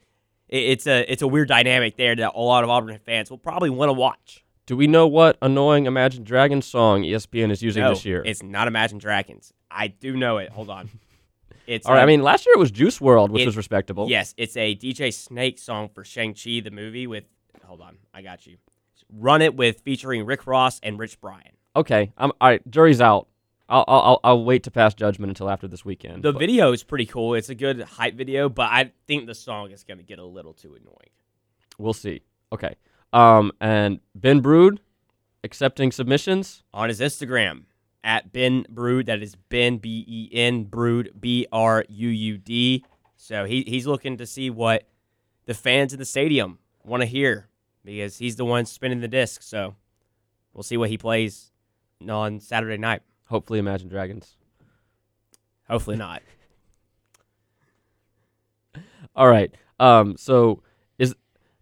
it, 0.48 0.58
it's 0.58 0.86
a 0.86 1.10
it's 1.10 1.22
a 1.22 1.26
weird 1.28 1.48
dynamic 1.48 1.96
there 1.96 2.16
that 2.16 2.32
a 2.34 2.40
lot 2.40 2.64
of 2.64 2.70
Auburn 2.70 2.98
fans 3.04 3.30
will 3.30 3.38
probably 3.38 3.70
want 3.70 3.88
to 3.90 3.94
watch. 3.94 4.44
Do 4.66 4.76
we 4.76 4.86
know 4.86 5.06
what 5.06 5.36
annoying 5.42 5.84
Imagine 5.84 6.24
Dragons 6.24 6.64
song 6.64 7.02
ESPN 7.02 7.50
is 7.50 7.62
using 7.62 7.82
no, 7.82 7.90
this 7.90 8.06
year? 8.06 8.22
It's 8.24 8.42
not 8.42 8.66
Imagine 8.66 8.96
Dragons. 8.96 9.52
I 9.70 9.88
do 9.88 10.16
know 10.16 10.38
it. 10.38 10.50
Hold 10.50 10.70
on. 10.70 10.88
It's 11.66 11.86
All 11.86 11.94
right. 11.94 12.00
a- 12.00 12.02
I 12.02 12.06
mean, 12.06 12.22
last 12.22 12.46
year 12.46 12.54
it 12.54 12.58
was 12.58 12.70
Juice 12.70 12.98
WRLD, 12.98 13.30
which 13.30 13.42
It- 13.42 13.46
was 13.46 13.56
respectable. 13.56 14.08
Yes, 14.08 14.34
it's 14.36 14.56
a 14.56 14.74
DJ 14.74 15.10
Snake 15.12 15.58
song 15.58 15.88
for 15.94 16.04
Shang-Chi, 16.04 16.60
the 16.60 16.70
movie 16.70 17.06
with, 17.06 17.24
hold 17.64 17.80
on, 17.80 17.96
I 18.12 18.22
got 18.22 18.46
you. 18.46 18.56
Run 19.10 19.42
It 19.42 19.54
with 19.54 19.80
featuring 19.80 20.24
Rick 20.26 20.46
Ross 20.46 20.80
and 20.82 20.98
Rich 20.98 21.20
Brian. 21.20 21.52
Okay. 21.76 22.12
I'm 22.16 22.32
all 22.40 22.48
right. 22.48 22.70
Jury's 22.70 23.00
out. 23.00 23.28
I'll 23.68 23.84
I'll 23.88 24.20
I'll 24.22 24.44
wait 24.44 24.62
to 24.64 24.70
pass 24.70 24.92
judgment 24.94 25.30
until 25.30 25.48
after 25.48 25.66
this 25.66 25.84
weekend. 25.84 26.22
The 26.22 26.32
but 26.32 26.38
video 26.38 26.72
is 26.72 26.82
pretty 26.84 27.06
cool. 27.06 27.34
It's 27.34 27.48
a 27.48 27.54
good 27.54 27.80
hype 27.80 28.14
video, 28.14 28.48
but 28.48 28.68
I 28.70 28.92
think 29.06 29.26
the 29.26 29.34
song 29.34 29.70
is 29.70 29.84
going 29.84 29.98
to 29.98 30.04
get 30.04 30.18
a 30.18 30.24
little 30.24 30.52
too 30.52 30.74
annoying. 30.74 31.10
We'll 31.78 31.94
see. 31.94 32.22
Okay. 32.52 32.74
Um, 33.12 33.52
and 33.60 34.00
Ben 34.14 34.42
Bruud 34.42 34.78
accepting 35.42 35.92
submissions 35.92 36.62
on 36.74 36.88
his 36.90 37.00
Instagram 37.00 37.62
at 38.04 38.32
Ben 38.32 38.66
Bruud. 38.72 39.06
That 39.06 39.22
is 39.22 39.34
Ben 39.34 39.78
B 39.78 40.04
E 40.06 40.28
N 40.32 40.66
Bruud 40.66 41.18
B 41.18 41.46
R 41.50 41.84
U 41.88 42.08
U 42.08 42.38
D. 42.38 42.84
So 43.16 43.46
he 43.46 43.64
he's 43.66 43.86
looking 43.86 44.18
to 44.18 44.26
see 44.26 44.50
what 44.50 44.86
the 45.46 45.54
fans 45.54 45.92
in 45.92 45.98
the 45.98 46.04
stadium 46.04 46.58
want 46.84 47.00
to 47.00 47.06
hear 47.06 47.48
because 47.84 48.18
he's 48.18 48.36
the 48.36 48.44
one 48.44 48.66
spinning 48.66 49.00
the 49.00 49.08
disc. 49.08 49.42
So 49.42 49.74
we'll 50.52 50.62
see 50.62 50.76
what 50.76 50.90
he 50.90 50.98
plays 50.98 51.50
on 52.08 52.38
Saturday 52.40 52.76
night. 52.76 53.02
Hopefully, 53.26 53.58
Imagine 53.58 53.88
Dragons. 53.88 54.36
Hopefully 55.68 55.96
not. 55.96 56.22
All 59.16 59.28
right. 59.28 59.52
Um, 59.80 60.16
so 60.18 60.62
is 60.98 61.14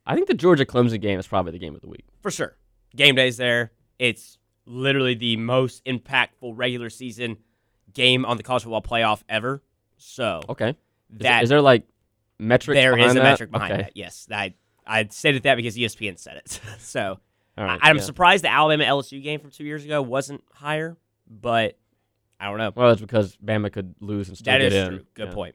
I 0.04 0.14
think 0.14 0.26
the 0.26 0.34
Georgia 0.34 0.66
Clemson 0.66 1.00
game 1.00 1.18
is 1.18 1.26
probably 1.26 1.52
the 1.52 1.58
game 1.58 1.74
of 1.74 1.80
the 1.80 1.88
week. 1.88 2.04
For 2.20 2.30
sure. 2.30 2.56
Game 2.96 3.14
day's 3.14 3.36
there. 3.36 3.72
It's 3.98 4.38
literally 4.66 5.14
the 5.14 5.36
most 5.36 5.84
impactful 5.84 6.52
regular 6.54 6.90
season 6.90 7.38
game 7.92 8.24
on 8.24 8.36
the 8.36 8.42
college 8.42 8.62
football 8.62 8.82
playoff 8.82 9.22
ever. 9.28 9.62
So 9.96 10.42
Okay. 10.48 10.70
Is, 10.70 11.18
that 11.20 11.42
is 11.44 11.48
there 11.48 11.60
like 11.60 11.84
metrics? 12.38 12.76
There 12.78 12.98
is 12.98 13.12
a 13.12 13.14
that? 13.14 13.22
metric 13.22 13.50
behind 13.50 13.72
okay. 13.72 13.82
that. 13.82 13.96
Yes, 13.96 14.26
I 14.30 14.54
I 14.86 15.06
stated 15.08 15.42
that 15.44 15.56
because 15.56 15.76
ESPN 15.76 16.18
said 16.18 16.36
it. 16.38 16.60
so 16.78 17.18
right, 17.56 17.78
I, 17.82 17.90
am 17.90 17.98
yeah. 17.98 18.02
surprised 18.02 18.44
the 18.44 18.50
Alabama 18.50 18.84
LSU 18.84 19.22
game 19.22 19.40
from 19.40 19.50
two 19.50 19.64
years 19.64 19.84
ago 19.84 20.02
wasn't 20.02 20.42
higher, 20.52 20.96
but 21.28 21.78
I 22.40 22.46
don't 22.48 22.58
know. 22.58 22.72
Well, 22.74 22.88
that's 22.88 23.00
because 23.00 23.36
Bama 23.36 23.72
could 23.72 23.94
lose 24.00 24.28
and 24.28 24.36
still 24.36 24.52
That 24.52 24.58
get 24.58 24.72
is 24.72 24.74
in. 24.74 24.88
true. 24.88 25.06
Good 25.14 25.28
Yeah. 25.28 25.34
point. 25.34 25.54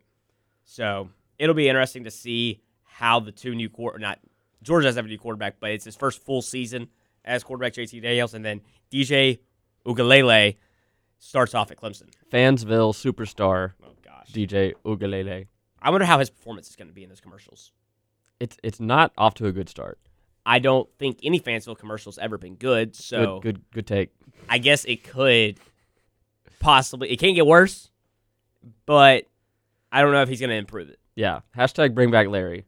So 0.66 1.10
it'll 1.40 1.56
be 1.56 1.68
interesting 1.68 2.04
to 2.06 2.12
see 2.12 2.62
how 2.84 3.20
the 3.20 3.32
two 3.32 3.56
new 3.56 3.70
quarter 3.70 4.00
not 4.00 4.20
Georgia 4.64 4.86
doesn't 4.88 4.98
have 4.98 5.06
a 5.06 5.10
new 5.10 5.18
quarterback, 5.18 5.60
but 5.60 5.72
it's 5.72 5.86
his 5.86 5.96
first 5.96 6.24
full 6.24 6.42
season 6.42 6.88
as 7.28 7.44
quarterback 7.44 7.74
JT 7.74 8.02
Daniels, 8.02 8.34
and 8.34 8.44
then 8.44 8.62
DJ 8.91 9.40
Uiagalelei 9.86 10.56
starts 11.20 11.54
off 11.54 11.70
at 11.70 11.78
Clemson. 11.78 12.10
Fansville 12.32 12.94
superstar. 12.94 13.74
Oh 13.84 13.90
gosh. 14.04 14.32
DJ 14.32 14.74
Uiagalelei. 14.86 15.48
I 15.82 15.90
wonder 15.91 16.06
how 16.06 16.20
his 16.20 16.30
performance 16.30 16.70
is 16.70 16.76
going 16.76 16.88
to 16.88 16.94
be 16.94 17.04
in 17.04 17.10
those 17.10 17.22
commercials. 17.22 17.72
It's 18.40 18.58
it's 18.64 18.80
not 18.80 19.12
off 19.18 19.36
to 19.36 19.48
a 19.48 19.52
good 19.52 19.70
start. 19.70 19.99
I 20.45 20.60
don't 20.60 20.90
think 20.98 21.20
any 21.24 21.40
Fansville 21.40 21.78
commercial's 21.78 22.18
ever 22.18 22.38
been 22.38 22.56
good. 22.56 22.95
So 22.95 23.40
good 23.40 23.56
good 23.56 23.72
good 23.74 23.88
take. 23.88 24.10
I 24.49 24.58
guess 24.58 24.86
it 24.86 25.04
could 25.04 25.60
possibly. 26.60 27.10
It 27.12 27.18
can't 27.18 27.36
get 27.36 27.45
worse, 27.45 27.90
but 28.86 29.26
I 29.91 30.02
don't 30.02 30.12
know 30.12 30.22
if 30.22 30.30
he's 30.30 30.40
going 30.40 30.49
to 30.52 30.56
improve 30.56 30.90
it. 30.90 30.99
Yeah. 31.16 31.40
Hashtag 31.58 31.94
bring 31.95 32.12
back 32.12 32.28
Larry. 32.28 32.66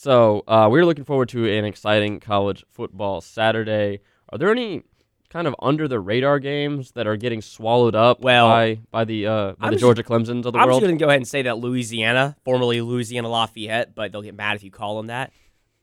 So 0.00 0.44
uh, 0.48 0.66
we're 0.72 0.86
looking 0.86 1.04
forward 1.04 1.28
to 1.28 1.46
an 1.58 1.66
exciting 1.66 2.20
college 2.20 2.64
football 2.70 3.20
Saturday. 3.20 4.00
Are 4.30 4.38
there 4.38 4.50
any 4.50 4.84
kind 5.28 5.46
of 5.46 5.54
under 5.60 5.86
the 5.88 6.00
radar 6.00 6.38
games 6.38 6.92
that 6.92 7.06
are 7.06 7.18
getting 7.18 7.42
swallowed 7.42 7.94
up 7.94 8.22
Well, 8.22 8.48
by 8.48 8.80
by 8.90 9.04
the 9.04 9.26
uh, 9.26 9.32
by 9.32 9.56
I'm 9.60 9.66
the 9.66 9.70
just- 9.72 9.80
Georgia 9.82 10.02
Clemsons 10.02 10.46
of 10.46 10.54
the 10.54 10.58
I'm 10.58 10.68
world? 10.68 10.80
just 10.80 10.88
going 10.88 10.96
to 10.98 11.04
go 11.04 11.08
ahead 11.10 11.18
and 11.18 11.28
say 11.28 11.42
that 11.42 11.58
Louisiana, 11.58 12.34
formerly 12.46 12.80
Louisiana 12.80 13.28
Lafayette, 13.28 13.94
but 13.94 14.10
they'll 14.10 14.22
get 14.22 14.34
mad 14.34 14.56
if 14.56 14.64
you 14.64 14.70
call 14.70 14.96
them 14.96 15.08
that, 15.08 15.34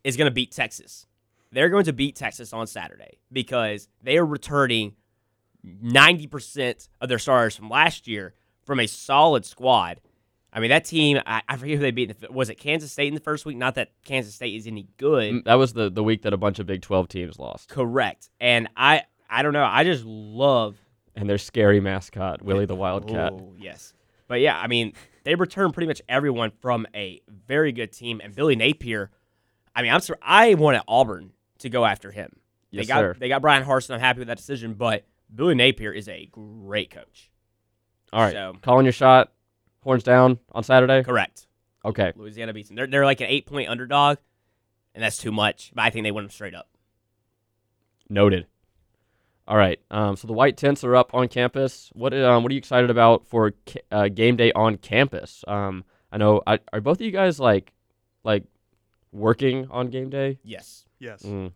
is 0.04 0.18
going 0.18 0.26
to 0.26 0.34
beat 0.34 0.52
Texas. 0.52 1.06
They're 1.52 1.70
going 1.70 1.86
to 1.86 1.94
beat 1.94 2.16
Texas 2.16 2.54
on 2.54 2.66
Saturday 2.66 3.20
because 3.32 3.88
they 4.02 4.18
are 4.18 4.26
returning 4.26 4.96
90% 5.64 6.90
of 7.02 7.08
their 7.08 7.20
starters 7.20 7.56
from 7.56 7.70
last 7.70 8.08
year 8.08 8.34
from 8.66 8.80
a 8.80 8.88
solid 8.88 9.46
squad. 9.46 10.02
I 10.58 10.60
mean, 10.60 10.72
that 10.72 10.86
team, 10.86 11.20
I, 11.24 11.44
I 11.48 11.56
forget 11.56 11.76
who 11.76 11.84
they 11.84 11.92
beat. 11.92 12.10
in 12.10 12.16
the 12.20 12.32
Was 12.32 12.50
it 12.50 12.56
Kansas 12.56 12.92
State 12.92 13.10
in 13.10 13.14
the 13.14 13.20
first 13.20 13.46
week? 13.46 13.58
Not 13.58 13.76
that 13.76 13.92
Kansas 14.04 14.34
State 14.34 14.56
is 14.56 14.66
any 14.66 14.88
good. 14.98 15.32
Mm, 15.32 15.44
that 15.44 15.54
was 15.54 15.74
the 15.74 15.92
the 15.92 16.04
week 16.04 16.24
that 16.24 16.34
a 16.34 16.38
bunch 16.38 16.58
of 16.58 16.66
Big 16.66 16.82
12 16.82 17.08
teams 17.08 17.38
lost. 17.38 17.70
Correct. 17.70 18.32
And 18.42 18.68
I, 18.76 19.04
I 19.30 19.44
don't 19.44 19.54
know. 19.54 19.64
I 19.64 19.84
just 19.84 20.04
love 20.04 20.76
And 21.16 21.30
their 21.30 21.38
scary 21.38 21.80
mascot, 21.80 22.42
Willie 22.42 22.66
the 22.66 22.74
Wildcat. 22.74 23.34
Oh, 23.34 23.54
yes. 23.60 23.94
But 24.28 24.40
yeah, 24.40 24.58
I 24.60 24.66
mean, 24.66 24.94
they 25.26 25.36
return 25.36 25.72
pretty 25.74 25.86
much 25.86 26.02
everyone 26.10 26.50
from 26.60 26.88
a 26.96 27.22
very 27.46 27.72
good 27.72 27.94
team. 27.94 28.20
And 28.24 28.34
Billy 28.34 28.56
Napier, 28.56 29.12
I 29.76 29.84
mean, 29.84 29.94
I'm 29.94 30.02
sur- 30.02 30.18
I 30.24 30.56
wanted 30.56 30.82
Auburn 30.88 31.34
to 31.60 31.70
go 31.70 31.86
after 31.86 32.10
him. 32.10 32.32
Yes, 32.72 32.88
got 32.88 33.00
sir. 33.00 33.16
they 33.20 33.30
got 33.30 33.44
Bryan 33.44 33.64
Harsin. 33.64 33.92
I'm 33.94 34.00
happy 34.00 34.20
with 34.20 34.28
that 34.30 34.38
decision. 34.38 34.74
But 34.74 35.06
Billy 35.34 35.54
Napier 35.54 35.92
is 35.92 36.10
a 36.10 36.26
great 36.32 36.90
coach. 36.90 37.30
All 38.12 38.22
right. 38.22 38.34
So- 38.34 38.56
Calling 38.64 38.86
your 38.88 38.92
shot. 38.92 39.32
Horns 39.88 40.04
down 40.04 40.38
on 40.52 40.64
Saturday? 40.64 41.02
Correct. 41.02 41.48
Okay. 41.86 42.12
Louisiana 42.18 42.52
beats 42.52 42.68
them. 42.68 42.76
They're 42.76 42.88
they're 42.88 43.06
like 43.06 43.22
an 43.22 43.28
eight 43.30 43.46
point 43.46 43.70
underdog, 43.70 44.18
and 44.94 45.02
that's 45.02 45.18
too 45.18 45.32
much. 45.32 45.72
But 45.74 45.86
I 45.86 45.92
think 45.92 46.04
they 46.04 46.12
win 46.12 46.26
them 46.26 46.30
straight 46.30 46.54
up. 46.54 46.68
Noted. 48.10 48.48
All 49.48 49.56
right. 49.56 49.80
Um, 49.90 50.18
so 50.18 50.28
the 50.28 50.34
white 50.34 50.58
tents 50.58 50.84
are 50.84 50.94
up 50.94 51.14
on 51.14 51.30
campus. 51.30 51.90
What 51.94 52.14
um, 52.14 52.44
what 52.44 52.52
are 52.52 52.54
you 52.54 52.58
excited 52.58 52.90
about 52.90 53.28
for 53.28 53.52
ca- 53.66 53.80
uh, 53.90 54.08
game 54.10 54.36
day 54.36 54.52
on 54.52 54.76
campus? 54.76 55.46
Um, 55.48 55.86
I 56.12 56.18
know. 56.18 56.42
I, 56.46 56.60
are 56.74 56.82
both 56.82 56.98
of 56.98 57.06
you 57.06 57.12
guys 57.12 57.40
like 57.40 57.72
like 58.26 58.44
working 59.14 59.70
on 59.72 59.88
game 59.88 60.10
day? 60.10 60.38
Yes. 60.44 60.84
Yes. 61.00 61.24
Mm. 61.24 61.54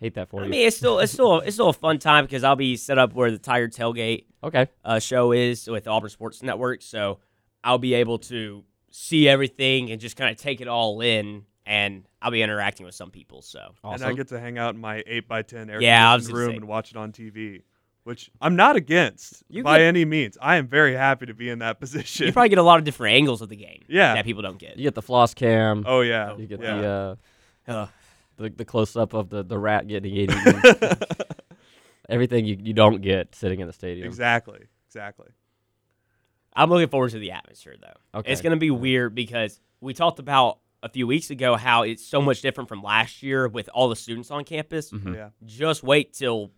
Hate 0.00 0.14
that 0.14 0.30
for 0.30 0.40
I 0.40 0.46
you. 0.46 0.50
mean, 0.50 0.66
it's 0.66 0.76
still 0.76 0.98
it's 0.98 1.12
still 1.12 1.38
it's 1.38 1.54
still 1.54 1.68
a 1.68 1.72
fun 1.72 2.00
time 2.00 2.24
because 2.24 2.42
I'll 2.42 2.56
be 2.56 2.76
set 2.76 2.98
up 2.98 3.12
where 3.12 3.30
the 3.30 3.38
Tiger 3.38 3.68
Tailgate 3.68 4.24
okay 4.42 4.66
uh, 4.84 4.98
show 4.98 5.30
is 5.30 5.68
with 5.70 5.86
Auburn 5.86 6.10
Sports 6.10 6.42
Network, 6.42 6.82
so 6.82 7.20
I'll 7.64 7.78
be 7.78 7.94
able 7.94 8.18
to 8.18 8.64
see 8.90 9.28
everything 9.28 9.90
and 9.90 10.00
just 10.00 10.16
kind 10.16 10.30
of 10.30 10.36
take 10.36 10.60
it 10.60 10.68
all 10.68 11.00
in, 11.00 11.44
and 11.64 12.04
I'll 12.20 12.30
be 12.30 12.42
interacting 12.42 12.84
with 12.86 12.94
some 12.94 13.10
people. 13.10 13.42
So 13.42 13.74
And 13.84 14.02
I 14.02 14.12
get 14.12 14.28
to 14.28 14.40
hang 14.40 14.58
out 14.58 14.74
in 14.74 14.80
my 14.80 15.02
eight 15.06 15.28
by 15.28 15.42
ten 15.42 15.70
air 15.70 15.80
Yeah, 15.80 16.10
I 16.10 16.14
conditioned 16.16 16.36
room 16.38 16.50
say. 16.50 16.56
and 16.56 16.68
watch 16.68 16.90
it 16.90 16.96
on 16.96 17.12
TV, 17.12 17.62
which 18.04 18.30
I'm 18.40 18.56
not 18.56 18.76
against 18.76 19.42
You 19.48 19.62
by 19.62 19.78
get- 19.78 19.84
any 19.86 20.04
means. 20.04 20.36
I 20.42 20.56
am 20.56 20.66
very 20.66 20.94
happy 20.94 21.26
to 21.26 21.34
be 21.34 21.48
in 21.48 21.60
that 21.60 21.78
position. 21.80 22.26
you 22.26 22.32
probably 22.32 22.48
get 22.50 22.58
a 22.58 22.62
lot 22.62 22.78
of 22.78 22.84
different 22.84 23.14
angles 23.16 23.42
of 23.42 23.48
the 23.48 23.56
game. 23.56 23.82
Yeah. 23.88 24.14
that 24.14 24.24
people 24.24 24.42
don't 24.42 24.58
get. 24.58 24.76
you 24.76 24.82
get 24.82 24.94
the 24.94 25.02
floss 25.02 25.32
cam. 25.34 25.84
oh 25.86 26.00
yeah, 26.00 26.36
You 26.36 26.46
get 26.46 26.60
yeah. 26.60 26.76
the 26.76 26.88
uh, 27.68 27.72
Ugh. 27.72 27.88
the 28.38 28.50
the 28.50 28.64
close 28.64 28.96
up 28.96 29.14
of 29.14 29.30
the 29.30 29.42
the 29.44 29.58
rat 29.58 29.86
getting 29.86 30.12
eaten. 30.12 30.36
Everything 32.08 32.44
you, 32.44 32.58
you 32.60 32.72
don't 32.72 33.00
get 33.00 33.34
sitting 33.34 33.60
in 33.60 33.66
the 33.68 33.72
stadium. 33.72 34.06
exactly, 34.06 34.58
exactly. 34.86 35.28
I'm 36.54 36.70
looking 36.70 36.88
forward 36.88 37.10
to 37.12 37.18
the 37.18 37.32
atmosphere 37.32 37.76
though. 37.80 38.18
Okay. 38.20 38.32
It's 38.32 38.40
going 38.42 38.52
to 38.52 38.56
be 38.58 38.70
weird 38.70 39.14
because 39.14 39.60
we 39.80 39.94
talked 39.94 40.18
about 40.18 40.58
a 40.82 40.88
few 40.88 41.06
weeks 41.06 41.30
ago 41.30 41.56
how 41.56 41.82
it's 41.82 42.04
so 42.04 42.20
much 42.20 42.42
different 42.42 42.68
from 42.68 42.82
last 42.82 43.22
year 43.22 43.48
with 43.48 43.68
all 43.72 43.88
the 43.88 43.96
students 43.96 44.30
on 44.30 44.44
campus. 44.44 44.90
Mhm. 44.90 45.14
Yeah, 45.14 45.28
Just 45.44 45.82
wait 45.82 46.12
till 46.12 46.50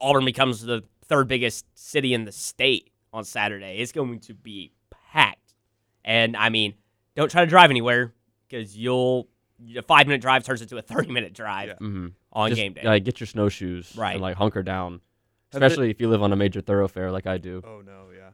Auburn 0.00 0.24
becomes 0.24 0.62
the 0.62 0.82
third 1.04 1.28
biggest 1.28 1.64
city 1.74 2.12
in 2.12 2.24
the 2.24 2.32
state 2.32 2.90
on 3.12 3.24
Saturday. 3.24 3.78
It's 3.78 3.92
going 3.92 4.18
to 4.20 4.34
be 4.34 4.72
packed. 5.12 5.54
And 6.04 6.36
I 6.36 6.48
mean, 6.50 6.74
don't 7.16 7.30
try 7.30 7.42
to 7.44 7.48
drive 7.48 7.70
anywhere 7.70 8.12
because 8.48 8.76
you'll 8.76 9.28
a 9.76 9.82
five 9.82 10.06
minute 10.06 10.20
drive 10.20 10.44
turns 10.44 10.60
into 10.62 10.76
a 10.76 10.82
30 10.82 11.10
minute 11.10 11.32
drive 11.32 11.68
Yeah. 11.68 11.74
Mm-hmm. 11.74 12.06
on 12.32 12.50
Just, 12.50 12.56
game 12.60 12.72
day. 12.74 12.82
Like, 12.84 13.04
get 13.04 13.20
your 13.20 13.26
snowshoes 13.26 13.96
Right. 13.96 14.12
and 14.12 14.20
like 14.22 14.36
hunker 14.36 14.62
down, 14.62 15.00
Have 15.52 15.60
they- 15.60 15.66
especially 15.66 15.90
if 15.90 16.00
you 16.00 16.08
live 16.08 16.22
on 16.22 16.32
a 16.32 16.36
major 16.36 16.60
thoroughfare 16.60 17.10
like 17.10 17.26
I 17.26 17.38
do. 17.38 17.62
Oh 17.64 17.80
no, 17.80 18.06
yeah. 18.14 18.27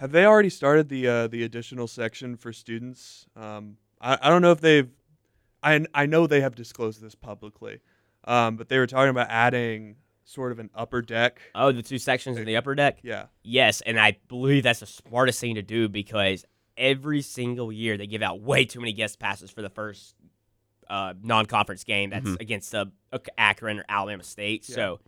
Have 0.00 0.12
they 0.12 0.24
already 0.24 0.48
started 0.48 0.88
the 0.88 1.06
uh, 1.06 1.26
the 1.26 1.42
additional 1.44 1.86
section 1.86 2.36
for 2.36 2.52
students? 2.54 3.26
Um, 3.36 3.76
I, 4.00 4.16
I 4.22 4.28
don't 4.30 4.40
know 4.42 4.50
if 4.52 4.60
they've. 4.60 4.88
I 5.62 5.84
I 5.94 6.06
know 6.06 6.26
they 6.26 6.40
have 6.40 6.54
disclosed 6.54 7.02
this 7.02 7.14
publicly, 7.14 7.80
um, 8.24 8.56
but 8.56 8.70
they 8.70 8.78
were 8.78 8.86
talking 8.86 9.10
about 9.10 9.26
adding 9.28 9.96
sort 10.24 10.52
of 10.52 10.58
an 10.58 10.70
upper 10.74 11.02
deck. 11.02 11.40
oh, 11.54 11.70
the 11.70 11.82
two 11.82 11.98
sections 11.98 12.38
in 12.38 12.46
the 12.46 12.56
upper 12.56 12.74
deck? 12.74 13.00
Yeah, 13.02 13.26
Yes, 13.42 13.82
and 13.82 14.00
I 14.00 14.16
believe 14.28 14.62
that's 14.62 14.80
the 14.80 14.86
smartest 14.86 15.38
thing 15.40 15.56
to 15.56 15.62
do 15.62 15.86
because 15.88 16.46
every 16.78 17.20
single 17.20 17.70
year 17.70 17.98
they 17.98 18.06
give 18.06 18.22
out 18.22 18.40
way 18.40 18.64
too 18.64 18.80
many 18.80 18.92
guest 18.94 19.18
passes 19.18 19.50
for 19.50 19.60
the 19.60 19.68
first 19.68 20.14
uh, 20.88 21.12
non-conference 21.22 21.84
game 21.84 22.10
that's 22.10 22.26
Mhm. 22.30 22.40
against 22.40 22.74
uh, 22.74 22.86
Akron 23.36 23.80
or 23.80 23.84
Alabama 23.88 24.22
State. 24.22 24.66
Yeah. 24.68 24.74
So 24.76 25.00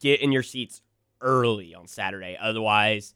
get 0.00 0.20
in 0.20 0.32
your 0.32 0.42
seats 0.42 0.82
early 1.20 1.74
on 1.74 1.86
Saturday, 1.86 2.36
otherwise 2.40 3.14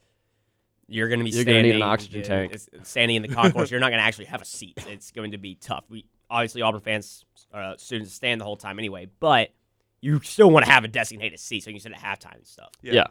you're 0.93 1.09
going 1.09 1.21
to 1.21 1.25
be 1.25 1.31
You're 1.31 1.45
gonna 1.45 1.63
need 1.63 1.75
an 1.75 1.83
oxygen 1.83 2.23
tank. 2.23 2.55
standing 2.83 3.17
in 3.17 3.23
the 3.23 3.29
concourse. 3.29 3.71
you're 3.73 3.81
not 3.81 3.89
going 3.91 4.01
to 4.01 4.05
actually 4.05 4.27
have 4.27 4.43
a 4.43 4.47
seat. 4.47 4.79
It's 4.89 5.11
going 5.11 5.33
to 5.33 5.39
be 5.39 5.55
tough. 5.55 5.85
We 5.89 6.07
obviously 6.31 6.63
Auburn 6.63 6.81
fans, 6.81 7.25
uh, 7.53 7.75
students 7.77 8.13
stand 8.13 8.41
the 8.41 8.45
whole 8.45 8.57
time 8.57 8.79
anyway, 8.79 9.09
but 9.21 9.51
you 10.01 10.21
still 10.23 10.51
want 10.51 10.67
to 10.67 10.71
have 10.71 10.85
a 10.85 10.89
designated 10.89 11.39
seat 11.41 11.65
so 11.65 11.71
you 11.71 11.75
can 11.75 11.83
sit 11.83 11.93
at 11.93 11.99
halftime 11.99 12.37
and 12.37 12.47
stuff. 12.47 12.71
yeah. 12.83 12.93
Yeah. 12.93 13.07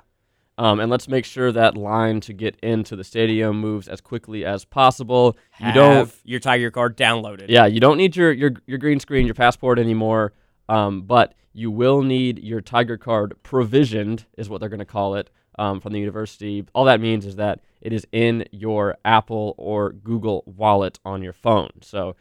Um, 0.58 0.80
and 0.80 0.92
let's 0.92 1.08
make 1.08 1.26
sure 1.26 1.52
that 1.52 1.76
line 1.76 2.20
to 2.22 2.34
get 2.34 2.56
into 2.62 2.96
the 2.96 3.04
stadium 3.04 3.60
moves 3.60 3.88
as 3.88 4.00
quickly 4.00 4.46
as 4.46 4.64
possible. 4.64 5.38
You 5.60 5.72
don't 5.74 6.14
your 6.24 6.40
Tiger 6.40 6.70
card 6.70 6.98
downloaded. 6.98 7.46
Yeah, 7.48 7.66
you 7.66 7.80
don't 7.80 7.98
need 7.98 8.16
your 8.16 8.32
your, 8.32 8.52
your 8.68 8.78
green 8.78 9.00
screen, 9.00 9.26
your 9.26 9.34
passport 9.34 9.80
anymore. 9.80 10.34
Um, 10.70 11.02
but 11.04 11.34
you 11.54 11.72
will 11.72 12.04
need 12.04 12.44
your 12.44 12.62
Tiger 12.62 12.98
card 12.98 13.34
provisioned, 13.42 14.26
is 14.38 14.50
what 14.50 14.60
they're 14.60 14.70
going 14.70 14.80
to 14.80 14.86
call 14.86 15.16
it 15.16 15.32
um, 15.60 15.80
from 15.80 15.94
the 15.94 16.00
university. 16.00 16.66
All 16.74 16.86
that 16.86 17.00
means 17.02 17.26
is 17.26 17.36
that 17.38 17.60
it 17.82 17.94
is 17.94 18.06
in 18.12 18.46
your 18.52 18.98
Apple 19.06 19.56
or 19.58 19.92
Google 19.92 20.44
wallet 20.46 21.00
on 21.06 21.22
your 21.22 21.34
phone. 21.34 21.70
So 21.82 22.16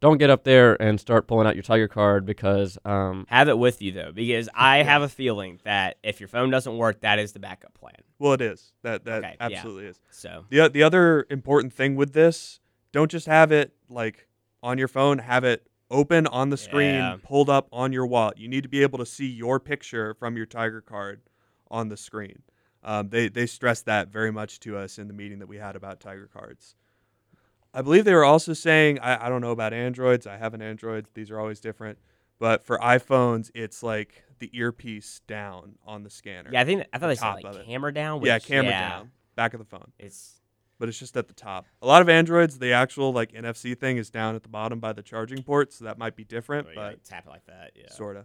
don't 0.00 0.18
get 0.18 0.30
up 0.30 0.44
there 0.44 0.80
and 0.80 0.98
start 0.98 1.26
pulling 1.26 1.46
out 1.46 1.54
your 1.56 1.62
Tiger 1.62 1.86
card 1.88 2.24
because 2.24 2.78
um, 2.84 3.26
Have 3.28 3.48
it 3.48 3.58
with 3.58 3.82
you 3.82 3.92
though, 3.92 4.12
because 4.12 4.48
I 4.54 4.82
have 4.82 5.02
a 5.02 5.08
feeling 5.08 5.60
that 5.64 5.98
if 6.02 6.20
your 6.20 6.28
phone 6.28 6.50
doesn't 6.50 6.76
work, 6.76 7.00
that 7.02 7.18
is 7.18 7.32
the 7.32 7.38
backup 7.38 7.74
plan. 7.74 7.94
Well, 8.18 8.32
it 8.32 8.40
is. 8.40 8.72
That 8.82 9.04
that 9.04 9.24
Okay, 9.24 9.36
yeah. 9.38 9.46
absolutely 9.46 9.86
is. 9.86 10.00
So 10.10 10.44
The 10.48 10.68
the 10.68 10.82
other 10.82 11.26
important 11.30 11.72
thing 11.72 11.96
with 11.96 12.12
this, 12.12 12.60
don't 12.92 13.10
just 13.10 13.26
have 13.26 13.52
it 13.52 13.74
like 13.88 14.26
on 14.62 14.78
your 14.78 14.88
phone, 14.88 15.18
have 15.18 15.44
it 15.44 15.66
open 15.90 16.26
on 16.28 16.50
the 16.50 16.56
screen, 16.56 16.94
Yeah. 16.94 17.16
pulled 17.22 17.50
up 17.50 17.68
on 17.72 17.92
your 17.92 18.06
wallet. 18.06 18.38
You 18.38 18.48
need 18.48 18.62
to 18.62 18.68
be 18.68 18.82
able 18.82 18.98
to 18.98 19.06
see 19.06 19.26
your 19.26 19.58
picture 19.60 20.14
from 20.14 20.36
your 20.36 20.46
Tiger 20.46 20.80
card 20.80 21.20
on 21.70 21.88
the 21.88 21.96
screen. 21.96 22.42
Um, 22.82 23.08
they 23.10 23.28
they 23.28 23.46
stressed 23.46 23.84
that 23.86 24.08
very 24.08 24.30
much 24.30 24.60
to 24.60 24.76
us 24.76 24.98
in 24.98 25.06
the 25.08 25.14
meeting 25.14 25.38
that 25.40 25.48
we 25.48 25.58
had 25.58 25.76
about 25.76 26.00
Tiger 26.00 26.28
cards. 26.32 26.74
I 27.72 27.82
believe 27.82 28.04
they 28.04 28.14
were 28.14 28.24
also 28.24 28.52
saying 28.52 28.98
I, 29.00 29.26
I 29.26 29.28
don't 29.28 29.40
know 29.40 29.52
about 29.52 29.72
Androids. 29.72 30.26
I 30.26 30.36
have 30.38 30.54
an 30.54 30.62
Android. 30.62 31.06
These 31.14 31.30
are 31.30 31.38
always 31.38 31.60
different. 31.60 31.98
But 32.38 32.64
for 32.64 32.78
iPhones, 32.78 33.50
it's 33.54 33.82
like 33.82 34.24
the 34.38 34.50
earpiece 34.54 35.20
down 35.26 35.76
on 35.86 36.02
the 36.02 36.10
scanner. 36.10 36.48
yeah, 36.52 36.62
I 36.62 36.64
think 36.64 36.86
I 36.92 36.98
thought 36.98 37.08
The 37.08 37.14
they 37.14 37.14
said 37.16 37.32
like 37.34 37.44
of 37.44 37.56
it. 37.56 37.66
camera 37.66 37.92
down. 37.92 38.22
yeah, 38.24 38.38
camera 38.38 38.70
yeah, 38.70 38.88
down, 38.88 39.10
back 39.36 39.52
of 39.52 39.58
the 39.60 39.66
phone 39.66 39.92
It's 39.98 40.40
but 40.78 40.88
it's 40.88 40.98
just 40.98 41.14
at 41.18 41.28
the 41.28 41.34
top. 41.34 41.66
A 41.82 41.86
lot 41.86 42.00
of 42.00 42.08
Androids, 42.08 42.58
the 42.58 42.72
actual 42.72 43.12
like 43.12 43.32
NFC 43.32 43.78
thing 43.78 43.98
is 43.98 44.08
down 44.08 44.34
at 44.34 44.42
the 44.42 44.48
bottom 44.48 44.80
by 44.80 44.94
the 44.94 45.02
charging 45.02 45.42
port, 45.42 45.74
so 45.74 45.84
that 45.84 45.98
might 45.98 46.16
be 46.16 46.24
different, 46.24 46.68
oh, 46.68 46.70
yeah, 46.70 46.90
but 46.92 47.04
tap 47.04 47.26
it 47.26 47.28
like 47.28 47.44
that. 47.44 47.72
Yeah. 47.76 47.90
sorta. 47.90 48.24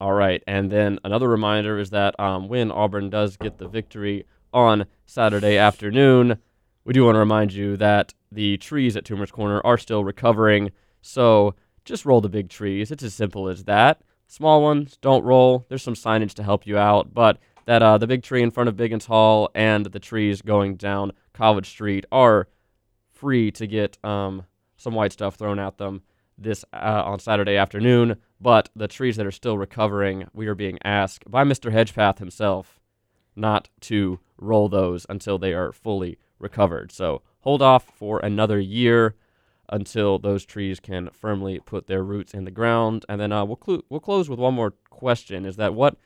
All 0.00 0.12
right, 0.12 0.44
and 0.46 0.70
then 0.70 1.00
another 1.02 1.28
reminder 1.28 1.76
is 1.76 1.90
that 1.90 2.18
um, 2.20 2.46
when 2.46 2.70
Auburn 2.70 3.10
does 3.10 3.36
get 3.36 3.58
the 3.58 3.66
victory 3.66 4.26
on 4.52 4.86
Saturday 5.06 5.58
afternoon, 5.58 6.38
we 6.84 6.92
do 6.92 7.04
want 7.04 7.16
to 7.16 7.20
remind 7.20 7.52
you 7.52 7.76
that 7.78 8.14
the 8.30 8.58
trees 8.58 8.96
at 8.96 9.04
Toomer's 9.04 9.32
Corner 9.32 9.60
are 9.64 9.76
still 9.76 10.04
recovering. 10.04 10.70
So 11.02 11.56
just 11.84 12.06
roll 12.06 12.20
the 12.20 12.28
big 12.28 12.48
trees. 12.48 12.92
It's 12.92 13.02
as 13.02 13.12
simple 13.12 13.48
as 13.48 13.64
that. 13.64 14.02
Small 14.28 14.62
ones 14.62 14.96
don't 15.00 15.24
roll. 15.24 15.66
There's 15.68 15.82
some 15.82 15.94
signage 15.94 16.34
to 16.34 16.44
help 16.44 16.64
you 16.64 16.78
out, 16.78 17.12
but 17.12 17.38
that 17.64 17.82
uh, 17.82 17.98
the 17.98 18.06
big 18.06 18.22
tree 18.22 18.42
in 18.42 18.52
front 18.52 18.68
of 18.68 18.76
Biggins 18.76 19.06
Hall 19.06 19.50
and 19.52 19.86
the 19.86 19.98
trees 19.98 20.42
going 20.42 20.76
down 20.76 21.12
College 21.32 21.68
Street 21.68 22.06
are 22.12 22.46
free 23.10 23.50
to 23.50 23.66
get 23.66 23.98
um, 24.04 24.44
some 24.76 24.94
white 24.94 25.12
stuff 25.12 25.34
thrown 25.34 25.58
at 25.58 25.78
them 25.78 26.02
this 26.38 26.64
uh, 26.72 27.02
on 27.04 27.18
Saturday 27.18 27.56
afternoon. 27.56 28.16
But 28.40 28.70
the 28.74 28.88
trees 28.88 29.16
that 29.16 29.26
are 29.26 29.32
still 29.32 29.58
recovering, 29.58 30.28
we 30.32 30.46
are 30.46 30.54
being 30.54 30.78
asked 30.84 31.30
by 31.30 31.44
Mr. 31.44 31.72
Hedgepath 31.72 32.18
himself 32.18 32.78
not 33.34 33.68
to 33.80 34.20
roll 34.36 34.68
those 34.68 35.06
until 35.08 35.38
they 35.38 35.52
are 35.52 35.72
fully 35.72 36.18
recovered. 36.38 36.92
So 36.92 37.22
hold 37.40 37.62
off 37.62 37.84
for 37.84 38.20
another 38.20 38.58
year 38.60 39.14
until 39.68 40.18
those 40.18 40.44
trees 40.44 40.80
can 40.80 41.10
firmly 41.12 41.60
put 41.60 41.86
their 41.86 42.02
roots 42.02 42.32
in 42.32 42.44
the 42.44 42.50
ground. 42.50 43.04
And 43.08 43.20
then 43.20 43.32
uh, 43.32 43.44
we'll 43.44 43.56
clu- 43.56 43.84
we'll 43.88 44.00
close 44.00 44.28
with 44.28 44.38
one 44.38 44.54
more 44.54 44.72
question: 44.90 45.44
Is 45.44 45.56
that 45.56 45.74
what 45.74 45.96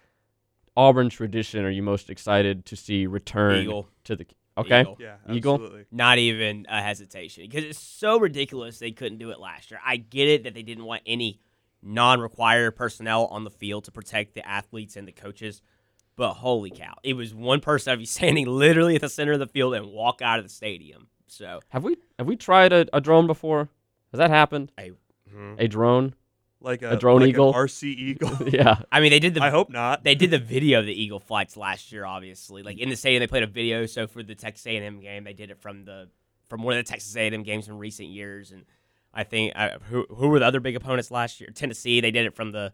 Auburn 0.77 1.11
tradition 1.11 1.65
are 1.65 1.71
you 1.71 1.83
most 1.83 2.11
excited 2.11 2.65
to 2.67 2.77
see 2.77 3.07
return 3.07 3.63
Eagle. 3.63 3.89
to 4.05 4.17
the? 4.17 4.27
Okay, 4.57 4.83
Eagle. 4.83 4.97
Yeah, 5.01 5.16
Eagle. 5.31 5.55
absolutely. 5.55 5.85
Not 5.91 6.19
even 6.19 6.66
a 6.69 6.83
hesitation 6.83 7.45
because 7.49 7.65
it's 7.65 7.79
so 7.79 8.19
ridiculous 8.19 8.79
they 8.79 8.91
couldn't 8.91 9.19
do 9.19 9.31
it 9.31 9.41
last 9.41 9.70
year. 9.70 9.81
I 9.85 9.97
get 9.97 10.29
it 10.29 10.45
that 10.45 10.55
they 10.55 10.62
didn't 10.62 10.85
want 10.85 11.03
any 11.07 11.41
non-required 11.83 12.77
personnel 12.77 13.27
on 13.27 13.45
the 13.45 13.51
field 13.51 13.85
to 13.85 13.93
protect 13.93 14.35
the 14.35 14.47
athletes 14.47 14.97
and 14.97 15.09
the 15.09 15.12
coaches, 15.12 15.62
but 16.16 16.35
holy 16.35 16.70
cow, 16.70 16.95
it 17.03 17.15
was 17.15 17.35
one 17.35 17.61
person 17.61 17.91
that 17.91 17.95
would 17.95 18.03
be 18.03 18.07
standing 18.07 18.47
literally 18.47 18.95
at 18.97 19.01
the 19.01 19.09
center 19.09 19.33
of 19.33 19.39
the 19.39 19.47
field 19.47 19.74
and 19.74 19.87
walk 19.87 20.20
out 20.23 20.39
of 20.39 20.45
the 20.45 20.51
stadium. 20.51 21.09
So 21.27 21.61
Have 21.70 21.83
we 21.83 21.97
have 22.19 22.27
we 22.27 22.37
tried 22.37 22.73
a, 22.73 22.87
a 22.93 23.01
drone 23.01 23.27
before? 23.27 23.70
Has 24.12 24.19
that 24.19 24.31
happened? 24.31 24.70
A 24.79 24.93
hmm. 25.33 25.55
a 25.59 25.66
drone? 25.66 26.15
Like 26.63 26.83
a, 26.83 26.91
A 26.91 26.97
drone 26.97 27.21
like 27.21 27.25
an 27.25 27.31
eagle? 27.31 27.53
RC 27.53 27.83
eagle. 27.85 28.37
yeah. 28.49 28.83
I 28.91 29.01
mean, 29.01 29.11
they 29.11 29.19
did 29.19 29.35
the 29.35 29.43
I 29.43 29.51
hope 29.51 29.69
not. 29.71 30.05
they 30.05 30.15
did 30.15 30.31
the 30.31 30.39
video 30.39 30.79
of 30.81 30.87
the 30.87 30.93
Eagle 31.03 31.19
flights 31.21 31.57
last 31.57 31.91
year. 31.93 32.05
Obviously, 32.05 32.63
like 32.63 32.79
in 32.79 32.89
the 32.89 32.97
stadium, 33.03 33.21
they 33.21 33.27
played 33.27 33.43
a 33.43 33.49
video. 33.49 33.87
So 33.87 34.07
for 34.07 34.23
the 34.23 34.35
Texas 34.35 34.67
A&M 34.67 35.01
game, 35.01 35.25
they 35.25 35.33
did 35.33 35.51
it 35.51 35.61
from 35.61 35.85
the 35.85 36.09
from 36.49 36.63
one 36.63 36.77
of 36.77 36.85
the 36.85 36.89
Texas 36.91 37.17
A&M 37.17 37.43
games 37.43 37.69
in 37.69 37.79
recent 37.79 38.09
years. 38.09 38.53
And 38.53 38.65
I 39.13 39.25
think 39.25 39.53
uh, 39.57 39.79
who 39.89 40.07
who 40.09 40.29
were 40.29 40.39
the 40.39 40.47
other 40.47 40.61
big 40.61 40.77
opponents 40.77 41.11
last 41.11 41.41
year? 41.41 41.51
Tennessee. 41.55 42.01
They 42.01 42.11
did 42.11 42.27
it 42.27 42.35
from 42.35 42.53
the 42.53 42.73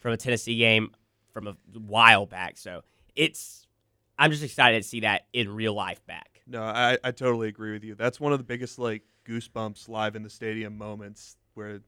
from 0.00 0.12
a 0.12 0.16
Tennessee 0.16 0.56
game 0.56 0.90
from 1.32 1.46
a 1.46 1.56
while 1.78 2.26
back. 2.26 2.58
So 2.58 2.82
it's 3.16 3.66
I'm 4.18 4.30
just 4.30 4.42
excited 4.42 4.82
to 4.82 4.88
see 4.88 5.00
that 5.00 5.26
in 5.32 5.48
real 5.48 5.72
life 5.72 6.04
back. 6.06 6.42
No, 6.46 6.62
I, 6.62 6.98
I 7.02 7.10
totally 7.12 7.48
agree 7.48 7.72
with 7.72 7.84
you. 7.84 7.94
That's 7.94 8.20
one 8.20 8.32
of 8.32 8.38
the 8.38 8.44
biggest 8.44 8.78
like 8.78 9.02
goosebumps 9.26 9.88
live 9.88 10.16
in 10.16 10.22
the 10.22 10.30
stadium 10.30 10.76
moments 10.76 11.36
where 11.54 11.80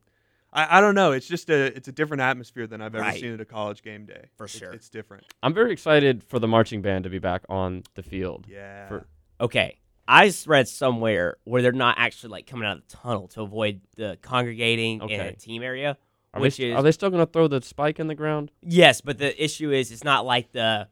I, 0.53 0.79
I 0.79 0.81
don't 0.81 0.95
know. 0.95 1.13
It's 1.13 1.27
just 1.27 1.49
a 1.51 1.75
it's 1.77 1.89
a 1.89 1.93
different 1.93 2.21
atmosphere 2.23 2.67
than 2.67 2.81
I've 2.83 2.95
ever 2.95 3.03
Right. 3.05 3.21
seen 3.21 3.33
at 3.33 3.41
a 3.41 3.45
college 3.45 3.83
game 3.83 4.05
day. 4.07 4.27
For 4.37 4.45
It's- 4.45 4.59
sure. 4.59 4.73
it's 4.73 4.89
different. 4.89 5.25
I'm 5.43 5.55
very 5.55 5.73
excited 5.73 6.23
for 6.25 6.39
the 6.39 6.49
marching 6.49 6.83
band 6.83 7.05
to 7.05 7.11
be 7.11 7.19
back 7.19 7.43
on 7.49 7.83
the 7.95 8.03
field. 8.03 8.47
Yeah. 8.49 8.89
For, 8.89 9.07
Okay. 9.41 9.79
I 10.07 10.33
read 10.47 10.69
somewhere 10.69 11.37
where 11.45 11.63
they're 11.63 11.73
not 11.73 11.95
actually 11.99 12.31
like 12.31 12.47
coming 12.47 12.67
out 12.67 12.77
of 12.79 12.83
the 12.89 12.97
tunnel 12.97 13.29
to 13.29 13.43
avoid 13.43 13.81
the 13.97 14.19
congregating 14.21 15.01
in 15.09 15.21
a 15.21 15.33
team 15.33 15.63
area, 15.63 15.97
are, 16.35 16.41
which 16.41 16.57
they, 16.59 16.71
is 16.73 16.77
are 16.77 16.83
they 16.83 16.93
still 16.93 17.09
going 17.09 17.25
to 17.25 17.31
throw 17.33 17.47
the 17.49 17.63
spike 17.63 17.99
in 18.01 18.09
the 18.09 18.15
ground? 18.15 18.51
Yes, 18.63 19.01
but 19.01 19.19
the 19.19 19.43
issue 19.43 19.71
is 19.71 19.91
it's 19.93 20.05
not 20.05 20.27
like 20.27 20.53
the, 20.53 20.89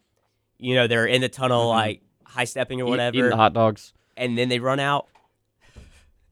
you 0.59 0.75
know, 0.77 0.87
they're 0.87 1.07
in 1.07 1.21
the 1.21 1.29
tunnel 1.29 1.63
mm-hmm. 1.63 1.79
like 1.79 2.03
high 2.25 2.45
stepping 2.45 2.81
or 2.81 2.87
Eat- 2.87 2.91
whatever, 2.91 3.17
eating 3.17 3.31
the 3.31 3.37
hot 3.37 3.53
dogs. 3.53 3.93
and 4.17 4.39
then 4.39 4.49
they 4.49 4.61
run 4.61 4.79
out, 4.81 5.09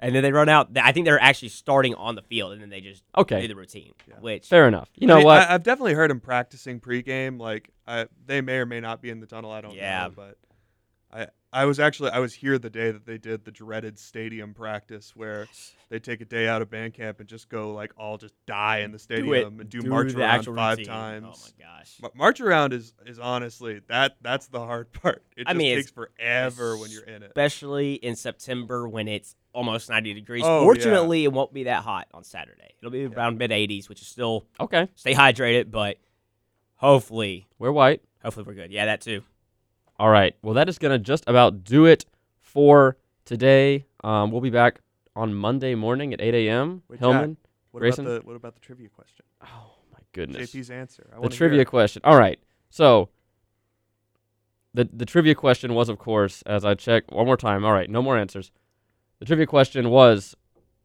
and 0.01 0.15
then 0.15 0.23
they 0.23 0.33
run 0.33 0.49
out. 0.49 0.69
I 0.77 0.93
think 0.93 1.05
they're 1.07 1.21
actually 1.21 1.49
starting 1.51 1.95
on 1.95 2.15
the 2.15 2.23
field, 2.23 2.53
and 2.53 2.61
then 2.63 2.69
they 2.71 2.81
just 2.81 3.03
Okay. 3.17 3.41
do 3.43 3.49
the 3.49 3.57
routine. 3.57 3.93
Which 4.21 4.49
Fair 4.49 4.69
enough. 4.69 4.89
You 4.95 5.07
I 5.07 5.09
know 5.09 5.17
mean, 5.17 5.25
what? 5.27 5.49
I, 5.51 5.55
I've 5.55 5.63
definitely 5.63 5.95
heard 5.95 6.11
them 6.11 6.21
practicing 6.21 6.81
pregame. 6.81 7.39
Like 7.41 7.71
I, 7.87 8.07
they 8.27 8.41
may 8.41 8.59
or 8.59 8.67
may 8.67 8.81
not 8.81 9.01
be 9.03 9.11
in 9.11 9.21
the 9.21 9.27
tunnel. 9.27 9.51
I 9.51 9.61
don't 9.61 9.75
Yeah. 9.75 10.05
know, 10.09 10.13
but 10.15 10.39
I 11.13 11.27
I 11.51 11.65
was 11.65 11.81
actually 11.81 12.11
I 12.11 12.19
was 12.19 12.35
here 12.35 12.59
the 12.59 12.69
day 12.69 12.91
that 12.91 13.07
they 13.07 13.17
did 13.17 13.47
the 13.47 13.51
dreaded 13.51 13.99
stadium 13.99 14.53
practice 14.53 15.17
where 15.17 15.47
they 15.89 15.99
take 15.99 16.21
a 16.21 16.27
day 16.27 16.47
out 16.47 16.61
of 16.61 16.69
band 16.69 16.93
camp 16.93 17.21
and 17.21 17.29
just 17.29 17.49
go 17.49 17.73
like 17.73 17.91
all 17.97 18.19
just 18.19 18.35
die 18.47 18.81
in 18.81 18.93
the 18.93 18.99
stadium 18.99 19.59
and 19.59 19.71
do, 19.71 19.81
do 19.81 19.89
march 19.89 20.13
around 20.15 20.45
five 20.45 20.77
routine. 20.77 20.85
times. 20.85 21.27
Oh 21.27 21.47
my 21.59 21.65
gosh. 21.79 21.95
Ma- 22.03 22.09
March 22.15 22.43
around 22.43 22.75
is 22.75 22.93
is 23.07 23.19
honestly 23.19 23.81
that 23.89 24.17
that's 24.21 24.49
the 24.49 24.61
hard 24.61 24.93
part. 25.03 25.23
It 25.39 25.47
I 25.47 25.53
just 25.53 25.59
mean, 25.59 25.77
takes 25.77 25.91
forever 25.91 26.77
when 26.77 26.91
you're 26.91 27.05
in 27.05 27.23
it. 27.23 27.29
especially 27.29 27.95
in 27.95 28.15
September 28.15 28.87
when 28.87 29.09
it's 29.09 29.35
almost 29.53 29.89
90 29.91 30.15
degrees. 30.15 30.43
Oh, 30.45 30.59
yeah. 30.59 30.65
Fortunately, 30.65 31.25
it 31.25 31.33
won't 31.33 31.53
be 31.53 31.65
that 31.65 31.83
hot 31.83 32.09
on 32.13 32.25
Saturday. 32.25 32.75
It'll 32.79 32.91
be 32.91 33.07
around 33.07 33.39
mid 33.39 33.51
80s, 33.51 33.89
which 33.89 34.01
is 34.01 34.09
still 34.09 34.47
okay. 34.61 34.89
stay 34.95 35.15
hydrated, 35.15 35.71
but 35.71 35.99
hopefully, 36.77 37.49
We're 37.59 37.73
white. 37.73 38.03
hopefully 38.23 38.45
we're 38.47 38.55
good. 38.55 38.71
Yeah, 38.73 38.87
that 38.87 39.01
too. 39.01 39.23
All 39.99 40.11
right. 40.11 40.37
Well, 40.43 40.55
that 40.55 40.69
is 40.69 40.79
going 40.79 40.93
to 40.93 40.99
just 40.99 41.25
about 41.27 41.65
do 41.65 41.85
it 41.87 42.05
for 42.41 42.97
today. 43.25 43.87
Um, 44.05 44.31
we'll 44.31 44.41
be 44.41 44.51
back 44.51 44.81
on 45.17 45.35
Monday 45.35 45.75
morning 45.75 46.15
at 46.15 46.21
8 46.21 46.35
a.m. 46.35 46.83
Wait, 46.89 46.97
Jack, 46.97 47.01
Hillman, 47.01 47.37
what 47.73 47.81
Grayson. 47.81 48.07
about 48.07 48.21
the 48.21 48.27
what 48.27 48.37
about 48.37 48.55
the 48.55 48.61
trivia 48.61 48.89
question? 48.89 49.25
oh 49.43 49.73
my 49.93 49.99
goodness. 50.13 50.53
JP's 50.53 50.71
answer. 50.71 51.07
I 51.11 51.17
the 51.17 51.21
wanna 51.23 51.35
hear 51.35 51.49
trivia 51.49 51.65
question. 51.65 52.03
All 52.05 52.17
right. 52.17 52.39
So 52.71 53.09
the 54.75 54.89
the 54.93 55.05
trivia 55.05 55.35
question 55.35 55.75
was, 55.75 55.89
of 55.89 55.99
course, 55.99 56.43
as 56.43 56.65
I 56.65 56.75
check 56.75 57.11
one 57.11 57.27
more 57.27 57.37
time. 57.37 57.65
All 57.65 57.73
right, 57.73 57.91
no 57.91 58.01
more 58.01 58.17
answers. 58.17 58.53
The 59.21 59.27
trivia 59.27 59.47
question 59.47 59.91
was: 59.91 60.37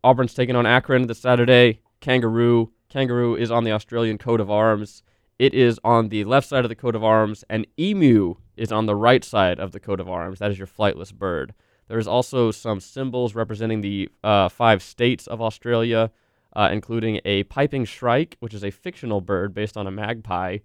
Auburn's 0.03 0.33
taking 0.33 0.55
on 0.55 0.65
Akron 0.65 1.07
this 1.07 1.19
Saturday. 1.19 1.81
Kangaroo. 2.01 2.71
Kangaroo 2.89 3.35
is 3.35 3.51
on 3.51 3.63
the 3.63 3.71
Australian 3.71 4.17
coat 4.17 4.41
of 4.41 4.49
arms. 4.49 5.03
It 5.37 5.53
is 5.53 5.79
on 5.83 6.09
the 6.09 6.23
left 6.25 6.47
side 6.47 6.65
of 6.65 6.69
the 6.69 6.75
coat 6.75 6.95
of 6.95 7.03
arms, 7.03 7.43
and 7.49 7.67
emu 7.79 8.35
is 8.55 8.71
on 8.71 8.85
the 8.85 8.95
right 8.95 9.23
side 9.23 9.59
of 9.59 9.71
the 9.71 9.79
coat 9.79 9.99
of 9.99 10.09
arms. 10.09 10.39
That 10.39 10.51
is 10.51 10.57
your 10.57 10.67
flightless 10.67 11.13
bird. 11.13 11.53
There 11.87 11.99
is 11.99 12.07
also 12.07 12.51
some 12.51 12.79
symbols 12.79 13.35
representing 13.35 13.81
the 13.81 14.09
uh, 14.23 14.49
five 14.49 14.81
states 14.81 15.27
of 15.27 15.41
Australia, 15.41 16.11
uh, 16.55 16.69
including 16.71 17.19
a 17.25 17.43
piping 17.43 17.85
shrike, 17.85 18.37
which 18.39 18.53
is 18.53 18.63
a 18.63 18.71
fictional 18.71 19.21
bird 19.21 19.53
based 19.53 19.77
on 19.77 19.85
a 19.85 19.91
magpie. 19.91 20.59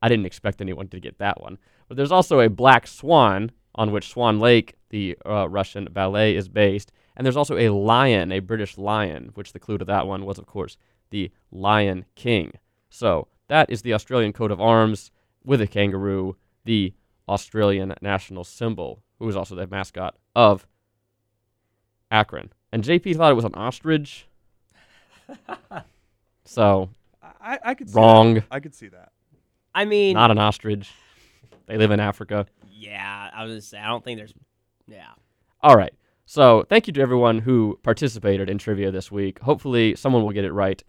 I 0.00 0.08
didn't 0.08 0.26
expect 0.26 0.60
anyone 0.60 0.88
to 0.88 1.00
get 1.00 1.18
that 1.18 1.40
one. 1.40 1.58
But 1.88 1.96
there's 1.96 2.12
also 2.12 2.40
a 2.40 2.48
black 2.48 2.86
swan, 2.86 3.52
on 3.74 3.92
which 3.92 4.08
Swan 4.08 4.40
Lake, 4.40 4.74
the 4.90 5.16
uh, 5.24 5.48
Russian 5.48 5.88
ballet, 5.92 6.34
is 6.34 6.48
based. 6.48 6.90
And 7.16 7.24
there's 7.26 7.36
also 7.36 7.56
a 7.58 7.68
lion, 7.68 8.32
a 8.32 8.40
British 8.40 8.78
lion, 8.78 9.30
which 9.34 9.52
the 9.52 9.58
clue 9.58 9.78
to 9.78 9.84
that 9.84 10.06
one 10.06 10.24
was, 10.24 10.38
of 10.38 10.46
course, 10.46 10.76
the 11.10 11.30
Lion 11.50 12.06
King. 12.14 12.52
So 12.88 13.28
that 13.48 13.68
is 13.70 13.82
the 13.82 13.92
Australian 13.92 14.32
coat 14.32 14.50
of 14.50 14.60
arms 14.60 15.10
with 15.44 15.60
a 15.60 15.66
kangaroo, 15.66 16.36
the 16.64 16.94
Australian 17.28 17.94
national 18.00 18.44
symbol, 18.44 19.02
who 19.18 19.28
is 19.28 19.36
also 19.36 19.54
the 19.54 19.66
mascot 19.66 20.16
of 20.34 20.66
Akron. 22.10 22.50
And 22.72 22.82
JP 22.82 23.16
thought 23.16 23.30
it 23.30 23.34
was 23.36 23.44
an 23.44 23.54
ostrich. 23.54 24.26
so 26.44 26.90
I, 27.40 27.58
I 27.62 27.74
could 27.74 27.90
see 27.90 27.98
Wrong. 27.98 28.34
That. 28.34 28.44
I 28.50 28.60
could 28.60 28.74
see 28.74 28.88
that. 28.88 29.12
I 29.74 29.84
mean, 29.84 30.14
not 30.14 30.30
an 30.30 30.38
ostrich. 30.38 30.90
They 31.66 31.76
live 31.76 31.90
in 31.90 32.00
Africa. 32.00 32.46
yeah, 32.70 33.30
I 33.34 33.44
was 33.44 33.52
gonna 33.52 33.60
say 33.62 33.78
I 33.78 33.88
don't 33.88 34.04
think 34.04 34.18
there's, 34.18 34.34
yeah. 34.86 35.08
All 35.62 35.76
right. 35.76 35.92
So 36.32 36.64
thank 36.66 36.86
you 36.86 36.94
to 36.94 37.02
everyone 37.02 37.40
who 37.40 37.78
participated 37.82 38.48
in 38.48 38.56
trivia 38.56 38.90
this 38.90 39.12
week. 39.12 39.38
Hopefully, 39.40 39.94
someone 39.96 40.22
will 40.22 40.32
get 40.32 40.46
it 40.46 40.52
right 40.52 40.82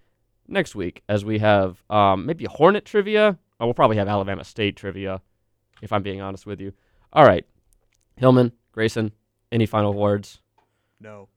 next 0.48 0.74
week 0.74 1.04
as 1.10 1.26
we 1.26 1.40
have 1.40 1.84
um, 1.90 2.26
maybe 2.26 2.46
Hornet 2.46 2.86
trivia. 2.86 3.38
Or 3.60 3.68
we'll 3.68 3.74
probably 3.74 3.98
have 3.98 4.08
Alabama 4.08 4.46
State 4.46 4.78
trivia, 4.78 5.20
if 5.82 5.92
I'm 5.92 6.02
being 6.02 6.22
honest 6.22 6.46
with 6.46 6.62
you. 6.62 6.72
All 7.12 7.26
right. 7.26 7.46
Hillman, 8.16 8.54
Grayson, 8.72 9.12
any 9.52 9.66
final 9.66 9.94
words? 9.94 10.40
No. 11.02 11.28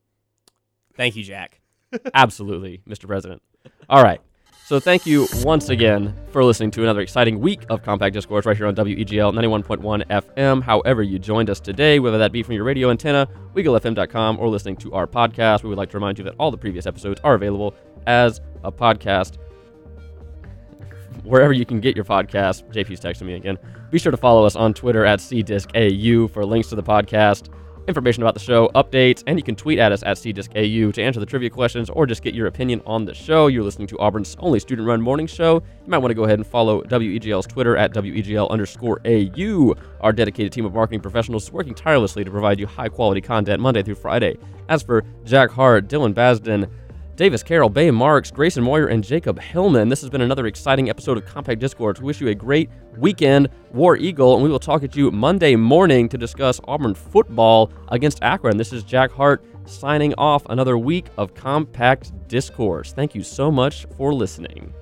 Thank 0.94 1.16
you, 1.16 1.24
Jack. 1.24 1.60
Absolutely, 2.14 2.82
Mr. 2.88 3.08
President. 3.08 3.42
All 3.88 4.04
right. 4.04 4.20
So 4.66 4.80
thank 4.80 5.06
you 5.06 5.28
once 5.44 5.68
again 5.68 6.12
for 6.32 6.42
listening 6.42 6.72
to 6.72 6.82
another 6.82 7.00
exciting 7.00 7.38
week 7.38 7.62
of 7.70 7.84
Compact 7.84 8.12
Discourse 8.12 8.46
right 8.46 8.56
here 8.56 8.66
on 8.66 8.74
WEGL 8.74 9.32
91.1 9.32 10.04
FM. 10.08 10.60
However, 10.60 11.04
you 11.04 11.20
joined 11.20 11.50
us 11.50 11.60
today, 11.60 12.00
whether 12.00 12.18
that 12.18 12.32
be 12.32 12.42
from 12.42 12.54
your 12.56 12.64
radio 12.64 12.90
antenna, 12.90 13.28
WeagleFM.com, 13.54 14.40
or 14.40 14.48
listening 14.48 14.74
to 14.78 14.92
our 14.92 15.06
podcast, 15.06 15.62
we 15.62 15.68
would 15.68 15.78
like 15.78 15.90
to 15.90 15.96
remind 15.96 16.18
you 16.18 16.24
that 16.24 16.34
all 16.40 16.50
the 16.50 16.58
previous 16.58 16.84
episodes 16.84 17.20
are 17.22 17.34
available 17.34 17.76
as 18.08 18.40
a 18.64 18.72
podcast 18.72 19.36
wherever 21.22 21.52
you 21.52 21.64
can 21.64 21.78
get 21.78 21.94
your 21.94 22.04
podcast. 22.04 22.68
JP's 22.72 22.98
texting 22.98 23.22
me 23.22 23.34
again. 23.34 23.58
Be 23.92 24.00
sure 24.00 24.10
to 24.10 24.18
follow 24.18 24.44
us 24.44 24.56
on 24.56 24.74
Twitter 24.74 25.04
at 25.04 25.20
CDiscAU 25.20 26.28
for 26.28 26.44
links 26.44 26.70
to 26.70 26.74
the 26.74 26.82
podcast, 26.82 27.50
information 27.88 28.22
about 28.22 28.34
the 28.34 28.40
show, 28.40 28.68
updates, 28.74 29.22
and 29.26 29.38
you 29.38 29.42
can 29.42 29.56
tweet 29.56 29.78
at 29.78 29.92
us 29.92 30.02
at 30.02 30.16
CDiscAU 30.16 30.92
to 30.92 31.02
answer 31.02 31.20
the 31.20 31.26
trivia 31.26 31.50
questions 31.50 31.88
or 31.90 32.06
just 32.06 32.22
get 32.22 32.34
your 32.34 32.46
opinion 32.46 32.82
on 32.86 33.04
the 33.04 33.14
show. 33.14 33.46
You're 33.46 33.62
listening 33.62 33.86
to 33.88 33.98
Auburn's 33.98 34.36
only 34.38 34.58
student 34.58 34.86
run 34.86 35.00
morning 35.00 35.26
show. 35.26 35.62
You 35.84 35.90
might 35.90 35.98
want 35.98 36.10
to 36.10 36.14
go 36.14 36.24
ahead 36.24 36.38
and 36.38 36.46
follow 36.46 36.82
WEGL's 36.82 37.46
Twitter 37.46 37.76
at 37.76 37.92
WEGL 37.94 38.50
underscore 38.50 39.00
AU, 39.04 39.74
our 40.00 40.12
dedicated 40.12 40.52
team 40.52 40.64
of 40.64 40.74
marketing 40.74 41.00
professionals 41.00 41.50
working 41.52 41.74
tirelessly 41.74 42.24
to 42.24 42.30
provide 42.30 42.58
you 42.58 42.66
high 42.66 42.88
quality 42.88 43.20
content 43.20 43.60
Monday 43.60 43.82
through 43.82 43.94
Friday. 43.94 44.36
As 44.68 44.82
for 44.82 45.04
Jack 45.24 45.50
Hart, 45.50 45.88
Dylan 45.88 46.12
Basden, 46.14 46.68
Davis 47.16 47.42
Carroll, 47.42 47.70
Bay 47.70 47.90
Marks, 47.90 48.30
Grayson 48.30 48.62
Moyer, 48.62 48.88
and 48.88 49.02
Jacob 49.02 49.40
Hillman. 49.40 49.88
This 49.88 50.02
has 50.02 50.10
been 50.10 50.20
another 50.20 50.46
exciting 50.46 50.90
episode 50.90 51.16
of 51.16 51.24
Compact 51.24 51.58
Discourse. 51.58 51.98
We 51.98 52.04
wish 52.04 52.20
you 52.20 52.28
a 52.28 52.34
great 52.34 52.68
weekend, 52.98 53.48
War 53.72 53.96
Eagle, 53.96 54.34
and 54.34 54.42
we 54.42 54.50
will 54.50 54.58
talk 54.58 54.82
at 54.82 54.94
you 54.94 55.10
Monday 55.10 55.56
morning 55.56 56.10
to 56.10 56.18
discuss 56.18 56.60
Auburn 56.68 56.94
football 56.94 57.72
against 57.88 58.22
Akron. 58.22 58.58
This 58.58 58.70
is 58.70 58.82
Jack 58.82 59.10
Hart 59.10 59.42
signing 59.64 60.12
off 60.18 60.44
another 60.50 60.76
week 60.76 61.06
of 61.16 61.34
Compact 61.34 62.12
Discourse. 62.28 62.92
Thank 62.92 63.14
you 63.14 63.22
so 63.22 63.50
much 63.50 63.86
for 63.96 64.12
listening. 64.12 64.74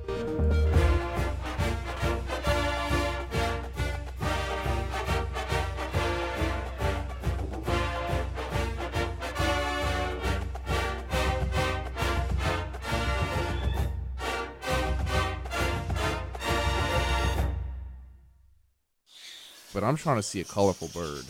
But 19.75 19.85
I'm 19.85 19.97
trying 19.97 20.17
to 20.17 20.23
see 20.23 20.41
a 20.41 20.45
colorful 20.45 20.89
bird. 20.89 21.25